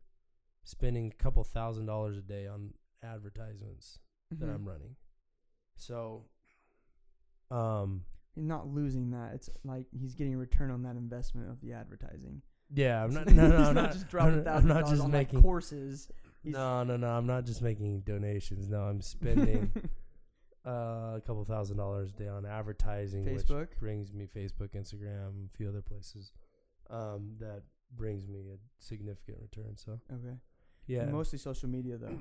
spending 0.63 1.07
a 1.11 1.23
couple 1.23 1.43
thousand 1.43 1.85
dollars 1.87 2.17
a 2.17 2.21
day 2.21 2.45
on 2.47 2.73
advertisements 3.03 3.99
that 4.31 4.47
Mhm. 4.49 4.55
I'm 4.55 4.67
running. 4.67 4.95
So, 5.75 6.25
um, 7.51 8.03
He's 8.35 8.45
not 8.45 8.67
losing 8.67 9.09
that. 9.11 9.33
It's 9.33 9.49
like 9.63 9.87
he's 9.91 10.13
getting 10.13 10.35
a 10.35 10.37
return 10.37 10.69
on 10.69 10.83
that 10.83 10.95
investment 10.95 11.49
of 11.49 11.59
the 11.61 11.73
advertising. 11.73 12.43
yeah, 12.69 13.03
I'm 13.03 13.11
not. 13.11 13.25
No, 13.31 13.47
no, 13.47 13.57
not 13.57 13.67
I'm 13.69 13.75
not. 13.75 13.91
just 13.93 14.07
dropping 14.09 14.43
thousand 14.43 14.67
not 14.67 14.81
dollars 14.81 14.89
just 14.91 15.03
on 15.05 15.11
making. 15.11 15.35
like 15.39 15.43
courses. 15.43 16.11
He's- 16.43 16.53
No, 16.53 16.83
no, 16.83 16.97
no. 16.97 17.07
I'm 17.07 17.25
not 17.25 17.45
just 17.45 17.61
making 17.63 18.01
donations. 18.01 18.67
No, 18.67 18.81
I'm 18.83 19.01
spending 19.01 19.71
uh, 20.67 21.15
a 21.15 21.21
couple 21.25 21.43
thousand 21.45 21.77
dollars 21.77 22.11
a 22.11 22.23
day 22.23 22.27
on 22.27 22.45
advertising, 22.45 23.25
Facebook? 23.25 23.69
which 23.69 23.79
brings 23.79 24.13
me 24.13 24.27
Facebook, 24.27 24.75
Instagram, 24.75 25.45
a 25.45 25.57
few 25.57 25.69
other 25.69 25.81
places. 25.81 26.31
Um, 26.89 27.35
that 27.39 27.63
brings 27.95 28.27
me 28.27 28.39
a 28.53 28.57
significant 28.79 29.37
return. 29.41 29.77
So 29.77 29.99
okay. 30.11 30.35
yeah, 30.87 31.05
Mostly 31.05 31.39
social 31.39 31.69
media 31.69 31.97
though. 31.97 32.19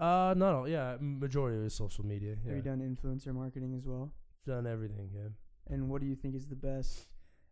uh, 0.04 0.34
not 0.36 0.54
all. 0.54 0.68
Yeah, 0.68 0.96
majority 1.00 1.64
is 1.64 1.74
social 1.74 2.04
media. 2.04 2.36
Yeah, 2.44 2.54
Have 2.54 2.56
you 2.56 2.62
done 2.62 2.80
influencer 2.80 3.34
marketing 3.34 3.74
as 3.76 3.86
well? 3.86 4.12
done 4.46 4.66
everything. 4.66 5.10
Yeah. 5.14 5.28
And 5.72 5.88
what 5.88 6.00
do 6.00 6.06
you 6.06 6.16
think 6.16 6.34
is 6.34 6.48
the 6.48 6.56
best, 6.56 7.06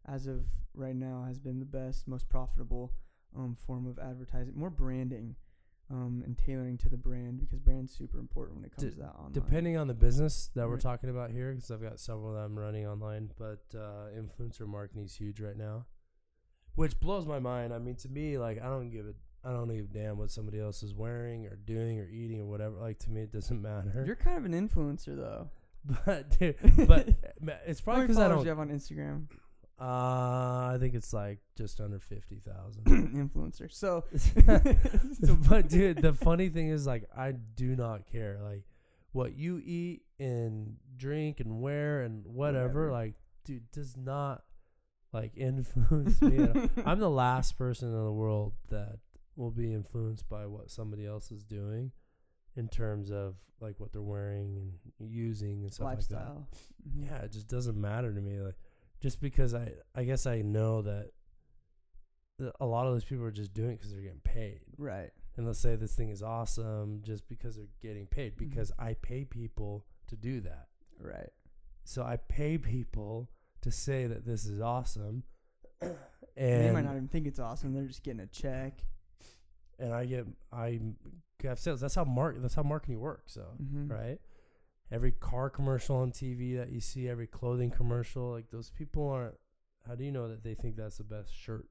as 0.09 0.27
of 0.27 0.41
right 0.75 0.97
now, 0.97 1.25
has 1.27 1.39
been 1.39 1.59
the 1.59 1.67
best, 1.67 2.09
most 2.09 2.29
profitable 2.29 2.93
um, 3.37 3.57
form 3.67 3.87
of 3.87 3.99
advertising? 3.99 4.55
More 4.57 4.71
branding 4.71 5.37
um, 5.91 6.23
and 6.27 6.37
tailoring 6.37 6.77
to 6.79 6.89
the 6.89 6.97
brand 6.97 7.39
because 7.41 7.61
brand's 7.61 7.93
super 7.93 8.19
important 8.19 8.57
when 8.57 8.65
it 8.65 8.75
comes 8.75 8.89
D- 8.89 8.95
to 8.97 9.03
that 9.03 9.15
online. 9.15 9.33
Depending 9.33 9.77
on 9.77 9.87
the 9.87 9.95
business 9.95 10.51
that 10.55 10.69
we're 10.69 10.79
talking 10.79 11.11
about 11.11 11.31
here, 11.31 11.53
because 11.53 11.71
I've 11.71 11.83
got 11.83 12.01
several 12.01 12.33
that 12.35 12.41
I'm 12.41 12.59
running 12.59 12.87
online, 12.87 13.31
but 13.39 13.65
uh, 13.75 14.09
influencer 14.17 14.67
marketing 14.67 15.05
is 15.05 15.15
huge 15.15 15.41
right 15.41 15.57
now, 15.57 15.87
which 16.75 16.99
blows 16.99 17.27
my 17.27 17.39
mind. 17.39 17.73
I 17.73 17.79
mean, 17.79 17.95
to 17.97 18.09
me, 18.09 18.39
like 18.39 18.61
I 18.61 18.67
don't 18.67 18.91
give 18.91 19.07
a, 19.07 19.15
I 19.49 19.53
don't 19.53 19.69
give 19.69 19.85
a 19.85 19.89
damn 19.89 20.19
what 20.19 20.31
somebody 20.31 20.61
else 20.61 20.83
is 20.83 20.93
wearing 20.93 21.47
or 21.47 21.57
doing 21.57 22.01
or 22.01 22.09
eating 22.09 22.41
or 22.41 22.47
whatever. 22.47 22.77
Like 22.77 22.99
to 23.01 23.11
me, 23.11 23.23
it 23.23 23.33
doesn't 23.33 23.63
matter. 23.63 24.03
You're 24.05 24.17
kind 24.17 24.39
of 24.39 24.45
an 24.45 24.69
influencer 24.69 25.17
though. 25.17 25.51
but 26.05 26.37
dude, 26.39 26.57
but 26.89 27.09
it's 27.67 27.81
probably 27.81 28.03
because 28.03 28.19
I 28.19 28.29
don't. 28.29 28.39
do 28.39 28.45
you 28.45 28.51
have 28.51 28.59
on 28.59 28.71
Instagram? 28.71 29.27
Uh, 29.79 30.73
I 30.73 30.77
think 30.81 30.95
it's 30.95 31.13
like 31.13 31.39
just 31.57 31.81
under 31.81 31.99
fifty 31.99 32.37
thousand. 32.41 32.85
influencer. 33.35 33.71
So, 33.73 34.05
but 35.49 35.69
dude, 35.69 35.99
the 36.03 36.13
funny 36.15 36.49
thing 36.49 36.69
is, 36.69 36.87
like, 36.87 37.05
I 37.17 37.33
do 37.33 37.77
not 37.77 38.07
care. 38.07 38.39
Like, 38.43 38.65
what 39.13 39.37
you 39.37 39.61
eat 39.65 40.03
and 40.19 40.77
drink 40.97 41.41
and 41.41 41.61
wear 41.61 42.03
and 42.03 42.25
whatever, 42.27 42.89
Whatever. 42.89 42.93
like, 42.93 43.15
dude, 43.45 43.71
does 43.71 43.97
not 43.97 44.45
like 45.13 45.33
influence 45.37 46.21
me. 46.23 46.49
I'm 46.85 46.99
the 46.99 47.11
last 47.11 47.59
person 47.59 47.89
in 47.89 48.05
the 48.05 48.13
world 48.13 48.53
that 48.71 48.99
will 49.37 49.51
be 49.51 49.73
influenced 49.73 50.29
by 50.29 50.47
what 50.47 50.71
somebody 50.71 51.07
else 51.07 51.31
is 51.31 51.45
doing. 51.45 51.93
in 52.57 52.69
terms 52.69 53.11
of 53.11 53.35
like 53.61 53.75
what 53.79 53.93
they're 53.93 54.01
wearing 54.03 54.57
and 54.99 55.11
using 55.11 55.63
and 55.65 55.73
stuff 55.73 55.85
like 55.87 55.99
that. 56.09 56.15
Lifestyle. 56.15 56.49
Mhm. 56.89 57.05
Yeah, 57.07 57.17
it 57.19 57.33
just 57.33 57.49
doesn't 57.49 57.79
matter 57.79 58.13
to 58.15 58.21
me. 58.21 58.41
Like 58.41 58.57
just 59.01 59.21
because 59.21 59.55
I 59.55 59.73
I 59.95 60.05
guess 60.05 60.27
I 60.27 60.43
know 60.43 60.83
that 60.83 61.11
a 62.61 62.67
lot 62.67 62.87
of 62.87 62.93
those 62.93 63.05
people 63.05 63.25
are 63.25 63.31
just 63.31 63.55
doing 63.55 63.71
it 63.71 63.79
because 63.79 63.93
they're 63.93 64.03
getting 64.03 64.21
paid. 64.21 64.61
Right. 64.77 65.11
And 65.37 65.47
let's 65.47 65.59
say 65.59 65.75
this 65.77 65.95
thing 65.95 66.11
is 66.11 66.23
awesome 66.23 67.01
just 67.03 67.27
because 67.29 67.57
they're 67.57 67.67
getting 67.81 68.07
paid 68.07 68.35
Mhm. 68.35 68.39
because 68.39 68.73
I 68.79 68.95
pay 68.95 69.25
people 69.25 69.87
to 70.09 70.17
do 70.17 70.41
that. 70.43 70.69
Right. 71.01 71.31
So 71.85 72.03
I 72.03 72.17
pay 72.17 72.59
people 72.59 73.31
to 73.63 73.71
say 73.71 74.07
that 74.07 74.25
this 74.27 74.45
is 74.45 74.61
awesome. 74.61 75.23
And 75.81 75.97
and 76.37 76.65
they 76.65 76.71
might 76.73 76.85
not 76.85 76.93
even 76.93 77.09
think 77.09 77.27
it's 77.27 77.39
awesome. 77.39 77.73
They're 77.73 77.87
just 77.87 78.03
getting 78.03 78.21
a 78.21 78.27
check. 78.27 78.83
and 79.79 79.93
I 79.95 80.05
get 80.07 80.27
I 80.53 80.81
have 81.43 81.59
sales. 81.59 81.81
That's 81.81 81.95
how 81.95 82.05
mark 82.05 82.37
that's 82.41 82.55
how 82.55 82.63
marketing 82.63 83.01
works. 83.01 83.33
So 83.33 83.47
Mm-hmm. 83.63 83.89
right, 83.89 84.21
every 84.91 85.13
car 85.13 85.51
commercial 85.51 85.97
on 85.97 86.13
TV 86.13 86.57
that 86.57 86.71
you 86.73 86.81
see, 86.81 87.09
every 87.09 87.27
clothing 87.27 87.71
commercial, 87.71 88.31
like 88.33 88.51
those 88.51 88.71
people 88.71 89.09
aren't. 89.09 89.35
How 89.87 89.95
do 89.95 90.05
you 90.05 90.11
know 90.13 90.29
that 90.29 90.43
they 90.43 90.55
think 90.55 90.77
that's 90.77 90.99
the 90.99 91.05
best 91.05 91.33
shirt, 91.35 91.67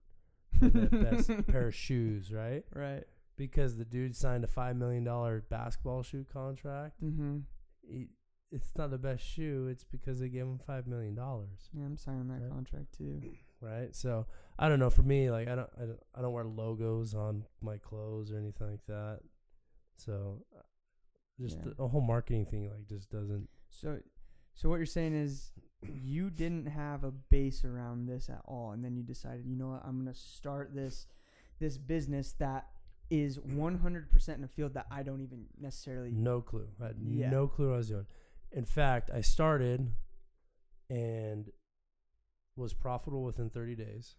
the 0.61 0.69
best 0.69 1.29
pair 1.47 1.67
of 1.67 1.75
shoes, 1.75 2.31
right? 2.31 2.63
Right. 2.73 3.03
Because 3.37 3.75
the 3.75 3.83
dude 3.83 4.15
signed 4.15 4.43
a 4.45 4.47
five 4.47 4.77
million 4.77 5.03
dollar 5.03 5.43
basketball 5.49 6.01
shoe 6.03 6.25
contract. 6.31 7.03
Mm-hmm. 7.03 7.39
He, 7.85 8.07
it's 8.51 8.71
not 8.77 8.91
the 8.91 8.97
best 8.97 9.21
shoe. 9.25 9.67
It's 9.69 9.83
because 9.83 10.19
they 10.21 10.29
gave 10.29 10.43
him 10.43 10.59
five 10.65 10.87
million 10.87 11.13
dollars. 11.15 11.69
Yeah, 11.73 11.83
I'm 11.83 11.97
signing 11.97 12.29
that 12.29 12.41
Right. 12.41 12.51
contract 12.51 12.97
too. 12.97 13.21
right? 13.61 13.93
So 13.93 14.27
I 14.57 14.69
don't 14.69 14.79
know. 14.79 14.89
For 14.89 15.03
me, 15.03 15.29
like 15.29 15.49
I 15.49 15.55
don't, 15.55 15.69
I 15.77 15.81
don't, 15.81 15.99
I 16.17 16.21
don't 16.21 16.31
wear 16.31 16.45
logos 16.45 17.13
on 17.13 17.43
my 17.61 17.77
clothes 17.77 18.31
or 18.31 18.37
anything 18.37 18.67
like 18.71 18.85
that. 18.87 19.19
So 19.97 20.45
just 21.39 21.57
Yeah. 21.57 21.71
the, 21.77 21.87
whole 21.87 22.01
marketing 22.01 22.45
thing, 22.45 22.69
like, 22.69 22.85
just 22.87 23.09
doesn't. 23.09 23.47
So, 23.69 23.99
so 24.53 24.69
what 24.69 24.77
you're 24.77 24.85
saying 24.85 25.13
is 25.13 25.51
you 25.83 26.29
didn't 26.29 26.67
have 26.67 27.03
a 27.03 27.11
base 27.11 27.65
around 27.65 28.05
this 28.07 28.29
at 28.29 28.41
all, 28.45 28.71
and 28.71 28.83
then 28.83 28.95
you 28.95 29.03
decided, 29.03 29.45
you 29.45 29.55
know 29.55 29.69
what, 29.69 29.81
I'm 29.85 29.97
gonna 29.99 30.13
start 30.15 30.73
this 30.73 31.07
this 31.59 31.77
business 31.77 32.33
that 32.33 32.67
is 33.09 33.37
100% 33.39 34.37
in 34.37 34.43
a 34.43 34.47
field 34.47 34.73
that 34.73 34.87
I 34.91 35.03
don't 35.03 35.21
even 35.21 35.45
necessarily. 35.57 36.11
No 36.11 36.41
clue. 36.41 36.67
I 36.81 36.87
had 36.87 36.97
Yeah. 36.99 37.29
no 37.29 37.47
clue 37.47 37.67
what 37.69 37.75
I 37.75 37.77
was 37.77 37.87
doing. 37.89 38.07
In 38.51 38.65
fact, 38.65 39.09
I 39.13 39.21
started 39.21 39.93
and 40.89 41.49
was 42.57 42.73
profitable 42.73 43.23
within 43.23 43.49
30 43.49 43.75
days. 43.75 44.15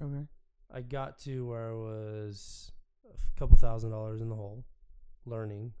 Okay. 0.00 0.26
I 0.72 0.80
got 0.82 1.18
to 1.20 1.46
where 1.46 1.70
I 1.70 1.74
was 1.74 2.72
a 3.04 3.38
couple 3.38 3.56
thousand 3.56 3.90
dollars 3.90 4.20
in 4.20 4.28
the 4.28 4.36
hole, 4.36 4.64
learning. 5.24 5.72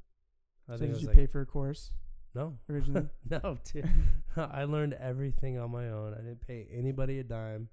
I 0.68 0.76
so 0.76 0.86
did 0.86 1.00
you 1.00 1.06
like 1.08 1.16
pay 1.16 1.26
for 1.26 1.40
a 1.40 1.46
course 1.46 1.92
no, 2.34 2.58
originally? 2.68 3.08
no, 3.30 3.58
dude. 3.72 3.88
I 4.36 4.64
learned 4.64 4.94
everything 4.94 5.58
on 5.58 5.70
my 5.72 5.88
own. 5.88 6.14
I 6.14 6.18
didn't 6.18 6.46
pay 6.46 6.68
anybody 6.72 7.18
a 7.18 7.24
dime, 7.24 7.68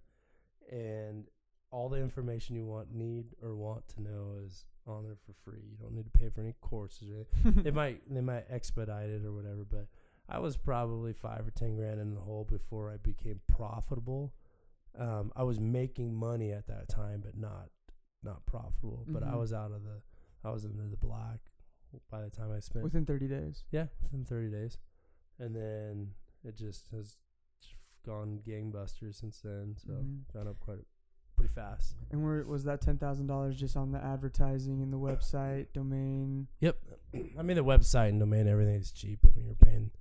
and 0.71 1.25
all 1.71 1.89
the 1.89 1.97
information 1.97 2.55
you 2.55 2.65
want, 2.65 2.91
need, 2.93 3.25
or 3.43 3.55
want 3.55 3.88
to 3.89 4.01
know 4.01 4.38
is 4.43 4.65
on 4.88 5.03
there 5.03 5.17
for 5.25 5.33
free. 5.43 5.61
You 5.69 5.77
don't 5.79 5.93
need 5.93 6.05
to 6.05 6.19
pay 6.19 6.29
for 6.29 6.41
any 6.41 6.55
courses. 6.61 7.09
Or 7.11 7.51
they 7.61 7.71
might 7.71 8.01
they 8.11 8.21
might 8.21 8.45
expedite 8.49 9.09
it 9.09 9.25
or 9.25 9.31
whatever, 9.33 9.65
but 9.69 9.88
I 10.29 10.39
was 10.39 10.57
probably 10.57 11.13
five 11.13 11.45
or 11.47 11.51
ten 11.51 11.75
grand 11.75 11.99
in 11.99 12.15
the 12.15 12.21
hole 12.21 12.45
before 12.45 12.89
I 12.91 12.97
became 12.97 13.41
profitable. 13.47 14.33
Um, 14.97 15.31
I 15.35 15.43
was 15.43 15.59
making 15.59 16.15
money 16.15 16.51
at 16.51 16.65
that 16.67 16.89
time, 16.89 17.21
but 17.23 17.38
not 17.38 17.69
not 18.23 18.45
profitable. 18.47 19.05
But 19.07 19.21
I 19.23 19.33
Mhm. 19.33 19.39
was 19.39 19.53
out 19.53 19.71
of 19.71 19.83
the 19.83 20.01
I 20.43 20.49
was 20.51 20.65
into 20.65 20.83
the 20.88 20.97
black 20.97 21.39
by 22.09 22.21
the 22.21 22.29
time 22.29 22.51
I 22.51 22.59
spent 22.59 22.83
Within 22.83 23.05
30 23.05 23.27
days. 23.27 23.63
yeah, 23.71 23.88
within 24.01 24.25
30 24.25 24.49
days. 24.51 24.77
And 25.39 25.55
then 25.55 26.11
it 26.43 26.55
just 26.57 26.89
has 26.91 27.17
gone 28.05 28.39
gangbusters 28.47 29.15
since 29.15 29.39
then. 29.41 29.75
So 29.77 29.91
Mhm. 29.93 30.23
gone 30.33 30.47
up 30.47 30.59
quite 30.59 30.85
pretty 31.35 31.53
fast. 31.53 31.95
And 32.09 32.23
where 32.23 32.43
was 32.45 32.63
that 32.63 32.81
ten 32.81 32.97
thousand 32.97 33.27
dollars 33.27 33.59
just 33.59 33.75
on 33.77 33.91
the 33.91 34.03
advertising 34.03 34.81
and 34.81 34.91
the 34.91 34.97
website 34.97 35.71
domain? 35.73 36.47
Yep. 36.61 36.77
I 37.38 37.43
mean 37.43 37.57
the 37.57 37.63
website 37.63 38.09
and 38.09 38.19
domain 38.19 38.47
everything 38.47 38.75
is 38.75 38.91
cheap. 38.91 39.19
I 39.25 39.35
mean 39.35 39.45
you're 39.45 39.55
paying 39.55 39.91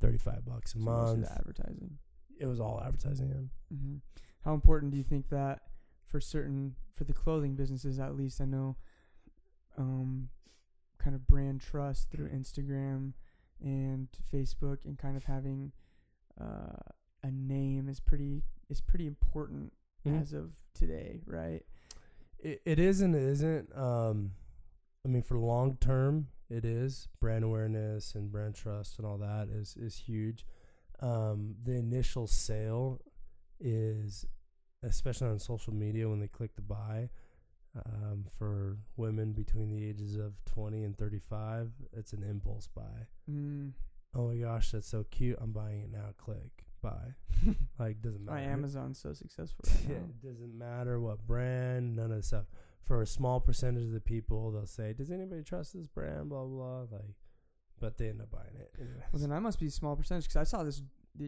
35 0.00 0.44
bucks 0.44 0.74
a 0.74 0.78
So 0.78 0.80
month. 0.84 1.26
advertising. 1.30 1.98
It 2.38 2.46
was 2.46 2.60
all 2.60 2.80
advertising. 2.80 3.28
Yeah. 3.70 3.76
hmm 3.76 3.96
How 4.42 4.54
important 4.54 4.92
do 4.92 4.98
you 4.98 5.04
think 5.04 5.28
that 5.30 5.62
for 6.06 6.20
certain 6.20 6.76
for 6.94 7.04
the 7.04 7.12
clothing 7.14 7.56
businesses 7.56 7.98
at 7.98 8.14
least 8.14 8.40
I 8.40 8.44
know 8.44 8.76
um 9.76 10.28
kind 11.04 11.14
of 11.14 11.26
brand 11.26 11.60
trust 11.60 12.10
through 12.10 12.28
Instagram 12.30 13.12
and 13.60 14.08
Facebook 14.32 14.78
and 14.86 14.98
kind 14.98 15.16
of 15.18 15.24
having 15.24 15.72
uh, 16.40 16.80
a 17.22 17.30
name 17.30 17.88
is 17.88 18.00
pretty 18.00 18.42
is 18.70 18.80
pretty 18.80 19.06
important 19.06 19.72
Mhm. 20.06 20.20
as 20.22 20.32
of 20.32 20.52
today, 20.74 21.20
right? 21.26 21.62
It, 22.38 22.62
it 22.64 22.78
is 22.78 23.00
and 23.02 23.14
it 23.14 23.22
isn't. 23.22 23.74
Um, 23.76 24.32
I 25.04 25.08
mean, 25.08 25.22
for 25.22 25.38
long 25.38 25.76
term, 25.76 26.28
it 26.50 26.64
is 26.64 27.08
brand 27.20 27.44
awareness 27.44 28.14
and 28.14 28.30
brand 28.32 28.54
trust 28.54 28.98
and 28.98 29.06
all 29.06 29.18
that 29.18 29.48
is 29.48 29.76
is 29.76 29.96
huge. 29.98 30.46
Um, 31.00 31.56
the 31.62 31.72
initial 31.76 32.26
sale 32.26 33.00
is, 33.60 34.26
especially 34.82 35.28
on 35.28 35.38
social 35.38 35.74
media, 35.74 36.08
when 36.08 36.20
they 36.20 36.28
click 36.28 36.54
to 36.56 36.62
buy. 36.62 37.10
Um, 37.86 38.26
for 38.38 38.78
women 38.96 39.32
between 39.32 39.70
the 39.70 39.84
ages 39.84 40.16
of 40.16 40.32
20 40.44 40.84
and 40.84 40.96
35, 40.96 41.70
it's 41.92 42.12
an 42.12 42.22
impulse 42.22 42.68
buy. 42.68 43.08
Mm. 43.30 43.72
Oh 44.14 44.28
my 44.28 44.36
gosh, 44.36 44.70
that's 44.70 44.86
so 44.88 45.04
cute! 45.10 45.38
I'm 45.40 45.50
buying 45.50 45.80
it 45.80 45.90
now. 45.90 46.14
Click 46.16 46.64
buy. 46.84 47.14
Like 47.78 48.00
doesn't 48.00 48.24
matter. 48.24 48.38
My 48.38 48.44
Amazon's 48.44 49.00
so 49.00 49.12
successful 49.12 49.64
right 49.66 49.84
Yeah, 49.88 49.96
it 49.96 50.22
doesn't 50.22 50.56
matter 50.56 51.00
what 51.00 51.26
brand, 51.26 51.96
none 51.96 52.12
of 52.12 52.18
the 52.18 52.22
stuff. 52.22 52.44
For 52.84 53.02
a 53.02 53.06
small 53.06 53.40
percentage 53.40 53.86
of 53.86 53.92
the 53.92 54.00
people, 54.00 54.52
they'll 54.52 54.66
say, 54.66 54.92
"Does 54.92 55.10
anybody 55.10 55.42
trust 55.42 55.74
this 55.74 55.88
brand?" 55.88 56.28
Blah 56.28 56.44
blah. 56.44 56.84
blah. 56.84 56.98
Like, 56.98 57.14
but 57.80 57.98
they 57.98 58.08
end 58.10 58.20
up 58.20 58.30
buying 58.30 58.54
it. 58.54 58.72
Anyways. 58.78 59.02
Well, 59.12 59.20
then 59.20 59.32
I 59.32 59.40
must 59.40 59.58
be 59.58 59.66
a 59.66 59.70
small 59.70 59.96
percentage 59.96 60.24
because 60.24 60.36
I 60.36 60.44
saw 60.44 60.62
this 60.62 60.82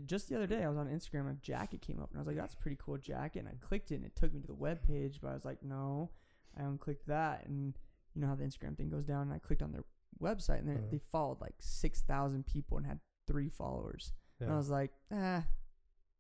just 0.07 0.29
the 0.29 0.37
other 0.37 0.47
day. 0.47 0.63
I 0.63 0.69
was 0.69 0.79
on 0.79 0.87
Instagram, 0.87 1.31
a 1.31 1.35
jacket 1.35 1.81
came 1.83 2.01
up, 2.01 2.11
and 2.11 2.19
I 2.19 2.21
was 2.21 2.29
like, 2.29 2.37
"That's 2.37 2.55
a 2.55 2.59
pretty 2.59 2.79
cool 2.81 2.99
jacket." 2.99 3.41
And 3.41 3.49
I 3.49 3.55
clicked 3.61 3.91
it, 3.91 3.97
and 3.97 4.05
it 4.05 4.15
took 4.15 4.33
me 4.33 4.41
to 4.41 4.47
the 4.47 4.55
web 4.55 4.83
page, 4.87 5.19
but 5.21 5.31
I 5.31 5.35
was 5.35 5.45
like, 5.45 5.63
"No," 5.63 6.11
I 6.57 6.63
unclicked 6.63 7.05
that, 7.07 7.47
and 7.47 7.77
you 8.15 8.21
know 8.23 8.29
how 8.29 8.35
the 8.35 8.45
Instagram 8.45 8.77
thing 8.77 8.89
goes 8.89 9.05
down. 9.05 9.23
And 9.23 9.33
I 9.33 9.39
clicked 9.39 9.63
on 9.63 9.73
their 9.73 9.85
website, 10.21 10.61
and 10.61 10.69
they 10.69 10.75
Uh-huh. 10.75 10.87
they 10.91 10.99
followed 10.99 11.41
like 11.41 11.55
six 11.61 12.03
thousand 12.03 12.47
people 12.47 12.77
and 12.79 12.87
had 12.87 13.01
three 13.27 13.49
followers. 13.49 14.13
And 14.41 14.51
I 14.53 14.57
was 14.57 14.71
like, 14.71 14.93
"Ah, 15.11 15.47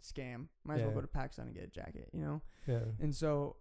scam. 0.02 0.48
Might 0.64 0.78
as 0.80 0.84
well 0.84 0.94
go 0.94 1.00
to 1.02 1.06
PacSun 1.06 1.46
and 1.46 1.54
get 1.54 1.64
a 1.64 1.68
jacket," 1.68 2.10
you 2.12 2.20
know. 2.22 2.42
yeah. 2.66 2.84
And 3.00 3.14
so, 3.14 3.56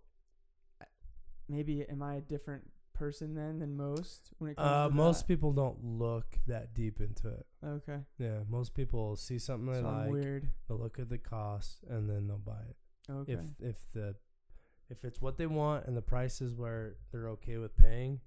maybe 1.48 1.88
am 1.88 2.02
I 2.02 2.16
a 2.16 2.22
different 2.22 2.72
person 2.94 3.36
then 3.36 3.60
than 3.60 3.76
most 3.76 4.32
when 4.38 4.52
it 4.52 4.56
comes 4.58 4.68
Uh, 4.68 4.88
to 4.88 4.94
most 4.96 5.20
that? 5.22 5.28
people 5.28 5.52
don't 5.54 5.84
look 5.84 6.40
that 6.48 6.74
deep 6.74 7.02
into 7.02 7.28
it. 7.30 7.46
Okay, 7.64 8.00
Yeah, 8.18 8.44
most 8.48 8.74
people 8.74 9.16
see 9.18 9.38
something 9.38 9.72
they 9.74 9.82
so 9.82 9.88
like, 9.90 10.10
weird. 10.12 10.50
they'll 10.68 10.78
look 10.78 10.98
at 11.00 11.10
the 11.10 11.18
cost, 11.18 11.84
and 11.84 12.10
then 12.10 12.28
they'll 12.28 12.38
buy 12.38 12.62
it. 12.70 12.78
Okay. 13.10 13.34
If 13.34 13.62
if 13.62 13.92
the 13.92 14.16
if 14.90 15.04
it's 15.04 15.22
what 15.22 15.38
they 15.38 15.48
want 15.48 15.86
and 15.88 15.96
the 15.98 16.02
price 16.02 16.42
is 16.42 16.54
where 16.54 16.96
they're 17.12 17.30
okay 17.30 17.58
with 17.58 17.76
paying, 17.78 18.20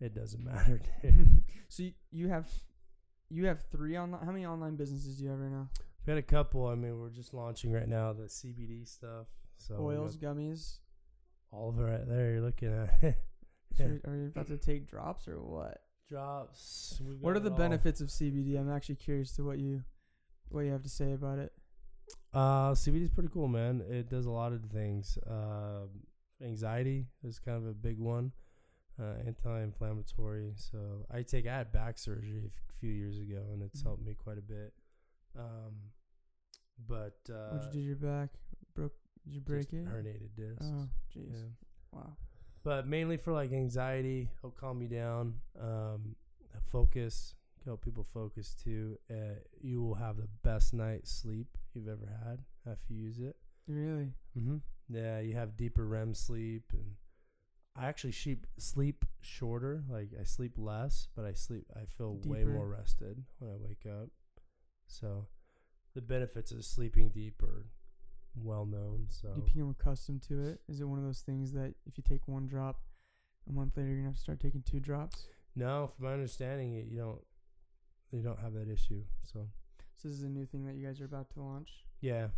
it 0.00 0.14
doesn't 0.14 0.44
matter. 0.52 0.80
dude. 1.02 1.42
so 1.68 1.82
you, 1.84 1.92
you 2.10 2.28
have 2.28 2.48
you 3.30 3.46
have 3.46 3.64
three 3.72 3.96
online. 3.98 4.24
How 4.24 4.30
many 4.32 4.46
online 4.46 4.76
businesses 4.76 5.16
do 5.16 5.24
you 5.24 5.30
have 5.30 5.38
right 5.40 5.50
now? 5.50 5.68
we 6.06 6.10
had 6.12 6.18
a 6.18 6.22
couple. 6.22 6.66
I 6.66 6.74
mean, 6.74 6.98
we're 7.00 7.08
just 7.10 7.32
launching 7.32 7.72
right 7.72 7.88
now 7.88 8.12
the 8.12 8.24
CBD 8.24 8.86
stuff. 8.86 9.26
So 9.56 9.76
Oils, 9.80 10.16
gummies. 10.16 10.78
all 11.50 11.70
of 11.70 11.78
it 11.78 11.82
right 11.82 12.06
there. 12.08 12.32
You're 12.32 12.42
looking 12.42 12.72
at. 12.72 13.16
So 13.76 13.82
Yeah. 13.84 14.08
are- 14.10 14.16
you 14.16 14.26
about 14.28 14.46
to 14.48 14.56
take 14.58 14.86
drops 14.86 15.26
or 15.26 15.40
what? 15.42 15.80
drops. 16.08 17.00
What 17.20 17.34
are 17.34 17.40
the 17.40 17.50
all. 17.50 17.56
benefits 17.56 18.00
of 18.00 18.06
CBD? 18.08 18.56
I'm 18.56 18.70
actually 18.70 18.94
curious 18.96 19.32
to 19.36 19.42
what 19.44 19.58
you 19.58 19.82
what 20.50 20.60
you 20.60 20.70
have 20.70 20.82
to 20.84 20.88
say 20.88 21.12
about 21.12 21.38
it. 21.40 21.52
Uh, 22.32 22.72
CBD 22.72 23.04
is 23.04 23.10
pretty 23.10 23.28
cool, 23.32 23.48
man. 23.48 23.80
It 23.88 24.08
does 24.10 24.26
a 24.26 24.30
lot 24.30 24.52
of 24.52 24.62
things. 24.64 25.18
Um, 25.28 25.88
anxiety 26.42 27.06
is 27.22 27.38
kind 27.38 27.56
of 27.56 27.66
a 27.66 27.74
big 27.74 27.98
one. 27.98 28.32
Uh, 29.00 29.14
anti-inflammatory. 29.26 30.52
So 30.56 31.06
I 31.10 31.22
take. 31.22 31.46
I 31.46 31.56
had 31.58 31.72
back 31.72 31.98
surgery 31.98 32.50
a 32.68 32.72
few 32.80 32.90
years 32.90 33.18
ago, 33.18 33.42
and 33.52 33.62
it's 33.62 33.80
Mhm. 33.82 33.84
helped 33.84 34.04
me 34.04 34.14
quite 34.14 34.38
a 34.38 34.42
bit. 34.42 34.72
Um, 35.36 35.92
but 36.88 37.18
uh, 37.30 37.50
What'd 37.50 37.66
you 37.74 37.80
do 37.80 37.86
your 37.86 37.96
back? 37.96 38.30
Broke? 38.74 38.94
Did 39.24 39.34
you 39.34 39.40
break 39.40 39.72
it? 39.72 39.84
herniated 39.86 40.34
discs. 40.36 40.64
Oh, 40.66 40.88
jeez. 41.14 41.32
Yeah. 41.32 41.48
Wow. 41.92 42.16
But 42.62 42.86
mainly 42.86 43.16
for 43.16 43.32
like 43.32 43.52
anxiety, 43.52 44.28
help 44.40 44.56
calm 44.56 44.80
you 44.82 44.88
down. 44.88 45.40
Um, 45.60 46.16
focus, 46.66 47.34
help 47.64 47.82
people 47.82 48.04
focus 48.04 48.54
too. 48.54 48.98
Uh, 49.10 49.36
you 49.60 49.82
will 49.82 49.94
have 49.94 50.16
the 50.16 50.28
best 50.42 50.72
night's 50.74 51.10
sleep 51.10 51.56
you've 51.74 51.88
ever 51.88 52.08
had 52.24 52.40
after 52.70 52.92
you 52.92 53.02
use 53.02 53.18
it. 53.18 53.36
Really? 53.66 54.12
Mm-hmm. 54.38 54.56
Yeah, 54.88 55.20
you 55.20 55.34
have 55.34 55.56
deeper 55.56 55.86
REM 55.86 56.14
sleep, 56.14 56.64
and 56.72 56.96
I 57.76 57.86
actually 57.86 58.12
sleep 58.12 58.46
sleep 58.58 59.04
shorter. 59.22 59.82
Like 59.88 60.10
I 60.20 60.24
sleep 60.24 60.52
less, 60.56 61.08
but 61.16 61.24
I 61.24 61.32
sleep. 61.32 61.64
I 61.74 61.86
feel 61.96 62.18
way 62.24 62.44
more 62.44 62.68
rested 62.68 63.24
when 63.38 63.50
I 63.50 63.56
wake 63.58 63.86
up. 63.86 64.08
So, 64.86 65.26
the 65.94 66.02
benefits 66.02 66.52
of 66.52 66.64
sleeping 66.64 67.08
deep 67.08 67.42
are 67.42 67.66
well 68.36 68.66
known. 68.66 69.06
So 69.08 69.32
you 69.36 69.42
become 69.42 69.70
accustomed 69.78 70.22
to 70.28 70.40
it? 70.48 70.60
Is 70.68 70.80
it 70.80 70.84
one 70.84 70.98
of 70.98 71.04
those 71.04 71.20
things 71.20 71.52
that 71.52 71.74
if 71.86 71.96
you 71.96 72.04
take 72.06 72.26
one 72.26 72.46
drop, 72.46 72.80
a 73.48 73.52
month 73.52 73.76
later 73.76 73.88
you're 73.88 73.98
gonna 73.98 74.08
have 74.08 74.16
to 74.16 74.22
start 74.22 74.40
taking 74.40 74.62
two 74.62 74.80
drops? 74.80 75.26
no, 75.56 75.86
from 75.86 76.06
my 76.06 76.12
understanding, 76.12 76.74
it 76.74 76.86
you 76.90 76.98
don't 76.98 77.20
you 78.12 78.22
don't 78.22 78.40
have 78.40 78.54
that 78.54 78.68
issue. 78.68 79.02
So 79.22 79.48
So 79.96 80.08
this 80.08 80.18
is 80.18 80.24
a 80.24 80.28
new 80.28 80.46
thing 80.46 80.66
that 80.66 80.74
you 80.74 80.86
guys 80.86 81.00
are 81.00 81.04
about 81.06 81.30
to 81.34 81.42
launch. 81.42 81.70
yeah, 82.00 82.28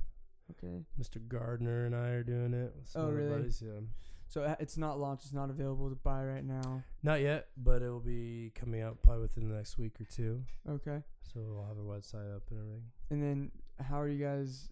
Okay. 0.52 0.84
Mr. 1.00 1.26
Gardner 1.26 1.86
and 1.86 1.94
I 1.94 2.10
are 2.10 2.22
doing 2.22 2.54
it. 2.54 2.72
With 2.76 2.88
some 2.88 3.02
Oh, 3.06 3.10
really? 3.10 3.50
Yeah. 3.60 3.80
So 4.28 4.42
uh, 4.42 4.54
it's 4.60 4.76
not 4.76 4.98
launched. 5.00 5.24
It's 5.24 5.32
not 5.32 5.50
available 5.50 5.88
to 5.88 5.96
buy 5.96 6.24
right 6.24 6.44
now. 6.44 6.82
Not 7.02 7.20
yet, 7.20 7.48
but 7.56 7.82
it 7.82 7.88
will 7.90 8.00
be 8.00 8.52
coming 8.54 8.80
out 8.82 9.02
probably 9.02 9.22
within 9.22 9.48
the 9.48 9.54
next 9.56 9.76
week 9.78 10.00
or 10.00 10.04
two. 10.04 10.44
Okay. 10.68 11.02
So 11.22 11.40
we'll 11.40 11.64
have 11.66 11.76
our 11.78 11.84
website 11.84 12.34
up 12.34 12.42
and 12.50 12.58
everything. 12.60 12.82
And 13.10 13.22
then 13.22 13.50
how 13.84 14.00
are 14.00 14.08
you 14.08 14.24
guys? 14.24 14.68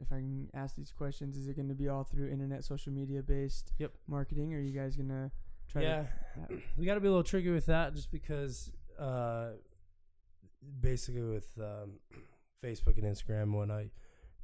If 0.00 0.12
I 0.12 0.16
can 0.16 0.48
ask 0.54 0.76
these 0.76 0.92
questions, 0.92 1.36
is 1.36 1.48
it 1.48 1.56
going 1.56 1.68
to 1.68 1.74
be 1.74 1.88
all 1.88 2.04
through 2.04 2.28
internet, 2.30 2.64
social 2.64 2.92
media 2.92 3.20
based 3.20 3.72
Yep. 3.78 3.92
marketing? 4.06 4.54
Or 4.54 4.58
are 4.58 4.60
you 4.60 4.70
guys 4.78 4.96
gonna 4.96 5.32
try 5.68 5.82
yeah, 5.82 6.04
to? 6.48 6.60
we 6.78 6.86
got 6.86 6.94
to 6.94 7.00
be 7.00 7.08
a 7.08 7.10
little 7.10 7.24
tricky 7.24 7.50
with 7.50 7.66
that, 7.66 7.94
just 7.94 8.12
because 8.12 8.70
uh, 9.00 9.50
basically 10.80 11.22
with 11.22 11.48
um, 11.58 11.92
Facebook 12.64 12.96
and 12.98 13.04
Instagram, 13.04 13.42
and 13.44 13.54
whatnot, 13.54 13.84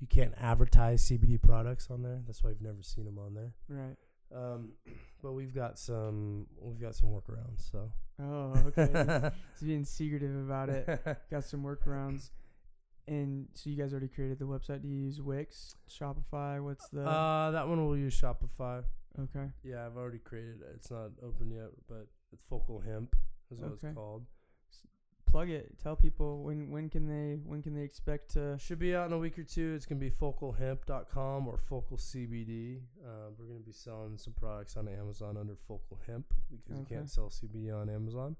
you 0.00 0.06
can't 0.08 0.32
advertise 0.40 1.08
CBD 1.08 1.40
products 1.40 1.88
on 1.90 2.02
there. 2.02 2.20
That's 2.26 2.42
why 2.42 2.50
I've 2.50 2.60
never 2.60 2.82
seen 2.82 3.04
them 3.04 3.18
on 3.18 3.34
there. 3.34 3.52
Right. 3.68 3.96
Um, 4.34 4.72
but 5.22 5.32
we've 5.32 5.54
got 5.54 5.78
some 5.78 6.46
we've 6.60 6.80
got 6.80 6.94
some 6.94 7.10
workarounds. 7.10 7.70
So 7.70 7.90
Oh, 8.22 8.52
okay. 8.68 9.30
It's 9.52 9.62
being 9.62 9.84
secretive 9.84 10.36
about 10.36 10.68
it. 10.68 10.86
Got 11.32 11.44
some 11.44 11.64
workarounds. 11.64 12.30
And 13.08 13.48
so 13.54 13.68
you 13.70 13.76
guys 13.76 13.92
already 13.92 14.06
created 14.08 14.38
the 14.38 14.44
website. 14.46 14.82
Do 14.82 14.88
you 14.88 15.02
use 15.06 15.20
Wix, 15.20 15.74
Shopify? 15.90 16.62
What's 16.62 16.88
the? 16.90 17.02
uh, 17.02 17.50
that 17.50 17.66
one 17.68 17.84
will 17.84 17.96
use 17.96 18.18
Shopify. 18.18 18.84
okay. 19.20 19.46
Yeah, 19.64 19.84
I've 19.84 19.96
already 19.96 20.18
created 20.20 20.60
it. 20.62 20.74
It's 20.76 20.90
not 20.92 21.10
open 21.24 21.50
yet, 21.50 21.70
but 21.88 22.06
it's 22.32 22.42
Focal 22.48 22.80
Hemp 22.80 23.16
is 23.50 23.58
what 23.60 23.72
Okay. 23.72 23.88
it's 23.88 23.94
called. 23.96 24.24
Plug 25.34 25.50
it. 25.50 25.76
Tell 25.82 25.96
people 25.96 26.44
when 26.44 26.70
when 26.70 26.88
can 26.88 27.08
they 27.08 27.40
when 27.44 27.60
can 27.60 27.74
they 27.74 27.82
expect 27.82 28.34
to? 28.34 28.56
Should 28.56 28.78
be 28.78 28.94
out 28.94 29.08
in 29.08 29.12
a 29.12 29.18
week 29.18 29.36
or 29.36 29.42
two. 29.42 29.74
It's 29.74 29.84
gonna 29.84 29.98
be 29.98 30.08
focalhemp.com 30.08 31.48
or 31.48 31.58
Focal 31.58 31.96
CBD. 31.96 32.82
Uh, 33.04 33.30
we're 33.36 33.46
gonna 33.46 33.58
be 33.58 33.72
selling 33.72 34.16
some 34.16 34.32
products 34.34 34.76
on 34.76 34.86
Amazon 34.86 35.36
under 35.36 35.56
Focal 35.56 35.98
Hemp 36.06 36.32
because 36.52 36.78
you 36.78 36.86
can't 36.88 37.10
sell 37.10 37.30
CBD 37.30 37.74
on 37.74 37.90
Amazon. 37.90 38.36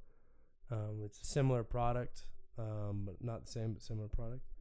Um, 0.71 1.01
it's 1.05 1.21
a 1.21 1.25
similar 1.25 1.65
product, 1.65 2.23
um, 2.61 3.03
but 3.07 3.17
not 3.21 3.45
the 3.45 3.51
same, 3.51 3.73
but 3.73 3.83
similar 3.83 4.07
product. 4.07 4.53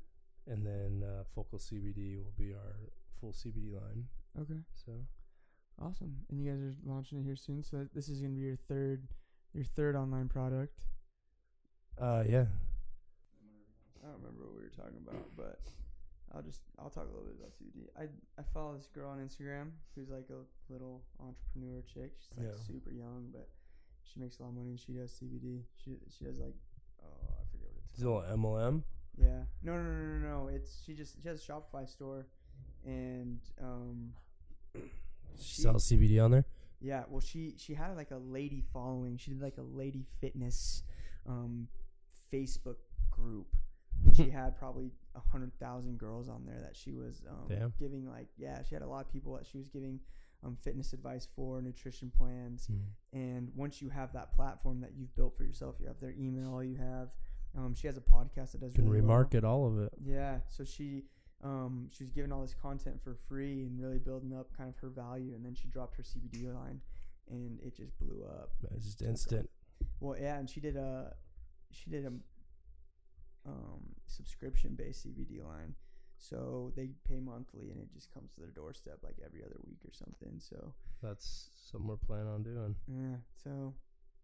And 0.48 0.66
then 0.66 1.08
uh, 1.08 1.26
Focal 1.36 1.60
CBD 1.60 2.18
will 2.18 2.34
be 2.36 2.52
our 2.52 2.90
full 3.22 3.34
CBD 3.34 3.76
line. 3.76 4.08
Okay. 4.42 4.60
So 4.74 4.94
Awesome. 5.80 6.16
And 6.32 6.42
you 6.42 6.50
guys 6.50 6.64
are 6.64 6.74
launching 6.84 7.20
it 7.20 7.26
here 7.26 7.36
soon. 7.36 7.62
So 7.62 7.86
this 7.94 8.10
is 8.10 8.22
gonna 8.22 8.34
be 8.34 8.42
your 8.42 8.56
third 8.56 9.04
your 9.54 9.66
third 9.66 9.96
online 9.96 10.30
product. 10.30 10.88
Uh, 12.02 12.24
yeah, 12.28 12.46
I 14.02 14.08
don't 14.08 14.18
remember 14.22 14.44
what 14.46 14.56
we 14.56 14.64
were 14.64 14.70
talking 14.76 15.00
about, 15.06 15.26
but 15.38 15.60
I'll 16.36 16.42
just 16.42 16.62
I'll 16.80 16.90
talk 16.90 17.06
a 17.08 17.12
little 17.12 17.26
bit 17.28 17.36
about 17.40 17.52
CBD. 17.56 17.88
I 17.98 18.04
I 18.40 18.44
follow 18.54 18.76
this 18.76 18.88
girl 18.88 19.10
on 19.12 19.20
Instagram 19.20 19.72
who's 19.96 20.10
like 20.10 20.28
a 20.30 20.44
little 20.72 21.04
entrepreneur 21.20 21.82
chick. 21.82 22.12
She's 22.20 22.38
like 22.38 22.48
Yeah. 22.48 22.64
super 22.68 22.92
young, 22.92 23.30
but 23.32 23.50
she 24.04 24.20
makes 24.20 24.40
a 24.40 24.44
lot 24.44 24.50
of 24.50 24.56
money 24.56 24.72
and 24.72 24.80
she 24.80 24.94
does 24.94 25.12
CBD. 25.12 25.64
She 25.84 25.98
she 26.10 26.26
does 26.26 26.40
like 26.40 26.56
oh 27.04 27.28
I 27.40 27.44
forget 27.52 27.68
what 27.72 27.84
it's 27.86 27.94
it's 28.00 28.04
a 28.04 28.10
little 28.10 28.24
MLM. 28.38 28.84
Yeah. 29.18 29.44
No, 29.62 29.76
no, 29.78 29.84
no, 29.84 30.18
no, 30.18 30.28
no. 30.28 30.48
It's 30.48 30.82
she 30.86 30.94
just 30.96 31.22
she 31.22 31.28
has 31.30 31.40
a 31.48 31.52
Shopify 31.52 31.88
store, 31.88 32.26
and 32.84 33.40
um, 33.62 34.14
She 35.40 35.62
sells 35.62 35.88
CBD 35.88 36.24
on 36.24 36.32
there. 36.32 36.46
yeah. 36.82 37.04
Well, 37.08 37.20
she 37.22 37.54
she 37.58 37.76
had 37.76 37.96
like 37.96 38.10
a 38.12 38.18
lady 38.18 38.64
following. 38.74 39.18
She 39.18 39.30
did 39.32 39.42
like 39.42 39.58
a 39.60 39.62
lady 39.64 40.06
fitness, 40.20 40.82
um, 41.28 41.68
Facebook 42.34 42.78
group. 43.12 43.48
She 44.14 44.30
had 44.30 44.58
probably 44.58 44.92
a 45.16 45.20
hundred 45.32 45.52
thousand 45.60 45.98
girls 45.98 46.28
on 46.28 46.44
there 46.46 46.60
that 46.62 46.76
she 46.76 46.92
was 46.92 47.22
um, 47.30 47.74
giving 47.80 48.06
like 48.10 48.28
yeah. 48.38 48.62
She 48.68 48.76
had 48.76 48.82
a 48.82 48.88
lot 48.88 49.06
of 49.06 49.12
people 49.12 49.34
that 49.36 49.46
she 49.46 49.58
was 49.58 49.68
giving 49.70 50.00
um, 50.44 50.58
fitness 50.62 50.92
advice 50.94 51.26
for, 51.36 51.62
nutrition 51.62 52.12
plans, 52.18 52.68
Mm. 52.70 52.80
and 53.14 53.52
once 53.56 53.82
you 53.82 53.90
have 53.90 54.12
that 54.14 54.34
platform 54.36 54.82
that 54.82 54.92
you've 54.98 55.16
built 55.16 55.38
for 55.38 55.44
yourself, 55.46 55.76
you 55.80 55.88
have 55.88 56.00
their 56.02 56.14
email, 56.20 56.62
you 56.64 56.76
have. 56.76 57.10
Um, 57.58 57.74
she 57.76 57.88
has 57.88 57.98
a 57.98 58.02
podcast 58.02 58.52
that 58.52 58.62
does 58.62 58.74
Can 58.74 58.90
really 58.90 59.02
well. 59.06 59.24
remarket 59.24 59.44
all 59.46 59.66
of 59.68 59.80
it. 59.80 59.94
Yeah, 60.04 60.40
so 60.50 60.64
she 60.66 61.04
um 61.44 61.88
she 61.92 62.04
was 62.04 62.12
giving 62.12 62.32
all 62.34 62.42
this 62.42 62.56
content 62.56 63.02
for 63.02 63.16
free 63.30 63.62
and 63.64 63.80
really 63.80 64.00
building 64.00 64.34
up 64.34 64.48
kind 64.58 64.70
of 64.70 64.76
her 64.78 64.90
value, 64.90 65.34
and 65.34 65.46
then 65.46 65.54
she 65.56 65.68
dropped 65.70 65.96
her 65.96 66.04
CBD 66.04 66.54
line, 66.54 66.82
and 67.30 67.60
it 67.62 67.74
just 67.76 67.98
blew 68.00 68.26
up. 68.26 68.52
It's 68.76 68.86
just 68.86 69.02
instant. 69.02 69.50
Well, 70.02 70.18
yeah, 70.20 70.40
and 70.40 70.50
she 70.50 70.60
did 70.60 70.76
a 70.76 71.16
she 71.74 71.90
did 71.90 72.06
a 72.06 72.12
um 73.46 73.94
subscription 74.08 74.76
based 74.76 75.06
CBD 75.08 75.44
line, 75.44 75.76
so 76.18 76.72
they 76.76 76.90
pay 77.08 77.20
monthly, 77.20 77.70
and 77.72 77.80
it 77.80 77.92
just 77.94 78.14
comes 78.14 78.32
to 78.34 78.40
their 78.42 78.52
doorstep 78.52 79.00
like 79.04 79.16
every 79.26 79.44
other 79.44 79.58
week 79.66 79.80
or 79.86 79.92
something. 79.94 80.40
So 80.40 80.74
That's 81.02 81.50
something 81.72 81.88
we're 81.88 81.98
planning 81.98 82.28
on 82.30 82.44
doing. 82.44 82.76
yeah, 82.88 83.18
so 83.44 83.74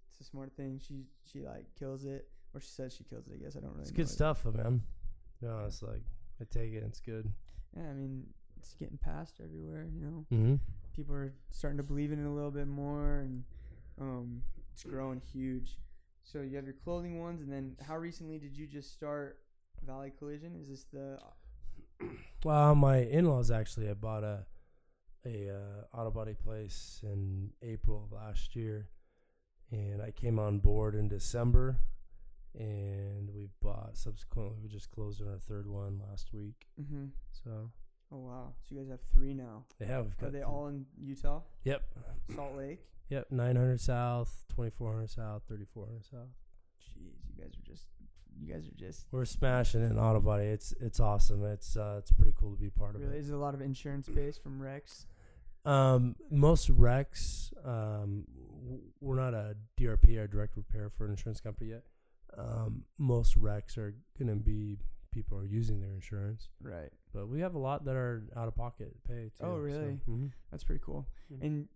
it's 0.09 0.21
a 0.21 0.23
smart 0.23 0.53
thing. 0.55 0.79
She 0.85 1.03
she 1.25 1.41
like 1.41 1.65
kills 1.77 2.05
it, 2.05 2.27
or 2.53 2.61
she 2.61 2.69
says 2.69 2.93
she 2.95 3.03
kills 3.03 3.27
it. 3.27 3.33
I 3.33 3.43
guess 3.43 3.55
I 3.57 3.59
don't 3.59 3.71
really. 3.71 3.81
It's 3.81 3.91
good 3.91 4.05
it. 4.05 4.09
stuff, 4.09 4.45
man. 4.45 4.81
No, 5.41 5.63
it's 5.65 5.81
like 5.81 6.03
I 6.41 6.45
take 6.49 6.73
it. 6.73 6.83
It's 6.85 6.99
good. 7.01 7.31
Yeah, 7.75 7.89
I 7.89 7.93
mean 7.93 8.25
it's 8.57 8.73
getting 8.73 8.97
passed 8.97 9.39
everywhere. 9.43 9.87
You 9.93 10.01
know. 10.01 10.25
Mm-hmm. 10.33 10.55
people 10.95 11.15
are 11.15 11.33
starting 11.51 11.77
to 11.77 11.83
believe 11.83 12.11
in 12.11 12.19
it 12.23 12.27
a 12.27 12.31
little 12.31 12.51
bit 12.51 12.67
more 12.67 13.19
and 13.19 13.43
um, 14.01 14.41
it's 14.73 14.83
growing 14.83 15.21
huge 15.33 15.77
so 16.23 16.41
you 16.41 16.55
have 16.55 16.65
your 16.65 16.75
clothing 16.83 17.19
ones 17.19 17.41
and 17.41 17.51
then 17.51 17.75
how 17.87 17.97
recently 17.97 18.37
did 18.37 18.55
you 18.57 18.67
just 18.67 18.93
start 18.93 19.39
valley 19.85 20.11
collision 20.17 20.55
is 20.55 20.69
this 20.69 20.85
the 20.91 21.17
Well, 22.43 22.75
my 22.75 22.97
in-laws 22.97 23.51
actually, 23.51 23.89
I 23.89 23.93
bought 23.93 24.23
a 24.23 24.45
a 25.25 25.49
uh, 25.49 25.97
auto 25.97 26.11
body 26.11 26.33
place 26.33 27.01
in 27.03 27.51
April 27.61 28.05
of 28.05 28.13
last 28.13 28.55
year, 28.55 28.87
and 29.69 30.01
I 30.01 30.11
came 30.11 30.39
on 30.39 30.59
board 30.59 30.95
in 30.95 31.09
December, 31.09 31.77
and 32.57 33.29
we 33.33 33.49
bought 33.61 33.97
subsequently. 33.97 34.59
We 34.63 34.69
just 34.69 34.91
closed 34.91 35.21
on 35.21 35.27
our 35.27 35.37
third 35.37 35.67
one 35.67 35.99
last 36.09 36.33
week. 36.33 36.67
mm-hmm. 36.81 37.07
So 37.43 37.71
oh 38.11 38.17
wow 38.17 38.53
so 38.63 38.75
you 38.75 38.81
guys 38.81 38.89
have 38.89 38.99
three 39.13 39.33
now 39.33 39.63
yeah, 39.79 40.01
we've 40.01 40.13
are 40.21 40.29
they 40.31 40.39
the- 40.39 40.45
all 40.45 40.67
in 40.67 40.85
utah 40.97 41.41
Yep, 41.63 41.81
salt 42.35 42.55
lake 42.55 42.79
yep. 43.09 43.27
Nine 43.31 43.55
hundred 43.55 43.79
south, 43.81 44.43
twenty 44.49 44.71
four 44.71 44.91
hundred 44.93 45.09
south, 45.09 45.43
thirty 45.49 45.65
four 45.73 45.85
hundred 45.87 46.05
south. 46.05 46.29
jeez 46.81 47.13
you 47.27 47.43
guys 47.43 47.51
are 47.55 47.65
just 47.71 47.85
you 48.39 48.53
guys 48.53 48.65
are 48.67 48.75
just 48.77 49.05
We're 49.11 49.25
smashing 49.25 49.81
it 49.83 49.91
in 49.91 49.97
auto 49.99 50.21
body. 50.21 50.45
It's 50.45 50.73
it's 50.79 50.99
awesome. 50.99 51.43
It's 51.45 51.75
uh, 51.75 51.95
it's 51.99 52.11
pretty 52.11 52.33
cool 52.39 52.51
to 52.55 52.61
be 52.61 52.69
part 52.69 52.95
of 52.95 53.01
really 53.01 53.17
it. 53.17 53.19
is 53.19 53.29
it 53.31 53.33
a 53.33 53.37
lot 53.37 53.53
of 53.53 53.61
insurance 53.61 54.07
based 54.07 54.41
from 54.41 54.61
wrecks 54.61 55.05
Um, 55.65 56.15
most 56.31 56.69
wrecks, 56.69 57.51
um, 57.65 58.25
we're 59.01 59.15
not 59.19 59.33
a 59.33 59.55
DRP, 59.79 60.17
or 60.17 60.27
direct 60.27 60.55
repair 60.55 60.89
for 60.89 61.05
an 61.05 61.11
insurance 61.11 61.41
company 61.41 61.71
yet. 61.71 61.83
Um, 62.37 62.83
most 62.97 63.35
wrecks 63.35 63.77
are 63.77 63.93
gonna 64.17 64.35
be 64.35 64.77
people 65.11 65.37
are 65.37 65.45
using 65.45 65.79
their 65.81 65.93
insurance, 65.93 66.49
right 66.61 66.91
but 67.13 67.27
we 67.27 67.39
have 67.41 67.55
a 67.55 67.59
lot 67.59 67.85
that 67.85 67.95
are 67.95 68.23
out 68.35 68.47
of 68.47 68.55
pocket 68.55 68.95
pay 69.07 69.31
too. 69.37 69.43
Oh, 69.45 69.57
really? 69.57 69.99
mhm. 70.07 70.31
that's 70.51 70.63
pretty 70.63 70.81
cool 70.83 71.07
Mhm. 71.31 71.41
and 71.45 71.67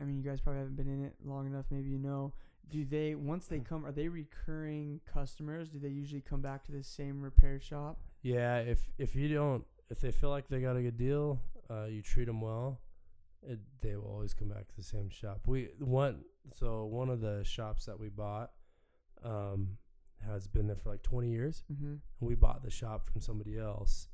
i 0.00 0.04
mean 0.04 0.16
you 0.16 0.22
guys 0.22 0.40
probably 0.40 0.60
haven't 0.60 0.76
been 0.76 0.88
in 0.88 1.04
it 1.04 1.14
long 1.24 1.46
enough 1.46 1.66
maybe 1.70 1.88
you 1.90 1.98
know 1.98 2.32
do 2.68 2.84
they 2.84 3.14
once 3.14 3.46
they 3.46 3.58
come 3.60 3.84
are 3.84 3.92
they 3.92 4.08
recurring 4.08 5.00
customers 5.06 5.68
do 5.68 5.78
they 5.78 5.88
usually 5.88 6.20
come 6.20 6.40
back 6.42 6.64
to 6.64 6.72
the 6.72 6.82
same 6.82 7.20
repair 7.22 7.58
shop 7.60 7.98
Yeah, 8.22 8.58
if 8.58 8.88
if 8.98 9.14
you 9.14 9.28
don't, 9.28 9.64
if 9.88 10.00
they 10.00 10.10
feel 10.12 10.30
like 10.30 10.48
they 10.48 10.60
got 10.60 10.76
a 10.76 10.82
good 10.82 10.96
deal, 10.98 11.40
uh, 11.70 11.84
you 11.84 12.02
treat 12.02 12.24
them 12.26 12.40
well, 12.40 12.80
it, 13.42 13.60
they 13.82 13.94
will 13.94 14.10
always 14.10 14.34
come 14.34 14.48
back 14.48 14.66
to 14.66 14.74
the 14.76 14.82
same 14.82 15.08
shop. 15.10 15.42
We 15.46 15.68
one 15.78 16.24
so 16.52 16.86
one 16.86 17.08
of 17.08 17.20
the 17.20 17.44
shops 17.44 17.84
that 17.86 18.00
we 18.00 18.08
bought, 18.08 18.50
um, 19.22 19.78
has 20.24 20.46
been 20.46 20.66
there 20.66 20.76
for 20.76 20.90
like 20.90 21.02
twenty 21.02 21.30
years. 21.30 21.62
mm-hmm. 21.72 21.94
we 22.20 22.34
bought 22.34 22.62
the 22.62 22.70
shop 22.70 23.08
from 23.10 23.20
somebody 23.20 23.58
else 23.58 24.08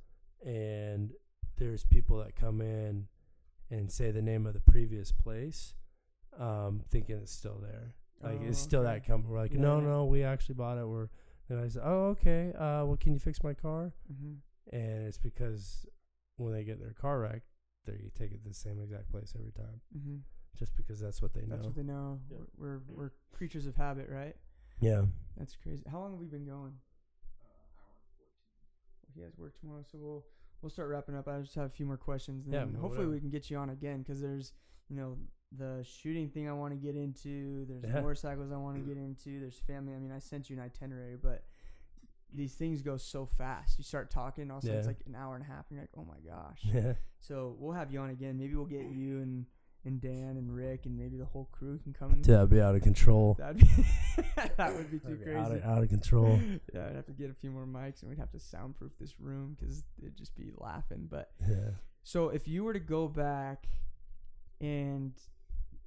and 0.44 1.10
there's 1.56 1.84
people 1.84 2.18
that 2.18 2.34
come 2.34 2.60
in 2.60 3.06
and 3.70 3.90
say 3.90 4.10
the 4.10 4.22
name 4.22 4.46
of 4.46 4.54
the 4.54 4.60
previous 4.60 5.12
place 5.12 5.74
um, 6.38 6.80
thinking 6.90 7.16
it's 7.16 7.32
still 7.32 7.58
there 7.62 7.94
like 8.22 8.40
it's 8.42 8.58
Oh, 8.58 8.62
still 8.68 8.80
okay. 8.82 8.94
that 8.94 9.06
company 9.06 9.32
we're 9.32 9.38
like 9.40 9.52
Yeah, 9.52 9.60
no 9.60 9.78
yeah. 9.80 9.86
no 9.86 10.04
we 10.06 10.24
actually 10.24 10.54
bought 10.56 10.78
it 10.78 10.86
we're 10.86 11.08
and 11.48 11.60
i 11.60 11.68
said 11.68 11.82
oh 11.84 12.06
okay 12.16 12.52
uh, 12.54 12.84
well 12.84 12.96
can 12.98 13.12
you 13.12 13.18
fix 13.18 13.42
my 13.42 13.54
car 13.54 13.92
Mm-hmm. 14.12 14.76
and 14.76 15.06
it's 15.06 15.18
because 15.18 15.86
when 16.36 16.52
they 16.52 16.64
get 16.64 16.80
their 16.80 16.94
car 16.94 17.20
wrecked 17.20 17.46
they 17.86 18.10
take 18.18 18.32
it 18.32 18.42
to 18.42 18.48
the 18.48 18.54
same 18.54 18.80
exact 18.82 19.10
place 19.10 19.34
every 19.38 19.52
time 19.52 19.80
Mm-hmm. 19.96 20.16
just 20.58 20.74
because 20.76 21.00
that's 21.00 21.20
what 21.22 21.32
they 21.34 21.42
know. 21.42 21.56
That's 21.56 21.66
what 21.66 21.76
they 21.76 21.82
know. 21.82 22.20
Yeah. 22.30 22.36
We're, 22.56 22.78
we're 22.78 22.80
we're 22.88 23.10
creatures 23.32 23.66
of 23.66 23.74
habit, 23.76 24.08
right? 24.10 24.36
Yeah. 24.82 25.02
That's 25.38 25.56
crazy. 25.56 25.82
How 25.90 26.00
long 26.00 26.10
have 26.12 26.20
we 26.20 26.26
been 26.26 26.44
going? 26.44 26.74
Uh, 27.42 29.12
he 29.14 29.22
has 29.22 29.36
work 29.38 29.59
tomorrow, 29.59 29.82
so 29.90 29.98
we'll 29.98 30.24
we'll 30.60 30.70
start 30.70 30.88
wrapping 30.90 31.16
up. 31.16 31.26
I 31.28 31.40
just 31.40 31.54
have 31.54 31.66
a 31.66 31.70
few 31.70 31.86
more 31.86 31.96
questions, 31.96 32.44
and 32.44 32.52
Yeah, 32.54 32.60
then 32.64 32.74
hopefully 32.74 33.06
whatever. 33.06 33.10
we 33.14 33.20
can 33.20 33.30
get 33.30 33.50
you 33.50 33.56
on 33.56 33.70
again 33.70 33.98
because 34.02 34.20
there's 34.20 34.52
you 34.88 34.96
know 34.96 35.16
the 35.56 35.84
shooting 35.84 36.28
thing 36.30 36.48
I 36.48 36.52
want 36.52 36.72
to 36.72 36.78
get 36.78 36.96
into. 36.96 37.64
There's 37.66 37.84
Yeah. 37.84 38.00
motorcycles 38.00 38.52
I 38.52 38.56
want 38.56 38.76
to 38.76 38.82
get 38.82 38.96
into. 38.96 39.40
There's 39.40 39.59
family. 39.59 39.94
I 39.94 39.98
mean, 39.98 40.12
I 40.12 40.18
sent 40.18 40.48
you 40.50 40.56
an 40.56 40.62
itinerary, 40.62 41.16
but 41.16 41.44
these 42.34 42.54
things 42.54 42.80
go 42.80 42.96
so 42.96 43.26
fast. 43.26 43.76
You 43.78 43.84
start 43.84 44.10
talking, 44.10 44.50
also 44.50 44.72
it's 44.72 44.84
Yeah. 44.86 44.88
like 44.88 45.02
an 45.06 45.14
hour 45.14 45.34
and 45.34 45.44
a 45.44 45.46
half, 45.46 45.66
and 45.70 45.76
you're 45.76 45.82
like, 45.82 45.90
oh 45.96 46.04
my 46.04 46.18
gosh. 46.26 46.60
Yeah. 46.74 46.94
So 47.20 47.54
we'll 47.59 47.74
have 47.74 47.92
you 47.92 48.00
on 48.00 48.10
again. 48.10 48.38
Maybe 48.38 48.54
we'll 48.54 48.64
get 48.64 48.86
you 48.90 49.20
and 49.20 49.46
and 49.84 50.00
Dan 50.00 50.36
and 50.36 50.54
Rick 50.54 50.86
and 50.86 50.96
maybe 50.96 51.16
the 51.16 51.24
whole 51.24 51.48
crew 51.50 51.78
can 51.78 51.92
come. 51.92 52.12
in. 52.12 52.22
Dude, 52.22 52.34
that'd 52.34 52.50
be 52.50 52.60
out 52.60 52.74
of 52.74 52.82
control. 52.82 53.34
That'd 53.38 53.59
be 53.59 53.66
that 54.56 54.74
would 54.74 54.90
be 54.90 54.98
too 54.98 55.16
be 55.16 55.24
crazy. 55.24 55.38
out, 55.38 55.52
of, 55.52 55.64
out 55.64 55.82
of 55.82 55.88
control. 55.88 56.38
yeah, 56.74 56.86
I'd 56.88 56.96
have 56.96 57.06
to 57.06 57.12
get 57.12 57.30
a 57.30 57.34
few 57.34 57.50
more 57.50 57.66
mics 57.66 58.02
and 58.02 58.10
we'd 58.10 58.18
have 58.18 58.30
to 58.32 58.40
soundproof 58.40 58.92
this 59.00 59.18
room 59.18 59.56
because 59.59 59.84
it'd 59.98 60.16
just 60.16 60.36
be 60.36 60.50
laughing. 60.56 61.09
But 61.10 61.30
yeah. 61.40 61.70
so 62.02 62.28
if 62.28 62.46
you 62.46 62.64
were 62.64 62.72
to 62.72 62.80
go 62.80 63.09
back 63.09 63.66
and 64.60 65.12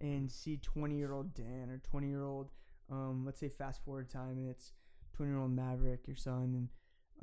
and 0.02 0.30
see 0.30 0.58
twenty 0.58 0.98
year 0.98 1.14
old 1.14 1.34
Dan 1.34 1.70
or 1.70 1.82
twenty 1.90 2.10
year 2.10 2.24
old, 2.24 2.50
um, 2.92 3.24
let's 3.26 3.40
say 3.40 3.50
fast 3.50 3.84
forward 3.86 4.10
time 4.10 4.38
and 4.38 4.50
it's 4.50 4.74
twenty 5.16 5.32
year 5.32 5.40
old 5.40 5.52
Maverick, 5.52 6.08
your 6.08 6.18
son, 6.18 6.54
and 6.56 6.70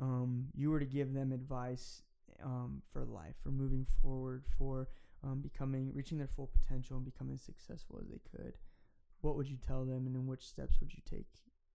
um, 0.01 0.47
you 0.55 0.71
were 0.71 0.79
to 0.79 0.85
give 0.85 1.13
them 1.13 1.31
advice 1.31 2.01
um, 2.43 2.81
for 2.91 3.05
life, 3.05 3.35
for 3.43 3.49
moving 3.49 3.85
forward, 4.01 4.43
for 4.57 4.89
um, 5.23 5.41
becoming, 5.41 5.91
reaching 5.93 6.17
their 6.17 6.27
full 6.27 6.47
potential 6.47 6.97
and 6.97 7.05
becoming 7.05 7.35
as 7.35 7.41
successful 7.41 7.99
as 8.01 8.09
they 8.09 8.19
could, 8.31 8.53
what 9.21 9.35
would 9.35 9.49
you 9.49 9.57
tell 9.57 9.85
them, 9.85 10.05
and 10.05 10.15
in 10.15 10.27
which 10.27 10.45
steps 10.45 10.79
would 10.79 10.93
you 10.93 11.01
take 11.09 11.27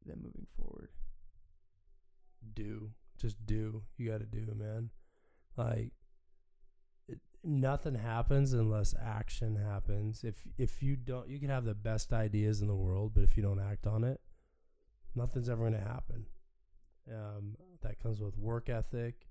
them 0.05 0.20
moving 0.23 0.47
forward? 0.57 0.91
do. 2.55 2.91
Just 3.19 3.45
do. 3.47 3.83
You 3.97 4.11
got 4.11 4.20
to 4.20 4.27
do 4.27 4.53
man. 4.57 4.91
Like 5.57 5.93
it, 7.09 7.19
nothing 7.43 7.95
happens 7.95 8.53
unless 8.53 8.95
action 9.01 9.57
happens. 9.57 10.25
If 10.25 10.37
if 10.57 10.83
you 10.83 10.97
don't 10.97 11.29
you 11.29 11.39
can 11.39 11.51
have 11.51 11.65
the 11.65 11.75
best 11.75 12.12
ideas 12.12 12.61
in 12.61 12.69
the 12.69 12.77
world 12.77 13.12
but 13.15 13.25
if 13.25 13.37
you 13.37 13.43
don't 13.43 13.61
act 13.61 13.87
on 13.87 14.05
it 14.05 14.20
nothing's 15.15 15.49
ever 15.49 15.62
going 15.69 15.73
to 15.73 15.89
happen. 15.89 16.27
Um, 17.11 17.57
that 17.83 18.01
comes 18.01 18.20
with 18.20 18.37
work 18.37 18.69
ethic. 18.69 19.27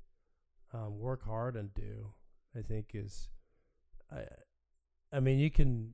Um, 0.73 0.99
work 0.99 1.23
hard 1.23 1.55
and 1.55 1.73
do 1.73 2.09
i 2.53 2.61
think 2.61 2.91
is 2.93 3.29
i 4.11 4.23
i 5.11 5.19
mean 5.19 5.39
you 5.39 5.49
can 5.49 5.93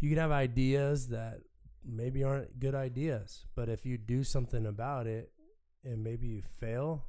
you 0.00 0.08
can 0.08 0.18
have 0.18 0.30
ideas 0.30 1.08
that 1.08 1.40
maybe 1.84 2.24
aren't 2.24 2.58
good 2.58 2.74
ideas 2.74 3.46
but 3.54 3.68
if 3.68 3.86
you 3.86 3.96
do 3.96 4.24
something 4.24 4.66
about 4.66 5.06
it 5.06 5.32
and 5.86 6.02
maybe 6.02 6.26
you 6.26 6.42
fail, 6.42 7.06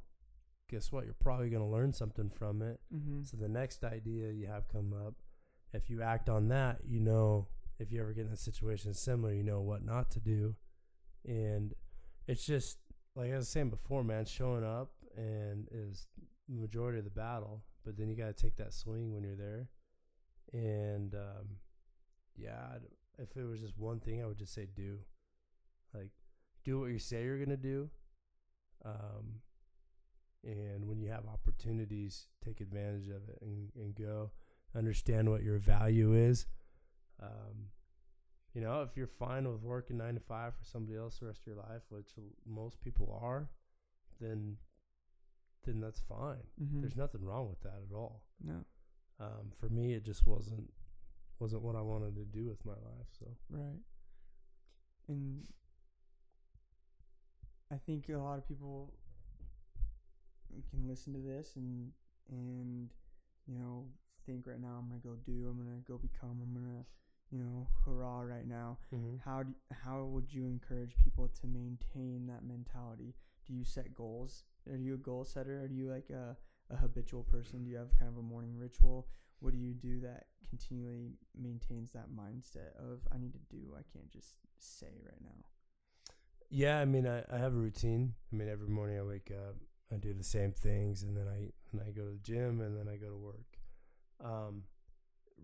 guess 0.70 0.92
what? 0.92 1.04
You're 1.04 1.14
probably 1.14 1.50
going 1.50 1.62
to 1.62 1.68
learn 1.68 1.92
something 1.92 2.30
from 2.30 2.62
it. 2.62 2.80
Mm-hmm. 2.94 3.24
So 3.24 3.36
the 3.36 3.48
next 3.48 3.84
idea 3.84 4.30
you 4.32 4.46
have 4.46 4.68
come 4.68 4.94
up, 4.94 5.14
if 5.72 5.90
you 5.90 6.02
act 6.02 6.28
on 6.28 6.48
that, 6.48 6.78
you 6.86 7.00
know, 7.00 7.48
if 7.78 7.92
you 7.92 8.00
ever 8.00 8.12
get 8.12 8.26
in 8.26 8.32
a 8.32 8.36
situation 8.36 8.94
similar, 8.94 9.34
you 9.34 9.42
know 9.42 9.60
what 9.60 9.84
not 9.84 10.10
to 10.12 10.20
do. 10.20 10.54
And 11.24 11.74
it's 12.26 12.46
just, 12.46 12.78
like 13.14 13.32
I 13.32 13.36
was 13.36 13.48
saying 13.48 13.70
before, 13.70 14.04
man, 14.04 14.24
showing 14.24 14.64
up 14.64 14.92
and 15.16 15.66
is 15.72 16.06
the 16.48 16.60
majority 16.60 16.98
of 16.98 17.04
the 17.04 17.10
battle. 17.10 17.64
But 17.84 17.96
then 17.96 18.08
you 18.08 18.16
got 18.16 18.36
to 18.36 18.42
take 18.42 18.56
that 18.56 18.72
swing 18.72 19.12
when 19.12 19.24
you're 19.24 19.36
there. 19.36 19.68
And 20.52 21.14
um, 21.14 21.58
yeah, 22.36 22.58
I'd- 22.74 22.86
if 23.20 23.36
it 23.36 23.44
was 23.44 23.60
just 23.60 23.76
one 23.76 23.98
thing, 23.98 24.22
I 24.22 24.26
would 24.26 24.38
just 24.38 24.54
say 24.54 24.66
do. 24.76 24.98
Like, 25.92 26.12
do 26.64 26.78
what 26.80 26.86
you 26.92 27.00
say 27.00 27.24
you're 27.24 27.36
going 27.36 27.48
to 27.48 27.56
do. 27.56 27.90
Um, 28.84 29.40
and 30.44 30.86
when 30.86 31.00
you 31.00 31.10
have 31.10 31.26
opportunities, 31.26 32.28
take 32.44 32.60
advantage 32.60 33.08
of 33.08 33.28
it 33.28 33.38
and, 33.42 33.70
and 33.74 33.94
go. 33.94 34.30
Understand 34.76 35.28
what 35.30 35.42
your 35.42 35.58
value 35.58 36.14
is. 36.14 36.46
Um, 37.20 37.70
you 38.54 38.60
know, 38.60 38.82
if 38.82 38.96
you're 38.96 39.08
fine 39.08 39.50
with 39.50 39.62
working 39.62 39.98
nine 39.98 40.14
to 40.14 40.20
five 40.20 40.54
for 40.54 40.64
somebody 40.64 40.96
else 40.96 41.18
the 41.18 41.26
rest 41.26 41.40
of 41.40 41.46
your 41.48 41.56
life, 41.56 41.82
which 41.88 42.10
most 42.46 42.80
people 42.80 43.18
are, 43.20 43.48
then 44.20 44.56
then 45.64 45.80
that's 45.80 46.00
fine. 46.00 46.46
Mm-hmm. 46.62 46.80
There's 46.80 46.96
nothing 46.96 47.24
wrong 47.24 47.48
with 47.48 47.60
that 47.62 47.82
at 47.90 47.94
all. 47.94 48.22
no 48.40 48.64
Um, 49.20 49.52
for 49.58 49.68
me, 49.68 49.94
it 49.94 50.04
just 50.04 50.26
wasn't 50.26 50.70
wasn't 51.38 51.62
what 51.62 51.76
I 51.76 51.82
wanted 51.82 52.16
to 52.16 52.24
do 52.24 52.48
with 52.48 52.64
my 52.64 52.72
life. 52.72 53.08
So. 53.18 53.26
Right, 53.50 53.80
and 55.08 55.42
I 57.72 57.76
think 57.76 58.08
a 58.08 58.16
lot 58.16 58.38
of 58.38 58.46
people 58.46 58.94
can 60.70 60.88
listen 60.88 61.12
to 61.12 61.20
this 61.20 61.52
and 61.56 61.90
and 62.30 62.88
you 63.46 63.54
know 63.54 63.84
think 64.26 64.46
right 64.46 64.60
now 64.60 64.78
I'm 64.78 64.88
gonna 64.88 65.00
go 65.02 65.16
do 65.24 65.48
I'm 65.48 65.58
gonna 65.58 65.80
go 65.86 65.98
become 65.98 66.40
I'm 66.42 66.54
gonna 66.54 66.84
you 67.30 67.38
know 67.38 67.68
hurrah 67.84 68.20
right 68.20 68.46
now. 68.46 68.78
How 69.24 69.42
do, 69.42 69.54
how 69.84 70.04
would 70.04 70.32
you 70.32 70.46
encourage 70.46 70.94
people 71.02 71.28
to 71.40 71.46
maintain 71.46 72.26
that 72.26 72.44
mentality? 72.46 73.14
Do 73.46 73.54
you 73.54 73.64
set 73.64 73.94
goals? 73.94 74.44
Are 74.70 74.76
you 74.76 74.94
a 74.94 74.98
goal 74.98 75.24
setter? 75.24 75.62
Are 75.62 75.66
you 75.66 75.90
like 75.90 76.10
a, 76.10 76.36
a 76.70 76.76
habitual 76.76 77.22
person 77.24 77.64
do 77.64 77.70
you 77.70 77.76
have 77.76 77.96
kind 77.98 78.10
of 78.10 78.18
a 78.18 78.22
morning 78.22 78.56
ritual 78.58 79.08
what 79.40 79.52
do 79.52 79.58
you 79.58 79.72
do 79.74 80.00
that 80.00 80.26
continually 80.48 81.12
maintains 81.40 81.92
that 81.92 82.10
mindset 82.10 82.74
of 82.78 83.00
i 83.12 83.18
need 83.18 83.32
to 83.32 83.40
do 83.50 83.74
i 83.78 83.82
can't 83.92 84.10
just 84.10 84.36
say 84.58 85.00
right 85.04 85.20
now 85.22 85.44
Yeah, 86.50 86.78
I 86.78 86.84
mean, 86.84 87.06
I, 87.06 87.22
I 87.32 87.38
have 87.38 87.52
a 87.54 87.58
routine. 87.58 88.14
I 88.32 88.36
mean, 88.36 88.48
every 88.48 88.68
morning 88.68 88.98
I 88.98 89.02
wake 89.02 89.30
up, 89.30 89.56
I 89.92 89.96
do 89.96 90.14
the 90.14 90.24
same 90.24 90.52
things, 90.52 91.02
and 91.02 91.16
then 91.16 91.26
I 91.28 91.50
and 91.72 91.82
I 91.86 91.90
go 91.90 92.04
to 92.04 92.12
the 92.12 92.18
gym, 92.18 92.60
and 92.60 92.76
then 92.76 92.88
I 92.88 92.96
go 92.96 93.08
to 93.10 93.16
work. 93.16 93.58
Um, 94.24 94.62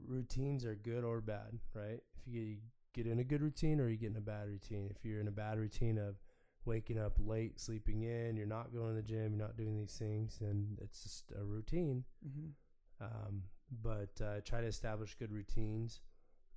routines 0.07 0.65
are 0.65 0.75
good 0.75 1.05
or 1.05 1.21
bad, 1.21 1.59
right? 1.75 2.01
If 2.27 2.27
you 2.27 2.57
get, 2.95 3.05
get 3.05 3.13
in 3.13 3.19
a 3.21 3.25
good 3.25 3.43
routine 3.43 3.81
or 3.81 3.89
you 3.89 3.97
get 3.97 4.11
in 4.11 4.17
a 4.17 4.21
bad 4.21 4.49
routine. 4.49 4.89
If 4.91 5.05
you're 5.05 5.21
in 5.21 5.29
a 5.29 5.33
bad 5.33 5.59
routine 5.59 5.99
of 5.99 6.17
waking 6.67 6.99
up 6.99 7.17
late, 7.19 7.61
sleeping 7.61 8.03
in, 8.03 8.37
you're 8.37 8.47
not 8.47 8.73
going 8.73 8.89
to 8.89 8.95
the 8.95 9.03
gym, 9.03 9.35
you're 9.35 9.47
not 9.47 9.57
doing 9.57 9.77
these 9.77 9.97
things, 9.97 10.39
then 10.41 10.77
it's 10.81 11.03
just 11.03 11.33
a 11.39 11.45
routine. 11.45 12.05
mm-hmm. 12.27 13.05
Um, 13.05 13.43
but 13.83 14.21
uh, 14.25 14.41
try 14.45 14.61
to 14.61 14.67
establish 14.67 15.17
good 15.19 15.33
routines. 15.33 16.01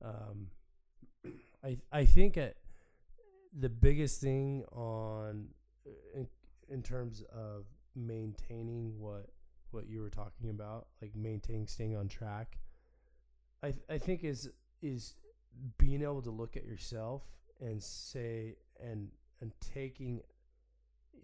Um, 0.04 0.48
I 1.64 1.78
I 1.92 2.06
think 2.06 2.38
at 2.38 2.58
the 3.58 3.70
biggest 3.70 4.22
thing 4.22 4.64
on 4.72 5.48
in, 6.14 6.28
in 6.70 6.84
terms 6.84 7.24
of 7.34 7.66
maintaining 7.96 9.00
what 9.00 9.30
what 9.72 9.88
you 9.88 10.00
were 10.00 10.10
talking 10.10 10.50
about, 10.50 10.88
like 11.02 11.16
maintaining 11.16 11.68
staying 11.68 11.96
on 11.96 12.08
track. 12.08 12.60
I 13.64 13.72
th- 13.72 13.86
I 13.90 13.98
think 13.98 14.24
is 14.24 14.50
is 14.82 15.16
being 15.78 16.04
able 16.04 16.22
to 16.22 16.30
look 16.30 16.56
at 16.56 16.66
yourself 16.66 17.24
and 17.60 17.82
say 17.82 18.58
and 18.80 19.10
and 19.42 19.52
taking 19.74 20.22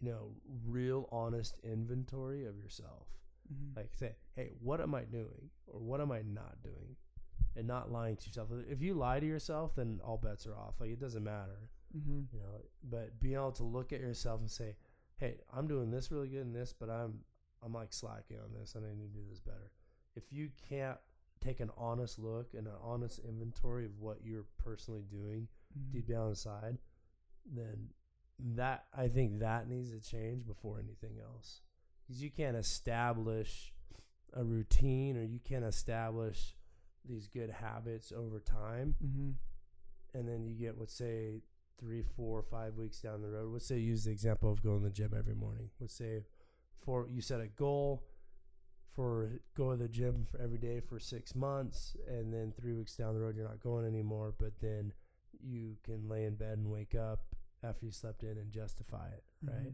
you 0.01 0.09
know 0.11 0.31
real 0.65 1.07
honest 1.11 1.55
inventory 1.63 2.45
of 2.45 2.57
yourself 2.57 3.07
Mm-hmm. 3.53 3.77
like 3.77 3.89
say 3.93 4.15
hey 4.37 4.51
what 4.61 4.79
am 4.79 4.95
i 4.95 5.01
doing 5.01 5.49
or 5.67 5.77
what 5.81 5.99
am 5.99 6.13
i 6.13 6.21
not 6.21 6.63
doing 6.63 6.95
and 7.57 7.67
not 7.67 7.91
lying 7.91 8.15
to 8.15 8.27
yourself 8.27 8.47
if 8.69 8.81
you 8.81 8.93
lie 8.93 9.19
to 9.19 9.25
yourself 9.25 9.75
then 9.75 9.99
all 10.01 10.15
bets 10.15 10.47
are 10.47 10.55
off 10.55 10.75
like 10.79 10.89
it 10.91 10.99
doesn't 11.01 11.25
matter 11.25 11.69
mm-hmm. 11.95 12.21
you 12.31 12.39
know 12.39 12.61
but 12.89 13.19
being 13.19 13.35
able 13.35 13.51
to 13.51 13.63
look 13.65 13.91
at 13.91 13.99
yourself 13.99 14.39
and 14.39 14.49
say 14.49 14.77
hey 15.17 15.41
i'm 15.53 15.67
doing 15.67 15.91
this 15.91 16.09
really 16.09 16.29
good 16.29 16.39
in 16.39 16.53
this 16.53 16.73
but 16.73 16.89
i'm 16.89 17.15
i'm 17.61 17.73
like 17.73 17.91
slacking 17.91 18.37
on 18.37 18.57
this 18.57 18.75
and 18.75 18.85
i 18.85 18.89
need 18.97 19.11
to 19.13 19.19
do 19.19 19.25
this 19.29 19.41
better 19.41 19.71
if 20.15 20.23
you 20.31 20.47
can't 20.69 20.97
take 21.41 21.59
an 21.59 21.69
honest 21.77 22.17
look 22.19 22.53
and 22.57 22.65
an 22.65 22.73
honest 22.81 23.19
inventory 23.27 23.83
of 23.85 23.99
what 23.99 24.19
you're 24.23 24.45
personally 24.57 25.03
doing 25.11 25.49
Mm-hmm. 25.77 25.97
deep 25.97 26.07
down 26.07 26.29
inside 26.29 26.77
then 27.51 27.89
that 28.39 28.85
i 28.97 29.07
think 29.07 29.39
that 29.39 29.69
needs 29.69 29.91
to 29.91 29.99
change 29.99 30.45
before 30.45 30.79
anything 30.79 31.19
else. 31.21 31.61
Because 32.01 32.21
you 32.21 32.29
can't 32.29 32.57
establish 32.57 33.73
a 34.33 34.43
routine 34.43 35.15
or 35.17 35.23
you 35.23 35.39
can't 35.39 35.63
establish 35.63 36.55
these 37.05 37.27
good 37.27 37.49
habits 37.49 38.11
over 38.11 38.39
time. 38.39 38.95
Mm-hmm. 39.03 39.31
and 40.17 40.27
then 40.27 40.45
you 40.45 40.55
get 40.55 40.79
let's 40.79 40.95
say 40.95 41.41
three 41.79 42.03
four 42.15 42.43
five 42.43 42.75
weeks 42.75 42.99
down 42.99 43.21
the 43.21 43.29
road. 43.29 43.51
Let's 43.51 43.65
say 43.65 43.77
use 43.77 44.05
the 44.05 44.11
example 44.11 44.51
of 44.51 44.63
going 44.63 44.79
to 44.79 44.85
the 44.85 44.93
gym 44.93 45.13
every 45.17 45.35
morning. 45.35 45.69
Let's 45.79 45.95
say 45.95 46.23
for 46.83 47.07
you 47.09 47.21
set 47.21 47.41
a 47.41 47.47
goal 47.47 48.03
for 48.95 49.31
go 49.55 49.71
to 49.71 49.77
the 49.77 49.87
gym 49.87 50.25
for 50.29 50.39
every 50.41 50.57
day 50.57 50.79
for 50.79 50.99
six 50.99 51.35
months 51.35 51.95
and 52.07 52.33
then 52.33 52.53
three 52.59 52.73
weeks 52.73 52.95
down 52.95 53.13
the 53.13 53.19
road 53.19 53.35
you're 53.35 53.47
not 53.47 53.59
going 53.59 53.85
anymore 53.85 54.33
but 54.37 54.53
then 54.61 54.93
you 55.41 55.75
can 55.83 56.07
lay 56.07 56.25
in 56.25 56.35
bed 56.35 56.57
and 56.57 56.69
wake 56.69 56.93
up 56.93 57.35
after 57.63 57.85
you 57.85 57.91
slept 57.91 58.23
in 58.23 58.37
and 58.37 58.51
justify 58.51 59.07
it 59.07 59.23
right 59.43 59.55
Mm-hmm. 59.59 59.69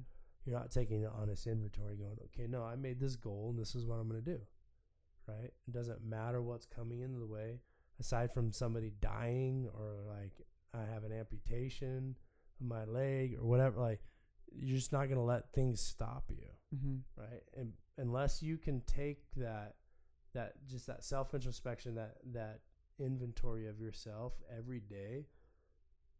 you're 0.45 0.57
not 0.59 0.71
taking 0.71 1.03
an 1.05 1.11
honest 1.21 1.47
inventory 1.47 1.95
going 1.95 2.17
okay 2.25 2.47
no 2.47 2.63
i 2.63 2.75
made 2.75 2.99
this 2.99 3.15
goal 3.15 3.47
and 3.51 3.59
this 3.59 3.75
is 3.75 3.85
what 3.85 3.95
i'm 3.95 4.07
going 4.09 4.23
to 4.23 4.31
do 4.31 4.39
right 5.27 5.51
it 5.67 5.71
doesn't 5.71 6.03
matter 6.03 6.41
what's 6.41 6.65
coming 6.65 7.01
into 7.01 7.19
the 7.19 7.27
way 7.27 7.59
aside 7.99 8.31
from 8.31 8.51
somebody 8.51 8.91
dying 9.01 9.67
or 9.77 9.97
like 10.07 10.31
I 10.73 10.85
have 10.93 11.03
an 11.03 11.11
amputation 11.11 12.15
of 12.61 12.67
my 12.67 12.85
leg 12.85 13.35
or 13.41 13.47
whatever, 13.47 13.81
like 13.81 14.01
you're 14.55 14.77
just 14.77 14.91
not 14.93 15.09
gonna 15.09 15.23
let 15.25 15.51
things 15.51 15.81
stop 15.81 16.25
you, 16.29 16.45
Mm-hmm. 16.75 16.97
right? 17.21 17.41
And 17.57 17.73
unless 17.97 18.43
you 18.43 18.57
can 18.59 18.81
take 18.81 19.23
that 19.35 19.73
that 20.35 20.53
just 20.69 20.85
that 20.85 21.03
self 21.03 21.33
introspection, 21.33 21.95
that 21.95 22.17
that 22.33 22.59
inventory 22.99 23.67
of 23.67 23.79
yourself 23.81 24.33
every 24.55 24.79
day, 24.79 25.25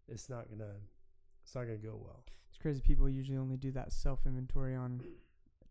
it's 0.08 0.30
not 0.30 0.50
gonna 0.50 0.74
it's 1.50 1.56
not 1.56 1.64
gonna 1.64 1.78
go 1.78 2.00
well. 2.00 2.24
It's 2.50 2.60
crazy. 2.60 2.80
People 2.80 3.10
usually 3.10 3.38
only 3.40 3.58
do 3.58 3.72
that 3.72 3.92
self 3.92 4.20
inventory 4.28 4.76
on 4.76 5.02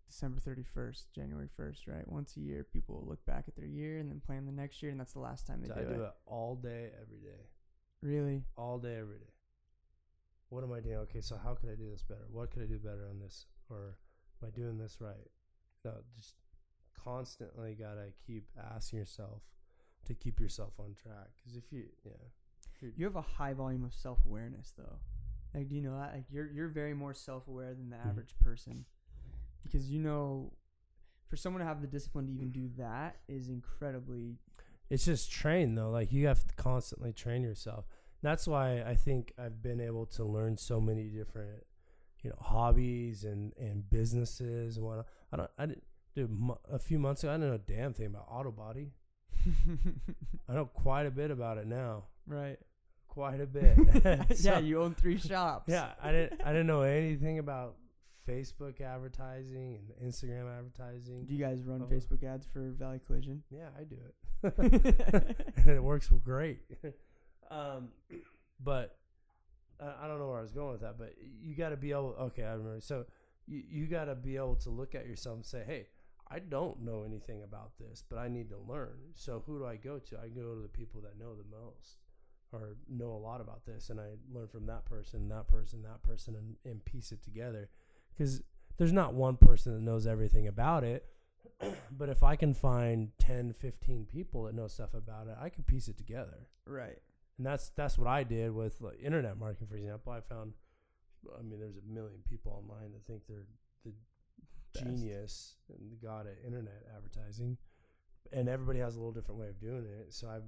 December 0.09 0.41
31st, 0.41 1.05
January 1.15 1.49
1st, 1.57 1.87
right? 1.87 2.09
Once 2.11 2.37
a 2.37 2.41
year, 2.41 2.65
people 2.65 2.97
will 2.97 3.07
look 3.09 3.25
back 3.27 3.45
at 3.47 3.55
their 3.55 3.65
year 3.67 3.99
and 3.99 4.11
then 4.11 4.19
plan 4.19 4.45
the 4.45 4.51
next 4.51 4.83
year, 4.83 4.91
and 4.91 4.99
that's 4.99 5.13
the 5.13 5.21
last 5.21 5.47
time 5.47 5.61
they 5.63 5.69
So 5.69 5.75
do, 5.75 5.81
I 5.81 5.83
it. 5.85 5.97
do 5.97 6.03
it 6.03 6.13
all 6.27 6.57
day, 6.57 6.91
every 7.01 7.19
day. 7.19 7.47
Really? 8.03 8.43
all 8.57 8.79
day, 8.79 8.97
every 8.97 9.19
day. 9.19 9.31
What 10.49 10.65
am 10.65 10.73
I 10.73 10.81
doing? 10.81 10.97
Okay, 10.97 11.21
so 11.21 11.37
how 11.37 11.55
could 11.55 11.69
I 11.71 11.75
do 11.77 11.89
this 11.89 12.03
better? 12.03 12.27
What 12.29 12.51
could 12.51 12.63
I 12.63 12.67
do 12.67 12.79
better 12.79 13.07
on 13.09 13.21
this? 13.21 13.47
Or 13.71 13.99
am 14.43 14.49
I 14.49 14.51
doing 14.51 14.79
this 14.79 15.01
right? 15.01 15.31
No, 15.85 15.93
just 16.17 16.35
constantly 17.05 17.77
gotta 17.79 18.07
keep 18.27 18.49
asking 18.75 18.99
yourself 18.99 19.43
to 20.07 20.15
keep 20.15 20.41
yourself 20.41 20.73
on 20.81 20.95
track. 20.95 21.29
Because 21.37 21.57
if 21.57 21.71
you, 21.71 21.85
yeah, 22.05 22.89
You 22.97 23.05
have 23.05 23.17
a 23.17 23.23
high 23.23 23.53
volume 23.53 23.85
of 23.85 23.95
self 23.95 24.19
awareness, 24.27 24.73
though. 24.77 24.99
Like, 25.55 25.69
do 25.69 25.75
you 25.75 25.83
know 25.83 25.99
that? 25.99 26.13
Like, 26.15 26.25
you're 26.31 26.51
you're 26.51 26.69
very 26.69 26.95
more 26.95 27.15
self 27.15 27.49
aware 27.49 27.75
than 27.75 27.91
the 27.91 27.97
Mhm. 27.97 28.07
average 28.09 28.35
person, 28.39 28.85
because 29.63 29.91
you 29.91 30.01
know, 30.01 30.53
for 31.29 31.37
someone 31.37 31.61
to 31.61 31.67
have 31.67 31.81
the 31.81 31.87
discipline 31.87 32.27
to 32.27 32.33
even 32.33 32.51
do 32.51 32.69
that 32.79 33.21
is 33.29 33.49
incredibly. 33.49 34.39
it's 34.91 35.05
just 35.05 35.31
train 35.31 35.75
though. 35.75 35.91
Like 35.91 36.13
you 36.13 36.27
have 36.27 36.47
to 36.47 36.55
constantly 36.55 37.13
train 37.13 37.43
yourself. 37.43 37.87
That's 38.23 38.47
why 38.49 38.83
I 38.83 38.95
think 38.95 39.33
I've 39.39 39.63
been 39.63 39.81
able 39.81 40.07
to 40.07 40.25
learn 40.25 40.57
so 40.57 40.81
many 40.81 41.09
different, 41.09 41.65
you 42.23 42.31
know, 42.31 42.37
hobbies 42.41 43.25
and 43.25 43.53
and 43.57 43.89
businesses 43.91 44.77
and 44.77 44.87
whatnot. 44.87 45.07
I 45.33 45.37
don't. 45.37 45.51
I 45.59 45.67
didn't. 45.67 45.85
Dude, 46.15 46.37
a 46.71 46.79
few 46.79 46.99
months 46.99 47.23
ago, 47.23 47.33
I 47.33 47.35
didn't 47.37 47.49
know 47.51 47.55
a 47.55 47.59
damn 47.59 47.93
thing 47.95 48.07
about 48.07 48.27
auto 48.29 48.51
body. 48.51 48.93
I 50.49 50.55
know 50.55 50.67
quite 50.67 51.07
a 51.07 51.11
bit 51.11 51.31
about 51.31 51.59
it 51.59 51.67
now. 51.67 52.05
right. 52.27 52.59
Quite 53.19 53.41
a 53.41 53.47
bit. 53.47 53.77
yeah, 54.45 54.61
you 54.61 54.81
own 54.81 54.95
three 54.95 55.19
shops. 55.19 55.65
Yeah, 55.67 55.89
I 56.01 56.13
didn't. 56.13 56.41
I 56.45 56.53
didn't 56.53 56.69
know 56.69 56.83
anything 56.83 57.41
about 57.41 57.75
Facebook 58.29 58.81
advertising 58.81 59.81
and 60.01 60.13
Instagram 60.13 60.47
advertising. 60.57 61.25
Do 61.25 61.35
you 61.35 61.45
guys 61.45 61.65
run 61.65 61.83
Oh. 61.83 61.93
Facebook 61.93 62.23
ads 62.23 62.47
for 62.47 62.71
Valley 62.79 63.01
Collision? 63.05 63.43
Yeah, 63.51 63.71
I 63.77 63.83
do 63.83 63.97
it, 64.45 65.37
it 65.67 65.83
works 65.83 66.09
great. 66.23 66.61
um, 67.51 67.89
but 68.63 68.97
I, 69.81 70.05
I 70.05 70.07
don't 70.07 70.21
know 70.21 70.29
where 70.29 70.39
I 70.39 70.43
was 70.43 70.53
going 70.53 70.71
with 70.71 70.83
that. 70.83 70.97
But 70.97 71.15
you 71.43 71.57
got 71.57 71.71
to 71.71 71.77
be 71.77 71.91
able. 71.91 72.15
Okay, 72.21 72.45
I 72.45 72.53
remember. 72.53 72.81
So 72.81 73.05
you 73.49 73.65
you 73.69 73.87
got 73.89 74.05
to 74.05 74.15
be 74.15 74.37
able 74.37 74.55
to 74.63 74.71
look 74.71 74.95
at 74.95 75.09
yourself 75.09 75.35
and 75.39 75.45
say, 75.45 75.65
"Hey, 75.67 75.89
I 76.31 76.39
don't 76.39 76.83
know 76.83 77.03
anything 77.03 77.43
about 77.43 77.73
this, 77.81 78.05
but 78.09 78.21
I 78.21 78.29
need 78.29 78.49
to 78.51 78.59
learn. 78.59 79.11
So 79.15 79.43
who 79.45 79.59
do 79.59 79.67
I 79.67 79.75
go 79.75 79.99
to? 79.99 80.19
I 80.21 80.29
go 80.29 80.55
to 80.55 80.63
the 80.63 80.69
people 80.69 81.01
that 81.01 81.19
know 81.19 81.35
the 81.35 81.43
most." 81.51 81.97
Or 82.51 82.77
know 82.89 83.13
a 83.13 83.19
lot 83.19 83.43
about 83.43 83.67
this, 83.67 83.91
and 83.91 84.01
I 84.01 84.15
learn 84.33 84.49
from 84.49 84.67
that 84.67 84.87
person, 84.87 85.29
that 85.29 85.49
person, 85.49 85.83
that 85.83 86.03
person, 86.03 86.35
and, 86.35 86.57
and 86.65 86.83
piece 86.85 87.13
it 87.13 87.23
together. 87.23 87.69
Because 88.17 88.43
there's 88.79 88.93
not 88.93 89.13
one 89.13 89.37
person 89.37 89.75
that 89.75 89.83
knows 89.83 90.07
everything 90.07 90.47
about 90.47 90.83
it, 90.83 91.05
but 91.91 92.09
if 92.09 92.23
I 92.23 92.37
can 92.37 92.55
find 92.55 93.11
10, 93.19 93.53
15 93.53 94.07
people 94.07 94.45
that 94.45 94.55
know 94.55 94.67
stuff 94.69 94.95
about 94.95 95.27
it, 95.27 95.37
I 95.39 95.51
can 95.51 95.65
piece 95.65 95.89
it 95.89 95.99
together. 95.99 96.49
Right. 96.67 96.99
And 97.37 97.47
that's 97.47 97.71
that's 97.71 97.97
what 97.99 98.09
I 98.09 98.25
did 98.25 98.53
with 98.53 98.81
like, 98.81 98.99
internet 99.03 99.39
marketing, 99.39 99.69
for 99.69 99.77
example. 99.77 100.13
I 100.13 100.21
found, 100.21 100.55
I 101.39 101.43
mean, 101.43 101.61
there's 101.61 101.77
a 101.77 101.93
million 101.93 102.21
people 102.29 102.53
online 102.53 102.93
that 102.93 103.05
think 103.05 103.23
they're 103.29 103.47
the 103.85 103.93
Best. 104.73 104.85
genius 104.85 105.55
and 105.69 105.91
the 105.91 106.05
god 106.05 106.27
at 106.27 106.45
internet 106.45 106.85
advertising, 106.97 107.57
and 108.33 108.49
everybody 108.49 108.81
has 108.81 108.97
a 108.97 108.99
little 108.99 109.13
different 109.13 109.41
way 109.41 109.49
of 109.49 109.61
doing 109.61 109.85
it. 109.85 110.13
So 110.13 110.29
I've 110.29 110.43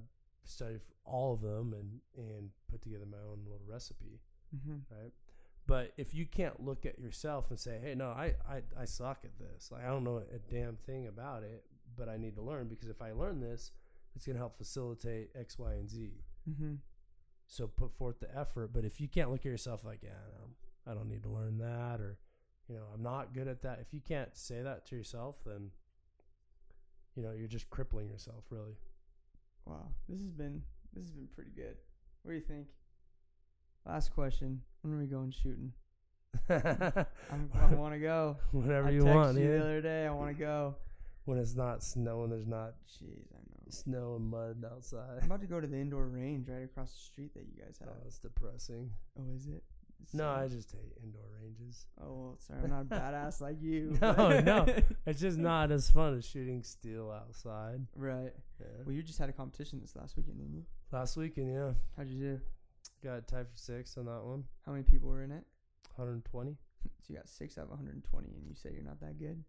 studied 0.45 0.81
all 1.05 1.33
of 1.33 1.41
them 1.41 1.73
and 1.73 1.99
and 2.17 2.49
put 2.69 2.81
together 2.81 3.05
my 3.05 3.17
own 3.29 3.39
little 3.43 3.65
recipe 3.67 4.19
Mm-hmm. 4.55 4.93
right? 4.93 5.13
But 5.65 5.93
if 5.95 6.13
you 6.13 6.25
can't 6.25 6.65
look 6.65 6.85
at 6.85 6.99
yourself 6.99 7.49
and 7.51 7.59
say, 7.59 7.79
"Hey, 7.81 7.95
no, 7.95 8.07
I, 8.09 8.33
I, 8.49 8.61
I 8.81 8.83
suck 8.85 9.19
at 9.23 9.37
this. 9.39 9.71
Like, 9.71 9.85
I 9.85 9.87
don't 9.87 10.03
know 10.03 10.17
a 10.17 10.39
damn 10.53 10.75
thing 10.75 11.07
about 11.07 11.43
it, 11.43 11.63
but 11.95 12.09
I 12.09 12.17
need 12.17 12.35
to 12.35 12.41
learn 12.41 12.67
because 12.67 12.89
if 12.89 13.01
I 13.01 13.11
learn 13.13 13.39
this, 13.39 13.71
it's 14.13 14.25
going 14.25 14.35
to 14.35 14.39
help 14.41 14.57
facilitate 14.57 15.29
X, 15.39 15.57
Y, 15.57 15.71
and 15.71 15.89
Z." 15.89 16.11
Mm-hmm. 16.49 16.73
So 17.47 17.67
put 17.67 17.93
forth 17.93 18.19
the 18.19 18.35
effort. 18.37 18.73
But 18.73 18.83
if 18.83 18.99
you 18.99 19.07
can't 19.07 19.29
look 19.31 19.41
at 19.41 19.45
yourself 19.45 19.85
like, 19.85 19.99
"Yeah, 20.03 20.09
no, 20.37 20.91
I 20.91 20.95
don't 20.95 21.07
need 21.07 21.23
to 21.23 21.29
learn 21.29 21.59
that," 21.59 22.01
or 22.01 22.17
you 22.67 22.75
know, 22.75 22.87
I'm 22.93 23.03
not 23.03 23.33
good 23.33 23.47
at 23.47 23.61
that. 23.61 23.79
If 23.79 23.93
you 23.93 24.01
can't 24.01 24.35
say 24.35 24.61
that 24.61 24.85
to 24.87 24.95
yourself, 24.97 25.37
then 25.45 25.71
you 27.15 27.23
know 27.23 27.31
you're 27.31 27.47
just 27.47 27.69
crippling 27.69 28.09
yourself, 28.09 28.43
really. 28.49 28.75
Wow, 29.65 29.87
this 30.09 30.19
has 30.19 30.31
been 30.31 30.61
this 30.93 31.03
has 31.03 31.11
been 31.11 31.27
pretty 31.35 31.51
good. 31.55 31.75
What 32.23 32.31
do 32.31 32.37
you 32.37 32.43
think? 32.43 32.67
Last 33.85 34.13
question: 34.13 34.61
When 34.81 34.93
are 34.93 34.99
we 34.99 35.07
going 35.07 35.31
shooting? 35.31 35.73
I'm, 36.49 37.49
I 37.53 37.65
want 37.75 37.93
to 37.93 37.99
go. 37.99 38.37
Whatever 38.51 38.87
I 38.87 38.91
you 38.91 39.05
want, 39.05 39.37
you 39.37 39.47
the 39.47 39.61
other 39.61 39.81
day. 39.81 40.05
I 40.05 40.11
want 40.11 40.35
to 40.35 40.39
go. 40.39 40.75
When 41.25 41.37
it's 41.37 41.55
not 41.55 41.83
snowing, 41.83 42.29
there's 42.29 42.47
not 42.47 42.73
Jeez, 42.89 43.27
I 43.31 43.37
know. 43.37 43.69
snow 43.69 44.15
and 44.15 44.29
mud 44.29 44.65
outside. 44.69 45.19
I'm 45.19 45.25
about 45.25 45.41
to 45.41 45.47
go 45.47 45.61
to 45.61 45.67
the 45.67 45.77
indoor 45.77 46.07
range 46.07 46.47
right 46.47 46.63
across 46.63 46.93
the 46.93 46.99
street 46.99 47.33
that 47.35 47.43
you 47.43 47.61
guys 47.63 47.79
oh, 47.81 47.85
have. 47.85 47.95
Oh, 48.01 48.07
it's 48.07 48.17
depressing. 48.17 48.89
Oh, 49.19 49.35
is 49.35 49.47
it? 49.47 49.63
It's 50.03 50.13
No, 50.13 50.29
I 50.29 50.47
just 50.47 50.71
hate 50.71 50.93
indoor 51.03 51.21
ranges. 51.41 51.85
Oh 52.01 52.13
well, 52.13 52.37
sorry, 52.39 52.59
I'm 52.63 52.69
not 52.69 52.81
a 52.81 52.85
badass 52.85 53.41
like 53.41 53.57
you. 53.61 53.97
No, 54.01 54.39
no. 54.39 54.65
It's 55.05 55.19
just 55.21 55.37
not 55.37 55.71
as 55.71 55.89
fun 55.89 56.17
as 56.17 56.25
shooting 56.25 56.63
steel 56.63 57.11
outside. 57.11 57.85
right. 57.95 58.33
Yeah. 58.59 58.67
Well, 58.85 58.93
you 58.95 59.01
just 59.03 59.19
had 59.19 59.29
a 59.29 59.33
competition 59.33 59.79
this 59.81 59.95
last 59.95 60.15
weekend, 60.17 60.37
didn't 60.37 60.53
you? 60.53 60.63
Last 60.91 61.17
weekend, 61.17 61.51
yeah, 61.53 61.71
How'd 61.97 62.07
you 62.09 62.19
do? 62.19 62.41
got 63.03 63.27
tied 63.27 63.47
for 63.47 63.57
six 63.57 63.97
on 63.97 64.05
that 64.05 64.23
one. 64.23 64.43
How 64.65 64.71
many 64.71 64.83
people 64.83 65.09
were 65.09 65.23
in 65.23 65.31
it? 65.31 65.43
120. 65.95 66.57
So 67.03 67.13
you 67.13 67.15
got 67.17 67.27
six 67.29 67.57
out 67.59 67.65
of 67.65 67.69
120, 67.69 68.27
and 68.27 68.47
you 68.47 68.55
say 68.55 68.71
you're 68.73 68.83
not 68.83 68.99
that 69.01 69.19
good. 69.19 69.43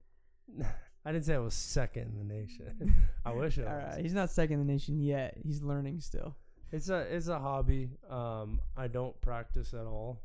I 1.05 1.13
didn't 1.13 1.25
say 1.25 1.35
I 1.35 1.39
was 1.39 1.55
second 1.55 2.13
in 2.13 2.19
the 2.29 2.35
nation. 2.35 2.95
I 3.25 3.33
wish 3.33 3.59
I 3.59 3.63
All 3.63 3.69
was. 3.75 3.85
right, 3.95 4.01
he's 4.03 4.13
not 4.15 4.31
second 4.31 4.61
in 4.61 4.67
the 4.67 4.73
nation 4.73 5.01
yet. 5.01 5.37
He's 5.43 5.63
learning 5.63 6.01
still. 6.01 6.37
It's 6.73 6.89
a 6.91 6.99
it's 7.15 7.29
a 7.29 7.39
hobby. 7.39 7.91
Um, 8.11 8.61
I 8.77 8.89
don't 8.89 9.19
practice 9.23 9.73
at 9.73 9.87
all, 9.87 10.21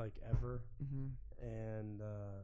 like 0.00 0.14
ever. 0.28 0.62
Mm-hmm. 0.82 1.08
and 1.44 2.00
uh, 2.00 2.40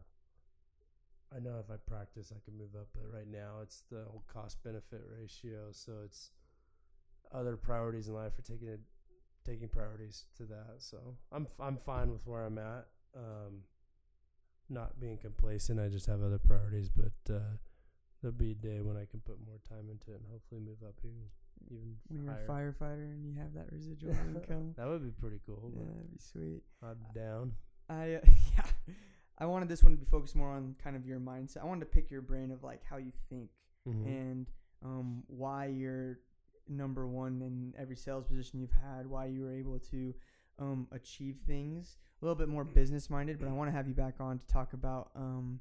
I 1.34 1.40
know 1.40 1.58
if 1.58 1.70
I 1.70 1.76
practice, 1.86 2.32
I 2.34 2.40
can 2.44 2.56
move 2.56 2.74
up. 2.76 2.88
But 2.94 3.12
right 3.12 3.26
now, 3.28 3.60
it's 3.62 3.82
the 3.90 4.04
whole 4.04 4.22
cost 4.32 4.62
benefit 4.62 5.02
ratio. 5.10 5.72
So 5.72 5.92
it's 6.04 6.30
other 7.32 7.56
priorities 7.56 8.08
in 8.08 8.14
life 8.14 8.38
are 8.38 8.42
taking 8.42 8.68
it, 8.68 8.80
taking 9.44 9.68
priorities 9.68 10.24
to 10.36 10.44
that. 10.44 10.76
So 10.78 10.98
I'm 11.32 11.46
I'm 11.58 11.78
fine 11.78 12.10
with 12.10 12.26
where 12.26 12.44
I'm 12.44 12.58
at. 12.58 12.86
Um, 13.16 13.62
not 14.68 15.00
being 15.00 15.16
complacent. 15.16 15.80
I 15.80 15.88
just 15.88 16.06
have 16.06 16.22
other 16.22 16.38
priorities, 16.38 16.88
but 16.88 17.34
uh, 17.34 17.56
there'll 18.20 18.36
be 18.36 18.50
a 18.50 18.54
day 18.54 18.80
when 18.80 18.96
I 18.96 19.06
can 19.06 19.20
put 19.20 19.36
more 19.46 19.58
time 19.68 19.88
into 19.90 20.12
it 20.12 20.20
and 20.20 20.26
hopefully 20.30 20.60
move 20.60 20.82
up 20.84 20.96
even 21.04 21.30
even 21.70 21.96
When 22.08 22.22
you're 22.24 22.32
higher. 22.32 22.44
a 22.44 22.50
firefighter 22.84 23.12
and 23.12 23.24
you 23.26 23.34
have 23.40 23.54
that 23.54 23.70
residual 23.72 24.10
income, 24.34 24.74
that 24.76 24.86
would 24.86 25.02
be 25.04 25.10
pretty 25.10 25.40
cool. 25.46 25.70
yeah, 25.74 25.82
that'd 25.84 26.10
be 26.12 26.18
sweet. 26.18 26.62
I'm 26.82 26.96
down. 27.14 27.52
I 27.88 28.14
uh, 28.14 28.20
yeah, 28.56 28.64
I 29.38 29.46
wanted 29.46 29.68
this 29.68 29.82
one 29.82 29.92
to 29.92 29.98
be 29.98 30.06
focused 30.06 30.34
more 30.36 30.50
on 30.50 30.74
kind 30.82 30.96
of 30.96 31.06
your 31.06 31.20
mindset. 31.20 31.58
I 31.62 31.64
wanted 31.66 31.80
to 31.80 31.86
pick 31.86 32.10
your 32.10 32.22
brain 32.22 32.50
of 32.50 32.62
like 32.62 32.82
how 32.88 32.96
you 32.96 33.12
think 33.28 33.50
Mhm. 33.88 34.06
and 34.06 34.46
um, 34.84 35.22
why 35.28 35.66
you're 35.66 36.18
number 36.68 37.06
one 37.06 37.40
in 37.42 37.72
every 37.80 37.94
sales 37.96 38.26
position 38.26 38.58
you've 38.58 38.72
had, 38.72 39.06
why 39.06 39.26
you 39.26 39.42
were 39.42 39.52
able 39.54 39.78
to 39.78 40.12
um, 40.58 40.88
achieve 40.90 41.36
things. 41.46 41.96
A 42.20 42.24
little 42.24 42.34
bit 42.34 42.48
more 42.48 42.64
business 42.64 43.08
minded, 43.10 43.38
but 43.38 43.46
I 43.48 43.52
want 43.52 43.68
to 43.68 43.72
have 43.76 43.86
you 43.86 43.94
back 43.94 44.14
on 44.20 44.38
to 44.38 44.46
talk 44.48 44.72
about 44.72 45.10
um, 45.14 45.60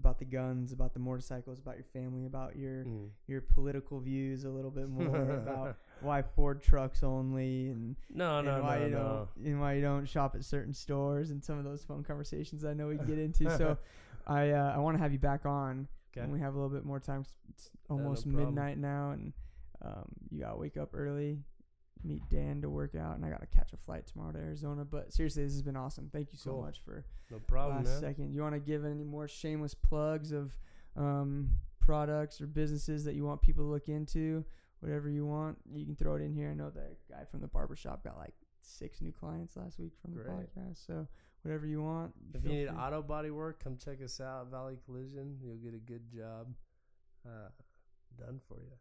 about 0.00 0.18
the 0.18 0.24
guns, 0.24 0.72
about 0.72 0.92
the 0.94 0.98
motorcycles, 1.00 1.58
about 1.60 1.76
your 1.76 1.84
family, 1.92 2.24
about 2.26 2.56
your 2.56 2.84
Mm. 2.84 3.10
your 3.26 3.40
political 3.42 4.00
views 4.00 4.44
a 4.44 4.48
little 4.50 4.70
bit 4.70 4.88
more 5.00 5.32
about 5.36 5.76
why 6.00 6.22
Ford 6.22 6.62
trucks 6.62 7.02
only 7.02 7.68
and, 7.68 7.94
no, 8.12 8.38
and 8.38 8.46
no, 8.46 8.62
why 8.62 8.78
no, 8.78 8.84
you 8.86 8.90
no. 8.90 9.28
don't 9.36 9.46
and 9.46 9.60
why 9.60 9.74
you 9.74 9.82
don't 9.82 10.06
shop 10.06 10.34
at 10.34 10.44
certain 10.44 10.72
stores 10.72 11.30
and 11.30 11.44
some 11.44 11.58
of 11.58 11.64
those 11.64 11.84
phone 11.84 12.02
conversations 12.02 12.64
I 12.64 12.72
know 12.74 12.88
we 12.88 12.96
get 12.96 13.18
into. 13.18 13.50
so 13.56 13.76
I 14.26 14.50
uh, 14.50 14.72
I 14.74 14.78
want 14.78 14.96
to 14.96 15.02
have 15.02 15.12
you 15.12 15.18
back 15.18 15.44
on 15.46 15.86
Okay. 16.12 16.22
when 16.22 16.32
we 16.32 16.40
have 16.40 16.54
a 16.54 16.56
little 16.56 16.74
bit 16.74 16.84
more 16.84 16.98
time. 17.00 17.24
It's 17.50 17.70
no 17.88 17.96
almost 17.96 18.24
problem. 18.24 18.54
midnight 18.54 18.78
now, 18.78 19.10
and 19.12 19.32
um, 19.82 20.06
you 20.30 20.40
gotta 20.40 20.56
wake 20.56 20.76
up 20.76 20.90
early, 20.94 21.38
meet 22.04 22.22
Dan 22.30 22.60
to 22.62 22.70
work 22.70 22.94
out, 22.94 23.16
and 23.16 23.24
I 23.24 23.30
gotta 23.30 23.46
catch 23.46 23.72
a 23.72 23.76
flight 23.76 24.06
tomorrow 24.06 24.32
to 24.32 24.38
Arizona. 24.38 24.84
But 24.84 25.12
seriously, 25.12 25.44
this 25.44 25.52
has 25.52 25.62
been 25.62 25.76
awesome. 25.76 26.08
Thank 26.12 26.32
you 26.32 26.38
so 26.38 26.52
Cool. 26.52 26.62
much 26.62 26.80
for 26.84 27.04
No 27.30 27.38
problem, 27.40 27.78
last 27.84 27.90
man. 27.92 28.00
second. 28.00 28.32
You 28.32 28.42
want 28.42 28.54
to 28.54 28.60
give 28.60 28.84
any 28.84 29.04
more 29.04 29.28
shameless 29.28 29.74
plugs 29.74 30.32
of 30.32 30.52
um, 30.96 31.50
products 31.78 32.40
or 32.40 32.46
businesses 32.46 33.04
that 33.04 33.14
you 33.14 33.24
want 33.24 33.40
people 33.42 33.64
to 33.64 33.70
look 33.70 33.88
into, 33.88 34.44
whatever 34.80 35.08
you 35.08 35.26
want, 35.26 35.58
you 35.72 35.84
can 35.84 35.94
throw 35.96 36.14
it 36.16 36.22
in 36.22 36.32
here. 36.32 36.50
I 36.50 36.54
know 36.54 36.70
the 36.70 36.96
guy 37.08 37.24
from 37.30 37.40
the 37.40 37.48
barbershop 37.48 38.02
got 38.04 38.16
like 38.16 38.34
six 38.62 39.00
new 39.00 39.12
clients 39.12 39.56
last 39.56 39.78
week 39.78 39.92
from 40.00 40.14
the 40.14 40.20
podcast. 40.22 40.86
So 40.86 41.06
whatever 41.42 41.66
you 41.66 41.82
want. 41.82 42.12
If 42.34 42.44
you 42.44 42.50
need 42.50 42.68
free. 42.68 42.76
auto 42.76 43.02
body 43.02 43.30
work, 43.30 43.62
come 43.62 43.76
check 43.76 44.02
us 44.02 44.20
out, 44.20 44.50
Valley 44.50 44.78
Collision. 44.84 45.38
You'll 45.42 45.56
get 45.56 45.74
a 45.74 45.78
good 45.78 46.08
job 46.10 46.48
uh, 47.26 47.48
done 48.18 48.40
for 48.48 48.58
you 48.60 48.72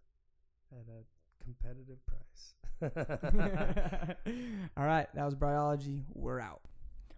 at 0.72 0.86
a 0.88 1.04
competitive 1.50 2.00
price. 2.06 2.54
All 4.78 4.86
right, 4.86 5.08
that 5.14 5.26
was 5.26 5.36
biology. 5.36 6.04
We're 6.14 6.40
out. 6.40 6.62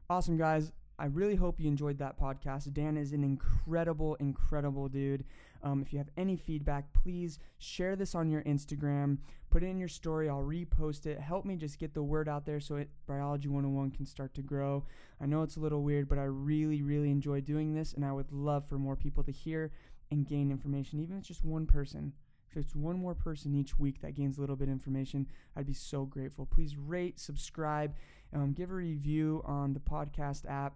Awesome, 0.10 0.38
guys. 0.38 0.72
I 1.00 1.06
really 1.06 1.36
hope 1.36 1.60
you 1.60 1.68
enjoyed 1.68 1.98
that 1.98 2.20
podcast. 2.20 2.72
Dan 2.74 2.96
is 2.96 3.12
an 3.12 3.24
incredible, 3.24 4.16
incredible 4.16 4.88
dude. 4.88 5.26
Um, 5.64 5.82
if 5.82 5.92
you 5.92 6.00
have 6.00 6.10
any 6.16 6.36
feedback, 6.36 6.86
please 6.94 7.40
share 7.58 7.96
this 7.96 8.14
on 8.14 8.30
your 8.30 8.44
Instagram. 8.44 9.18
Put 9.50 9.64
it 9.64 9.68
in 9.68 9.80
your 9.80 9.88
story. 9.88 10.30
I'll 10.30 10.44
repost 10.44 11.06
it. 11.06 11.20
Help 11.20 11.44
me 11.46 11.56
just 11.56 11.80
get 11.80 11.94
the 11.94 12.04
word 12.04 12.30
out 12.30 12.46
there 12.46 12.60
so 12.60 12.76
it, 12.76 12.90
Biology 13.08 13.48
101 13.48 13.92
can 13.92 14.06
start 14.06 14.34
to 14.36 14.42
grow. 14.42 14.84
I 15.20 15.26
know 15.26 15.44
it's 15.44 15.58
a 15.58 15.60
little 15.60 15.82
weird, 15.82 16.08
but 16.08 16.20
I 16.20 16.24
really, 16.24 16.82
really 16.82 17.10
enjoy 17.10 17.42
doing 17.42 17.74
this, 17.74 17.94
and 17.94 18.06
I 18.06 18.12
would 18.12 18.32
love 18.32 18.68
for 18.68 18.78
more 18.78 18.96
people 18.96 19.24
to 19.24 19.32
hear 19.32 19.72
and 20.12 20.28
gain 20.28 20.52
information, 20.52 21.00
even 21.00 21.16
if 21.16 21.20
it's 21.20 21.28
just 21.28 21.44
one 21.44 21.66
person. 21.66 22.14
If 22.52 22.58
it's 22.58 22.76
one 22.76 22.98
more 22.98 23.16
person 23.16 23.56
each 23.56 23.80
week 23.80 24.02
that 24.02 24.16
gains 24.16 24.38
a 24.38 24.42
little 24.42 24.58
bit 24.58 24.68
of 24.68 24.74
information, 24.74 25.28
I'd 25.56 25.66
be 25.66 25.74
so 25.74 26.06
grateful. 26.06 26.46
Please 26.46 26.76
rate, 26.76 27.20
subscribe, 27.20 27.96
um, 28.34 28.52
give 28.54 28.72
a 28.72 28.76
review 28.76 29.42
on 29.46 29.74
the 29.74 29.80
podcast 29.80 30.50
app, 30.50 30.76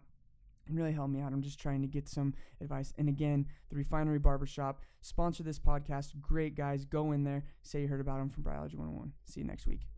and 0.68 0.78
really 0.78 0.94
help 0.94 1.10
me 1.10 1.22
out. 1.22 1.34
I'm 1.34 1.42
just 1.42 1.60
trying 1.60 1.82
to 1.82 1.88
get 1.88 2.08
some 2.08 2.34
advice. 2.62 2.94
And 2.98 3.10
again, 3.10 3.46
the 3.70 3.76
Refinery 3.76 4.20
Barbershop 4.20 4.82
sponsor 5.02 5.44
this 5.44 5.60
podcast. 5.60 6.20
Great 6.22 6.56
guys. 6.56 6.86
Go 6.86 7.12
in 7.12 7.24
there, 7.24 7.44
say 7.62 7.82
you 7.82 7.88
heard 7.88 8.02
about 8.02 8.20
them 8.20 8.30
from 8.30 8.44
Biology 8.44 8.78
101. 8.78 9.14
See 9.26 9.42
you 9.42 9.46
next 9.46 9.68
week. 9.68 9.95